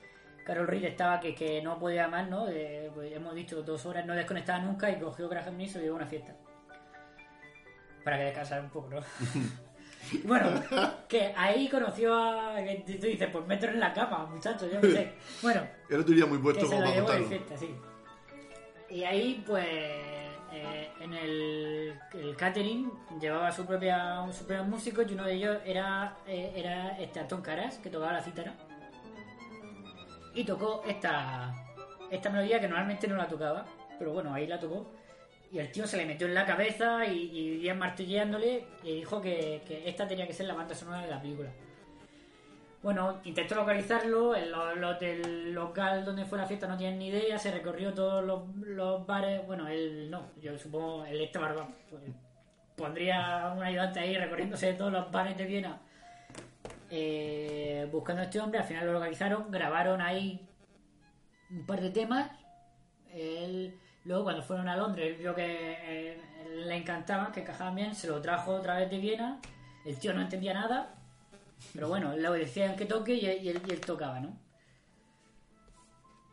Carol 0.49 0.66
Reed 0.66 0.84
estaba 0.84 1.20
que, 1.20 1.34
que 1.34 1.61
no 1.61 1.78
podía 1.78 2.09
más, 2.09 2.26
¿no? 2.26 2.49
Eh, 2.49 2.90
pues 2.94 3.12
hemos 3.12 3.34
dicho 3.34 3.62
dos 3.62 3.84
horas, 3.84 4.07
no 4.07 4.14
desconectaba 4.14 4.61
nunca 4.61 4.90
y 4.90 4.99
cogió 4.99 5.28
Graham 5.28 5.61
y 5.61 5.68
se 5.68 5.78
llevó 5.78 5.96
a 5.96 5.99
una 5.99 6.07
fiesta. 6.07 6.34
Para 8.03 8.16
que 8.16 8.24
descansara 8.24 8.62
un 8.62 8.70
poco, 8.70 8.88
¿no? 8.88 9.01
Bueno, 10.24 10.49
que 11.07 11.34
ahí 11.36 11.68
conoció 11.68 12.14
a. 12.14 12.55
que 12.64 12.82
tú 12.99 13.07
dices, 13.07 13.28
pues 13.30 13.46
mételo 13.46 13.74
en 13.74 13.80
la 13.80 13.92
cama, 13.92 14.24
muchachos, 14.24 14.72
yo 14.72 14.80
qué 14.80 14.90
sé. 14.90 15.12
Bueno, 15.42 15.68
Él 15.90 15.99
no 15.99 16.05
tenía 16.05 16.24
muy 16.24 16.38
puesto 16.38 16.62
que 16.62 16.66
se 16.66 16.74
como 16.76 16.86
lo 16.86 16.94
llevó 16.94 17.11
de 17.11 17.24
fiesta, 17.24 17.57
sí. 17.59 17.74
Y 18.88 19.05
ahí, 19.05 19.44
pues, 19.46 19.66
eh, 19.66 20.88
en 21.01 21.12
el, 21.12 22.01
el 22.14 22.36
catering 22.36 22.90
llevaba 23.20 23.53
su 23.53 23.66
propia, 23.66 24.24
sus 24.28 24.46
propios 24.46 24.66
músicos 24.66 25.05
y 25.11 25.12
uno 25.12 25.24
de 25.24 25.34
ellos 25.34 25.59
era, 25.66 26.16
eh, 26.26 26.55
era 26.57 26.99
este 26.99 27.20
Antón 27.20 27.42
Caras, 27.42 27.76
que 27.76 27.90
tocaba 27.90 28.14
la 28.14 28.22
cítara. 28.22 28.55
Y 30.34 30.44
tocó 30.44 30.82
esta, 30.86 31.52
esta 32.10 32.30
melodía 32.30 32.60
que 32.60 32.68
normalmente 32.68 33.08
no 33.08 33.16
la 33.16 33.26
tocaba, 33.28 33.64
pero 33.98 34.12
bueno, 34.12 34.32
ahí 34.34 34.46
la 34.46 34.58
tocó. 34.60 34.86
Y 35.50 35.58
el 35.58 35.72
tío 35.72 35.86
se 35.86 35.96
le 35.96 36.04
metió 36.06 36.26
en 36.26 36.34
la 36.34 36.44
cabeza 36.44 37.06
y, 37.06 37.16
y 37.16 37.64
iban 37.64 37.78
martillándole 37.78 38.64
y 38.82 38.96
dijo 38.96 39.20
que, 39.20 39.62
esta 39.86 40.06
tenía 40.06 40.26
que 40.26 40.34
ser 40.34 40.46
la 40.46 40.54
banda 40.54 40.74
sonora 40.74 41.00
de 41.02 41.08
la 41.10 41.20
película. 41.20 41.48
Bueno, 42.82 43.20
intentó 43.24 43.56
localizarlo, 43.56 44.36
en 44.36 44.52
lo- 44.52 44.74
los 44.76 45.00
del 45.00 45.52
local 45.52 46.04
donde 46.04 46.24
fue 46.24 46.38
la 46.38 46.46
fiesta 46.46 46.68
no 46.68 46.76
tienen 46.76 46.98
ni 46.98 47.08
idea, 47.08 47.36
se 47.38 47.50
recorrió 47.50 47.92
todos 47.92 48.22
los, 48.24 49.06
bares, 49.06 49.44
bueno, 49.46 49.66
él 49.66 50.08
no, 50.10 50.30
yo 50.40 50.56
supongo, 50.58 51.04
él 51.06 51.20
barba, 51.40 51.66
pues, 51.90 52.02
pondría 52.76 53.52
un 53.56 53.62
ayudante 53.64 53.98
ahí 53.98 54.16
recorriéndose 54.16 54.74
todos 54.74 54.92
los 54.92 55.10
bares 55.10 55.36
de 55.36 55.44
Viena 55.46 55.80
eh, 56.91 57.89
buscando 57.93 58.22
a 58.22 58.24
este 58.24 58.41
hombre, 58.41 58.61
al 58.61 58.64
final 58.64 58.86
lo 58.86 58.93
localizaron, 58.95 59.51
grabaron 59.51 60.01
ahí 60.01 60.49
un 61.51 61.66
par 61.66 61.80
de 61.80 61.91
temas, 61.91 62.30
él, 63.12 63.78
luego 64.05 64.24
cuando 64.24 64.43
fueron 64.43 64.68
a 64.68 64.76
Londres 64.76 65.18
vio 65.18 65.34
que 65.34 65.76
eh, 65.80 66.20
le 66.64 66.76
encantaban, 66.76 67.32
que 67.32 67.41
encajaban 67.41 67.74
bien, 67.74 67.95
se 67.95 68.09
lo 68.09 68.20
trajo 68.20 68.53
otra 68.53 68.76
vez 68.76 68.91
de 68.91 68.99
Viena, 68.99 69.41
el 69.84 69.99
tío 69.99 70.12
no 70.14 70.22
entendía 70.22 70.55
nada, 70.55 70.95
pero 71.74 71.89
bueno, 71.89 72.16
le 72.16 72.30
decían 72.30 72.76
que 72.76 72.86
toque 72.86 73.14
y, 73.14 73.26
y 73.26 73.49
él, 73.49 73.62
y 73.66 73.70
él 73.70 73.80
tocaba, 73.80 74.20
¿no? 74.20 74.36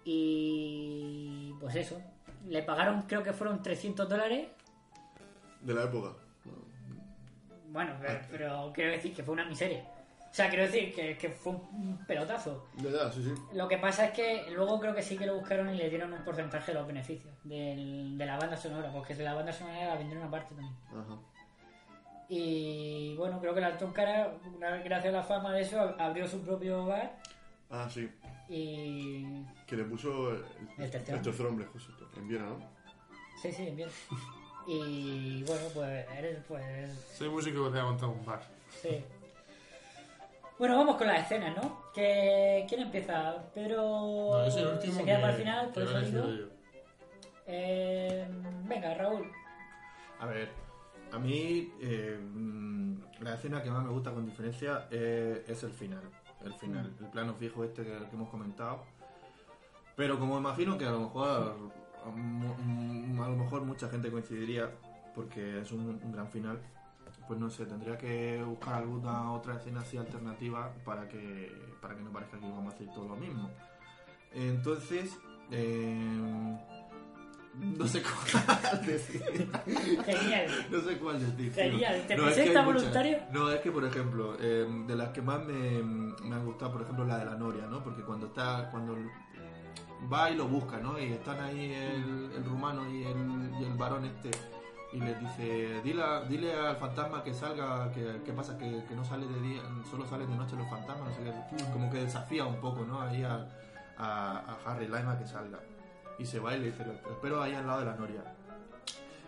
Y 0.03 1.53
pues 1.59 1.75
eso, 1.75 1.99
le 2.47 2.61
pagaron 2.63 3.01
creo 3.03 3.23
que 3.23 3.33
fueron 3.33 3.61
300 3.61 4.07
dólares, 4.07 4.49
De 5.61 5.73
la 5.73 5.83
época. 5.83 6.13
bueno, 7.69 7.93
pero, 7.99 8.19
pero 8.29 8.71
quiero 8.73 8.91
decir 8.91 9.13
que 9.13 9.23
fue 9.23 9.33
una 9.33 9.45
miseria. 9.45 9.94
O 10.35 10.37
sea, 10.37 10.49
quiero 10.49 10.65
decir 10.65 10.93
que, 10.93 11.17
que 11.17 11.29
fue 11.29 11.53
un 11.53 11.97
pelotazo. 12.05 12.67
De 12.73 12.89
verdad, 12.91 13.09
sí, 13.13 13.23
sí. 13.23 13.33
Lo 13.53 13.69
que 13.69 13.77
pasa 13.77 14.07
es 14.07 14.11
que 14.11 14.51
luego 14.51 14.81
creo 14.81 14.93
que 14.93 15.01
sí 15.01 15.17
que 15.17 15.25
lo 15.25 15.35
buscaron 15.35 15.73
y 15.73 15.77
le 15.77 15.89
dieron 15.89 16.11
un 16.11 16.25
porcentaje 16.25 16.73
de 16.73 16.77
los 16.79 16.85
beneficios 16.85 17.33
del- 17.45 18.17
de 18.17 18.25
la 18.25 18.37
banda 18.37 18.57
sonora, 18.57 18.91
porque 18.91 19.15
de 19.15 19.23
la 19.23 19.33
banda 19.33 19.53
sonora 19.53 19.85
la 19.87 19.95
vendieron 19.95 20.25
aparte 20.27 20.53
también. 20.53 20.75
Ajá. 20.89 21.17
Y 22.27 23.15
bueno, 23.15 23.39
creo 23.39 23.53
que 23.53 23.59
el 23.59 23.65
Alton 23.65 23.93
Cara, 23.93 24.33
una 24.57 24.71
vez 24.71 24.83
gracias 24.83 25.13
a 25.13 25.17
la 25.19 25.23
fama 25.23 25.53
de 25.53 25.61
eso, 25.61 25.77
ab- 25.77 25.95
abrió 25.99 26.27
su 26.27 26.41
propio 26.41 26.85
bar 26.85 27.15
Ah, 27.69 27.87
sí. 27.89 28.09
y. 28.49 29.41
Que 29.65 29.77
le 29.77 29.85
puso 29.85 30.31
el, 30.31 30.43
El 30.79 30.91
tercer 30.91 31.45
hombre, 31.45 31.65
justo. 31.67 31.93
En 32.17 32.27
Viena, 32.27 32.45
¿no? 32.47 32.59
Sí, 33.41 33.53
sí, 33.53 33.69
bien. 33.71 33.87
Y 34.67 35.43
bueno, 35.43 35.61
pues 35.75 36.07
eres, 36.17 36.39
pues. 36.47 36.91
Soy 37.15 37.29
músico 37.29 37.65
que 37.67 37.73
te 37.73 37.79
ha 37.79 37.83
montado 37.83 38.11
un 38.11 38.25
bar. 38.25 38.41
Sí. 38.81 39.01
Bueno, 40.57 40.77
vamos 40.77 40.95
con 40.95 41.07
las 41.07 41.23
escenas, 41.23 41.55
¿no? 41.55 41.81
Que, 41.93 42.65
¿Quién 42.69 42.81
empieza? 42.81 43.43
Pedro 43.53 43.77
No, 44.45 44.49
soy 44.51 44.61
el 44.61 44.67
último 44.69 44.93
se 44.93 45.03
queda 45.03 45.15
que- 45.17 45.21
para 45.21 45.33
el 45.33 45.39
final, 45.39 45.71
que 45.73 45.81
por 45.81 46.03
yo. 46.03 46.25
Eh, 47.47 48.27
venga, 48.67 48.93
Raúl. 48.95 49.29
A 50.19 50.25
ver, 50.27 50.49
a 51.11 51.19
mí 51.19 51.71
eh, 51.81 52.17
mm, 52.21 52.95
la 53.21 53.35
escena 53.35 53.61
que 53.61 53.69
más 53.69 53.83
me 53.83 53.89
gusta 53.91 54.11
con 54.11 54.25
diferencia 54.25 54.87
eh, 54.91 55.43
es 55.47 55.61
el 55.63 55.71
final. 55.71 56.03
El 56.43 56.53
final, 56.53 56.93
el 56.99 57.07
plano 57.07 57.33
fijo 57.33 57.63
este 57.63 57.83
que, 57.83 57.89
que 57.91 58.15
hemos 58.15 58.29
comentado. 58.29 58.83
Pero 59.95 60.19
como 60.19 60.37
imagino 60.37 60.77
que 60.77 60.85
a 60.85 60.91
lo 60.91 60.99
mejor 61.01 61.57
a, 62.05 62.09
mm, 62.09 63.21
a 63.21 63.27
lo 63.29 63.35
mejor 63.35 63.63
mucha 63.63 63.89
gente 63.89 64.09
coincidiría 64.11 64.69
porque 65.13 65.61
es 65.61 65.71
un, 65.71 65.99
un 66.03 66.11
gran 66.11 66.29
final, 66.29 66.59
pues 67.27 67.39
no 67.39 67.49
sé, 67.49 67.65
tendría 67.65 67.97
que 67.97 68.41
buscar 68.43 68.75
alguna 68.75 69.31
otra 69.31 69.55
escena 69.55 69.81
así 69.81 69.97
alternativa 69.97 70.73
para 70.83 71.07
que 71.07 71.51
para 71.81 71.95
que 71.95 72.03
no 72.03 72.11
parezca 72.11 72.37
que 72.37 72.49
vamos 72.49 72.73
a 72.73 72.75
hacer 72.75 72.87
todo 72.93 73.09
lo 73.09 73.15
mismo. 73.15 73.49
Entonces, 74.33 75.17
eh, 75.51 76.57
no 77.57 77.87
sé 77.87 78.01
cuál 78.01 78.85
decir. 78.85 79.23
Genial. 80.05 80.67
No 80.69 80.81
sé 80.81 80.97
cuál 80.97 81.19
decir. 81.19 81.53
Genial. 81.53 82.03
¿Te 82.07 82.13
es 82.13 82.35
que 82.35 82.47
muchas. 82.47 82.65
voluntario? 82.65 83.17
No, 83.31 83.49
es 83.49 83.61
que, 83.61 83.71
por 83.71 83.85
ejemplo, 83.85 84.35
eh, 84.39 84.67
de 84.87 84.95
las 84.95 85.09
que 85.09 85.21
más 85.21 85.43
me, 85.45 85.81
me 85.81 86.35
han 86.35 86.45
gustado, 86.45 86.73
por 86.73 86.81
ejemplo, 86.81 87.05
la 87.05 87.19
de 87.19 87.25
la 87.25 87.35
Noria, 87.35 87.65
¿no? 87.67 87.83
Porque 87.83 88.01
cuando 88.01 88.27
está, 88.27 88.69
cuando 88.71 88.97
va 90.11 90.29
y 90.29 90.35
lo 90.35 90.47
busca, 90.47 90.79
¿no? 90.79 90.99
Y 90.99 91.13
están 91.13 91.39
ahí 91.39 91.71
el, 91.71 92.31
el 92.35 92.43
rumano 92.43 92.89
y 92.89 93.03
el, 93.03 93.51
y 93.61 93.63
el 93.63 93.73
varón 93.77 94.05
este 94.05 94.31
y 94.93 94.99
les 94.99 95.19
dice, 95.19 95.81
dile, 95.83 96.03
dile 96.29 96.53
al 96.55 96.77
fantasma 96.77 97.23
que 97.23 97.33
salga, 97.33 97.91
que, 97.91 98.21
que 98.23 98.31
pasa, 98.33 98.57
que, 98.57 98.83
que 98.87 98.95
no 98.95 99.03
sale 99.03 99.27
de 99.27 99.41
día, 99.41 99.61
solo 99.89 100.05
salen 100.07 100.29
de 100.29 100.35
noche 100.37 100.55
los 100.55 100.69
fantasmas, 100.69 101.09
no 101.09 101.15
sé 101.15 101.23
qué. 101.57 101.71
como 101.73 101.89
que 101.91 101.97
desafía 101.99 102.45
un 102.45 102.57
poco, 102.61 102.85
¿no? 102.85 103.01
Ahí 103.01 103.23
a, 103.23 103.47
a, 103.97 104.37
a 104.39 104.57
Harry 104.71 104.85
Lime 104.85 105.11
a 105.11 105.17
que 105.19 105.25
salga. 105.25 105.59
Y 106.17 106.25
se 106.25 106.39
va 106.39 106.55
y 106.55 106.59
le 106.59 106.67
dice, 106.67 106.85
"Lo 106.85 106.93
espero 106.93 107.41
ahí 107.41 107.53
al 107.53 107.67
lado 107.67 107.79
de 107.79 107.85
la 107.87 107.95
noria. 107.95 108.21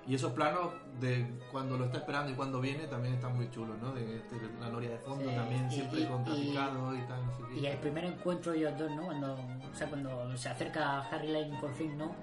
Y 0.06 0.16
esos 0.16 0.32
planos 0.32 0.70
de 1.02 1.38
cuando 1.52 1.78
lo 1.78 1.84
está 1.84 1.98
esperando 1.98 2.32
y 2.32 2.34
cuando 2.36 2.62
viene 2.62 2.88
también 2.88 3.16
están 3.16 3.36
muy 3.36 3.50
chulos, 3.52 3.78
¿no? 3.82 3.92
De, 3.92 4.06
de 4.06 4.22
la 4.62 4.70
noria 4.70 4.92
de 4.92 4.98
fondo 5.00 5.30
Sí, 5.30 5.36
también, 5.36 5.68
y- 5.68 5.72
siempre 5.76 6.00
y- 6.00 6.06
con 6.06 6.26
y- 6.28 6.52
y, 6.52 6.54
tal, 6.56 6.74
no 6.76 6.92
sé 6.94 7.44
qué. 7.50 7.60
Y 7.60 7.66
el 7.66 7.78
primer 7.80 8.06
encuentro 8.06 8.54
de 8.54 8.60
ellos 8.60 8.78
dos, 8.80 8.90
¿no? 8.92 9.04
Cuando, 9.04 9.34
o 9.34 9.76
sea, 9.76 9.90
cuando 9.90 10.38
se 10.38 10.48
acerca 10.48 10.92
a 11.00 11.10
Harry 11.10 11.28
Lane 11.28 11.58
por 11.60 11.74
fin, 11.74 11.98
¿no? 11.98 12.16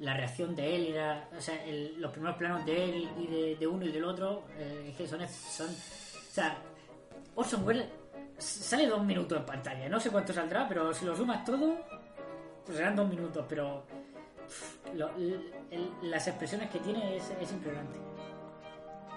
La 0.00 0.14
reacción 0.14 0.54
de 0.54 0.76
él 0.76 0.82
y 0.88 0.92
la- 0.92 1.28
o 1.36 1.40
sea, 1.40 1.64
el- 1.64 2.00
los 2.00 2.12
primeros 2.12 2.36
planos 2.36 2.64
de 2.64 2.84
él 2.84 3.08
y 3.18 3.26
de, 3.26 3.56
de 3.56 3.66
uno 3.66 3.84
y 3.84 3.90
del 3.90 4.04
otro, 4.04 4.44
eh, 4.56 4.86
es 4.90 4.96
que 4.96 5.06
son, 5.08 5.20
son... 5.28 5.68
O 5.68 6.30
sea, 6.30 6.56
Orson 7.34 7.64
Welles 7.66 7.86
sale 8.38 8.86
dos 8.86 9.04
minutos 9.04 9.38
en 9.38 9.44
pantalla. 9.46 9.88
No 9.88 9.98
sé 9.98 10.10
cuánto 10.10 10.32
saldrá, 10.32 10.68
pero 10.68 10.94
si 10.94 11.04
lo 11.04 11.16
sumas 11.16 11.44
todo, 11.44 11.76
pues 12.64 12.76
serán 12.78 12.94
dos 12.94 13.08
minutos, 13.08 13.44
pero... 13.48 13.82
pff, 14.46 14.94
lo- 14.94 15.10
el- 15.16 15.52
el- 15.70 15.90
las 16.02 16.28
expresiones 16.28 16.70
que 16.70 16.78
tiene 16.78 17.16
es, 17.16 17.30
es 17.40 17.50
impresionante. 17.52 17.98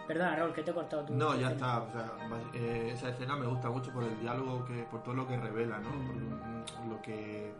Perdona, 0.07 0.35
Raúl, 0.35 0.51
que 0.53 0.63
te 0.63 0.71
he 0.71 0.73
cortado 0.73 1.05
tú. 1.05 1.13
No, 1.13 1.35
ya 1.39 1.51
está. 1.51 1.83
O 1.83 1.91
sea, 1.91 2.11
eh, 2.55 2.91
esa 2.93 3.09
escena 3.09 3.35
me 3.35 3.45
gusta 3.45 3.69
mucho 3.69 3.91
por 3.93 4.03
el 4.03 4.19
diálogo, 4.19 4.65
que 4.65 4.83
por 4.89 5.03
todo 5.03 5.13
lo 5.13 5.27
que 5.27 5.37
revela, 5.37 5.77
¿no? 5.77 5.91
Por, 5.91 6.85
lo 6.87 7.01
que 7.01 7.53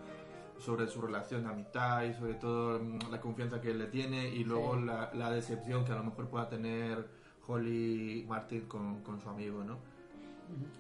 sobre 0.63 0.87
su 0.87 1.01
relación 1.01 1.43
de 1.43 1.49
amistad 1.49 2.03
y 2.03 2.13
sobre 2.13 2.35
todo 2.35 2.79
mm, 2.79 3.11
la 3.11 3.19
confianza 3.19 3.59
que 3.59 3.71
él 3.71 3.79
le 3.79 3.87
tiene 3.87 4.27
y 4.29 4.43
luego 4.43 4.75
Sí. 4.75 4.83
la, 4.85 5.11
la 5.13 5.31
decepción 5.31 5.83
que 5.83 5.91
a 5.91 5.95
lo 5.95 6.03
mejor 6.03 6.29
pueda 6.29 6.47
tener 6.47 7.07
Holly 7.47 8.25
Martin 8.27 8.61
con, 8.61 9.01
con 9.01 9.19
su 9.19 9.29
amigo, 9.29 9.63
¿no? 9.63 9.77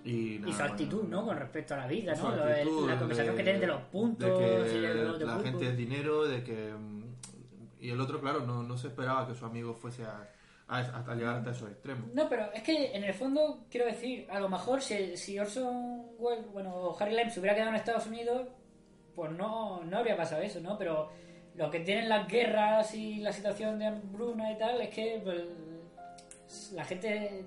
Y, 0.03 0.41
su 0.51 0.61
actitud, 0.63 1.03
¿no? 1.03 1.25
Con 1.25 1.37
respecto 1.37 1.73
a 1.73 1.77
la 1.77 1.87
vida, 1.87 2.13
¿no? 2.15 2.27
Actitud 2.27 2.89
la 2.89 2.99
conversación 2.99 3.35
de- 3.35 3.37
que 3.37 3.43
tienen 3.43 3.61
de 3.61 3.67
los 3.67 3.81
puntos, 3.83 4.27
de 4.29 4.35
que 4.37 5.19
de 5.19 5.25
la 5.25 5.39
gente 5.39 5.69
es 5.69 5.77
dinero, 5.77 6.25
de 6.25 6.43
que 6.43 6.73
mm, 6.73 7.01
y 7.79 7.89
el 7.89 7.99
otro 8.01 8.19
claro 8.19 8.41
no, 8.45 8.63
no 8.63 8.77
se 8.77 8.87
esperaba 8.89 9.25
que 9.27 9.33
su 9.33 9.45
amigo 9.45 9.73
fuese 9.73 10.03
a, 10.03 10.29
a- 10.67 10.79
hasta 10.79 11.15
llegar 11.15 11.37
hasta 11.37 11.51
esos 11.51 11.69
extremos. 11.71 12.13
No, 12.13 12.27
pero 12.29 12.51
es 12.53 12.63
que 12.63 12.91
en 12.95 13.03
el 13.05 13.13
fondo, 13.13 13.65
quiero 13.71 13.85
decir, 13.87 14.27
a 14.29 14.39
lo 14.41 14.49
mejor 14.49 14.81
si, 14.81 15.15
si 15.15 15.39
Orson 15.39 16.05
Welles, 16.19 16.51
bueno, 16.51 16.93
Harry 16.99 17.15
Lime 17.15 17.31
se 17.31 17.39
hubiera 17.39 17.55
quedado 17.55 17.71
en 17.71 17.77
Estados 17.77 18.07
Unidos, 18.07 18.47
pues 19.21 19.37
no, 19.37 19.83
no 19.83 19.97
habría 19.97 20.17
pasado 20.17 20.41
eso, 20.41 20.59
¿no? 20.61 20.77
Pero 20.79 21.09
lo 21.55 21.69
que 21.69 21.81
tienen 21.81 22.09
las 22.09 22.27
guerras 22.27 22.95
y 22.95 23.17
la 23.19 23.31
situación 23.31 23.77
de 23.77 23.85
hambruna 23.85 24.51
y 24.51 24.57
tal 24.57 24.81
es 24.81 24.89
que 24.89 25.21
pues, 25.23 25.41
la 26.73 26.83
gente 26.85 27.45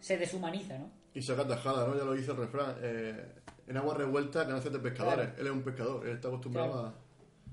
se 0.00 0.16
deshumaniza, 0.18 0.76
¿no? 0.76 0.90
Y 1.14 1.22
saca 1.22 1.46
tajada, 1.46 1.86
¿no? 1.86 1.96
Ya 1.96 2.02
lo 2.04 2.14
dice 2.14 2.32
el 2.32 2.36
refrán. 2.38 2.74
eh, 2.82 3.32
en 3.68 3.76
agua 3.76 3.94
revuelta, 3.94 4.42
ganancias 4.42 4.72
de 4.72 4.80
pescadores. 4.80 5.26
Claro. 5.28 5.40
Él 5.40 5.46
es 5.46 5.52
un 5.52 5.62
pescador, 5.62 6.06
él 6.08 6.16
está 6.16 6.26
acostumbrado 6.28 6.72
Claro. 6.72 6.94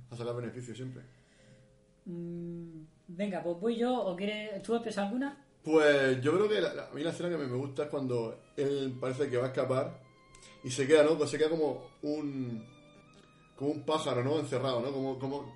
a, 0.10 0.14
a 0.14 0.18
sacar 0.18 0.36
beneficios 0.36 0.76
siempre. 0.76 1.04
Mm, 2.06 2.84
venga, 3.10 3.44
pues 3.44 3.58
voy 3.60 3.76
yo, 3.78 3.94
¿o 3.94 4.16
quieres, 4.16 4.62
tú 4.64 4.76
empiezas 4.76 5.06
alguna? 5.06 5.38
Pues 5.64 6.20
yo 6.22 6.34
creo 6.34 6.50
que 6.50 6.60
la- 6.60 6.74
la- 6.74 6.88
a 6.88 6.92
mí 6.94 7.04
la 7.04 7.12
escena 7.12 7.30
que 7.30 7.38
me, 7.38 7.46
me 7.46 7.56
gusta 7.58 7.84
es 7.84 7.90
cuando 7.90 8.40
él 8.58 8.98
parece 9.00 9.30
que 9.30 9.38
va 9.38 9.46
a 9.46 9.48
escapar 9.50 10.02
y 10.64 10.72
se 10.72 10.88
queda, 10.88 11.04
¿no? 11.04 11.16
Pues 11.18 11.30
se 11.30 11.38
queda 11.38 11.50
como 11.50 11.86
un 12.02 12.66
como 13.62 13.74
un 13.74 13.86
pájaro, 13.86 14.24
¿no? 14.24 14.40
Encerrado, 14.40 14.82
¿no? 14.82 14.92
Como, 14.92 15.20
como 15.20 15.56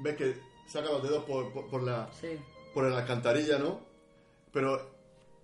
ves 0.00 0.16
que 0.16 0.34
saca 0.66 0.90
los 0.90 1.02
dedos 1.04 1.22
por, 1.24 1.52
por, 1.52 1.68
por 1.68 1.82
la 1.84 2.10
Sí. 2.20 2.36
por 2.74 2.84
la 2.90 2.98
alcantarilla, 2.98 3.58
¿no? 3.58 3.78
Pero 4.52 4.90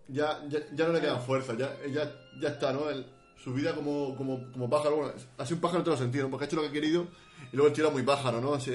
ya, 0.09 0.45
ya, 0.49 0.59
ya 0.75 0.87
no 0.89 0.93
le 0.93 1.01
quedan 1.01 1.23
fuerzas, 1.23 1.57
ya, 1.57 1.77
ya, 1.87 2.13
ya 2.41 2.49
está, 2.49 2.73
¿no? 2.73 2.91
El- 2.91 3.07
su 3.43 3.55
vida 3.55 3.75
como, 3.75 4.15
como, 4.17 4.51
como 4.53 4.69
pájaro, 4.69 4.97
bueno, 4.97 5.13
así 5.39 5.55
un 5.55 5.61
pájaro 5.61 5.79
en 5.79 5.85
todos 5.85 5.99
los 5.99 6.05
sentidos, 6.05 6.27
¿no? 6.27 6.31
porque 6.33 6.45
ha 6.45 6.47
hecho 6.49 6.57
lo 6.57 6.63
que 6.63 6.69
ha 6.69 6.73
querido 6.73 7.07
y 7.51 7.57
luego 7.57 7.69
el 7.69 7.73
tío 7.73 7.85
era 7.85 7.93
muy 7.93 8.03
pájaro, 8.03 8.39
¿no? 8.41 8.53
Así, 8.55 8.75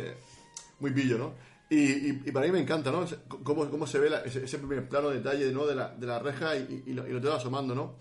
muy 0.80 0.90
pillo, 0.92 1.18
¿no? 1.20 1.34
Y, 1.70 1.78
y, 1.78 2.22
y 2.26 2.32
para 2.32 2.46
mí 2.48 2.52
me 2.54 2.62
encanta, 2.62 2.90
¿no? 2.92 3.06
Cómo, 3.44 3.70
cómo 3.70 3.86
se 3.86 4.00
ve 4.00 4.10
la- 4.10 4.22
ese, 4.22 4.44
ese 4.46 4.58
primer 4.58 4.88
plano 4.90 5.10
detalle, 5.10 5.52
¿no? 5.52 5.68
De 5.68 5.76
la, 5.76 5.90
de 5.90 6.08
la 6.08 6.18
reja 6.20 6.56
y, 6.56 6.84
y, 6.88 6.94
lo, 6.94 7.06
y 7.08 7.12
lo 7.12 7.20
tengo 7.22 7.36
asomando, 7.36 7.76
¿no? 7.76 7.96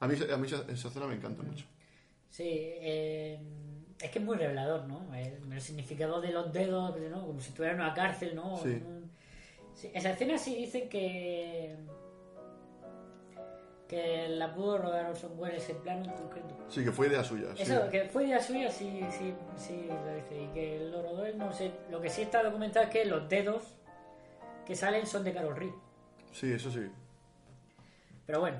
A 0.00 0.06
mí, 0.08 0.14
a 0.32 0.36
mí 0.38 0.46
esa, 0.46 0.62
esa 0.70 0.88
escena 0.88 1.06
me 1.06 1.16
encanta 1.16 1.42
mucho. 1.42 1.66
Sí, 2.30 2.44
eh, 2.48 3.38
es 4.02 4.10
que 4.10 4.18
es 4.18 4.24
muy 4.24 4.36
revelador, 4.36 4.86
¿no? 4.86 5.14
El, 5.14 5.52
el 5.52 5.60
significado 5.60 6.20
de 6.20 6.30
los 6.32 6.52
dedos, 6.52 6.96
¿no? 7.10 7.26
Como 7.26 7.40
si 7.40 7.48
estuviera 7.50 7.74
en 7.74 7.80
una 7.82 7.94
cárcel, 7.94 8.34
¿no? 8.34 8.56
Sí. 8.56 8.70
Un- 8.84 9.10
sí, 9.74 9.90
esa 9.94 10.10
escena 10.10 10.38
sí 10.38 10.56
dicen 10.56 10.88
que 10.88 11.76
que 13.88 14.28
la 14.28 14.54
pudo 14.54 14.78
rodar 14.78 15.06
Orson 15.10 15.32
Welles 15.36 15.64
ese 15.64 15.74
plano 15.74 16.04
en 16.04 16.12
concreto. 16.12 16.56
Sí, 16.68 16.84
que 16.84 16.92
fue 16.92 17.08
idea 17.08 17.24
suya. 17.24 17.48
sí. 17.56 17.62
Eso, 17.62 17.88
que 17.90 18.04
fue 18.04 18.24
idea 18.24 18.40
suya, 18.40 18.70
sí, 18.70 19.00
sí, 19.10 19.34
sí, 19.56 19.88
lo 19.88 20.14
dice. 20.14 20.42
Y 20.42 20.46
que 20.54 20.78
lo 20.92 21.02
rodó 21.02 21.26
él, 21.26 21.36
no 21.36 21.52
sé. 21.52 21.72
Lo 21.90 22.00
que 22.00 22.08
sí 22.08 22.22
está 22.22 22.40
documentado 22.44 22.86
es 22.86 22.92
que 22.92 23.04
los 23.04 23.28
dedos 23.28 23.64
que 24.64 24.76
salen 24.76 25.06
son 25.06 25.24
de 25.24 25.32
Carol 25.32 25.56
Reed. 25.56 25.72
Sí, 26.30 26.52
eso 26.52 26.70
sí. 26.70 26.88
Pero 28.26 28.38
bueno. 28.38 28.58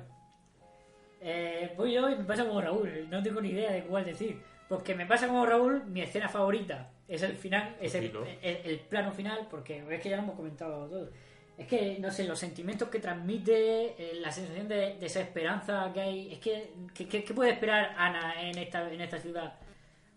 Eh, 1.21 1.73
voy 1.77 1.93
yo 1.93 2.09
y 2.09 2.15
me 2.17 2.25
pasa 2.25 2.45
como 2.45 2.59
Raúl. 2.59 3.07
No 3.09 3.23
tengo 3.23 3.39
ni 3.39 3.51
idea 3.51 3.71
de 3.71 3.85
cuál 3.85 4.03
decir. 4.03 4.41
Porque 4.71 4.95
me 4.95 5.05
pasa 5.05 5.27
como 5.27 5.45
Raúl, 5.45 5.83
mi 5.87 6.01
escena 6.01 6.29
favorita 6.29 6.91
es 7.05 7.21
el 7.23 7.33
final, 7.35 7.75
es 7.81 7.93
el, 7.93 8.03
Dilo. 8.03 8.23
el- 8.41 8.55
el 8.63 8.79
plano 8.79 9.11
final, 9.11 9.45
porque 9.51 9.83
es 9.89 9.99
que 10.01 10.09
ya 10.09 10.15
lo 10.15 10.23
hemos 10.23 10.35
comentado 10.37 10.87
todo. 10.87 11.09
Es 11.57 11.67
que, 11.67 11.99
no 11.99 12.09
sé, 12.09 12.23
los 12.23 12.39
sentimientos 12.39 12.87
que 12.87 12.99
transmite, 12.99 13.87
eh, 14.01 14.13
la 14.21 14.31
sensación 14.31 14.69
de, 14.69 14.95
de 14.97 15.05
esa 15.05 15.19
esperanza 15.19 15.91
que 15.93 15.99
hay. 15.99 16.31
Es 16.31 16.39
que, 16.39 16.71
¿qué, 16.95 17.33
puede 17.35 17.51
esperar 17.51 17.93
Ana 17.97 18.41
en 18.41 18.57
esta, 18.57 18.89
en 18.89 19.01
esta 19.01 19.19
ciudad? 19.19 19.55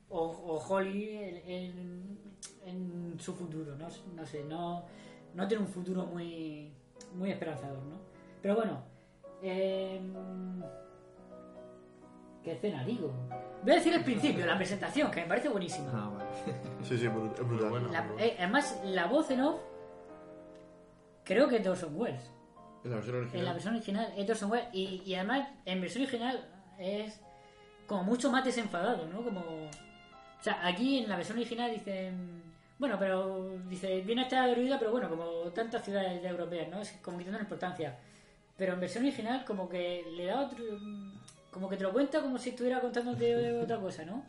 O, 0.09 0.21
o 0.23 0.59
Holly 0.69 1.09
en, 1.17 1.37
en- 1.51 2.19
en 2.67 3.19
su 3.19 3.35
futuro, 3.35 3.75
¿no? 3.75 3.89
No 4.15 4.25
sé, 4.25 4.45
no, 4.45 4.85
no 5.35 5.49
tiene 5.49 5.65
un 5.65 5.69
futuro 5.69 6.07
muy, 6.07 6.71
muy 7.17 7.33
esperanzador, 7.33 7.83
¿no? 7.83 7.99
Pero 8.41 8.55
bueno, 8.55 8.85
eh, 9.43 10.01
¿qué 12.45 12.53
escena 12.53 12.85
digo? 12.85 13.13
Voy 13.63 13.73
a 13.73 13.77
decir 13.77 13.95
el 13.95 14.05
principio, 14.05 14.45
la 14.45 14.57
presentación, 14.57 15.11
que 15.11 15.23
me 15.23 15.27
parece 15.27 15.49
buenísima. 15.49 15.91
Ah, 15.95 16.11
vale. 16.17 16.31
Sí, 16.83 16.99
sí, 16.99 17.07
es 17.07 17.13
brutal. 17.15 17.71
bueno. 17.71 17.91
La- 17.91 18.07
eh, 18.19 18.37
además, 18.39 18.79
la 18.85 19.07
voz 19.07 19.31
en 19.31 19.41
off 19.41 19.61
creo 21.25 21.49
que 21.49 21.57
es 21.57 21.65
de 21.65 21.71
Orson 21.71 21.99
Welles. 21.99 22.31
En 22.85 22.91
la 22.91 22.97
versión 22.97 23.17
original. 23.17 23.39
En 23.41 23.45
la 23.47 23.53
versión 23.53 23.75
original 23.75 24.13
es 24.17 24.27
de 24.27 24.33
Orson 24.33 24.51
Welles. 24.51 24.69
Y, 24.73 25.03
y 25.07 25.15
además, 25.15 25.49
en 25.65 25.81
versión 25.81 26.03
original 26.03 26.49
es 26.79 27.21
como 27.87 28.05
mucho 28.05 28.31
más 28.31 28.45
desenfadado, 28.45 29.07
¿no? 29.07 29.23
Como... 29.25 29.41
O 29.41 30.43
sea, 30.43 30.67
aquí 30.67 30.99
en 30.99 31.09
la 31.09 31.17
versión 31.17 31.39
original 31.39 31.71
dicen... 31.71 32.43
Bueno, 32.79 32.97
pero 32.99 33.57
dice, 33.69 34.01
viene 34.03 34.23
a 34.23 34.25
estar 34.25 34.47
derruida, 34.49 34.79
pero 34.79 34.91
bueno, 34.91 35.09
como 35.09 35.25
tantas 35.53 35.83
ciudades 35.85 36.23
europeas, 36.25 36.69
¿no? 36.69 36.81
Es 36.83 36.93
como 37.03 37.17
quitando 37.17 37.39
importancia. 37.41 37.97
Pero 38.59 38.75
en 38.75 38.81
versión 38.81 39.05
original 39.05 39.45
como 39.47 39.69
que 39.69 40.05
le 40.17 40.27
da 40.27 40.41
otro... 40.41 40.63
Como 41.55 41.69
que 41.69 41.77
te 41.77 41.85
lo 41.85 41.93
cuenta 41.93 42.21
como 42.21 42.37
si 42.37 42.51
estuviera 42.51 42.81
contándote 42.81 43.53
otra 43.63 43.79
cosa, 43.79 44.05
¿no? 44.05 44.25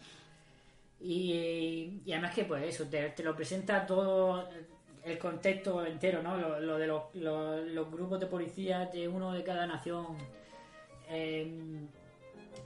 Y, 1.02 2.02
y 2.06 2.12
además 2.14 2.36
que 2.36 2.46
pues 2.46 2.64
eso, 2.64 2.86
te, 2.86 3.10
te 3.10 3.24
lo 3.24 3.36
presenta 3.36 3.84
todo 3.84 4.48
el 5.04 5.18
contexto 5.18 5.84
entero, 5.84 6.22
¿no? 6.22 6.38
Lo, 6.38 6.60
lo 6.60 6.78
de 6.78 6.86
los, 6.86 7.92
grupos 7.92 8.20
de 8.20 8.28
policías 8.28 8.94
de 8.94 9.08
uno 9.08 9.34
de 9.34 9.44
cada 9.44 9.66
nación, 9.66 10.18
em, 11.10 11.88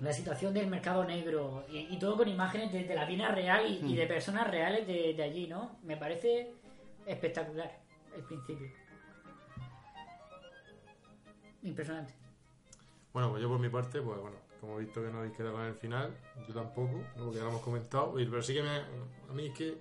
la 0.02 0.12
situación 0.12 0.54
del 0.54 0.68
mercado 0.68 1.06
negro 1.06 1.66
y, 1.70 1.88
y 1.90 1.98
todo 1.98 2.18
con 2.18 2.28
imágenes 2.28 2.72
de, 2.74 2.84
de 2.84 2.96
la 2.96 3.06
vida 3.06 3.30
real 3.30 3.66
y, 3.66 3.94
y 3.94 3.96
de 3.96 4.08
personas 4.08 4.50
reales 4.50 4.86
de, 4.86 5.14
de 5.14 5.24
allí, 5.24 5.48
¿no? 5.48 5.78
Me 5.84 5.96
parece 5.96 6.52
espectacular 7.06 7.80
el 8.14 8.24
principio. 8.24 8.68
Impresionante. 11.64 12.14
Bueno, 13.14 13.32
pues 13.32 13.42
yo 13.42 13.50
por 13.50 13.60
mi 13.60 13.70
parte, 13.70 14.02
pues 14.02 14.20
bueno, 14.20 14.38
como 14.60 14.78
he 14.78 14.84
visto 14.84 15.02
que 15.02 15.10
no 15.10 15.20
habéis 15.20 15.36
quedado 15.36 15.56
con 15.56 15.66
el 15.66 15.76
final, 15.76 16.16
yo 16.48 16.54
tampoco, 16.54 17.02
porque 17.18 17.38
ya 17.38 17.44
lo 17.44 17.50
hemos 17.50 17.62
comentado, 17.62 18.14
pero 18.16 18.42
sí 18.42 18.54
que 18.54 18.64
me, 18.64 18.70
a 18.70 19.34
mí 19.34 19.48
es 19.48 19.54
que 19.54 19.78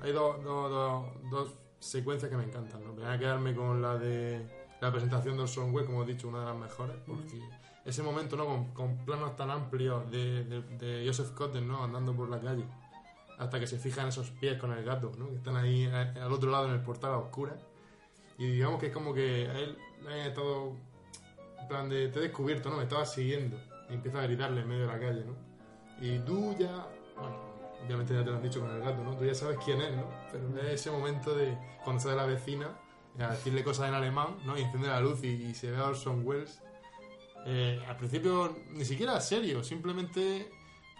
hay 0.00 0.12
dos, 0.12 0.42
dos, 0.44 0.70
dos, 0.70 1.06
dos 1.30 1.54
secuencias 1.80 2.30
que 2.30 2.36
me 2.36 2.44
encantan, 2.44 2.84
¿no? 2.84 2.92
Primero 2.92 3.18
quedarme 3.18 3.54
con 3.54 3.82
la 3.82 3.96
de 3.96 4.46
la 4.80 4.92
presentación 4.92 5.36
del 5.36 5.46
Welles, 5.72 5.86
como 5.86 6.04
he 6.04 6.06
dicho, 6.06 6.28
una 6.28 6.40
de 6.40 6.46
las 6.46 6.56
mejores, 6.56 6.96
porque 7.06 7.40
ese 7.84 8.02
momento, 8.02 8.36
¿no? 8.36 8.46
Con, 8.46 8.72
con 8.72 9.04
planos 9.04 9.36
tan 9.36 9.50
amplios 9.50 10.10
de, 10.10 10.44
de, 10.44 10.62
de 10.62 11.06
Joseph 11.06 11.32
Cotten, 11.32 11.66
¿no? 11.66 11.82
Andando 11.82 12.14
por 12.14 12.28
la 12.28 12.40
calle, 12.40 12.64
hasta 13.38 13.58
que 13.58 13.66
se 13.66 13.78
fijan 13.78 14.08
esos 14.08 14.30
pies 14.30 14.60
con 14.60 14.72
el 14.72 14.84
gato, 14.84 15.12
¿no? 15.16 15.28
Que 15.28 15.36
están 15.36 15.56
ahí 15.56 15.86
eh, 15.86 16.14
al 16.20 16.32
otro 16.32 16.50
lado 16.50 16.66
en 16.66 16.74
el 16.74 16.80
portal 16.82 17.12
a 17.12 17.18
oscuras. 17.18 17.64
Y 18.36 18.46
digamos 18.52 18.78
que 18.78 18.86
es 18.86 18.92
como 18.92 19.14
que 19.14 19.48
a 19.48 19.58
él 19.58 19.76
han 20.06 20.18
estado 20.18 20.76
en 21.60 21.68
plan 21.68 21.88
de 21.88 22.08
te 22.08 22.18
he 22.18 22.22
descubierto, 22.22 22.70
¿no? 22.70 22.76
Me 22.76 22.84
estabas 22.84 23.12
siguiendo. 23.12 23.58
Y 23.90 23.94
empieza 23.94 24.20
a 24.20 24.22
gritarle 24.22 24.60
en 24.62 24.68
medio 24.68 24.82
de 24.82 24.92
la 24.92 24.98
calle, 24.98 25.24
¿no? 25.24 25.34
Y 26.00 26.18
tú 26.20 26.54
ya, 26.58 26.86
bueno, 27.16 27.36
obviamente 27.84 28.14
ya 28.14 28.24
te 28.24 28.30
lo 28.30 28.36
han 28.36 28.42
dicho 28.42 28.60
con 28.60 28.70
el 28.70 28.80
gato, 28.80 29.02
¿no? 29.02 29.16
Tú 29.16 29.24
ya 29.24 29.34
sabes 29.34 29.58
quién 29.64 29.80
es, 29.80 29.96
¿no? 29.96 30.04
Pero 30.30 30.48
es 30.60 30.80
ese 30.80 30.90
momento 30.90 31.34
de 31.34 31.56
cuando 31.84 32.02
sale 32.02 32.16
la 32.16 32.26
vecina 32.26 32.68
a 33.18 33.28
decirle 33.32 33.64
cosas 33.64 33.88
en 33.88 33.94
alemán, 33.94 34.36
¿no? 34.44 34.56
Y 34.56 34.62
enciende 34.62 34.88
la 34.88 35.00
luz 35.00 35.24
y, 35.24 35.28
y 35.28 35.54
se 35.54 35.70
ve 35.70 35.78
a 35.78 35.86
Orson 35.86 36.24
Welles. 36.26 36.62
Eh, 37.46 37.82
al 37.88 37.96
principio 37.96 38.56
ni 38.72 38.84
siquiera 38.84 39.20
serio, 39.20 39.64
simplemente 39.64 40.50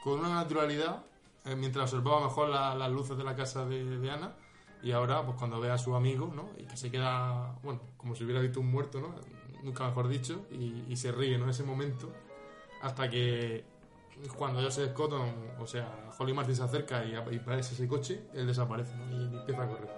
con 0.03 0.21
una 0.21 0.35
naturalidad, 0.35 1.05
eh, 1.45 1.55
mientras 1.57 1.93
observaba 1.93 2.25
mejor 2.25 2.49
la- 2.49 2.75
las 2.75 2.91
luces 2.91 3.17
de 3.19 3.25
la 3.25 3.37
casa 3.37 3.67
de, 3.67 3.85
de 3.99 4.11
Ana. 4.11 4.35
Y 4.83 4.93
ahora, 4.93 5.25
pues 5.25 5.37
cuando 5.37 5.61
ve 5.61 5.71
a 5.71 5.79
su 5.79 5.95
amigo, 5.95 6.33
¿no? 6.35 6.51
Y 6.57 6.65
que 6.65 6.77
se 6.77 6.91
queda, 6.91 7.57
bueno, 7.63 7.81
como 7.97 8.15
si 8.15 8.25
hubiera 8.25 8.41
visto 8.41 8.61
un 8.61 8.71
muerto, 8.71 9.01
¿no? 9.01 9.15
Nunca 9.63 9.85
mejor 9.87 10.07
dicho, 10.09 10.47
y, 10.53 10.85
y 10.89 10.97
se 10.97 11.11
ríe, 11.13 11.37
¿no? 11.37 11.51
Ese 11.51 11.65
momento, 11.65 12.13
hasta 12.83 13.09
que 13.09 13.65
cuando 14.37 14.61
Joseph 14.61 14.93
Cotton, 14.93 15.33
o 15.59 15.67
sea, 15.67 15.89
Holly 16.19 16.33
Martin 16.33 16.57
se 16.57 16.63
acerca 16.63 17.05
y, 17.05 17.13
y 17.13 17.15
aparece 17.17 17.75
ese 17.75 17.87
coche, 17.87 18.23
él 18.35 18.47
desaparece, 18.47 18.97
¿no? 18.97 19.11
Y 19.11 19.37
empieza 19.37 19.63
a 19.63 19.69
correr. 19.69 19.91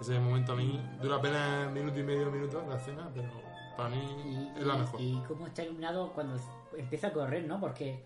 Ese 0.00 0.18
momento 0.20 0.52
a 0.52 0.56
mí 0.56 0.80
dura 1.00 1.16
apenas 1.16 1.72
minuto 1.72 1.98
y 1.98 2.02
medio, 2.02 2.30
minuto 2.30 2.64
la 2.68 2.76
escena, 2.76 3.08
pero 3.14 3.28
para 3.76 3.88
mí 3.88 4.52
es 4.56 4.64
la 4.66 4.76
mejor. 4.76 5.00
Y 5.00 5.20
cómo 5.26 5.46
está 5.46 5.62
iluminado 5.64 6.12
cuando 6.12 6.36
empieza 6.76 7.08
a 7.08 7.12
correr, 7.12 7.44
¿no? 7.44 7.58
Porque 7.58 8.04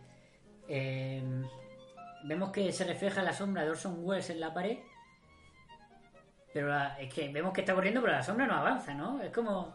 eh, 0.68 1.22
vemos 2.24 2.50
que 2.50 2.72
se 2.72 2.84
refleja 2.84 3.22
la 3.22 3.32
sombra 3.32 3.64
de 3.64 3.70
Orson 3.70 3.96
Welles 4.04 4.30
en 4.30 4.40
la 4.40 4.54
pared, 4.54 4.78
pero 6.52 6.68
la- 6.68 6.98
es 7.00 7.12
que 7.12 7.28
vemos 7.32 7.52
que 7.52 7.60
está 7.60 7.74
corriendo, 7.74 8.00
pero 8.00 8.12
la 8.12 8.22
sombra 8.22 8.46
no 8.46 8.54
avanza, 8.54 8.94
¿no? 8.94 9.20
Es 9.20 9.32
como, 9.32 9.74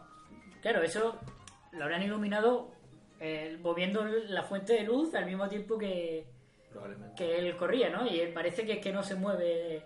claro, 0.62 0.82
eso 0.82 1.18
lo 1.72 1.84
habrán 1.84 2.02
iluminado 2.02 2.72
eh, 3.20 3.58
moviendo 3.62 4.04
la 4.04 4.42
fuente 4.42 4.74
de 4.74 4.82
luz 4.84 5.14
al 5.14 5.26
mismo 5.26 5.48
tiempo 5.48 5.78
que, 5.78 6.26
Probablemente. 6.70 7.14
que 7.16 7.38
él 7.38 7.56
corría, 7.56 7.90
¿no? 7.90 8.06
Y 8.06 8.20
parece 8.34 8.64
que 8.66 8.74
es 8.74 8.78
que 8.80 8.92
no 8.92 9.02
se 9.02 9.14
mueve 9.14 9.82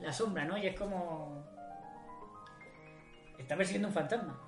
la 0.00 0.12
sombra, 0.12 0.44
¿no? 0.44 0.56
Y 0.58 0.66
es 0.66 0.78
como... 0.78 1.44
Está 3.38 3.56
persiguiendo 3.56 3.88
un 3.88 3.94
fantasma. 3.94 4.38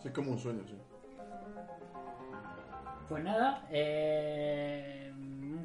Sí, 0.00 0.08
es 0.08 0.14
como 0.14 0.32
un 0.32 0.38
sueño, 0.38 0.62
sí. 0.66 0.76
Pues 3.08 3.22
nada, 3.22 3.66
eh, 3.70 5.12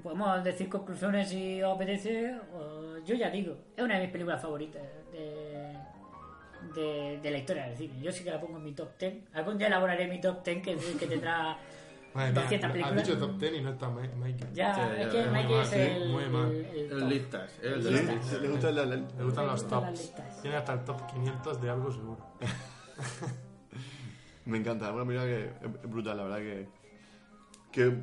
podemos 0.03 0.43
decir 0.43 0.68
conclusiones 0.69 1.30
si 1.30 1.61
os 1.64 1.73
apetece. 1.76 2.35
o- 2.53 2.97
yo 3.06 3.15
ya 3.15 3.30
digo, 3.30 3.56
es 3.77 3.84
una 3.84 3.95
de 3.95 4.01
mis 4.01 4.11
películas 4.11 4.41
favoritas 4.41 4.81
de, 5.14 5.38
de, 6.73 7.19
de 7.21 7.31
la 7.31 7.37
historia 7.37 7.65
del 7.67 7.77
cine. 7.77 7.93
Yo 8.01 8.11
sí 8.11 8.23
que 8.23 8.31
la 8.31 8.39
pongo 8.39 8.57
en 8.57 8.63
mi 8.63 8.71
top 8.73 8.89
10. 8.99 9.13
Algún 9.33 9.57
día 9.57 9.67
elaboraré 9.67 10.07
mi 10.07 10.19
top 10.21 10.43
10 10.43 10.61
que, 10.63 10.75
que 10.97 11.07
tendrá 11.07 11.57
Madre 12.13 12.31
mía, 12.31 12.41
200 12.41 12.65
has 12.67 12.71
películas. 12.73 13.07
dicho 13.07 13.19
top 13.19 13.37
10 13.37 13.53
y 13.53 13.61
no 13.61 13.69
está 13.69 13.89
Mikey. 13.89 14.47
Ya, 14.53 14.73
Sí, 14.75 15.01
es 15.01 15.07
que 15.09 15.25
Mikey 15.29 15.59
es 15.59 15.67
sí, 15.69 15.79
el, 15.79 16.09
muy 16.09 16.25
mal. 16.29 16.51
el, 16.51 16.91
el 16.91 17.09
listas, 17.09 17.51
el 17.61 17.73
El 17.73 17.83
de 17.83 17.91
listas. 17.91 18.41
Le 18.41 18.47
gusta 18.47 18.71
la, 18.71 18.85
la- 18.85 18.95
Le 18.95 19.23
gustan 19.23 19.45
los 19.47 19.61
gustan 19.63 19.93
tops. 19.93 20.13
Tiene 20.41 20.57
hasta 20.57 20.73
el 20.73 20.83
top 20.85 21.05
500 21.13 21.61
de 21.61 21.69
algo 21.69 21.91
seguro. 21.91 22.17
Me 24.45 24.57
encanta, 24.57 24.87
es 24.87 24.93
una 24.95 25.05
película 25.05 25.27
que 25.29 25.45
es 25.85 25.89
brutal, 25.91 26.17
la 26.17 26.23
verdad 26.23 26.37
que. 26.39 26.67
que 27.71 27.93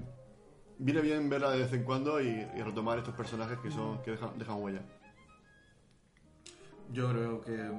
viene 0.78 1.00
bien 1.00 1.28
verla 1.28 1.50
de 1.50 1.58
vez 1.62 1.72
en 1.72 1.82
cuando 1.82 2.20
y, 2.20 2.28
y 2.28 2.62
retomar 2.62 2.98
estos 2.98 3.14
personajes 3.14 3.58
que 3.58 3.70
son 3.70 4.00
que 4.02 4.12
dejan, 4.12 4.38
dejan 4.38 4.62
huella. 4.62 4.80
Yo 6.92 7.08
creo 7.10 7.40
que, 7.40 7.70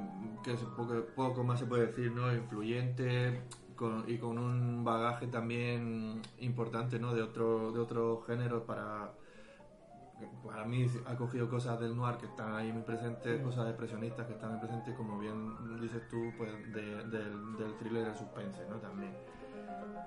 que 0.43 0.53
es 0.53 0.61
poco, 0.75 0.93
poco 1.15 1.43
más 1.43 1.59
se 1.59 1.65
puede 1.65 1.88
decir, 1.88 2.11
¿no? 2.11 2.34
Influyente 2.34 3.41
con- 3.75 4.03
y 4.07 4.17
con 4.17 4.38
un 4.38 4.84
bagaje 4.84 5.27
también 5.27 6.21
importante, 6.39 6.99
¿no? 6.99 7.13
De 7.13 7.21
otro, 7.21 7.71
de 7.71 7.79
otros 7.79 8.25
géneros 8.25 8.63
para... 8.63 9.13
Para 10.43 10.65
mí 10.65 10.88
ha 11.05 11.15
cogido 11.15 11.47
cosas 11.47 11.79
del 11.79 11.95
noir 11.95 12.17
que 12.17 12.25
están 12.25 12.55
ahí 12.55 12.71
muy 12.71 12.81
presentes, 12.81 13.39
cosas 13.41 13.67
expresionistas 13.67 14.25
que 14.25 14.34
están 14.34 14.51
muy 14.51 14.59
presentes, 14.59 14.95
como 14.95 15.19
bien 15.19 15.79
dices 15.79 16.01
tú, 16.09 16.34
pues 16.38 16.51
de- 16.73 17.03
del, 17.05 17.55
del 17.57 17.75
thriller 17.77 18.05
del 18.05 18.15
suspense, 18.15 18.65
¿no? 18.67 18.77
También. 18.77 19.11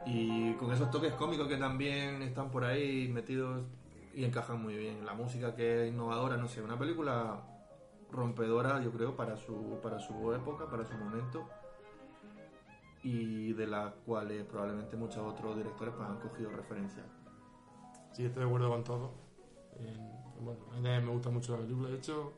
Y 0.05 0.55
con 0.55 0.73
esos 0.73 0.91
toques 0.91 1.13
cómicos 1.15 1.47
que 1.49 1.57
también 1.57 2.23
están 2.23 2.51
por 2.51 2.65
ahí 2.65 3.09
metidos 3.09 3.63
y 4.15 4.25
encajan 4.25 4.61
muy 4.61 4.77
bien. 4.77 5.05
La 5.07 5.15
música 5.15 5.55
que 5.55 5.85
es 5.87 5.93
innovadora, 5.93 6.37
no 6.37 6.49
sé, 6.49 6.63
una 6.63 6.79
película 6.79 7.41
rompedora, 8.13 8.81
yo 8.83 8.91
creo, 8.93 9.17
para 9.17 9.37
su, 9.37 9.79
para 9.83 9.99
su 10.01 10.33
época, 10.33 10.67
para 10.69 10.85
su 10.85 10.95
momento, 10.95 11.47
y 13.03 13.53
de 13.55 13.67
las 13.67 13.93
cuales 14.07 14.45
probablemente 14.45 14.97
muchos 14.97 15.19
otros 15.19 15.57
directores 15.57 15.95
pues, 15.97 16.09
han 16.09 16.17
cogido 16.19 16.51
referencia. 16.51 17.03
Sí, 18.13 18.25
estoy 18.25 18.43
de 18.43 18.47
acuerdo 18.49 18.69
con 18.71 18.85
todo. 18.85 19.11
Eh, 19.79 19.97
bueno, 20.41 20.61
a 20.73 20.75
mí 20.77 20.81
me 20.83 21.11
gusta 21.13 21.31
mucho 21.31 21.53
la 21.57 21.63
película. 21.63 21.89
De 21.89 21.97
hecho, 21.97 22.33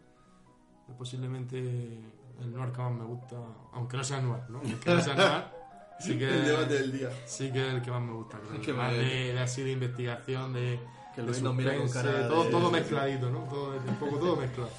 es 0.88 0.94
posiblemente 0.94 1.58
el 1.58 2.52
noir 2.52 2.70
que 2.72 2.78
más 2.82 2.92
me 2.92 3.04
gusta, 3.04 3.36
aunque 3.72 3.96
no 3.96 4.04
sea 4.04 4.20
noir, 4.20 4.42
¿no? 4.48 4.58
Aunque 4.58 4.94
no 4.94 5.00
sea 5.00 5.14
noir, 5.14 5.44
sí 6.00 6.18
que, 6.18 6.28
El 6.28 6.44
debate 6.44 6.74
del 6.74 6.92
día. 6.92 7.10
Sí 7.26 7.50
que 7.50 7.66
es 7.68 7.74
el 7.74 7.82
que 7.82 7.90
más 7.90 8.02
me 8.02 8.12
gusta. 8.12 8.38
creo. 8.38 8.60
Que 8.62 8.72
más 8.72 8.92
de, 8.92 9.32
de 9.32 9.40
así 9.40 9.62
de 9.62 9.72
investigación, 9.72 10.52
de, 10.52 10.78
Que 11.14 11.22
de 11.22 11.40
nos 11.42 11.54
mira 11.54 11.76
con 11.76 11.88
suspense, 11.88 12.12
cara 12.12 12.28
todo, 12.28 12.44
de- 12.44 12.50
todo 12.50 12.70
mezcladito, 12.70 13.30
¿no? 13.30 13.38
Todo, 13.44 13.76
un 13.76 13.96
poco 13.96 14.16
todo 14.18 14.36
mezclado. 14.36 14.70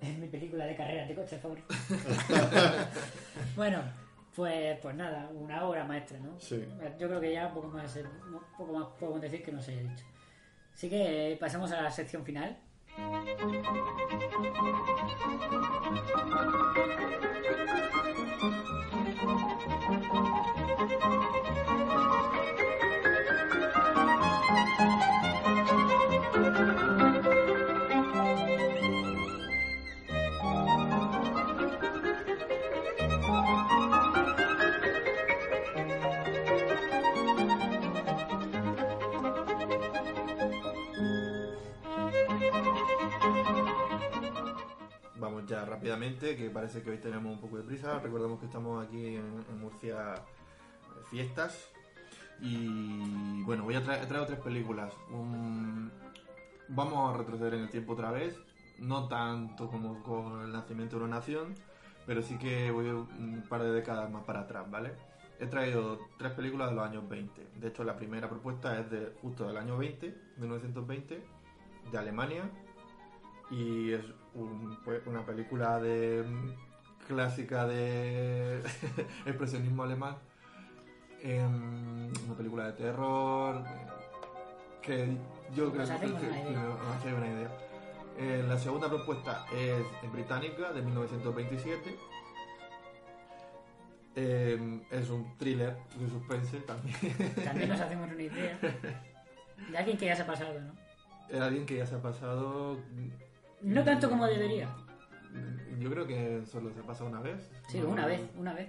Es 0.00 0.18
mi 0.18 0.28
película 0.28 0.64
de 0.64 0.76
carreras 0.76 1.08
de 1.08 1.14
coche 1.14 1.38
favorita. 1.38 1.74
bueno, 3.56 3.82
pues, 4.34 4.78
pues 4.80 4.94
nada, 4.94 5.28
una 5.34 5.64
obra 5.64 5.84
maestra, 5.84 6.18
¿no? 6.20 6.38
Sí. 6.38 6.64
Yo 6.98 7.08
creo 7.08 7.20
que 7.20 7.32
ya 7.32 7.52
poco 7.52 7.68
más, 7.68 7.98
poco 8.56 8.72
más 8.72 8.86
podemos 8.98 9.20
decir 9.20 9.42
que 9.42 9.52
no 9.52 9.60
se 9.60 9.72
haya 9.72 9.82
dicho. 9.82 10.04
Así 10.72 10.88
que 10.88 11.36
pasamos 11.40 11.72
a 11.72 11.82
la 11.82 11.90
sección 11.90 12.24
final. 12.24 12.56
Rápidamente, 45.64 46.36
que 46.36 46.50
parece 46.50 46.82
que 46.82 46.90
hoy 46.90 46.98
tenemos 46.98 47.32
un 47.32 47.40
poco 47.40 47.56
de 47.56 47.64
prisa. 47.64 47.98
Recordamos 47.98 48.38
que 48.38 48.46
estamos 48.46 48.86
aquí 48.86 49.16
en, 49.16 49.60
Murcia 49.60 50.14
eh, 50.14 51.00
fiestas. 51.10 51.70
Y 52.40 53.42
bueno, 53.42 53.64
voy 53.64 53.74
a 53.74 53.82
traer, 53.82 54.06
tres 54.06 54.38
películas. 54.38 54.92
Vamos 56.68 57.14
a 57.14 57.18
retroceder 57.18 57.54
en 57.54 57.60
el 57.62 57.70
tiempo 57.70 57.94
otra 57.94 58.10
vez. 58.10 58.38
No 58.78 59.08
tanto 59.08 59.68
como 59.68 60.02
con 60.02 60.42
el 60.42 60.52
nacimiento 60.52 60.98
de 60.98 61.04
una 61.04 61.16
nación, 61.16 61.54
pero 62.06 62.22
sí 62.22 62.38
que 62.38 62.70
voy 62.70 62.88
un 62.88 63.44
par 63.48 63.62
de 63.62 63.72
décadas 63.72 64.08
más 64.10 64.22
para 64.24 64.40
atrás, 64.40 64.70
¿vale? 64.70 64.92
He 65.40 65.46
traído 65.46 66.00
tres 66.16 66.32
películas 66.32 66.70
de 66.70 66.76
los 66.76 66.84
años 66.84 67.08
20. 67.08 67.46
De 67.56 67.68
hecho, 67.68 67.84
la 67.84 67.96
primera 67.96 68.28
propuesta 68.28 68.78
es 68.80 68.90
de 68.90 69.12
justo 69.22 69.46
del 69.46 69.56
año 69.56 69.78
20, 69.78 70.14
1920, 70.36 71.22
de 71.92 71.98
Alemania, 71.98 72.50
y 73.50 73.92
es 73.92 74.04
un- 74.38 74.78
pues, 74.84 75.00
una 75.06 75.24
película 75.24 75.78
de 75.80 76.24
clásica 77.06 77.66
de 77.66 78.60
expresionismo 79.26 79.82
alemán 79.84 80.16
Em, 81.20 82.12
una 82.26 82.36
película 82.36 82.66
de 82.66 82.72
terror 82.74 83.64
que 84.80 85.16
yo 85.52 85.70
creo 85.72 85.80
Nos 85.82 85.90
hacemos 85.90 86.20
que, 86.20 86.28
que- 86.28 86.56
hace 86.94 87.12
una 87.14 87.26
idea. 87.26 87.50
Eh, 88.18 88.44
la 88.48 88.56
segunda 88.56 88.88
propuesta 88.88 89.44
es 89.52 90.12
británica 90.12 90.72
de 90.72 90.80
1927 90.82 91.98
Em, 94.14 94.82
es 94.90 95.10
un 95.10 95.36
thriller 95.38 95.76
de 95.98 96.08
suspense 96.08 96.58
también. 96.60 96.96
También 97.44 97.68
nos 97.68 97.80
hacemos 97.84 98.10
una 98.10 98.22
idea. 98.22 98.58
De 99.70 99.78
alguien 99.78 99.96
que 99.98 100.06
ya 100.06 100.16
se 100.16 100.22
ha 100.22 100.26
pasado, 100.26 100.60
¿no? 100.60 100.72
es 101.28 101.40
alguien 101.40 101.66
que 101.66 101.76
ya 101.76 101.86
se 101.86 101.94
ha 101.94 102.00
pasado 102.02 102.78
No 103.62 103.84
tanto 103.84 104.08
como 104.08 104.26
debería. 104.26 104.68
yo 105.78 105.90
creo 105.90 106.06
que 106.06 106.42
solo 106.46 106.72
se 106.72 106.80
ha 106.80 106.82
pasado 106.84 107.08
una 107.10 107.20
vez 107.20 107.48
Sí, 107.68 107.80
una 107.80 108.06
vez, 108.06 108.20
una 108.36 108.54
vez. 108.54 108.68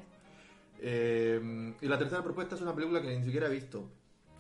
Eh, 0.82 1.74
y 1.82 1.88
la 1.88 1.98
tercera 1.98 2.24
propuesta 2.24 2.56
es 2.56 2.62
una 2.62 2.74
película 2.74 3.02
que 3.02 3.18
ni 3.18 3.24
siquiera 3.24 3.48
he 3.48 3.52
visto. 3.52 3.90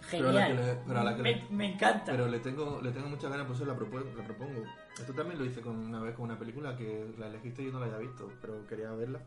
Pero 0.10 0.30
a 0.30 0.32
la 0.32 0.48
que 0.48 0.54
Genial. 0.54 0.66
le- 0.76 0.82
pero 0.88 1.00
a 1.00 1.04
la 1.04 1.16
que 1.16 1.22
me, 1.24 1.36
le- 1.36 1.46
me 1.50 1.74
encanta. 1.74 2.12
Pero 2.14 2.28
le 2.28 2.40
tengo, 2.40 2.80
le 2.82 2.92
tengo 2.92 3.10
muchas 3.10 3.30
ganas, 3.30 3.46
por 3.46 3.56
eso 3.56 3.66
la, 3.66 3.76
propu- 3.76 4.16
la 4.16 4.24
propongo. 4.24 4.64
Esto 4.98 5.14
también 5.14 5.38
lo 5.40 5.46
hice 5.46 5.60
con 5.62 5.76
una 5.78 6.00
vez 6.00 6.16
con 6.16 6.26
una 6.26 6.40
película 6.40 6.76
que 6.78 7.14
la 7.18 7.28
elegiste 7.28 7.64
y 7.64 7.66
yo 7.66 7.72
no 7.74 7.80
la 7.82 7.88
había 7.88 7.98
visto, 7.98 8.32
pero 8.42 8.66
quería 8.66 8.92
verla. 8.92 9.20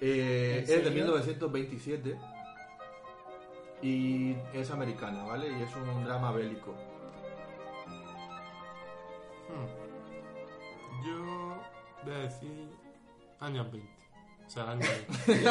Eh, 0.00 0.54
¿En 0.58 0.62
es 0.62 0.68
de 0.68 0.74
serio? 0.76 0.90
1927 0.92 2.16
y 3.82 4.36
es 4.54 4.70
americana, 4.70 5.24
¿vale? 5.24 5.48
Y 5.50 5.62
es 5.62 5.70
un 5.74 6.04
drama 6.04 6.30
bélico. 6.30 6.72
Hmm. 9.48 9.66
Voy 12.04 12.14
a 12.14 12.18
decir 12.18 12.68
años 13.40 13.70
20. 13.72 13.88
O 14.46 14.50
sea, 14.50 14.62
el 14.64 14.68
año 14.70 14.86
20. 15.26 15.48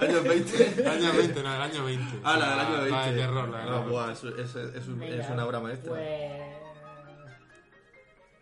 Años 0.00 0.24
20. 0.24 0.88
año 0.88 1.12
20, 1.16 1.42
no, 1.42 1.54
el 1.56 1.62
año 1.62 1.84
20. 1.84 2.20
Ah, 2.22 2.36
la 2.36 2.50
del 2.50 2.60
año 2.60 2.76
20. 2.82 2.90
La 2.90 3.06
de 3.06 3.16
terror, 3.18 3.48
la 3.48 3.56
de 3.58 3.62
Ah, 3.62 3.66
terror. 3.66 3.88
buah, 3.90 4.12
eso- 4.12 4.36
eso- 4.36 4.60
es, 4.74 4.88
un- 4.88 4.98
Venga, 4.98 5.16
es 5.24 5.30
una 5.30 5.46
obra 5.46 5.60
maestra. 5.60 5.90
Pues. 5.92 6.40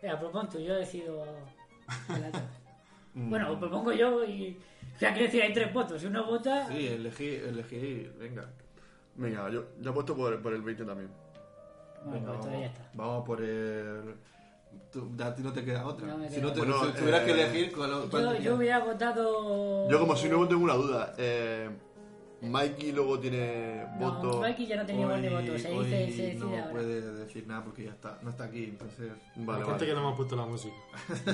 Venga, 0.03 0.19
propon 0.21 0.49
tú, 0.49 0.59
yo 0.59 0.75
decido. 0.75 1.25
el. 1.25 2.33
Mm. 3.15 3.31
bueno, 3.31 3.53
os 3.53 3.59
propongo 3.59 3.93
yo 3.93 4.25
y. 4.25 4.59
O 4.97 4.99
sea, 4.99 5.13
quiero 5.13 5.27
decir, 5.27 5.43
hay 5.43 5.53
tres 5.53 5.73
votos. 5.73 6.01
Si 6.01 6.07
uno 6.09 6.25
vota. 6.27 6.67
Sí, 6.67 6.89
elegí, 6.89 7.37
elegí, 7.37 8.11
venga. 8.19 8.45
Venga, 9.17 9.49
yo, 9.51 9.65
yo 9.81 9.91
apuesto 9.91 10.17
por, 10.17 10.43
por 10.43 10.53
el 10.53 10.63
20 10.63 10.85
también. 10.85 11.11
Bueno, 12.05 12.13
Venga, 12.13 12.27
pues 12.27 12.39
vamos, 12.39 12.47
entonces 12.47 12.61
ya 12.61 12.67
está. 12.67 12.91
vamos 12.95 13.25
por 13.25 13.41
el... 13.41 14.15
Tú, 14.93 15.11
a 15.23 15.35
ti 15.35 15.43
no 15.43 15.53
te 15.53 15.65
queda 15.65 15.85
otra. 15.87 16.07
No 16.07 16.19
me 16.19 16.29
si, 16.29 16.37
queda 16.37 16.45
no 16.47 16.53
te, 16.53 16.61
si 16.93 16.99
tuvieras 16.99 17.21
que 17.23 17.31
eh, 17.31 17.43
elegir, 17.43 17.73
¿cuál, 17.75 17.91
cuál 18.11 18.37
Yo, 18.39 18.41
yo 18.43 18.55
hubiera 18.57 18.79
votado. 18.81 19.89
Yo 19.91 19.99
como 20.01 20.15
si 20.17 20.29
no 20.29 20.47
tengo 20.49 20.65
una 20.65 20.75
duda. 20.75 21.15
Eh, 21.19 21.69
Mikey 22.43 22.93
luego 22.93 23.19
tiene 23.19 23.87
No, 23.99 24.13
voto... 24.21 24.41
Mikey 24.41 24.67
ya 24.67 24.77
no 24.77 24.85
tenía 24.85 25.03
igual 25.03 25.23
de 25.23 25.35
Hoy- 25.35 25.47
votos. 25.49 25.63
Se 25.63 25.73
hoy 25.73 25.85
dice, 25.87 25.97
se 25.97 26.07
decide 26.07 26.35
no 26.35 26.49
ahora. 26.51 26.71
puede 26.71 27.01
decir 27.15 27.47
nada 27.47 27.65
porque 27.65 27.85
ya 27.85 27.91
está, 27.93 28.19
no 28.23 28.29
está 28.31 28.45
aquí, 28.45 28.65
entonces... 28.65 29.13
Vale, 29.37 29.63
Aparte 29.63 29.71
vale. 29.73 29.87
que 29.87 29.93
no 29.95 30.01
hemos 30.01 30.17
puesto 30.17 30.37
la 30.37 30.45
música. 30.45 30.75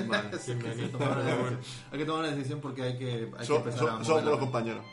vale. 0.07 0.29
Bienvenido. 0.47 0.89
Tomar 0.97 1.17
una 1.17 1.23
decisión. 1.25 1.59
hay 1.91 1.99
que 1.99 2.05
tomar 2.05 2.19
una 2.21 2.31
decisión 2.33 2.59
porque 2.61 2.83
hay 2.83 2.97
que, 2.97 3.29
hay 3.37 3.45
que 3.47 3.55
empezar 3.55 3.89
a 3.89 3.99
la- 4.01 4.21
los 4.21 4.39
compañeros. 4.39 4.85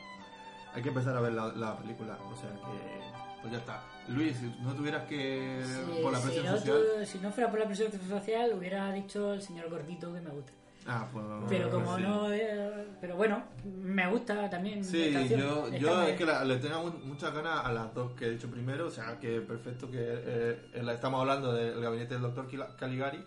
Hay 0.74 0.82
que 0.82 0.88
empezar 0.88 1.16
a 1.16 1.20
ver 1.20 1.32
la, 1.34 1.46
la 1.48 1.76
película, 1.78 2.18
o 2.30 2.36
sea 2.36 2.50
que... 2.50 3.40
Pues 3.42 3.52
ya 3.52 3.58
está. 3.58 3.84
Luis, 4.08 4.36
si 4.36 4.46
no 4.62 4.74
tuvieras 4.74 5.04
que... 5.06 5.60
Sí, 5.64 6.02
por 6.02 6.12
la 6.12 6.18
si, 6.18 6.24
presión 6.26 6.46
no, 6.46 6.56
social... 6.58 6.76
tu- 7.00 7.06
si 7.06 7.18
no 7.18 7.30
fuera 7.32 7.50
por 7.50 7.60
la 7.60 7.66
presión 7.66 7.92
social, 8.08 8.52
hubiera 8.56 8.92
dicho 8.92 9.32
el 9.34 9.42
señor 9.42 9.68
gordito 9.70 10.12
que 10.12 10.20
me 10.20 10.30
gusta. 10.30 10.52
Ah, 10.86 11.06
pues... 11.12 11.24
Pero 11.50 11.70
como 11.70 11.96
sí. 11.96 12.02
no. 12.02 12.32
eh, 12.32 12.86
pero 13.00 13.16
bueno, 13.16 13.44
me 13.64 14.08
gusta 14.10 14.48
también. 14.48 14.82
Sí, 14.82 15.12
yo, 15.28 15.68
yo 15.70 16.02
es 16.04 16.16
que 16.16 16.24
la- 16.24 16.44
le 16.44 16.56
tengo 16.56 16.84
mu- 16.84 16.98
muchas 17.04 17.34
ganas 17.34 17.64
a 17.66 17.72
las 17.72 17.92
dos 17.94 18.12
que 18.12 18.26
he 18.26 18.30
dicho 18.30 18.48
primero, 18.50 18.86
o 18.86 18.90
sea, 18.90 19.18
que 19.18 19.40
perfecto 19.42 19.90
que 19.90 19.98
eh, 20.00 20.58
estamos 20.92 21.20
hablando 21.20 21.52
del 21.52 21.78
gabinete 21.80 22.14
del 22.14 22.22
doctor 22.22 22.48
Caligari, 22.78 23.22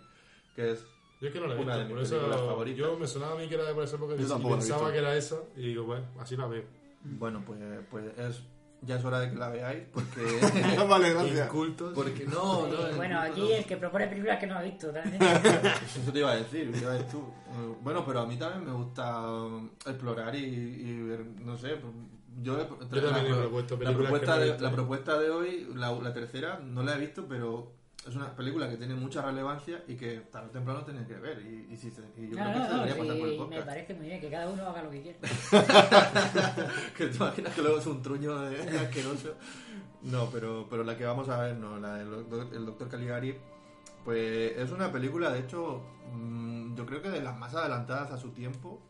que 0.56 0.72
es 0.72 0.84
Yo 1.20 1.28
es 1.28 1.32
que 1.32 1.38
no 1.40 1.46
la 1.46 1.54
he 1.54 1.58
visto, 1.58 1.78
mis 1.78 1.88
por 1.88 1.98
eso 2.02 2.20
favoritas. 2.46 2.78
yo 2.78 2.98
me 2.98 3.06
sonaba 3.06 3.34
a 3.34 3.36
mí 3.38 3.48
que 3.48 3.54
era 3.54 3.64
de 3.64 3.74
por 3.74 3.84
esa 3.84 3.94
época 3.94 4.16
Yo 4.16 4.38
y 4.38 4.42
pensaba 4.50 4.90
que 4.90 4.98
era 4.98 5.14
esa 5.14 5.36
y 5.56 5.60
digo, 5.68 5.84
bueno, 5.84 6.06
así 6.18 6.36
la 6.36 6.46
veo. 6.48 6.64
Bueno, 7.04 7.44
pues, 7.46 7.60
pues 7.90 8.06
es, 8.18 8.42
ya 8.82 8.96
es 8.96 9.04
hora 9.04 9.20
de 9.20 9.30
que 9.30 9.36
la 9.36 9.48
veáis, 9.48 9.84
porque... 9.92 10.20
vale, 10.88 11.10
gracias. 11.14 11.46
Incultos. 11.46 11.92
porque 11.94 12.24
no, 12.26 12.66
Sí, 12.66 12.76
no, 12.90 12.96
bueno, 12.96 13.14
no, 13.14 13.20
aquí 13.20 13.40
no. 13.40 13.54
el 13.54 13.64
que 13.64 13.76
propone 13.76 14.06
películas 14.08 14.38
que 14.38 14.46
no 14.46 14.58
ha 14.58 14.62
visto 14.62 14.90
también. 14.90 15.22
Eso 15.22 16.12
te 16.12 16.18
iba 16.18 16.32
a 16.32 16.36
decir, 16.36 16.72
te 16.72 16.78
iba 16.78 16.90
a 16.90 16.94
decir 16.94 17.10
tú. 17.10 17.18
Eh, 17.20 17.74
Bueno, 17.80 18.04
pero 18.04 18.20
a 18.20 18.26
mí 18.26 18.36
también 18.36 18.64
me 18.64 18.72
gusta 18.72 19.20
um, 19.30 19.70
explorar 19.86 20.34
y, 20.34 20.38
y 20.44 21.02
ver, 21.02 21.24
no 21.40 21.56
sé, 21.56 21.76
pues, 21.76 21.92
yo, 22.40 22.58
Yo 22.90 23.02
también 23.02 23.26
he 23.26 23.30
la, 23.30 23.36
propuesto 23.42 23.74
la 23.74 23.78
películas 23.78 24.10
propuesta 24.10 24.38
de, 24.38 24.58
la 24.58 24.72
propuesta 24.72 25.18
de 25.18 25.30
hoy, 25.30 25.68
la, 25.74 25.92
la 25.92 26.12
tercera, 26.14 26.58
no 26.64 26.82
la 26.82 26.94
he 26.96 26.98
visto, 26.98 27.26
pero 27.28 27.72
es 28.06 28.16
una 28.16 28.34
película 28.34 28.68
que 28.68 28.76
tiene 28.76 28.94
mucha 28.94 29.22
relevancia 29.22 29.84
y 29.86 29.94
que 29.94 30.20
tarde 30.32 30.48
o 30.48 30.50
temprano 30.50 30.84
tienes 30.84 31.06
que 31.06 31.14
ver. 31.14 31.40
Y, 31.40 31.72
y, 31.72 31.76
si 31.76 31.90
se- 31.90 32.02
y 32.16 32.28
yo 32.30 32.36
No, 32.36 32.44
creo 32.50 32.52
que 32.54 32.68
se 32.68 32.74
no, 32.74 32.84
debería 32.84 32.96
pasar 32.98 33.18
por 33.18 33.28
el 33.28 33.32
sí, 33.34 33.38
me 33.38 33.44
podcast. 33.46 33.66
parece 33.66 33.94
muy 33.94 34.06
bien 34.06 34.20
que 34.20 34.30
cada 34.30 34.48
uno 34.48 34.66
haga 34.66 34.82
lo 34.82 34.90
que 34.90 35.02
quiera. 35.02 35.18
que 36.96 37.06
te 37.06 37.16
imaginas 37.16 37.54
que 37.54 37.62
luego 37.62 37.78
es 37.78 37.86
un 37.86 38.02
truño 38.02 38.38
de 38.40 38.78
asqueroso. 38.80 39.34
No, 40.02 40.28
pero, 40.30 40.66
pero 40.68 40.82
la 40.82 40.96
que 40.96 41.04
vamos 41.04 41.28
a 41.28 41.40
ver, 41.42 41.56
no, 41.56 41.78
la 41.78 41.94
del 41.94 42.10
doctor, 42.10 42.48
el 42.54 42.66
doctor 42.66 42.88
Caligari, 42.88 43.36
pues 44.04 44.56
es 44.58 44.70
una 44.72 44.90
película, 44.90 45.30
de 45.32 45.40
hecho, 45.40 45.80
mm, 46.12 46.74
yo 46.74 46.84
creo 46.86 47.02
que 47.02 47.10
de 47.10 47.22
las 47.22 47.38
más 47.38 47.54
adelantadas 47.54 48.10
a 48.10 48.18
su 48.18 48.30
tiempo, 48.30 48.80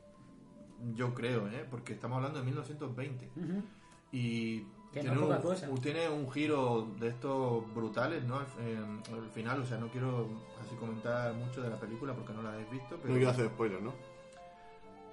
yo 0.95 1.13
creo, 1.15 1.49
¿eh? 1.49 1.67
porque 1.71 1.93
estamos 1.93 2.17
hablando 2.17 2.39
de 2.39 2.47
1920. 2.47 3.31
Ujú. 3.37 3.63
Y 4.11 4.67
Que 4.93 5.01
tiene, 5.01 5.17
no 5.17 5.27
un, 5.27 5.37
cosa. 5.41 5.71
un- 5.71 5.81
tiene 5.81 6.09
un 6.09 6.31
giro 6.31 6.87
de 7.01 7.09
estos 7.09 7.75
brutales, 7.75 8.25
¿no? 8.25 8.37
Al, 8.37 8.47
eh, 8.61 8.79
al 9.13 9.31
final, 9.31 9.61
o 9.63 9.67
sea, 9.67 9.79
no 9.79 9.89
quiero 9.89 10.29
así 10.61 10.75
comentar 10.77 11.33
mucho 11.33 11.63
de 11.63 11.71
la 11.71 11.77
película 11.77 12.13
porque 12.15 12.33
no 12.35 12.43
la 12.43 12.53
habéis 12.53 12.71
visto, 12.71 12.97
pero... 13.01 13.09
No 13.09 13.15
quiero 13.15 13.31
hacer 13.31 13.47
spoilers, 13.47 13.83
¿no? 13.83 13.95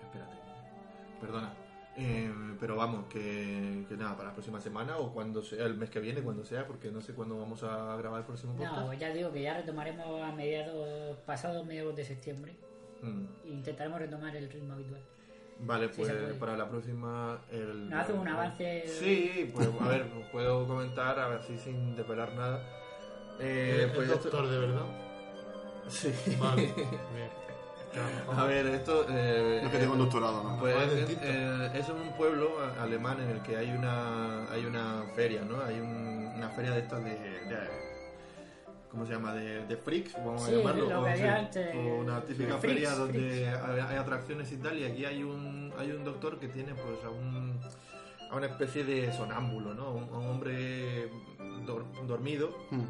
Espérate. 0.04 0.36
Perdona. 1.22 1.54
Eh, 1.98 2.32
pero 2.60 2.76
vamos, 2.78 3.06
que, 3.10 3.86
que 3.90 3.98
nada, 3.98 4.16
para 4.16 4.30
la 4.30 4.34
próxima 4.34 4.62
semana 4.62 4.98
o 4.98 5.12
cuando 5.14 5.42
sea, 5.42 5.66
el 5.66 5.76
mes 5.76 5.90
que 5.90 6.00
viene, 6.00 6.22
cuando 6.22 6.46
sea, 6.46 6.66
porque 6.68 6.92
no 6.92 7.02
sé 7.02 7.14
cuándo 7.14 7.38
vamos 7.38 7.64
a 7.64 7.96
grabar 7.98 8.20
el 8.22 8.26
próximo 8.26 8.54
podcast. 8.54 8.78
No, 8.78 8.94
ya 8.94 9.14
digo 9.14 9.32
que 9.32 9.42
ya 9.42 9.54
retomaremos 9.56 10.22
a 10.22 10.32
mediados, 10.32 11.18
pasados 11.26 11.66
mediados 11.66 11.96
de 11.96 12.06
septiembre. 12.06 12.54
Mm. 13.02 13.26
E 13.46 13.50
intentaremos 13.50 14.00
retomar 14.00 14.36
el 14.36 14.50
ritmo 14.50 14.74
habitual. 14.74 15.02
Vale, 15.61 15.90
pues 15.90 16.11
para 16.40 16.56
la 16.56 16.69
próxima... 16.69 17.38
El, 17.52 17.91
hace 17.94 18.14
un 18.14 18.27
avance- 18.27 18.88
Sí, 18.88 19.52
pues 19.53 19.68
a 19.81 19.88
ver, 19.88 20.03
os 20.03 20.26
puedo 20.31 20.65
comentar, 20.68 21.19
a 21.19 21.27
ver 21.27 21.41
si 21.44 21.57
sin 21.57 21.95
desvelar 21.95 22.34
nada. 22.34 22.64
Eh, 23.40 23.86
¿Es 23.88 23.91
pues 23.95 24.07
doctor 24.10 24.48
de 24.48 24.57
verdad? 24.57 24.86
Sí. 25.90 26.14
Vale. 26.40 26.61
Bien. 27.14 27.30
A 28.38 28.45
ver, 28.45 28.68
esto... 28.68 29.06
Eh, 29.10 29.61
No 29.64 29.72
que 29.72 29.77
tengo 29.80 29.94
un 29.94 29.99
doctorado, 29.99 30.44
¿no? 30.44 30.60
Pues 30.60 30.76
Ah, 30.77 30.84
es, 30.86 31.10
eh, 31.22 31.72
es 31.73 31.90
un 31.90 32.14
pueblo 32.15 32.52
alemán 32.80 33.19
en 33.22 33.30
el 33.31 33.41
que 33.41 33.57
hay 33.57 33.72
una 33.72 34.49
hay 34.52 34.65
una 34.65 35.03
feria, 35.15 35.41
¿no? 35.44 35.61
Hay 35.64 35.80
un- 35.80 36.31
una 36.38 36.49
feria 36.49 36.72
de 36.72 36.80
estas 36.81 37.03
de, 37.03 37.11
de- 37.11 37.89
¿cómo 38.90 39.06
se 39.06 39.14
llama? 39.14 39.34
De, 39.34 39.66
de 39.66 39.78
freaks, 39.78 40.14
vamos 40.16 40.44
Sí, 40.44 40.53
a 40.53 40.57
llamarlo. 40.57 40.90
lo 40.90 41.02
o, 41.02 41.06
que 41.06 41.16
sí, 41.16 41.22
había 41.22 41.36
antes. 41.38 41.76
o 41.76 41.80
una 42.02 42.22
típica 42.22 42.57
Freaks, 42.57 42.61
feria 42.61 42.95
donde 42.95 43.20
freaks. 43.20 43.64
hay, 43.64 43.80
hay 43.80 43.95
atracciones 43.98 44.52
y 44.52 44.57
tal. 44.57 44.78
Y 44.80 44.84
aquí 44.86 45.06
hay 45.06 45.24
un 45.24 45.74
hay 45.78 45.91
un 45.91 46.03
doctor 46.03 46.40
que 46.40 46.48
tiene 46.48 46.74
pues 46.74 47.03
a 47.06 47.10
un 47.10 47.60
a 48.32 48.36
una 48.36 48.45
especie 48.45 48.84
de 48.84 49.11
sonámbulo, 49.11 49.74
¿no? 49.74 49.91
Un, 49.91 50.03
a 50.14 50.18
un 50.20 50.28
hombre 50.28 51.10
dor- 51.66 51.86
dormido 52.07 52.56
Hmm. 52.70 52.86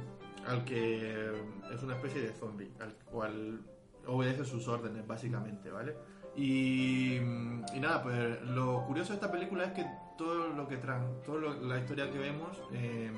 al 0.48 0.64
que 0.66 1.32
es 1.74 1.84
una 1.84 1.96
especie 1.96 2.22
de 2.22 2.34
zombie, 2.34 2.72
al 2.82 2.94
cual 3.12 3.62
obedece 4.08 4.44
sus 4.46 4.68
órdenes, 4.68 5.06
básicamente, 5.08 5.70
¿vale? 5.70 5.96
Y, 6.36 7.16
y 7.18 7.80
nada, 7.80 8.02
pues 8.04 8.42
lo 8.44 8.84
curioso 8.86 9.10
de 9.14 9.16
esta 9.16 9.32
película 9.32 9.66
es 9.66 9.72
que 9.74 9.86
todo 10.18 10.50
lo 10.50 10.68
que 10.68 10.78
tran, 10.78 11.22
toda 11.26 11.54
la 11.56 11.78
historia 11.80 12.10
que 12.12 12.18
vemos, 12.18 12.58
eh, 12.74 13.12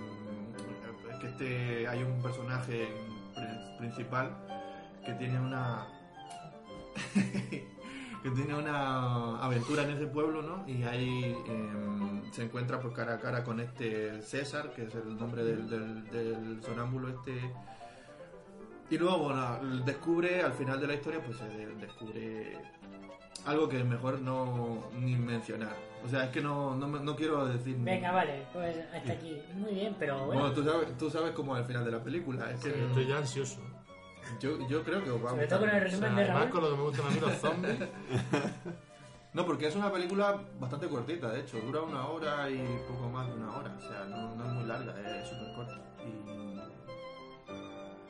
que 1.21 1.27
este, 1.27 1.87
hay 1.87 2.03
un 2.03 2.21
personaje 2.21 2.87
pri- 3.35 3.77
principal 3.77 4.35
que 5.05 5.13
tiene 5.13 5.39
una 5.39 5.87
que 8.23 8.29
tiene 8.35 8.53
una 8.53 9.39
aventura 9.43 9.83
en 9.83 9.91
ese 9.91 10.05
pueblo, 10.07 10.41
¿no? 10.41 10.67
Y 10.67 10.83
ahí 10.83 11.35
eh, 11.47 12.21
se 12.31 12.43
encuentra 12.43 12.79
pues 12.79 12.93
cara 12.93 13.15
a 13.15 13.19
cara 13.19 13.43
con 13.43 13.59
este 13.59 14.21
César, 14.21 14.73
que 14.73 14.83
es 14.83 14.95
el 14.95 15.17
nombre 15.17 15.43
del, 15.43 15.69
del, 15.69 16.61
sonámbulo 16.63 17.09
este. 17.09 17.33
Y 18.91 18.97
luego, 18.97 19.19
bueno, 19.19 19.59
descubre, 19.85 20.41
al 20.43 20.53
final 20.53 20.79
de 20.81 20.87
la 20.87 20.93
historia, 20.95 21.23
pues 21.23 21.39
descubre 21.79 22.57
algo 23.45 23.69
que 23.69 23.83
mejor 23.83 24.19
no 24.21 24.89
ni 24.99 25.15
mencionar. 25.15 25.75
O 26.05 26.09
sea, 26.09 26.25
es 26.25 26.29
que 26.31 26.41
no, 26.41 26.75
no, 26.75 26.87
me- 26.87 26.99
no 26.99 27.15
quiero 27.15 27.45
decir... 27.45 27.75
Venga, 27.79 28.11
vale, 28.11 28.45
pues 28.53 28.75
hasta 28.93 29.13
aquí. 29.13 29.41
Muy 29.55 29.73
bien, 29.73 29.95
pero 29.99 30.25
bueno. 30.25 30.41
Bueno, 30.41 30.55
tú 30.55 30.63
sabes, 30.63 30.97
tú 30.97 31.09
sabes 31.09 31.31
cómo 31.31 31.55
es 31.55 31.61
el 31.61 31.67
final 31.67 31.85
de 31.85 31.91
la 31.91 32.03
película. 32.03 32.49
Es 32.51 32.59
que 32.61 32.69
Estoy 32.85 33.07
ya 33.07 33.17
ansioso. 33.17 33.59
yo, 34.39 34.67
yo 34.67 34.83
creo 34.83 35.03
que 35.03 35.11
os 35.11 35.21
va 35.23 35.27
a 35.27 35.29
Sobre 35.31 35.43
gustar. 35.45 35.59
todo 35.59 35.59
con 35.59 35.69
el 35.69 35.75
O 35.75 35.79
sea, 35.79 35.83
resumen 35.89 36.15
de 36.15 36.21
además 36.23 36.39
Raúl. 36.41 36.51
con 36.51 36.61
lo 36.63 36.69
que 36.71 36.75
me 36.77 36.83
gustan 36.83 37.05
a 37.05 37.09
mí 37.11 37.19
los 37.19 37.33
zombies. 37.33 37.77
No, 39.33 39.45
porque 39.45 39.67
es 39.67 39.75
una 39.77 39.89
película 39.89 40.41
bastante 40.59 40.89
cortita, 40.89 41.29
de 41.31 41.39
hecho. 41.39 41.57
Dura 41.61 41.79
una 41.83 42.05
hora 42.05 42.49
y 42.49 42.57
poco 42.85 43.07
más 43.09 43.25
de 43.27 43.33
una 43.35 43.55
hora. 43.55 43.73
O 43.77 43.81
sea, 43.81 44.03
no, 44.09 44.35
no 44.35 44.45
es 44.45 44.51
muy 44.51 44.65
larga, 44.65 44.91
es 45.21 45.29
súper 45.29 45.53
corta. 45.55 45.79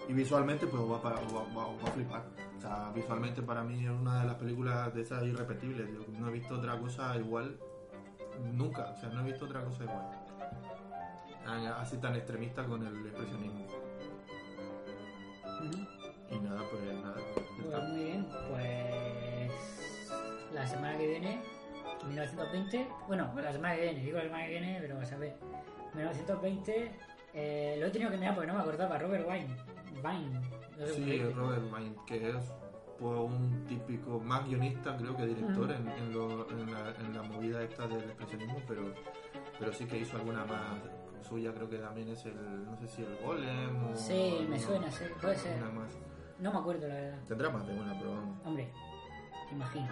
Y, 0.07 0.11
y 0.11 0.13
visualmente, 0.15 0.65
pues 0.65 0.81
os 0.81 0.89
va, 0.89 0.95
a, 0.95 1.13
os 1.19 1.31
va- 1.35 1.41
os 1.41 1.57
va- 1.57 1.68
os 1.68 1.84
va 1.84 1.89
a 1.89 1.91
flipar. 1.91 2.23
O 2.57 2.61
sea, 2.61 2.91
visualmente 2.95 3.43
para 3.43 3.63
mí 3.63 3.85
es 3.85 3.91
una 3.91 4.22
de 4.22 4.26
las 4.27 4.35
películas 4.35 4.91
de 4.95 5.01
esas 5.01 5.23
irrepetibles. 5.23 5.88
Yo 5.93 5.99
no 6.19 6.30
he 6.30 6.31
visto 6.31 6.55
otra 6.55 6.76
cosa 6.80 7.15
igual 7.18 7.55
nunca. 8.53 8.91
O 8.91 8.97
sea, 8.99 9.09
no 9.09 9.22
he 9.22 9.23
visto 9.26 9.45
otra 9.45 9.63
cosa 9.63 9.84
igual. 9.84 10.05
Así 11.80 11.97
tan 11.97 12.15
extremista 12.15 12.63
con 12.63 12.85
el 12.85 13.05
expresionismo. 13.07 13.65
Y 16.30 16.39
nada, 16.39 16.61
pues 16.69 16.84
nada. 17.01 17.15
Pues 17.61 17.89
muy 17.89 18.03
bien, 18.03 18.27
pues 18.49 20.11
la 20.53 20.65
semana 20.65 20.97
que 20.97 21.07
viene, 21.07 21.41
1920, 22.07 22.88
bueno, 23.07 23.31
la 23.35 23.51
semana 23.51 23.76
que 23.76 23.81
viene, 23.81 23.99
digo 24.01 24.18
la 24.18 24.23
semana 24.23 24.43
que 24.45 24.49
viene, 24.51 24.77
pero 24.81 24.95
vas 24.97 25.11
a 25.11 25.18
ver, 25.18 25.35
1920, 25.93 26.91
eh, 27.34 27.77
lo 27.80 27.88
he 27.88 27.89
tenido 27.91 28.11
que 28.11 28.18
mirar 28.18 28.34
porque 28.35 28.47
no 28.47 28.53
me 28.55 28.61
acordaba, 28.61 28.97
Robert 28.97 29.27
Wine, 29.27 29.55
Vine, 29.95 30.39
no 30.80 30.88
sé 30.88 30.93
Sí. 30.95 31.23
Robert 31.35 31.63
Vine, 31.63 31.95
que 32.07 32.30
es 32.30 32.53
pues, 33.02 33.19
un 33.19 33.65
típico, 33.68 34.19
más 34.19 34.45
guionista 34.48 34.95
creo 34.95 35.18
que 35.18 35.26
director 35.26 35.68
Mm. 35.68 35.72
en, 35.72 35.88
en, 35.90 36.14
lo- 36.14 36.49
en 36.52 36.72
la, 36.72 36.94
en 36.99 37.14
la 37.18 37.23
movida 37.23 37.61
esta 37.64 37.88
del 37.88 38.03
expresionismo, 38.03 38.61
pero, 38.68 38.94
pero 39.60 39.73
sí 39.73 39.86
que 39.86 39.98
hizo 39.98 40.15
alguna 40.18 40.45
más 40.45 40.80
suya, 41.28 41.52
creo 41.53 41.69
que 41.69 41.78
también 41.78 42.10
es 42.10 42.26
el, 42.26 42.65
no 42.65 42.78
sé 42.78 42.88
si 42.88 43.02
el 43.03 43.15
Golem 43.18 43.91
o... 43.91 43.95
Sí, 43.95 44.45
me 44.49 44.60
suena, 44.60 44.90
sí, 44.91 45.06
puede 45.22 45.36
ser. 45.36 45.60
más. 45.73 45.98
No 46.40 46.52
me 46.53 46.60
acuerdo 46.60 46.88
la 46.88 46.94
verdad. 46.95 47.19
Tendrá 47.28 47.49
más 47.49 47.65
de 47.68 47.73
una, 47.73 47.98
pero 47.98 48.11
vamos. 48.15 48.38
Hombre, 48.45 48.69
imagino. 49.52 49.88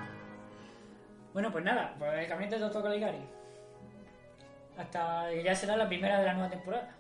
Bueno, 1.34 1.52
pues 1.52 1.64
nada, 1.64 1.96
pues 2.00 2.12
el 2.20 2.28
camino 2.28 2.52
de 2.52 2.60
Doctor 2.60 2.84
Caligari. 2.84 3.20
Hasta 4.78 5.34
ya 5.34 5.54
será 5.56 5.76
la 5.78 5.88
primera 5.88 6.20
de 6.20 6.26
la 6.26 6.34
nueva 6.34 6.50
temporada. 6.50 6.96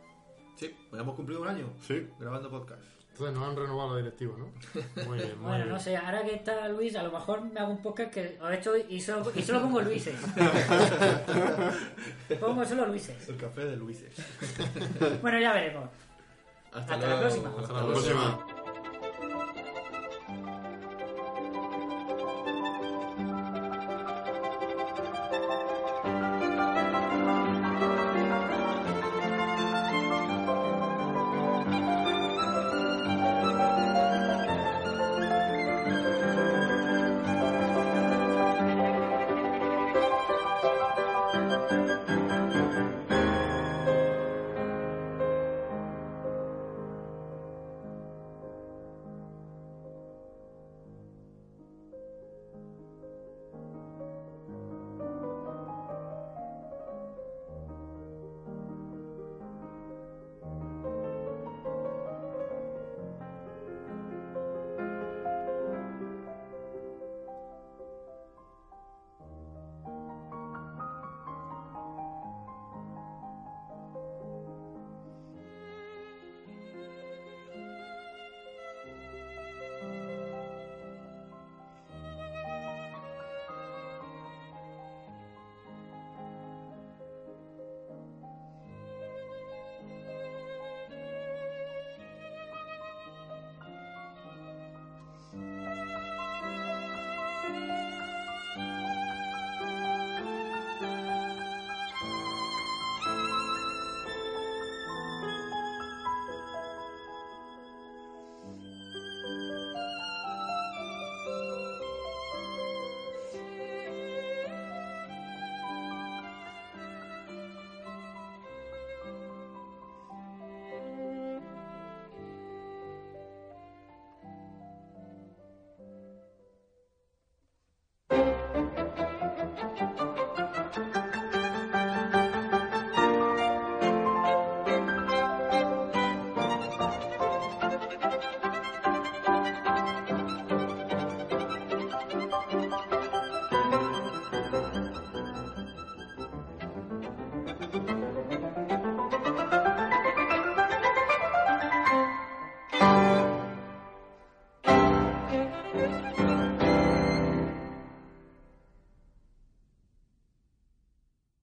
Sí, 0.55 0.75
pues 0.89 1.01
hemos 1.01 1.15
cumplido 1.15 1.41
un 1.41 1.47
año 1.47 1.69
Sí. 1.81 2.07
grabando 2.19 2.49
podcast. 2.49 2.83
Entonces 3.19 3.37
nos 3.37 3.49
han 3.49 3.55
renovado 3.57 3.91
la 3.95 3.97
directiva, 3.97 4.33
¿no? 4.37 4.45
Muy 5.05 5.17
bien, 5.17 5.37
muy 5.39 5.47
Bueno, 5.49 5.65
bien. 5.65 5.69
no 5.69 5.77
sé, 5.79 5.97
ahora 5.97 6.23
que 6.23 6.35
está 6.35 6.69
Luis, 6.69 6.95
a 6.95 7.03
lo 7.03 7.11
mejor 7.11 7.41
me 7.41 7.59
hago 7.59 7.71
un 7.71 7.81
podcast 7.81 8.13
que 8.13 8.39
he 8.41 8.55
hecho 8.55 8.77
y 8.77 9.01
solo, 9.01 9.29
y 9.35 9.41
solo 9.41 9.61
pongo 9.63 9.81
Luises. 9.81 10.15
pongo 12.39 12.63
solo 12.63 12.85
Luises. 12.85 13.27
El 13.27 13.35
café 13.35 13.65
de 13.65 13.75
Luises. 13.75 14.13
Bueno, 15.21 15.37
ya 15.37 15.51
veremos. 15.51 15.89
Hasta, 16.71 16.93
Hasta 16.93 17.07
la 17.07 17.19
próxima. 17.19 17.51
Hasta 17.59 17.73
la 17.73 17.81
La 17.81 17.87
próxima. 17.87 18.45